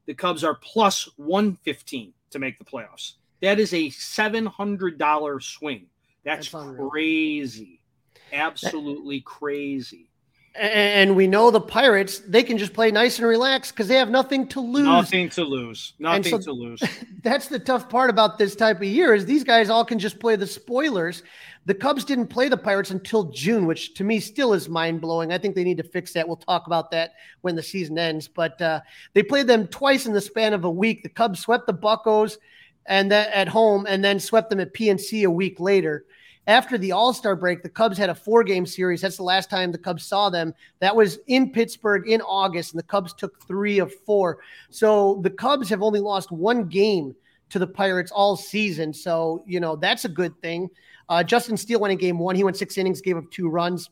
the 0.06 0.14
Cubs 0.14 0.46
are 0.46 0.56
plus 0.56 1.10
115 1.18 2.14
to 2.30 2.40
make 2.40 2.58
the 2.60 2.66
playoffs. 2.66 3.16
That 3.42 3.60
is 3.60 3.74
a 3.74 3.90
$700 3.90 5.44
swing. 5.44 5.86
That's, 6.24 6.52
That's 6.52 6.76
crazy 6.78 7.78
absolutely 8.34 9.22
crazy. 9.22 10.10
And 10.56 11.16
we 11.16 11.28
know 11.28 11.52
the 11.52 11.62
Pirates, 11.62 12.18
they 12.20 12.42
can 12.42 12.58
just 12.58 12.74
play 12.74 12.90
nice 12.90 13.20
and 13.20 13.28
relaxed 13.28 13.74
because 13.74 13.88
they 13.88 13.96
have 13.96 14.10
nothing 14.10 14.48
to 14.48 14.60
lose. 14.60 14.86
Nothing 14.86 15.30
to 15.30 15.44
lose. 15.44 15.94
Nothing 16.00 16.24
so 16.24 16.40
to 16.40 16.52
lose. 16.52 16.82
That's 17.24 17.48
the 17.48 17.60
tough 17.60 17.90
part 17.90 18.10
about 18.10 18.40
this 18.40 18.56
type 18.56 18.78
of 18.78 18.86
year 18.86 19.14
is 19.14 19.24
these 19.24 19.44
guys 19.44 19.70
all 19.70 19.86
can 19.86 20.00
just 20.00 20.20
play 20.20 20.36
the 20.36 20.48
spoilers. 20.48 21.22
The 21.68 21.76
Cubs 21.76 22.04
didn't 22.04 22.28
play 22.28 22.50
the 22.50 22.58
Pirates 22.58 22.90
until 22.90 23.26
June, 23.26 23.68
which 23.68 23.94
to 23.96 24.04
me 24.04 24.20
still 24.20 24.54
is 24.54 24.68
mind 24.68 25.00
blowing. 25.00 25.32
I 25.32 25.38
think 25.38 25.54
they 25.54 25.64
need 25.64 25.78
to 25.78 25.84
fix 25.84 26.14
that. 26.14 26.28
We'll 26.28 26.38
talk 26.38 26.66
about 26.66 26.90
that 26.90 27.14
when 27.42 27.56
the 27.56 27.62
season 27.62 28.00
ends. 28.00 28.28
But 28.28 28.60
uh, 28.60 28.82
they 29.14 29.22
played 29.22 29.46
them 29.46 29.68
twice 29.68 30.08
in 30.08 30.14
the 30.14 30.22
span 30.22 30.54
of 30.54 30.64
a 30.64 30.72
week. 30.72 31.04
The 31.04 31.10
Cubs 31.10 31.40
swept 31.40 31.68
the 31.68 31.74
Buckos 31.74 32.40
and 32.88 33.12
that 33.12 33.32
at 33.34 33.48
home, 33.48 33.86
and 33.88 34.04
then 34.04 34.20
swept 34.20 34.50
them 34.50 34.60
at 34.60 34.74
PNC 34.74 35.26
a 35.26 35.30
week 35.30 35.60
later 35.60 36.06
after 36.48 36.78
the 36.78 36.94
All 36.94 37.14
Star 37.14 37.36
break, 37.36 37.62
the 37.62 37.70
Cubs 37.70 37.98
had 37.98 38.10
a 38.10 38.16
four 38.16 38.44
game 38.44 38.66
series. 38.66 39.02
That's 39.02 39.18
the 39.18 39.24
last 39.24 39.50
time 39.50 39.72
the 39.72 39.78
Cubs 39.78 40.06
saw 40.06 40.30
them. 40.30 40.54
That 40.80 40.96
was 40.96 41.20
in 41.28 41.52
Pittsburgh 41.52 42.10
in 42.10 42.22
August, 42.22 42.72
and 42.72 42.80
the 42.80 42.88
Cubs 42.88 43.14
took 43.14 43.42
three 43.46 43.80
of 43.80 43.94
four. 44.06 44.40
So 44.70 45.20
the 45.24 45.30
Cubs 45.30 45.70
have 45.70 45.84
only 45.84 46.00
lost 46.00 46.32
one 46.32 46.68
game 46.68 47.14
to 47.50 47.60
the 47.60 47.68
Pirates 47.68 48.12
all 48.12 48.38
season. 48.38 48.94
So, 48.94 49.44
you 49.46 49.60
know, 49.60 49.76
that's 49.76 50.06
a 50.06 50.10
good 50.10 50.42
thing. 50.42 50.70
Uh, 51.10 51.24
Justin 51.24 51.58
Steele 51.58 51.80
went 51.80 51.92
in 51.92 51.98
game 51.98 52.18
one. 52.18 52.36
He 52.36 52.44
went 52.44 52.58
six 52.58 52.78
innings, 52.78 53.02
gave 53.02 53.18
up 53.18 53.30
two 53.30 53.50
runs. 53.50 53.90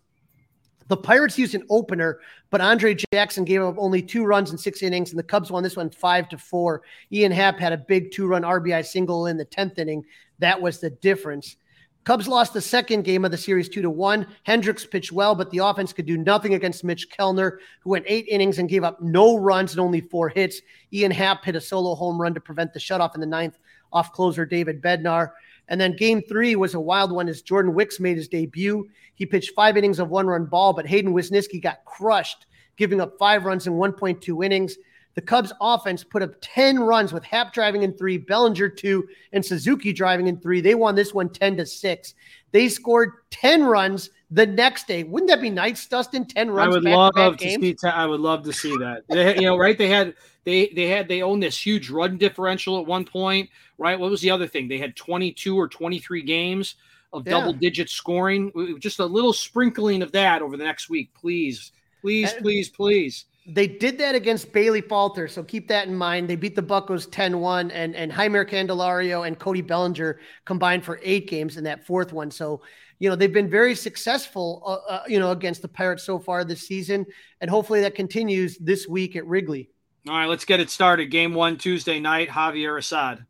The 0.87 0.97
Pirates 0.97 1.37
used 1.37 1.55
an 1.55 1.65
opener, 1.69 2.19
but 2.51 2.61
Andre 2.61 2.95
Jackson 3.13 3.43
gave 3.43 3.61
up 3.61 3.75
only 3.77 4.01
two 4.01 4.23
runs 4.23 4.51
in 4.51 4.57
six 4.57 4.83
innings, 4.83 5.09
and 5.09 5.19
the 5.19 5.23
Cubs 5.23 5.51
won 5.51 5.63
this 5.63 5.75
one 5.75 5.89
five 5.89 6.29
to 6.29 6.37
four. 6.37 6.83
Ian 7.11 7.31
Happ 7.31 7.57
had 7.59 7.73
a 7.73 7.77
big 7.77 8.11
two-run 8.11 8.43
RBI 8.43 8.85
single 8.85 9.25
in 9.27 9.37
the 9.37 9.45
tenth 9.45 9.79
inning. 9.79 10.05
That 10.39 10.61
was 10.61 10.79
the 10.79 10.91
difference. 10.91 11.57
Cubs 12.03 12.27
lost 12.27 12.53
the 12.53 12.61
second 12.61 13.03
game 13.03 13.25
of 13.25 13.31
the 13.31 13.37
series 13.37 13.67
two 13.67 13.81
to 13.81 13.89
one. 13.89 14.27
Hendricks 14.43 14.85
pitched 14.85 15.11
well, 15.11 15.33
but 15.33 15.49
the 15.49 15.57
offense 15.57 15.91
could 15.91 16.05
do 16.05 16.17
nothing 16.17 16.53
against 16.53 16.83
Mitch 16.83 17.09
Keller, 17.09 17.59
who 17.79 17.89
went 17.89 18.05
eight 18.07 18.27
innings 18.27 18.59
and 18.59 18.69
gave 18.69 18.83
up 18.83 19.01
no 19.01 19.37
runs 19.37 19.71
and 19.71 19.79
only 19.79 20.01
four 20.01 20.29
hits. 20.29 20.61
Ian 20.93 21.09
Happ 21.09 21.43
hit 21.43 21.55
a 21.55 21.61
solo 21.61 21.95
home 21.95 22.21
run 22.21 22.35
to 22.35 22.39
prevent 22.39 22.73
the 22.73 22.79
shutoff 22.79 23.15
in 23.15 23.21
the 23.21 23.25
ninth 23.25 23.57
off 23.91 24.13
closer 24.13 24.45
David 24.45 24.83
Bednar. 24.83 25.31
And 25.67 25.79
then 25.81 25.95
game 25.95 26.21
three 26.21 26.55
was 26.55 26.73
a 26.73 26.79
wild 26.79 27.11
one 27.11 27.27
as 27.27 27.41
Jordan 27.41 27.73
Wicks 27.73 27.99
made 27.99 28.17
his 28.17 28.27
debut. 28.27 28.87
He 29.15 29.25
pitched 29.25 29.55
five 29.55 29.77
innings 29.77 29.99
of 29.99 30.09
one 30.09 30.27
run 30.27 30.45
ball, 30.45 30.73
but 30.73 30.85
Hayden 30.85 31.13
Wesneski 31.13 31.61
got 31.61 31.85
crushed, 31.85 32.45
giving 32.77 33.01
up 33.01 33.17
five 33.17 33.45
runs 33.45 33.65
in 33.65 33.73
1.2 33.73 34.45
innings. 34.45 34.77
The 35.15 35.21
Cubs 35.21 35.53
offense 35.61 36.03
put 36.03 36.21
up 36.21 36.35
10 36.41 36.79
runs 36.79 37.13
with 37.13 37.23
Happ 37.23 37.53
driving 37.53 37.83
in 37.83 37.93
three, 37.93 38.17
Bellinger 38.17 38.69
two, 38.69 39.07
and 39.31 39.43
Suzuki 39.43 39.93
driving 39.93 40.27
in 40.27 40.37
three. 40.39 40.59
They 40.59 40.75
won 40.75 40.93
this 40.93 41.13
one 41.13 41.29
10 41.29 41.57
to 41.57 41.65
6. 41.65 42.13
They 42.51 42.67
scored 42.67 43.11
10 43.31 43.63
runs 43.63 44.09
the 44.29 44.45
next 44.45 44.87
day. 44.87 45.03
Wouldn't 45.03 45.29
that 45.29 45.41
be 45.41 45.49
nice, 45.49 45.85
Dustin? 45.87 46.25
10 46.25 46.51
runs. 46.51 46.75
I 46.75 46.77
would 46.77 46.83
love 46.83 47.13
to, 47.15 47.35
to 47.37 47.61
see 47.61 47.75
I 47.87 48.05
would 48.05 48.19
love 48.19 48.43
to 48.43 48.53
see 48.53 48.75
that. 48.77 49.03
They, 49.09 49.35
you 49.35 49.43
know, 49.43 49.57
right? 49.57 49.77
They 49.77 49.87
had 49.87 50.15
they 50.43 50.67
they 50.75 50.87
had 50.87 51.07
they 51.07 51.21
owned 51.21 51.41
this 51.41 51.57
huge 51.57 51.89
run 51.89 52.17
differential 52.17 52.79
at 52.79 52.85
one 52.85 53.05
point, 53.05 53.49
right? 53.77 53.97
What 53.97 54.11
was 54.11 54.21
the 54.21 54.31
other 54.31 54.47
thing? 54.47 54.67
They 54.67 54.77
had 54.77 54.95
22 54.97 55.57
or 55.57 55.69
23 55.69 56.21
games 56.23 56.75
of 57.13 57.25
yeah. 57.25 57.31
double 57.31 57.53
digit 57.53 57.89
scoring. 57.89 58.51
Just 58.79 58.99
a 58.99 59.05
little 59.05 59.33
sprinkling 59.33 60.01
of 60.01 60.11
that 60.11 60.41
over 60.41 60.57
the 60.57 60.63
next 60.63 60.89
week, 60.89 61.13
please. 61.13 61.71
Please, 62.01 62.33
uh, 62.33 62.41
please, 62.41 62.69
please. 62.69 63.25
They 63.47 63.67
did 63.67 63.99
that 63.99 64.15
against 64.15 64.51
Bailey 64.51 64.81
Falter, 64.81 65.27
so 65.27 65.43
keep 65.43 65.67
that 65.67 65.87
in 65.87 65.95
mind. 65.95 66.27
They 66.27 66.35
beat 66.35 66.55
the 66.55 66.63
Buckos 66.63 67.05
10-1, 67.07 67.71
and 67.71 67.95
and 67.95 68.11
Jeimer 68.11 68.49
Candelario 68.49 69.27
and 69.27 69.37
Cody 69.37 69.61
Bellinger 69.61 70.19
combined 70.45 70.83
for 70.83 70.99
eight 71.03 71.29
games 71.29 71.57
in 71.57 71.63
that 71.65 71.85
fourth 71.85 72.11
one. 72.11 72.31
So, 72.31 72.61
you 72.97 73.07
know, 73.07 73.15
they've 73.15 73.31
been 73.31 73.49
very 73.49 73.75
successful, 73.75 74.63
uh, 74.65 74.91
uh, 74.91 75.03
you 75.07 75.19
know, 75.19 75.29
against 75.29 75.61
the 75.61 75.67
Pirates 75.67 76.03
so 76.03 76.17
far 76.17 76.43
this 76.43 76.67
season, 76.67 77.05
and 77.39 77.49
hopefully 77.49 77.81
that 77.81 77.93
continues 77.93 78.57
this 78.57 78.87
week 78.87 79.15
at 79.15 79.27
Wrigley. 79.27 79.69
All 80.07 80.15
right, 80.15 80.29
let's 80.29 80.45
get 80.45 80.59
it 80.59 80.71
started. 80.71 81.11
Game 81.11 81.35
one 81.35 81.57
Tuesday 81.57 81.99
night, 81.99 82.29
Javier 82.29 82.79
Assad. 82.79 83.25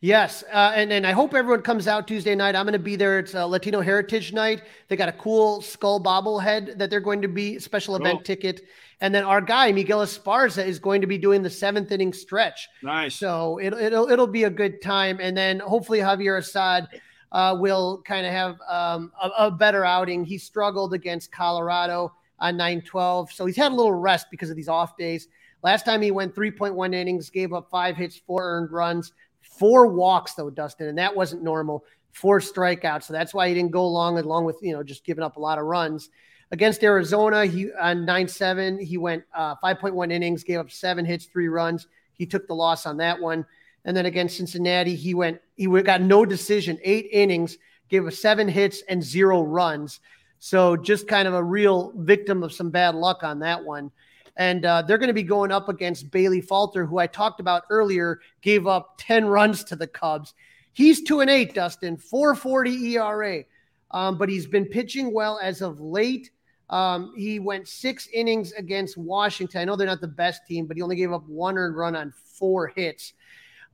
Yes, 0.00 0.44
uh, 0.52 0.72
and 0.76 0.92
and 0.92 1.06
I 1.06 1.12
hope 1.12 1.34
everyone 1.34 1.62
comes 1.62 1.88
out 1.88 2.06
Tuesday 2.06 2.36
night. 2.36 2.54
I'm 2.54 2.64
going 2.64 2.72
to 2.74 2.78
be 2.78 2.94
there. 2.94 3.18
It's 3.18 3.34
a 3.34 3.44
Latino 3.44 3.80
Heritage 3.80 4.32
Night. 4.32 4.62
They 4.86 4.94
got 4.94 5.08
a 5.08 5.12
cool 5.12 5.60
skull 5.60 6.00
bobblehead 6.00 6.78
that 6.78 6.88
they're 6.88 7.00
going 7.00 7.22
to 7.22 7.28
be 7.28 7.58
special 7.58 7.96
event 7.96 8.24
ticket. 8.24 8.60
And 9.00 9.14
then 9.14 9.24
our 9.24 9.40
guy 9.40 9.70
Miguel 9.70 10.00
Esparza 10.00 10.64
is 10.64 10.78
going 10.78 11.00
to 11.00 11.06
be 11.06 11.18
doing 11.18 11.42
the 11.42 11.50
seventh 11.50 11.92
inning 11.92 12.12
stretch. 12.12 12.68
Nice. 12.82 13.14
So 13.14 13.60
it'll 13.60 13.78
it'll 13.78 14.10
it'll 14.10 14.26
be 14.26 14.44
a 14.44 14.50
good 14.50 14.82
time. 14.82 15.18
And 15.20 15.36
then 15.36 15.60
hopefully 15.60 16.00
Javier 16.00 16.38
Assad 16.38 16.88
uh, 17.32 17.56
will 17.58 18.02
kind 18.06 18.26
of 18.26 18.32
have 18.32 18.58
um, 18.68 19.12
a, 19.22 19.28
a, 19.46 19.50
better 19.50 19.84
outing. 19.84 20.24
He 20.24 20.38
struggled 20.38 20.94
against 20.94 21.30
Colorado 21.30 22.12
on 22.38 22.56
9-12, 22.56 23.32
so 23.32 23.46
he's 23.46 23.56
had 23.56 23.72
a 23.72 23.74
little 23.74 23.92
rest 23.92 24.28
because 24.30 24.48
of 24.48 24.56
these 24.56 24.68
off 24.68 24.96
days. 24.96 25.28
Last 25.62 25.84
time 25.84 26.00
he 26.00 26.10
went 26.10 26.34
3.1 26.34 26.94
innings, 26.94 27.30
gave 27.30 27.52
up 27.52 27.68
five 27.70 27.96
hits, 27.96 28.16
four 28.16 28.44
earned 28.44 28.70
runs, 28.70 29.12
four 29.40 29.88
walks 29.88 30.34
though, 30.34 30.50
Dustin, 30.50 30.88
and 30.88 30.98
that 30.98 31.14
wasn't 31.14 31.42
normal. 31.42 31.84
Four 32.12 32.40
strikeouts, 32.40 33.04
so 33.04 33.12
that's 33.12 33.34
why 33.34 33.48
he 33.48 33.54
didn't 33.54 33.70
go 33.70 33.86
long, 33.86 34.18
along 34.18 34.44
with 34.44 34.56
you 34.62 34.72
know 34.72 34.82
just 34.82 35.04
giving 35.04 35.22
up 35.22 35.36
a 35.36 35.40
lot 35.40 35.58
of 35.58 35.66
runs. 35.66 36.08
Against 36.50 36.82
Arizona, 36.82 37.44
he 37.44 37.70
on 37.72 38.06
9-7, 38.06 38.80
he 38.82 38.96
went 38.96 39.24
uh, 39.34 39.54
5.1 39.62 40.10
innings, 40.10 40.44
gave 40.44 40.58
up 40.58 40.70
seven 40.70 41.04
hits, 41.04 41.26
three 41.26 41.48
runs. 41.48 41.86
He 42.14 42.26
took 42.26 42.46
the 42.46 42.54
loss 42.54 42.86
on 42.86 42.96
that 42.98 43.20
one. 43.20 43.44
And 43.84 43.96
then 43.96 44.06
against 44.06 44.36
Cincinnati, 44.36 44.94
he 44.94 45.14
went 45.14 45.40
he 45.56 45.66
got 45.66 46.00
no 46.00 46.24
decision, 46.24 46.78
eight 46.82 47.08
innings, 47.12 47.58
gave 47.88 48.06
up 48.06 48.12
seven 48.12 48.48
hits 48.48 48.82
and 48.88 49.02
zero 49.02 49.42
runs. 49.42 50.00
So 50.38 50.76
just 50.76 51.08
kind 51.08 51.28
of 51.28 51.34
a 51.34 51.42
real 51.42 51.92
victim 51.96 52.42
of 52.42 52.52
some 52.52 52.70
bad 52.70 52.94
luck 52.94 53.22
on 53.22 53.38
that 53.40 53.64
one. 53.64 53.90
And 54.36 54.64
uh, 54.64 54.82
they're 54.82 54.98
going 54.98 55.08
to 55.08 55.14
be 55.14 55.24
going 55.24 55.50
up 55.50 55.68
against 55.68 56.10
Bailey 56.12 56.40
Falter, 56.40 56.86
who 56.86 56.98
I 56.98 57.08
talked 57.08 57.40
about 57.40 57.64
earlier, 57.70 58.20
gave 58.40 58.66
up 58.66 58.94
10 58.98 59.26
runs 59.26 59.64
to 59.64 59.76
the 59.76 59.86
Cubs. 59.86 60.34
He's 60.72 61.02
two 61.02 61.20
and 61.20 61.28
eight, 61.28 61.54
Dustin, 61.54 61.96
440 61.96 62.94
ERA. 62.94 63.42
Um, 63.90 64.16
but 64.16 64.28
he's 64.28 64.46
been 64.46 64.66
pitching 64.66 65.12
well 65.12 65.40
as 65.42 65.60
of 65.60 65.80
late. 65.80 66.30
Um, 66.70 67.14
he 67.16 67.38
went 67.38 67.66
six 67.66 68.08
innings 68.12 68.52
against 68.52 68.96
Washington. 68.96 69.60
I 69.60 69.64
know 69.64 69.76
they're 69.76 69.86
not 69.86 70.00
the 70.00 70.08
best 70.08 70.46
team, 70.46 70.66
but 70.66 70.76
he 70.76 70.82
only 70.82 70.96
gave 70.96 71.12
up 71.12 71.26
one 71.26 71.56
earned 71.56 71.76
run 71.76 71.96
on 71.96 72.12
four 72.12 72.68
hits 72.68 73.14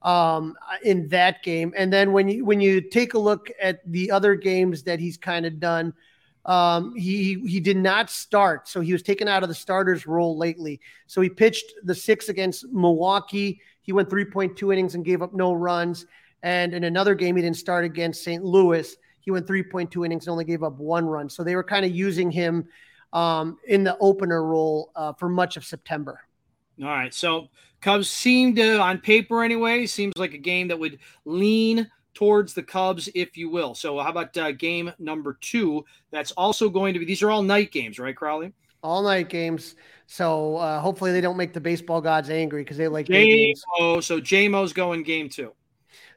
um, 0.02 0.54
in 0.84 1.08
that 1.08 1.42
game. 1.42 1.72
And 1.76 1.92
then 1.92 2.12
when 2.12 2.28
you 2.28 2.44
when 2.44 2.60
you 2.60 2.80
take 2.80 3.14
a 3.14 3.18
look 3.18 3.50
at 3.60 3.80
the 3.90 4.10
other 4.10 4.34
games 4.34 4.82
that 4.84 5.00
he's 5.00 5.16
kind 5.16 5.44
of 5.44 5.58
done, 5.58 5.92
um, 6.44 6.94
he 6.94 7.40
he 7.46 7.58
did 7.58 7.78
not 7.78 8.10
start, 8.10 8.68
so 8.68 8.80
he 8.80 8.92
was 8.92 9.02
taken 9.02 9.26
out 9.26 9.42
of 9.42 9.48
the 9.48 9.54
starters 9.54 10.06
role 10.06 10.36
lately. 10.36 10.80
So 11.06 11.20
he 11.20 11.30
pitched 11.30 11.72
the 11.84 11.94
six 11.94 12.28
against 12.28 12.66
Milwaukee. 12.70 13.60
He 13.82 13.92
went 13.92 14.08
3.2 14.08 14.72
innings 14.72 14.94
and 14.94 15.04
gave 15.04 15.20
up 15.20 15.34
no 15.34 15.52
runs. 15.52 16.06
And 16.42 16.74
in 16.74 16.84
another 16.84 17.14
game, 17.14 17.36
he 17.36 17.42
didn't 17.42 17.56
start 17.56 17.84
against 17.84 18.22
St. 18.22 18.44
Louis. 18.44 18.94
He 19.24 19.30
went 19.30 19.46
3.2 19.46 20.04
innings 20.04 20.26
and 20.26 20.32
only 20.32 20.44
gave 20.44 20.62
up 20.62 20.78
one 20.78 21.06
run. 21.06 21.28
So 21.28 21.42
they 21.42 21.56
were 21.56 21.64
kind 21.64 21.84
of 21.84 21.94
using 21.94 22.30
him 22.30 22.66
um, 23.12 23.58
in 23.66 23.84
the 23.84 23.96
opener 23.98 24.44
role 24.44 24.90
uh, 24.94 25.12
for 25.14 25.28
much 25.28 25.56
of 25.56 25.64
September. 25.64 26.20
All 26.82 26.88
right. 26.88 27.14
So 27.14 27.48
Cubs 27.80 28.08
seem 28.08 28.54
to, 28.56 28.80
on 28.80 28.98
paper 28.98 29.42
anyway, 29.42 29.86
seems 29.86 30.14
like 30.16 30.34
a 30.34 30.38
game 30.38 30.68
that 30.68 30.78
would 30.78 30.98
lean 31.24 31.90
towards 32.14 32.54
the 32.54 32.62
Cubs, 32.62 33.08
if 33.14 33.36
you 33.36 33.50
will. 33.50 33.74
So, 33.74 33.98
how 33.98 34.08
about 34.08 34.36
uh, 34.38 34.52
game 34.52 34.92
number 34.98 35.36
two? 35.40 35.84
That's 36.10 36.32
also 36.32 36.70
going 36.70 36.94
to 36.94 37.00
be, 37.00 37.04
these 37.04 37.22
are 37.22 37.30
all 37.30 37.42
night 37.42 37.72
games, 37.72 37.98
right, 37.98 38.16
Crawly? 38.16 38.52
All 38.82 39.02
night 39.02 39.28
games. 39.28 39.76
So, 40.06 40.56
uh, 40.56 40.80
hopefully, 40.80 41.12
they 41.12 41.20
don't 41.20 41.36
make 41.36 41.52
the 41.52 41.60
baseball 41.60 42.00
gods 42.00 42.30
angry 42.30 42.62
because 42.62 42.76
they 42.76 42.88
like 42.88 43.06
JMO. 43.06 44.02
So, 44.02 44.20
JMO's 44.20 44.72
going 44.72 45.02
game 45.02 45.28
two. 45.28 45.52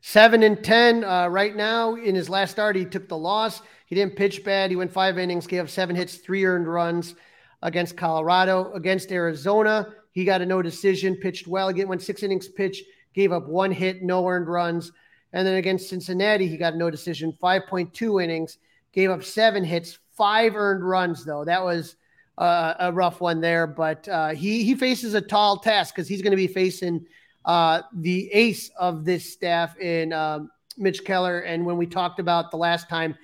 Seven 0.02 0.43
and 0.43 0.64
10 0.64 1.04
uh, 1.04 1.28
right 1.28 1.56
now. 1.56 1.95
In 1.95 2.16
his 2.16 2.30
last 2.30 2.52
start, 2.52 2.76
he 2.76 2.86
took 2.86 3.08
the 3.08 3.18
loss. 3.18 3.62
He 3.86 3.95
didn't 3.95 4.16
pitch 4.16 4.43
bad. 4.43 4.70
He 4.70 4.76
went 4.76 4.91
five 4.91 5.18
innings, 5.18 5.48
gave 5.48 5.64
up 5.64 5.70
seven 5.70 5.95
hits, 5.95 6.18
three 6.18 6.45
earned 6.45 6.68
runs 6.68 7.16
against 7.62 7.98
Colorado. 7.98 8.72
Against 8.74 9.12
Arizona, 9.12 9.93
he 10.12 10.26
got 10.26 10.41
a 10.41 10.45
no 10.45 10.62
decision, 10.62 11.16
pitched 11.16 11.48
well. 11.48 11.70
Again, 11.70 11.88
went 11.88 12.02
six 12.02 12.24
innings 12.24 12.48
pitch, 12.48 12.84
gave 13.14 13.32
up 13.32 13.48
one 13.48 13.72
hit, 13.72 14.04
no 14.04 14.28
earned 14.28 14.48
runs. 14.48 14.91
And 15.34 15.45
then 15.48 15.56
against 15.56 15.89
Cincinnati, 15.89 16.48
he 16.48 16.58
got 16.58 16.76
no 16.76 16.89
decision, 16.89 17.38
5.2 17.41 18.24
innings, 18.24 18.58
gave 18.93 19.10
up 19.10 19.24
seven 19.24 19.64
hits, 19.64 20.00
five 20.16 20.56
earned 20.56 20.88
runs, 20.88 21.26
though. 21.26 21.43
That 21.45 21.64
was 21.64 21.95
uh, 22.38 22.74
a 22.80 22.91
rough 22.91 23.22
one 23.22 23.41
there. 23.41 23.68
But 23.68 24.08
uh, 24.08 24.30
he, 24.30 24.64
he 24.64 24.76
faces 24.76 25.14
a 25.14 25.22
tall 25.22 25.58
task 25.58 25.95
because 25.95 26.08
he's 26.08 26.22
going 26.22 26.32
to 26.32 26.38
be 26.38 26.48
facing 26.48 27.06
uh, 27.48 27.82
the 27.93 28.32
ace 28.32 28.70
of 28.78 29.06
this 29.06 29.34
staff 29.34 29.80
in 29.80 30.12
um, 30.14 30.52
Mitch 30.78 31.04
Keller. 31.04 31.39
And 31.39 31.66
when 31.66 31.78
we 31.78 31.88
talked 31.88 32.20
about 32.20 32.52
the 32.52 32.58
last 32.58 32.89
time 32.89 33.16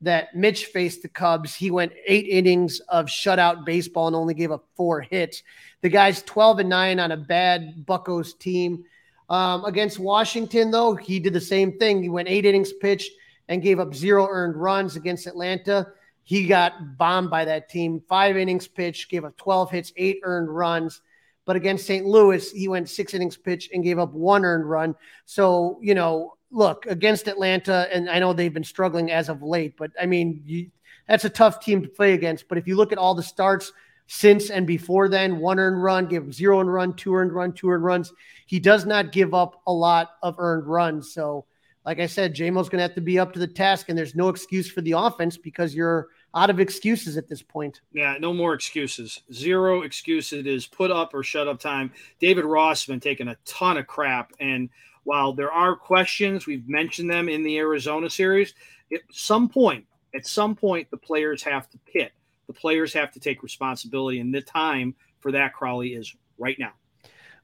that 0.00 0.34
Mitch 0.34 0.66
faced 0.66 1.02
the 1.02 1.08
Cubs, 1.08 1.54
he 1.54 1.70
went 1.70 1.92
eight 2.06 2.26
innings 2.28 2.80
of 2.88 3.06
shutout 3.06 3.64
baseball 3.66 4.06
and 4.06 4.16
only 4.16 4.34
gave 4.34 4.52
up 4.52 4.64
four 4.76 5.00
hits. 5.00 5.42
The 5.80 5.88
guy's 5.88 6.22
12 6.22 6.60
and 6.60 6.68
9 6.68 7.00
on 7.00 7.10
a 7.10 7.16
bad 7.16 7.84
Buckos 7.84 8.34
team. 8.34 8.84
Um, 9.28 9.64
against 9.64 9.98
Washington, 9.98 10.70
though, 10.70 10.94
he 10.94 11.18
did 11.18 11.32
the 11.32 11.40
same 11.40 11.78
thing. 11.78 12.02
He 12.02 12.08
went 12.08 12.28
eight 12.28 12.44
innings 12.44 12.72
pitched 12.72 13.10
and 13.48 13.62
gave 13.62 13.80
up 13.80 13.94
zero 13.94 14.28
earned 14.30 14.56
runs 14.56 14.94
against 14.94 15.26
Atlanta. 15.26 15.88
He 16.22 16.46
got 16.46 16.96
bombed 16.98 17.30
by 17.30 17.44
that 17.46 17.68
team. 17.68 18.00
Five 18.08 18.36
innings 18.36 18.68
pitched, 18.68 19.10
gave 19.10 19.24
up 19.24 19.36
12 19.38 19.70
hits, 19.70 19.92
eight 19.96 20.20
earned 20.22 20.54
runs. 20.54 21.00
But 21.44 21.56
against 21.56 21.86
St. 21.86 22.06
Louis, 22.06 22.50
he 22.52 22.68
went 22.68 22.88
six 22.88 23.14
innings 23.14 23.36
pitched 23.36 23.72
and 23.72 23.82
gave 23.82 23.98
up 23.98 24.12
one 24.12 24.44
earned 24.44 24.68
run. 24.68 24.94
So, 25.24 25.78
you 25.82 25.94
know, 25.94 26.34
look, 26.50 26.86
against 26.86 27.26
Atlanta, 27.26 27.88
and 27.92 28.08
I 28.08 28.18
know 28.18 28.32
they've 28.32 28.52
been 28.52 28.62
struggling 28.62 29.10
as 29.10 29.28
of 29.28 29.42
late, 29.42 29.76
but 29.76 29.90
I 30.00 30.06
mean, 30.06 30.42
you, 30.44 30.70
that's 31.08 31.24
a 31.24 31.30
tough 31.30 31.60
team 31.60 31.82
to 31.82 31.88
play 31.88 32.12
against. 32.14 32.48
But 32.48 32.58
if 32.58 32.66
you 32.66 32.76
look 32.76 32.92
at 32.92 32.98
all 32.98 33.14
the 33.14 33.22
starts 33.22 33.72
since 34.06 34.50
and 34.50 34.66
before 34.66 35.08
then, 35.08 35.38
one 35.38 35.58
earned 35.58 35.82
run, 35.82 36.06
give 36.06 36.32
zero 36.32 36.60
earned 36.60 36.72
run, 36.72 36.94
two 36.94 37.14
earned 37.14 37.32
run, 37.32 37.52
two 37.52 37.70
earned 37.70 37.84
runs. 37.84 38.12
He 38.46 38.60
does 38.60 38.86
not 38.86 39.12
give 39.12 39.34
up 39.34 39.62
a 39.66 39.72
lot 39.72 40.10
of 40.22 40.36
earned 40.38 40.66
runs. 40.66 41.12
So, 41.12 41.46
like 41.84 41.98
I 41.98 42.06
said, 42.06 42.36
JMO's 42.36 42.68
going 42.68 42.78
to 42.78 42.82
have 42.82 42.94
to 42.94 43.00
be 43.00 43.18
up 43.18 43.32
to 43.32 43.40
the 43.40 43.46
task, 43.46 43.88
and 43.88 43.98
there's 43.98 44.14
no 44.14 44.28
excuse 44.28 44.70
for 44.70 44.82
the 44.82 44.92
offense 44.92 45.36
because 45.36 45.74
you're 45.74 46.08
out 46.34 46.50
of 46.50 46.60
excuses 46.60 47.16
at 47.16 47.28
this 47.28 47.42
point. 47.42 47.80
Yeah, 47.92 48.16
no 48.18 48.32
more 48.32 48.54
excuses. 48.54 49.20
Zero 49.32 49.82
excuses. 49.82 50.40
It 50.40 50.46
is 50.46 50.66
put 50.66 50.90
up 50.90 51.14
or 51.14 51.22
shut 51.22 51.48
up 51.48 51.60
time. 51.60 51.92
David 52.20 52.44
Ross 52.44 52.82
has 52.82 52.86
been 52.86 53.00
taking 53.00 53.28
a 53.28 53.36
ton 53.44 53.76
of 53.76 53.86
crap. 53.86 54.32
And 54.40 54.70
while 55.04 55.32
there 55.32 55.52
are 55.52 55.76
questions, 55.76 56.46
we've 56.46 56.68
mentioned 56.68 57.10
them 57.10 57.28
in 57.28 57.42
the 57.42 57.58
Arizona 57.58 58.08
series, 58.08 58.54
at 58.92 59.00
some 59.10 59.48
point, 59.48 59.86
at 60.14 60.26
some 60.26 60.54
point, 60.54 60.90
the 60.90 60.96
players 60.96 61.42
have 61.42 61.68
to 61.70 61.78
pit 61.86 62.12
the 62.46 62.60
players 62.60 62.92
have 62.92 63.10
to 63.12 63.20
take 63.20 63.42
responsibility, 63.42 64.20
and 64.20 64.34
the 64.34 64.42
time 64.42 64.94
for 65.20 65.32
that, 65.32 65.54
Crawly, 65.54 65.94
is 65.94 66.14
right 66.38 66.58
now. 66.58 66.72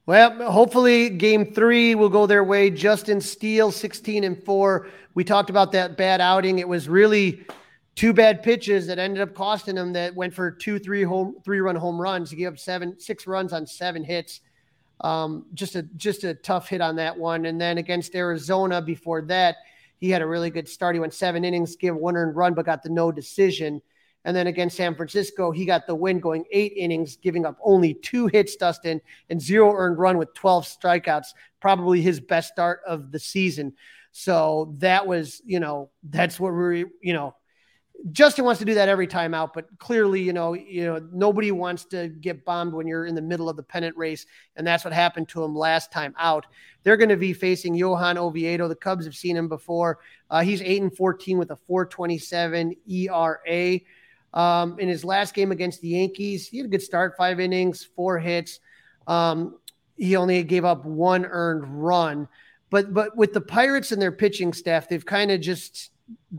Well, 0.07 0.51
hopefully, 0.51 1.11
game 1.11 1.53
three 1.53 1.95
will 1.95 2.09
go 2.09 2.27
their 2.27 2.45
way. 2.45 2.71
Justin 2.71 3.21
Steele, 3.21 3.71
16 3.71 4.25
and 4.25 4.43
four. 4.43 4.89
We 5.15 5.25
talked 5.25 5.51
about 5.51 5.73
that 5.73 5.97
bad 5.97 6.21
outing. 6.21 6.59
It 6.59 6.69
was 6.69 6.89
really 6.89 7.45
two 7.99 8.13
bad 8.13 8.45
pitches 8.45 8.87
that 8.87 8.97
ended 8.97 9.21
up 9.21 9.35
costing 9.35 9.77
him 9.77 9.93
that 9.93 10.15
went 10.15 10.33
for 10.33 10.53
two, 10.53 10.79
three 10.79 11.03
home, 11.03 11.35
three 11.45 11.61
run 11.61 11.75
home 11.75 12.01
runs. 12.01 12.31
He 12.31 12.37
gave 12.37 12.47
up 12.47 12.59
seven, 12.59 12.99
six 13.01 13.27
runs 13.27 13.53
on 13.53 13.67
seven 13.67 14.05
hits. 14.05 14.41
Um, 15.01 15.47
just 15.53 15.75
a 15.75 15.83
just 15.83 16.23
a 16.23 16.35
tough 16.35 16.69
hit 16.69 16.81
on 16.81 16.95
that 16.97 17.19
one. 17.19 17.47
And 17.47 17.61
then 17.61 17.79
against 17.79 18.15
Arizona 18.15 18.81
before 18.81 19.23
that, 19.23 19.57
he 19.99 20.11
had 20.11 20.23
a 20.23 20.27
really 20.27 20.49
good 20.49 20.69
start. 20.69 20.95
He 20.95 21.01
went 21.01 21.13
seven 21.13 21.45
innings, 21.45 21.75
gave 21.75 21.97
one 21.97 22.17
earned 22.17 22.37
run, 22.37 22.55
but 22.55 22.67
got 22.67 22.85
the 22.85 22.89
no 22.89 23.11
decision. 23.11 23.83
And 24.25 24.37
then 24.37 24.47
against 24.47 24.77
San 24.77 24.95
Francisco, 24.95 25.51
he 25.51 25.65
got 25.65 25.89
the 25.89 25.95
win 25.97 26.21
going 26.21 26.45
eight 26.53 26.75
innings, 26.77 27.17
giving 27.17 27.45
up 27.45 27.59
only 27.65 27.95
two 27.95 28.29
hits, 28.29 28.55
Dustin, 28.55 29.01
and 29.29 29.43
zero 29.43 29.73
earned 29.73 29.99
run 29.99 30.19
with 30.19 30.33
12 30.35 30.67
strikeouts, 30.67 31.35
probably 31.61 32.01
his 32.01 32.21
best 32.21 32.53
start 32.53 32.81
of 32.87 33.11
the 33.11 33.19
season. 33.19 33.73
So 34.13 34.75
that 34.79 35.07
was, 35.07 35.43
you 35.45 35.59
know, 35.59 35.91
that's 36.03 36.39
what 36.39 36.53
we're, 36.53 36.75
you 36.75 37.13
know, 37.13 37.35
Justin 38.13 38.45
wants 38.45 38.61
to 38.61 38.65
do 38.65 38.75
that 38.75 38.89
every 38.89 39.07
time 39.07 39.35
out, 39.35 39.53
but 39.53 39.67
clearly, 39.79 40.23
you 40.23 40.33
know, 40.33 40.55
you 40.55 40.85
know, 40.85 41.05
nobody 41.13 41.51
wants 41.51 41.85
to 41.87 42.09
get 42.09 42.45
bombed 42.45 42.73
when 42.73 42.87
you're 42.87 43.07
in 43.07 43.15
the 43.15 43.23
middle 43.23 43.49
of 43.49 43.57
the 43.57 43.63
pennant 43.63 43.97
race, 43.97 44.25
and 44.57 44.67
that's 44.67 44.85
what 44.85 44.93
happened 44.93 45.29
to 45.29 45.43
him 45.43 45.55
last 45.55 45.91
time 45.91 46.15
out. 46.19 46.47
They're 46.85 46.97
going 46.97 47.09
to 47.09 47.17
be 47.17 47.33
facing 47.33 47.75
Johan 47.75 48.17
Oviedo. 48.17 48.69
The 48.69 48.77
Cubs 48.77 49.05
have 49.05 49.17
seen 49.17 49.37
him 49.37 49.49
before. 49.49 49.99
Uh, 50.31 50.43
he's 50.43 50.63
eight 50.63 50.81
and 50.81 50.97
14 50.97 51.39
with 51.39 51.51
a 51.51 51.59
4.27 51.69 52.77
ERA. 52.89 53.81
Um, 54.33 54.79
in 54.79 54.89
his 54.89 55.05
last 55.05 55.35
game 55.35 55.51
against 55.51 55.81
the 55.81 55.89
Yankees, 55.89 56.47
he 56.47 56.59
had 56.59 56.67
a 56.67 56.69
good 56.69 56.83
start, 56.83 57.17
five 57.17 57.41
innings, 57.41 57.89
four 57.97 58.19
hits. 58.19 58.61
Um, 59.07 59.59
he 59.97 60.17
only 60.17 60.43
gave 60.45 60.65
up 60.65 60.85
one 60.85 61.25
earned 61.27 61.65
run. 61.67 62.29
But 62.71 62.93
but 62.93 63.17
with 63.17 63.33
the 63.33 63.41
Pirates 63.41 63.93
and 63.93 64.01
their 64.01 64.13
pitching 64.13 64.53
staff, 64.53 64.89
they've 64.89 65.05
kind 65.05 65.31
of 65.31 65.41
just 65.41 65.91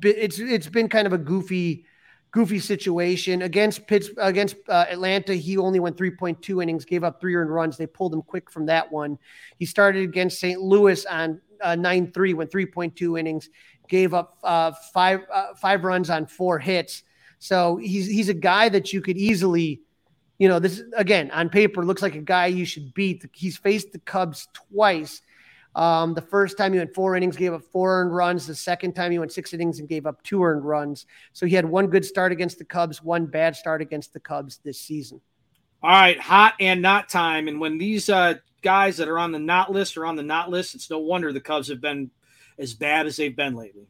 it's 0.01 0.39
it's 0.39 0.67
been 0.67 0.89
kind 0.89 1.07
of 1.07 1.13
a 1.13 1.17
goofy 1.17 1.85
goofy 2.31 2.59
situation 2.59 3.41
against 3.41 3.87
Pitts 3.87 4.09
against 4.17 4.55
uh, 4.67 4.85
Atlanta. 4.89 5.33
He 5.33 5.57
only 5.57 5.79
went 5.79 5.97
3.2 5.97 6.61
innings, 6.61 6.85
gave 6.85 7.03
up 7.03 7.19
three 7.19 7.35
earned 7.35 7.53
runs. 7.53 7.77
They 7.77 7.87
pulled 7.87 8.13
him 8.13 8.21
quick 8.21 8.51
from 8.51 8.65
that 8.67 8.91
one. 8.91 9.17
He 9.57 9.65
started 9.65 10.03
against 10.03 10.39
St. 10.39 10.61
Louis 10.61 11.05
on 11.05 11.41
uh, 11.61 11.75
9-3, 11.75 12.35
went 12.35 12.51
3.2 12.51 13.19
innings, 13.19 13.49
gave 13.87 14.13
up 14.13 14.37
uh, 14.43 14.71
five 14.93 15.21
uh, 15.33 15.55
five 15.55 15.83
runs 15.83 16.09
on 16.09 16.25
four 16.25 16.59
hits. 16.59 17.03
So 17.39 17.77
he's 17.77 18.07
he's 18.07 18.29
a 18.29 18.33
guy 18.33 18.69
that 18.69 18.93
you 18.93 19.01
could 19.01 19.17
easily, 19.17 19.81
you 20.37 20.47
know, 20.47 20.59
this 20.59 20.83
again 20.95 21.31
on 21.31 21.49
paper 21.49 21.85
looks 21.85 22.01
like 22.01 22.15
a 22.15 22.21
guy 22.21 22.47
you 22.47 22.65
should 22.65 22.93
beat. 22.93 23.25
He's 23.33 23.57
faced 23.57 23.91
the 23.91 23.99
Cubs 23.99 24.47
twice. 24.53 25.21
Um, 25.79 26.13
the 26.13 26.21
first 26.21 26.57
time 26.57 26.73
he 26.73 26.79
went 26.79 26.93
four 26.93 27.15
innings, 27.15 27.37
gave 27.37 27.53
up 27.53 27.63
four 27.71 28.01
earned 28.01 28.13
runs. 28.13 28.45
The 28.45 28.53
second 28.53 28.95
time 28.95 29.13
he 29.13 29.17
went 29.17 29.31
six 29.31 29.53
innings 29.53 29.79
and 29.79 29.87
gave 29.87 30.05
up 30.05 30.21
two 30.23 30.43
earned 30.43 30.65
runs. 30.65 31.05
So 31.31 31.45
he 31.45 31.55
had 31.55 31.63
one 31.63 31.87
good 31.87 32.03
start 32.03 32.33
against 32.33 32.57
the 32.57 32.65
Cubs, 32.65 33.01
one 33.01 33.27
bad 33.27 33.55
start 33.55 33.81
against 33.81 34.11
the 34.11 34.19
Cubs 34.19 34.57
this 34.57 34.77
season. 34.77 35.21
All 35.81 35.89
right, 35.89 36.19
hot 36.19 36.55
and 36.59 36.81
not 36.81 37.07
time. 37.07 37.47
And 37.47 37.61
when 37.61 37.77
these 37.77 38.09
uh, 38.09 38.33
guys 38.61 38.97
that 38.97 39.07
are 39.07 39.17
on 39.17 39.31
the 39.31 39.39
not 39.39 39.71
list 39.71 39.95
are 39.95 40.05
on 40.05 40.17
the 40.17 40.23
not 40.23 40.49
list, 40.49 40.75
it's 40.75 40.89
no 40.89 40.99
wonder 40.99 41.31
the 41.31 41.39
Cubs 41.39 41.69
have 41.69 41.79
been 41.79 42.11
as 42.57 42.73
bad 42.73 43.05
as 43.07 43.15
they've 43.15 43.33
been 43.33 43.55
lately. 43.55 43.87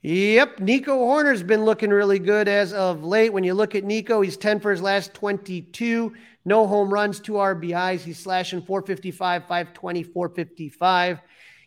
Yep, 0.00 0.60
Nico 0.60 0.96
Hoerner's 0.96 1.42
been 1.42 1.64
looking 1.64 1.90
really 1.90 2.18
good 2.18 2.48
as 2.48 2.72
of 2.72 3.04
late. 3.04 3.32
When 3.32 3.44
you 3.44 3.52
look 3.52 3.74
at 3.74 3.84
Nico, 3.84 4.22
he's 4.22 4.38
10 4.38 4.60
for 4.60 4.70
his 4.70 4.80
last 4.80 5.12
22. 5.12 6.14
No 6.46 6.64
home 6.64 6.90
runs, 6.90 7.18
two 7.18 7.32
RBIs. 7.32 8.02
He's 8.02 8.20
slashing 8.20 8.62
455, 8.62 9.42
520, 9.42 10.02
455. 10.04 11.20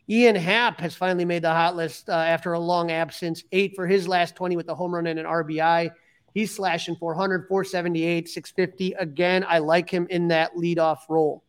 Ian 0.09 0.35
Happ 0.35 0.79
has 0.79 0.95
finally 0.95 1.25
made 1.25 1.43
the 1.43 1.53
hot 1.53 1.75
list 1.75 2.09
uh, 2.09 2.13
after 2.13 2.53
a 2.53 2.59
long 2.59 2.91
absence. 2.91 3.43
Eight 3.51 3.75
for 3.75 3.85
his 3.85 4.07
last 4.07 4.35
20 4.35 4.55
with 4.55 4.67
a 4.69 4.75
home 4.75 4.95
run 4.95 5.05
and 5.05 5.19
an 5.19 5.25
RBI. 5.25 5.91
He's 6.33 6.55
slashing 6.55 6.95
400, 6.95 7.47
478, 7.47 8.29
650. 8.29 8.93
Again, 8.93 9.45
I 9.47 9.59
like 9.59 9.89
him 9.89 10.07
in 10.09 10.29
that 10.29 10.55
leadoff 10.55 10.99
role. 11.09 11.43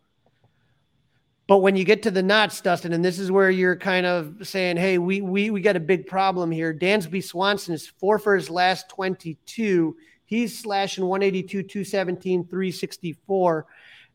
But 1.46 1.58
when 1.58 1.74
you 1.74 1.84
get 1.84 2.04
to 2.04 2.10
the 2.10 2.22
knots, 2.22 2.60
Dustin, 2.60 2.92
and 2.92 3.04
this 3.04 3.18
is 3.18 3.32
where 3.32 3.50
you're 3.50 3.76
kind 3.76 4.06
of 4.06 4.36
saying, 4.42 4.76
hey, 4.76 4.98
we 4.98 5.20
we 5.20 5.50
we 5.50 5.60
got 5.60 5.74
a 5.74 5.80
big 5.80 6.06
problem 6.06 6.50
here. 6.50 6.72
Dansby 6.72 7.24
Swanson 7.24 7.74
is 7.74 7.88
four 7.88 8.20
for 8.20 8.36
his 8.36 8.48
last 8.48 8.88
22. 8.90 9.96
He's 10.26 10.56
slashing 10.56 11.06
182, 11.06 11.64
217, 11.64 12.46
364. 12.46 13.66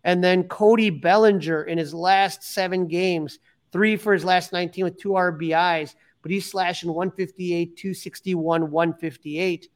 And 0.06 0.24
then 0.24 0.44
Cody 0.44 0.92
Bellinger 0.92 1.64
in 1.64 1.78
his 1.78 1.94
last 1.94 2.42
seven 2.42 2.88
games, 2.88 3.40
three 3.76 3.98
for 3.98 4.14
his 4.14 4.24
last 4.24 4.54
19 4.54 4.86
with 4.86 4.98
two 4.98 5.10
RBIs, 5.10 5.96
but 6.22 6.32
he's 6.32 6.50
slashing 6.50 6.88
158, 6.94 7.76
261, 7.76 8.72
158. 8.72 9.68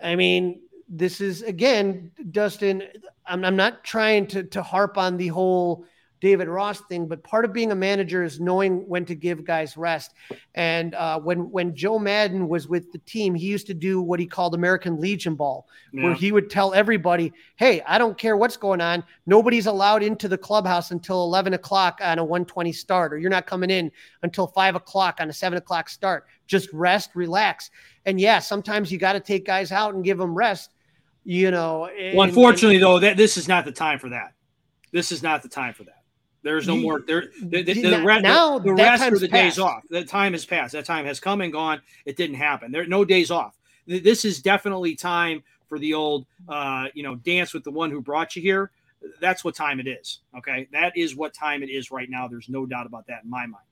I 0.00 0.14
mean, 0.14 0.60
this 0.88 1.20
is 1.20 1.42
again, 1.42 2.12
Dustin. 2.30 2.84
I'm, 3.26 3.44
I'm 3.44 3.56
not 3.56 3.82
trying 3.82 4.28
to 4.28 4.44
to 4.44 4.62
harp 4.62 4.98
on 4.98 5.16
the 5.16 5.26
whole 5.26 5.84
David 6.20 6.48
Ross 6.48 6.80
thing, 6.82 7.06
but 7.06 7.22
part 7.22 7.44
of 7.44 7.52
being 7.52 7.72
a 7.72 7.74
manager 7.74 8.22
is 8.22 8.40
knowing 8.40 8.88
when 8.88 9.04
to 9.04 9.14
give 9.14 9.44
guys 9.44 9.76
rest. 9.76 10.14
And 10.54 10.94
uh, 10.94 11.20
when 11.20 11.50
when 11.50 11.74
Joe 11.74 11.98
Maddon 11.98 12.48
was 12.48 12.68
with 12.68 12.90
the 12.92 12.98
team, 12.98 13.34
he 13.34 13.46
used 13.46 13.66
to 13.66 13.74
do 13.74 14.00
what 14.00 14.18
he 14.18 14.26
called 14.26 14.54
American 14.54 14.98
Legion 14.98 15.34
ball, 15.34 15.68
yeah. 15.92 16.04
where 16.04 16.14
he 16.14 16.32
would 16.32 16.48
tell 16.48 16.72
everybody, 16.72 17.32
"Hey, 17.56 17.82
I 17.86 17.98
don't 17.98 18.16
care 18.16 18.36
what's 18.36 18.56
going 18.56 18.80
on. 18.80 19.04
Nobody's 19.26 19.66
allowed 19.66 20.02
into 20.02 20.26
the 20.26 20.38
clubhouse 20.38 20.90
until 20.90 21.22
11 21.24 21.52
o'clock 21.52 22.00
on 22.02 22.18
a 22.18 22.24
120 22.24 22.72
start, 22.72 23.12
or 23.12 23.18
you're 23.18 23.30
not 23.30 23.46
coming 23.46 23.70
in 23.70 23.92
until 24.22 24.46
five 24.46 24.74
o'clock 24.74 25.18
on 25.20 25.28
a 25.28 25.34
seven 25.34 25.58
o'clock 25.58 25.88
start. 25.88 26.26
Just 26.46 26.72
rest, 26.72 27.10
relax." 27.14 27.70
And 28.06 28.18
yeah, 28.18 28.38
sometimes 28.38 28.90
you 28.90 28.98
got 28.98 29.12
to 29.12 29.20
take 29.20 29.44
guys 29.44 29.70
out 29.70 29.94
and 29.94 30.02
give 30.02 30.16
them 30.16 30.34
rest. 30.34 30.70
You 31.24 31.50
know. 31.50 31.86
And, 31.86 32.16
well, 32.16 32.26
unfortunately, 32.26 32.76
and, 32.76 32.84
though, 32.84 32.98
that 33.00 33.18
this 33.18 33.36
is 33.36 33.48
not 33.48 33.66
the 33.66 33.72
time 33.72 33.98
for 33.98 34.08
that. 34.10 34.32
This 34.92 35.12
is 35.12 35.22
not 35.22 35.42
the 35.42 35.48
time 35.48 35.74
for 35.74 35.84
that. 35.84 35.95
There's 36.46 36.68
no 36.68 36.76
more 36.76 37.02
there. 37.04 37.32
The, 37.42 37.62
the, 37.62 37.72
the, 37.74 38.20
now 38.20 38.60
the, 38.60 38.72
rest 38.72 39.02
of 39.02 39.18
the 39.18 39.28
passed. 39.28 39.56
days 39.56 39.58
off. 39.58 39.82
The 39.90 40.04
time 40.04 40.32
has 40.32 40.44
passed. 40.44 40.74
That 40.74 40.84
time 40.84 41.04
has 41.04 41.18
come 41.18 41.40
and 41.40 41.52
gone. 41.52 41.82
It 42.04 42.16
didn't 42.16 42.36
happen. 42.36 42.70
There 42.70 42.82
are 42.82 42.86
no 42.86 43.04
days 43.04 43.32
off. 43.32 43.58
This 43.88 44.24
is 44.24 44.40
definitely 44.42 44.94
time 44.94 45.42
for 45.66 45.80
the 45.80 45.94
old, 45.94 46.24
uh, 46.48 46.86
you 46.94 47.02
know, 47.02 47.16
dance 47.16 47.52
with 47.52 47.64
the 47.64 47.72
one 47.72 47.90
who 47.90 48.00
brought 48.00 48.36
you 48.36 48.42
here. 48.42 48.70
That's 49.20 49.42
what 49.42 49.56
time 49.56 49.80
it 49.80 49.88
is. 49.88 50.20
Okay, 50.38 50.68
that 50.70 50.96
is 50.96 51.16
what 51.16 51.34
time 51.34 51.64
it 51.64 51.68
is 51.68 51.90
right 51.90 52.08
now. 52.08 52.28
There's 52.28 52.48
no 52.48 52.64
doubt 52.64 52.86
about 52.86 53.08
that 53.08 53.24
in 53.24 53.30
my 53.30 53.46
mind. 53.46 53.64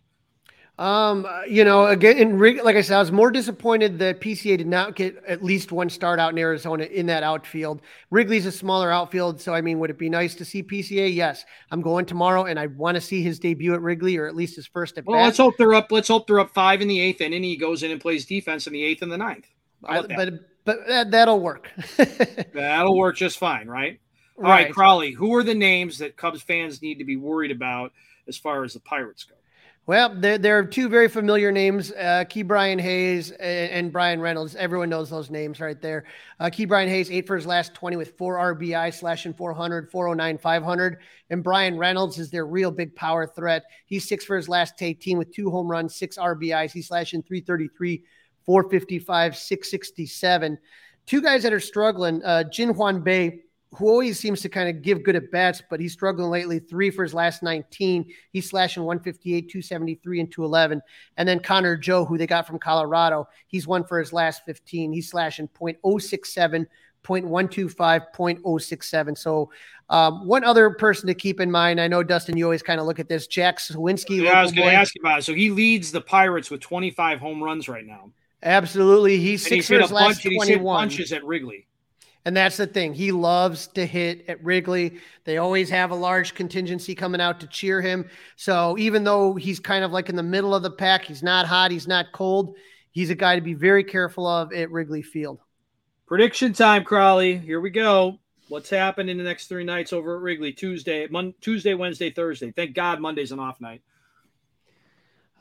Um, 0.76 1.24
you 1.48 1.64
know, 1.64 1.86
again, 1.86 2.18
in, 2.18 2.38
like 2.38 2.74
I 2.74 2.80
said, 2.80 2.96
I 2.96 3.01
was 3.01 3.12
more 3.12 3.30
disappointed 3.30 3.98
that 4.01 4.20
PCA 4.20 4.59
did 4.59 4.66
not 4.66 4.96
get 4.96 5.22
at 5.24 5.44
least 5.44 5.70
one 5.70 5.88
start 5.88 6.18
out 6.18 6.32
in 6.32 6.38
Arizona 6.38 6.84
in 6.84 7.06
that 7.06 7.22
outfield. 7.22 7.80
Wrigley's 8.10 8.44
a 8.44 8.51
smaller 8.51 8.90
outfield, 8.90 9.40
so 9.40 9.55
I 9.55 9.60
mean, 9.60 9.78
would 9.78 9.90
it 9.90 9.98
be 9.98 10.09
nice 10.09 10.34
to 10.34 10.44
see 10.44 10.64
PCA? 10.64 11.14
Yes, 11.14 11.44
I'm 11.70 11.80
going 11.80 12.06
tomorrow, 12.06 12.46
and 12.46 12.59
I 12.59 12.66
want 12.66 12.96
to 12.96 13.01
see 13.01 13.22
his 13.22 13.38
debut 13.38 13.72
at 13.74 13.82
Wrigley 13.82 14.16
or 14.16 14.26
at 14.26 14.34
least 14.34 14.56
his 14.56 14.66
first 14.66 14.98
at 14.98 15.06
well, 15.06 15.22
let's 15.22 15.38
hope 15.38 15.56
they're 15.59 15.74
up. 15.74 15.92
Let's 15.92 16.09
hope 16.09 16.26
they're 16.26 16.40
up 16.40 16.52
five 16.52 16.82
in 16.82 16.88
the 16.88 16.98
eighth 17.01 17.20
inning. 17.20 17.44
He 17.44 17.56
goes 17.56 17.84
in 17.84 17.92
and 17.92 18.01
plays 18.01 18.26
defense 18.26 18.66
in 18.66 18.72
the 18.72 18.82
eighth 18.82 19.02
and 19.02 19.12
the 19.12 19.18
ninth. 19.18 19.46
But 19.80 20.09
but 20.64 20.88
that, 20.88 21.10
that'll 21.12 21.40
work. 21.40 21.70
that'll 22.52 22.96
work 22.96 23.16
just 23.16 23.38
fine, 23.38 23.68
right? 23.68 24.01
All 24.36 24.42
right. 24.42 24.74
right. 24.76 25.14
Who 25.14 25.34
are 25.36 25.44
the 25.44 25.55
names 25.55 25.98
that 25.98 26.16
Cubs 26.16 26.42
fans 26.42 26.82
need 26.82 26.98
to 26.98 27.05
be 27.05 27.16
worried 27.16 27.52
about 27.52 27.92
as 28.26 28.36
far 28.36 28.64
as 28.64 28.72
the 28.72 28.80
Pirates 28.80 29.22
go? 29.22 29.34
Well, 29.86 30.15
there, 30.19 30.39
there 30.39 30.59
are 30.59 30.65
two 30.65 30.89
very 30.89 31.09
familiar 31.09 31.52
names, 31.52 31.93
uh, 31.93 32.24
Brian 32.47 32.78
Hayes 32.78 33.32
and, 33.32 33.70
and, 33.70 33.93
Bryan 33.93 34.19
Reynolds. 34.19 34.56
Everyone 34.56 34.89
knows 34.89 35.11
those 35.11 35.28
names 35.28 35.61
right 35.61 35.78
there. 35.78 36.05
Uh, 36.40 36.48
Brian 36.66 36.89
Hayes, 36.89 37.11
eight 37.11 37.27
for 37.27 37.36
his 37.36 37.44
last 37.44 37.74
20 37.74 37.97
with 37.97 38.16
four 38.16 38.36
RBI, 38.36 38.94
slashing 38.94 39.35
400, 39.35 39.90
409, 39.90 40.39
500. 40.39 40.98
And 41.28 41.44
Bryan 41.44 41.77
Reynolds 41.77 42.19
is 42.19 42.31
their 42.31 42.47
real 42.47 42.70
big 42.70 42.97
power 42.97 43.27
threat. 43.27 43.65
He's 43.85 44.09
six 44.09 44.24
for 44.24 44.39
his 44.39 44.48
last 44.48 44.81
18 44.81 45.19
with 45.19 45.35
two 45.35 45.51
home 45.51 45.70
runs, 45.70 45.94
six 45.94 46.16
RBIs. 46.16 46.73
He's 46.73 46.89
slashing 46.89 47.23
333, 47.23 48.05
455, 48.47 49.36
667. 49.36 50.59
Two 51.05 51.20
guys 51.20 51.43
that 51.43 51.52
are 51.52 51.61
struggling, 51.61 52.23
uh, 52.24 52.44
Ji 52.44 52.65
Hwan 52.65 53.05
Bae 53.05 53.40
who 53.76 53.88
always 53.88 54.18
seems 54.18 54.40
to 54.42 54.48
kind 54.48 54.68
of 54.68 54.82
give 54.82 55.02
good 55.02 55.16
at 55.16 55.30
bats, 55.30 55.62
but 55.68 55.80
he's 55.80 55.92
struggling 55.92 56.30
lately. 56.30 56.59
Three 56.59 56.90
for 56.90 57.02
his 57.02 57.14
last 57.14 57.42
19. 57.42 58.06
He's 58.32 58.48
slashing 58.48 58.84
158, 58.84 59.51
273, 59.51 60.20
and 60.20 60.30
211. 60.30 60.82
And 61.16 61.28
then 61.28 61.40
Connor 61.40 61.76
Joe, 61.76 62.05
who 62.05 62.16
they 62.16 62.26
got 62.26 62.46
from 62.46 62.59
Colorado, 62.59 63.26
he's 63.46 63.66
one 63.66 63.84
for 63.84 63.98
his 63.98 64.12
last 64.12 64.44
15. 64.44 64.92
He's 64.92 65.10
slashing 65.10 65.48
0.067, 65.48 66.66
0.125, 67.02 68.06
0.067. 68.14 69.18
So, 69.18 69.51
um, 69.90 70.26
one 70.26 70.44
other 70.44 70.70
person 70.70 71.06
to 71.09 71.14
keep 71.14 71.40
in 71.40 71.51
mind, 71.51 71.80
I 71.80 71.88
know 71.88 72.02
Dustin, 72.02 72.36
you 72.36 72.44
always 72.44 72.62
kind 72.62 72.80
of 72.80 72.86
look 72.86 72.98
at 72.98 73.09
this. 73.09 73.26
Jack 73.26 73.59
Suwinski. 73.59 74.22
Yeah, 74.22 74.38
I 74.38 74.42
was 74.42 74.52
going 74.52 74.68
to 74.68 74.74
ask 74.74 74.94
you 74.94 75.01
about 75.02 75.18
it. 75.18 75.22
So 75.22 75.34
he 75.34 75.51
leads 75.51 75.92
the 75.92 76.01
Pirates 76.01 76.51
with 76.51 76.60
25 76.60 77.18
home 77.18 77.42
runs 77.42 77.68
right 77.68 77.84
now. 77.84 78.10
Absolutely, 78.42 79.18
he's 79.18 79.42
and 79.44 79.48
six 79.48 79.55
he's 79.55 79.68
for 79.68 79.82
his 79.82 79.90
last 79.90 80.22
bunch, 80.22 80.36
21. 80.36 80.90
He's 80.90 81.10
hit 81.10 81.18
at 81.18 81.24
Wrigley. 81.24 81.66
And 82.24 82.36
that's 82.36 82.56
the 82.56 82.66
thing. 82.66 82.94
He 82.94 83.12
loves 83.12 83.66
to 83.68 83.84
hit 83.84 84.24
at 84.28 84.42
Wrigley. 84.42 84.98
They 85.24 85.36
always 85.36 85.68
have 85.70 85.90
a 85.90 85.94
large 85.94 86.34
contingency 86.34 86.94
coming 86.94 87.20
out 87.20 87.40
to 87.40 87.46
cheer 87.46 87.82
him. 87.82 88.09
So 88.36 88.78
even 88.78 89.05
though 89.05 89.34
he's 89.34 89.60
kind 89.60 89.84
of 89.84 89.92
like 89.92 90.09
in 90.09 90.16
the 90.16 90.22
middle 90.22 90.55
of 90.55 90.62
the 90.62 90.70
pack, 90.70 91.05
he's 91.05 91.22
not 91.22 91.46
hot, 91.46 91.70
he's 91.70 91.86
not 91.86 92.12
cold. 92.12 92.56
He's 92.92 93.10
a 93.10 93.14
guy 93.14 93.34
to 93.34 93.42
be 93.42 93.55
very 93.55 93.84
careful 93.84 94.26
of 94.26 94.52
at 94.52 94.70
Wrigley 94.70 95.02
Field. 95.02 95.40
Prediction 96.06 96.52
time, 96.52 96.84
Crawly. 96.84 97.36
Here 97.36 97.60
we 97.60 97.70
go. 97.70 98.18
What's 98.48 98.70
happened 98.70 99.10
in 99.10 99.18
the 99.18 99.24
next 99.24 99.48
three 99.48 99.64
nights 99.64 99.92
over 99.92 100.16
at 100.16 100.22
Wrigley? 100.22 100.52
Tuesday, 100.52 101.06
Mon- 101.10 101.34
Tuesday, 101.40 101.74
Wednesday, 101.74 102.10
Thursday. 102.10 102.52
Thank 102.52 102.74
God 102.74 103.01
Monday's 103.01 103.32
an 103.32 103.40
off 103.40 103.60
night. 103.60 103.82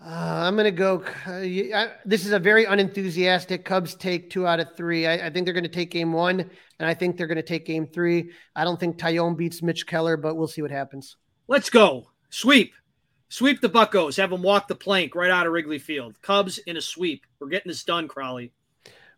Uh, 0.06 0.10
I'm 0.46 0.56
going 0.56 0.66
to 0.66 0.72
go. 0.72 1.02
Uh, 1.26 1.32
I, 1.32 1.92
this 2.04 2.26
is 2.26 2.34
a 2.34 2.40
very 2.40 2.66
unenthusiastic 2.66 3.64
Cubs 3.64 3.96
take 3.96 4.30
two 4.30 4.46
out 4.46 4.60
of 4.60 4.76
three. 4.76 5.08
I, 5.08 5.28
I 5.28 5.30
think 5.30 5.46
they're 5.46 5.54
going 5.54 5.64
to 5.64 5.70
take 5.70 5.92
game 5.92 6.12
one, 6.12 6.42
and 6.42 6.90
I 6.90 6.94
think 6.94 7.16
they're 7.16 7.28
going 7.28 7.38
to 7.38 7.42
take 7.42 7.66
game 7.66 7.88
three. 7.88 8.32
I 8.54 8.66
don't 8.66 8.78
think 8.78 8.98
Taillon 8.98 9.38
beats 9.38 9.62
Mitch 9.62 9.88
Keller, 9.88 10.18
but 10.18 10.36
we'll 10.36 10.50
see 10.50 10.62
what 10.62 10.72
happens. 10.72 11.16
Let's 11.48 11.70
go. 11.70 12.10
Sweep. 12.30 12.74
Sweep 13.30 13.62
the 13.62 13.70
Buckos. 13.70 14.18
Have 14.18 14.32
them 14.32 14.44
walk 14.44 14.68
the 14.68 14.76
plank 14.76 15.16
right 15.16 15.32
out 15.32 15.48
of 15.48 15.54
Wrigley 15.54 15.80
Field. 15.80 16.22
Cubs 16.22 16.58
in 16.58 16.76
a 16.76 16.82
sweep. 16.82 17.26
We're 17.40 17.48
getting 17.48 17.70
this 17.70 17.86
done, 17.86 18.10
Crawly. 18.10 18.52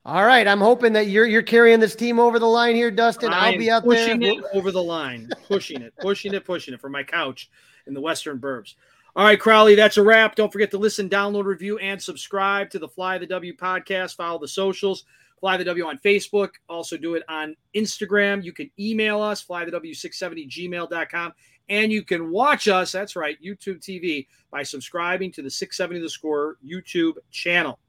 All 0.06 0.24
right. 0.24 0.48
I'm 0.48 0.62
hoping 0.62 0.94
that 0.94 1.08
you're 1.08 1.26
you're 1.26 1.42
carrying 1.42 1.80
this 1.80 1.96
team 1.96 2.20
over 2.20 2.38
the 2.38 2.46
line 2.46 2.76
here, 2.76 2.92
Dustin. 2.92 3.34
I 3.34 3.52
will 3.52 3.58
be 3.58 3.72
out 3.72 3.84
pushing 3.84 4.20
there. 4.20 4.34
Pushing 4.36 4.44
it 4.44 4.58
over 4.58 4.72
the 4.72 4.84
line. 4.84 5.30
Pushing 5.48 5.82
it, 5.82 5.94
pushing 6.00 6.34
it, 6.36 6.46
pushing 6.46 6.76
it 6.76 6.80
from 6.80 6.92
my 6.92 7.04
couch 7.04 7.50
in 7.88 7.96
the 7.96 8.02
Western 8.02 8.38
Burbs. 8.38 8.76
All 9.18 9.24
right, 9.24 9.40
Crawly, 9.40 9.76
that's 9.76 9.96
a 9.96 10.04
wrap. 10.04 10.36
Don't 10.36 10.52
forget 10.52 10.72
to 10.72 10.78
listen, 10.78 11.10
download, 11.10 11.46
review, 11.46 11.78
and 11.78 12.02
subscribe 12.02 12.70
to 12.72 12.80
the 12.80 12.90
Fly 12.90 13.18
the 13.18 13.26
W 13.26 13.56
podcast. 13.56 14.18
Follow 14.18 14.40
the 14.40 14.48
socials. 14.48 15.06
Fly 15.40 15.56
the 15.56 15.64
W 15.64 15.86
on 15.86 15.98
Facebook. 16.00 16.50
Also 16.68 16.98
do 16.98 17.16
it 17.16 17.24
on 17.30 17.56
Instagram. 17.76 18.44
You 18.44 18.52
can 18.52 18.70
email 18.78 19.22
us, 19.22 19.42
flythew670gmail.com. 19.46 21.34
And 21.70 21.94
you 21.94 22.04
can 22.04 22.30
watch 22.30 22.68
us, 22.68 22.92
that's 22.92 23.16
right, 23.16 23.38
YouTube 23.42 23.80
TV, 23.80 24.28
by 24.52 24.64
subscribing 24.64 25.32
to 25.32 25.42
the 25.42 25.50
670 25.50 26.02
The 26.02 26.10
Score 26.10 26.58
YouTube 26.66 27.14
channel. 27.32 27.80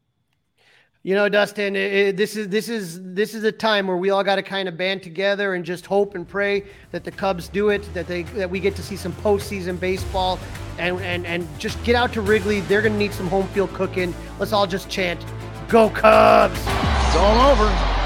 You 1.07 1.15
know, 1.15 1.29
Dustin, 1.29 1.77
it, 1.77 2.17
this 2.17 2.35
is 2.35 2.49
this 2.49 2.69
is 2.69 3.01
this 3.01 3.33
is 3.33 3.45
a 3.45 3.53
time 3.53 3.87
where 3.87 3.97
we 3.97 4.11
all 4.11 4.25
got 4.25 4.37
to 4.37 4.43
kind 4.43 4.69
of 4.69 4.77
band 4.77 5.05
together 5.05 5.55
and 5.55 5.65
just 5.65 5.87
hope 5.87 6.17
and 6.17 6.27
pray 6.27 6.65
that 6.91 7.05
the 7.05 7.13
Cubs 7.13 7.47
do 7.47 7.69
it, 7.69 7.89
that 7.95 8.09
they 8.09 8.25
that 8.25 8.51
we 8.51 8.59
get 8.59 8.75
to 8.75 8.83
see 8.83 8.97
some 8.97 9.13
postseason 9.13 9.79
baseball, 9.79 10.37
and 10.79 11.01
and 11.03 11.25
and 11.25 11.47
just 11.61 11.81
get 11.85 11.95
out 11.95 12.13
to 12.15 12.23
Wrigley. 12.23 12.59
They're 12.63 12.83
to 12.83 12.91
need 12.91 13.13
some 13.13 13.29
home 13.29 13.47
field 13.51 13.73
cooking. 13.73 14.13
Let's 14.41 14.53
all 14.53 14.67
just 14.67 14.91
chant, 14.91 15.25
"Go 15.69 15.91
Cubs!" 15.91 16.59
It's 16.59 17.17
all 17.17 17.53
over. 17.53 18.06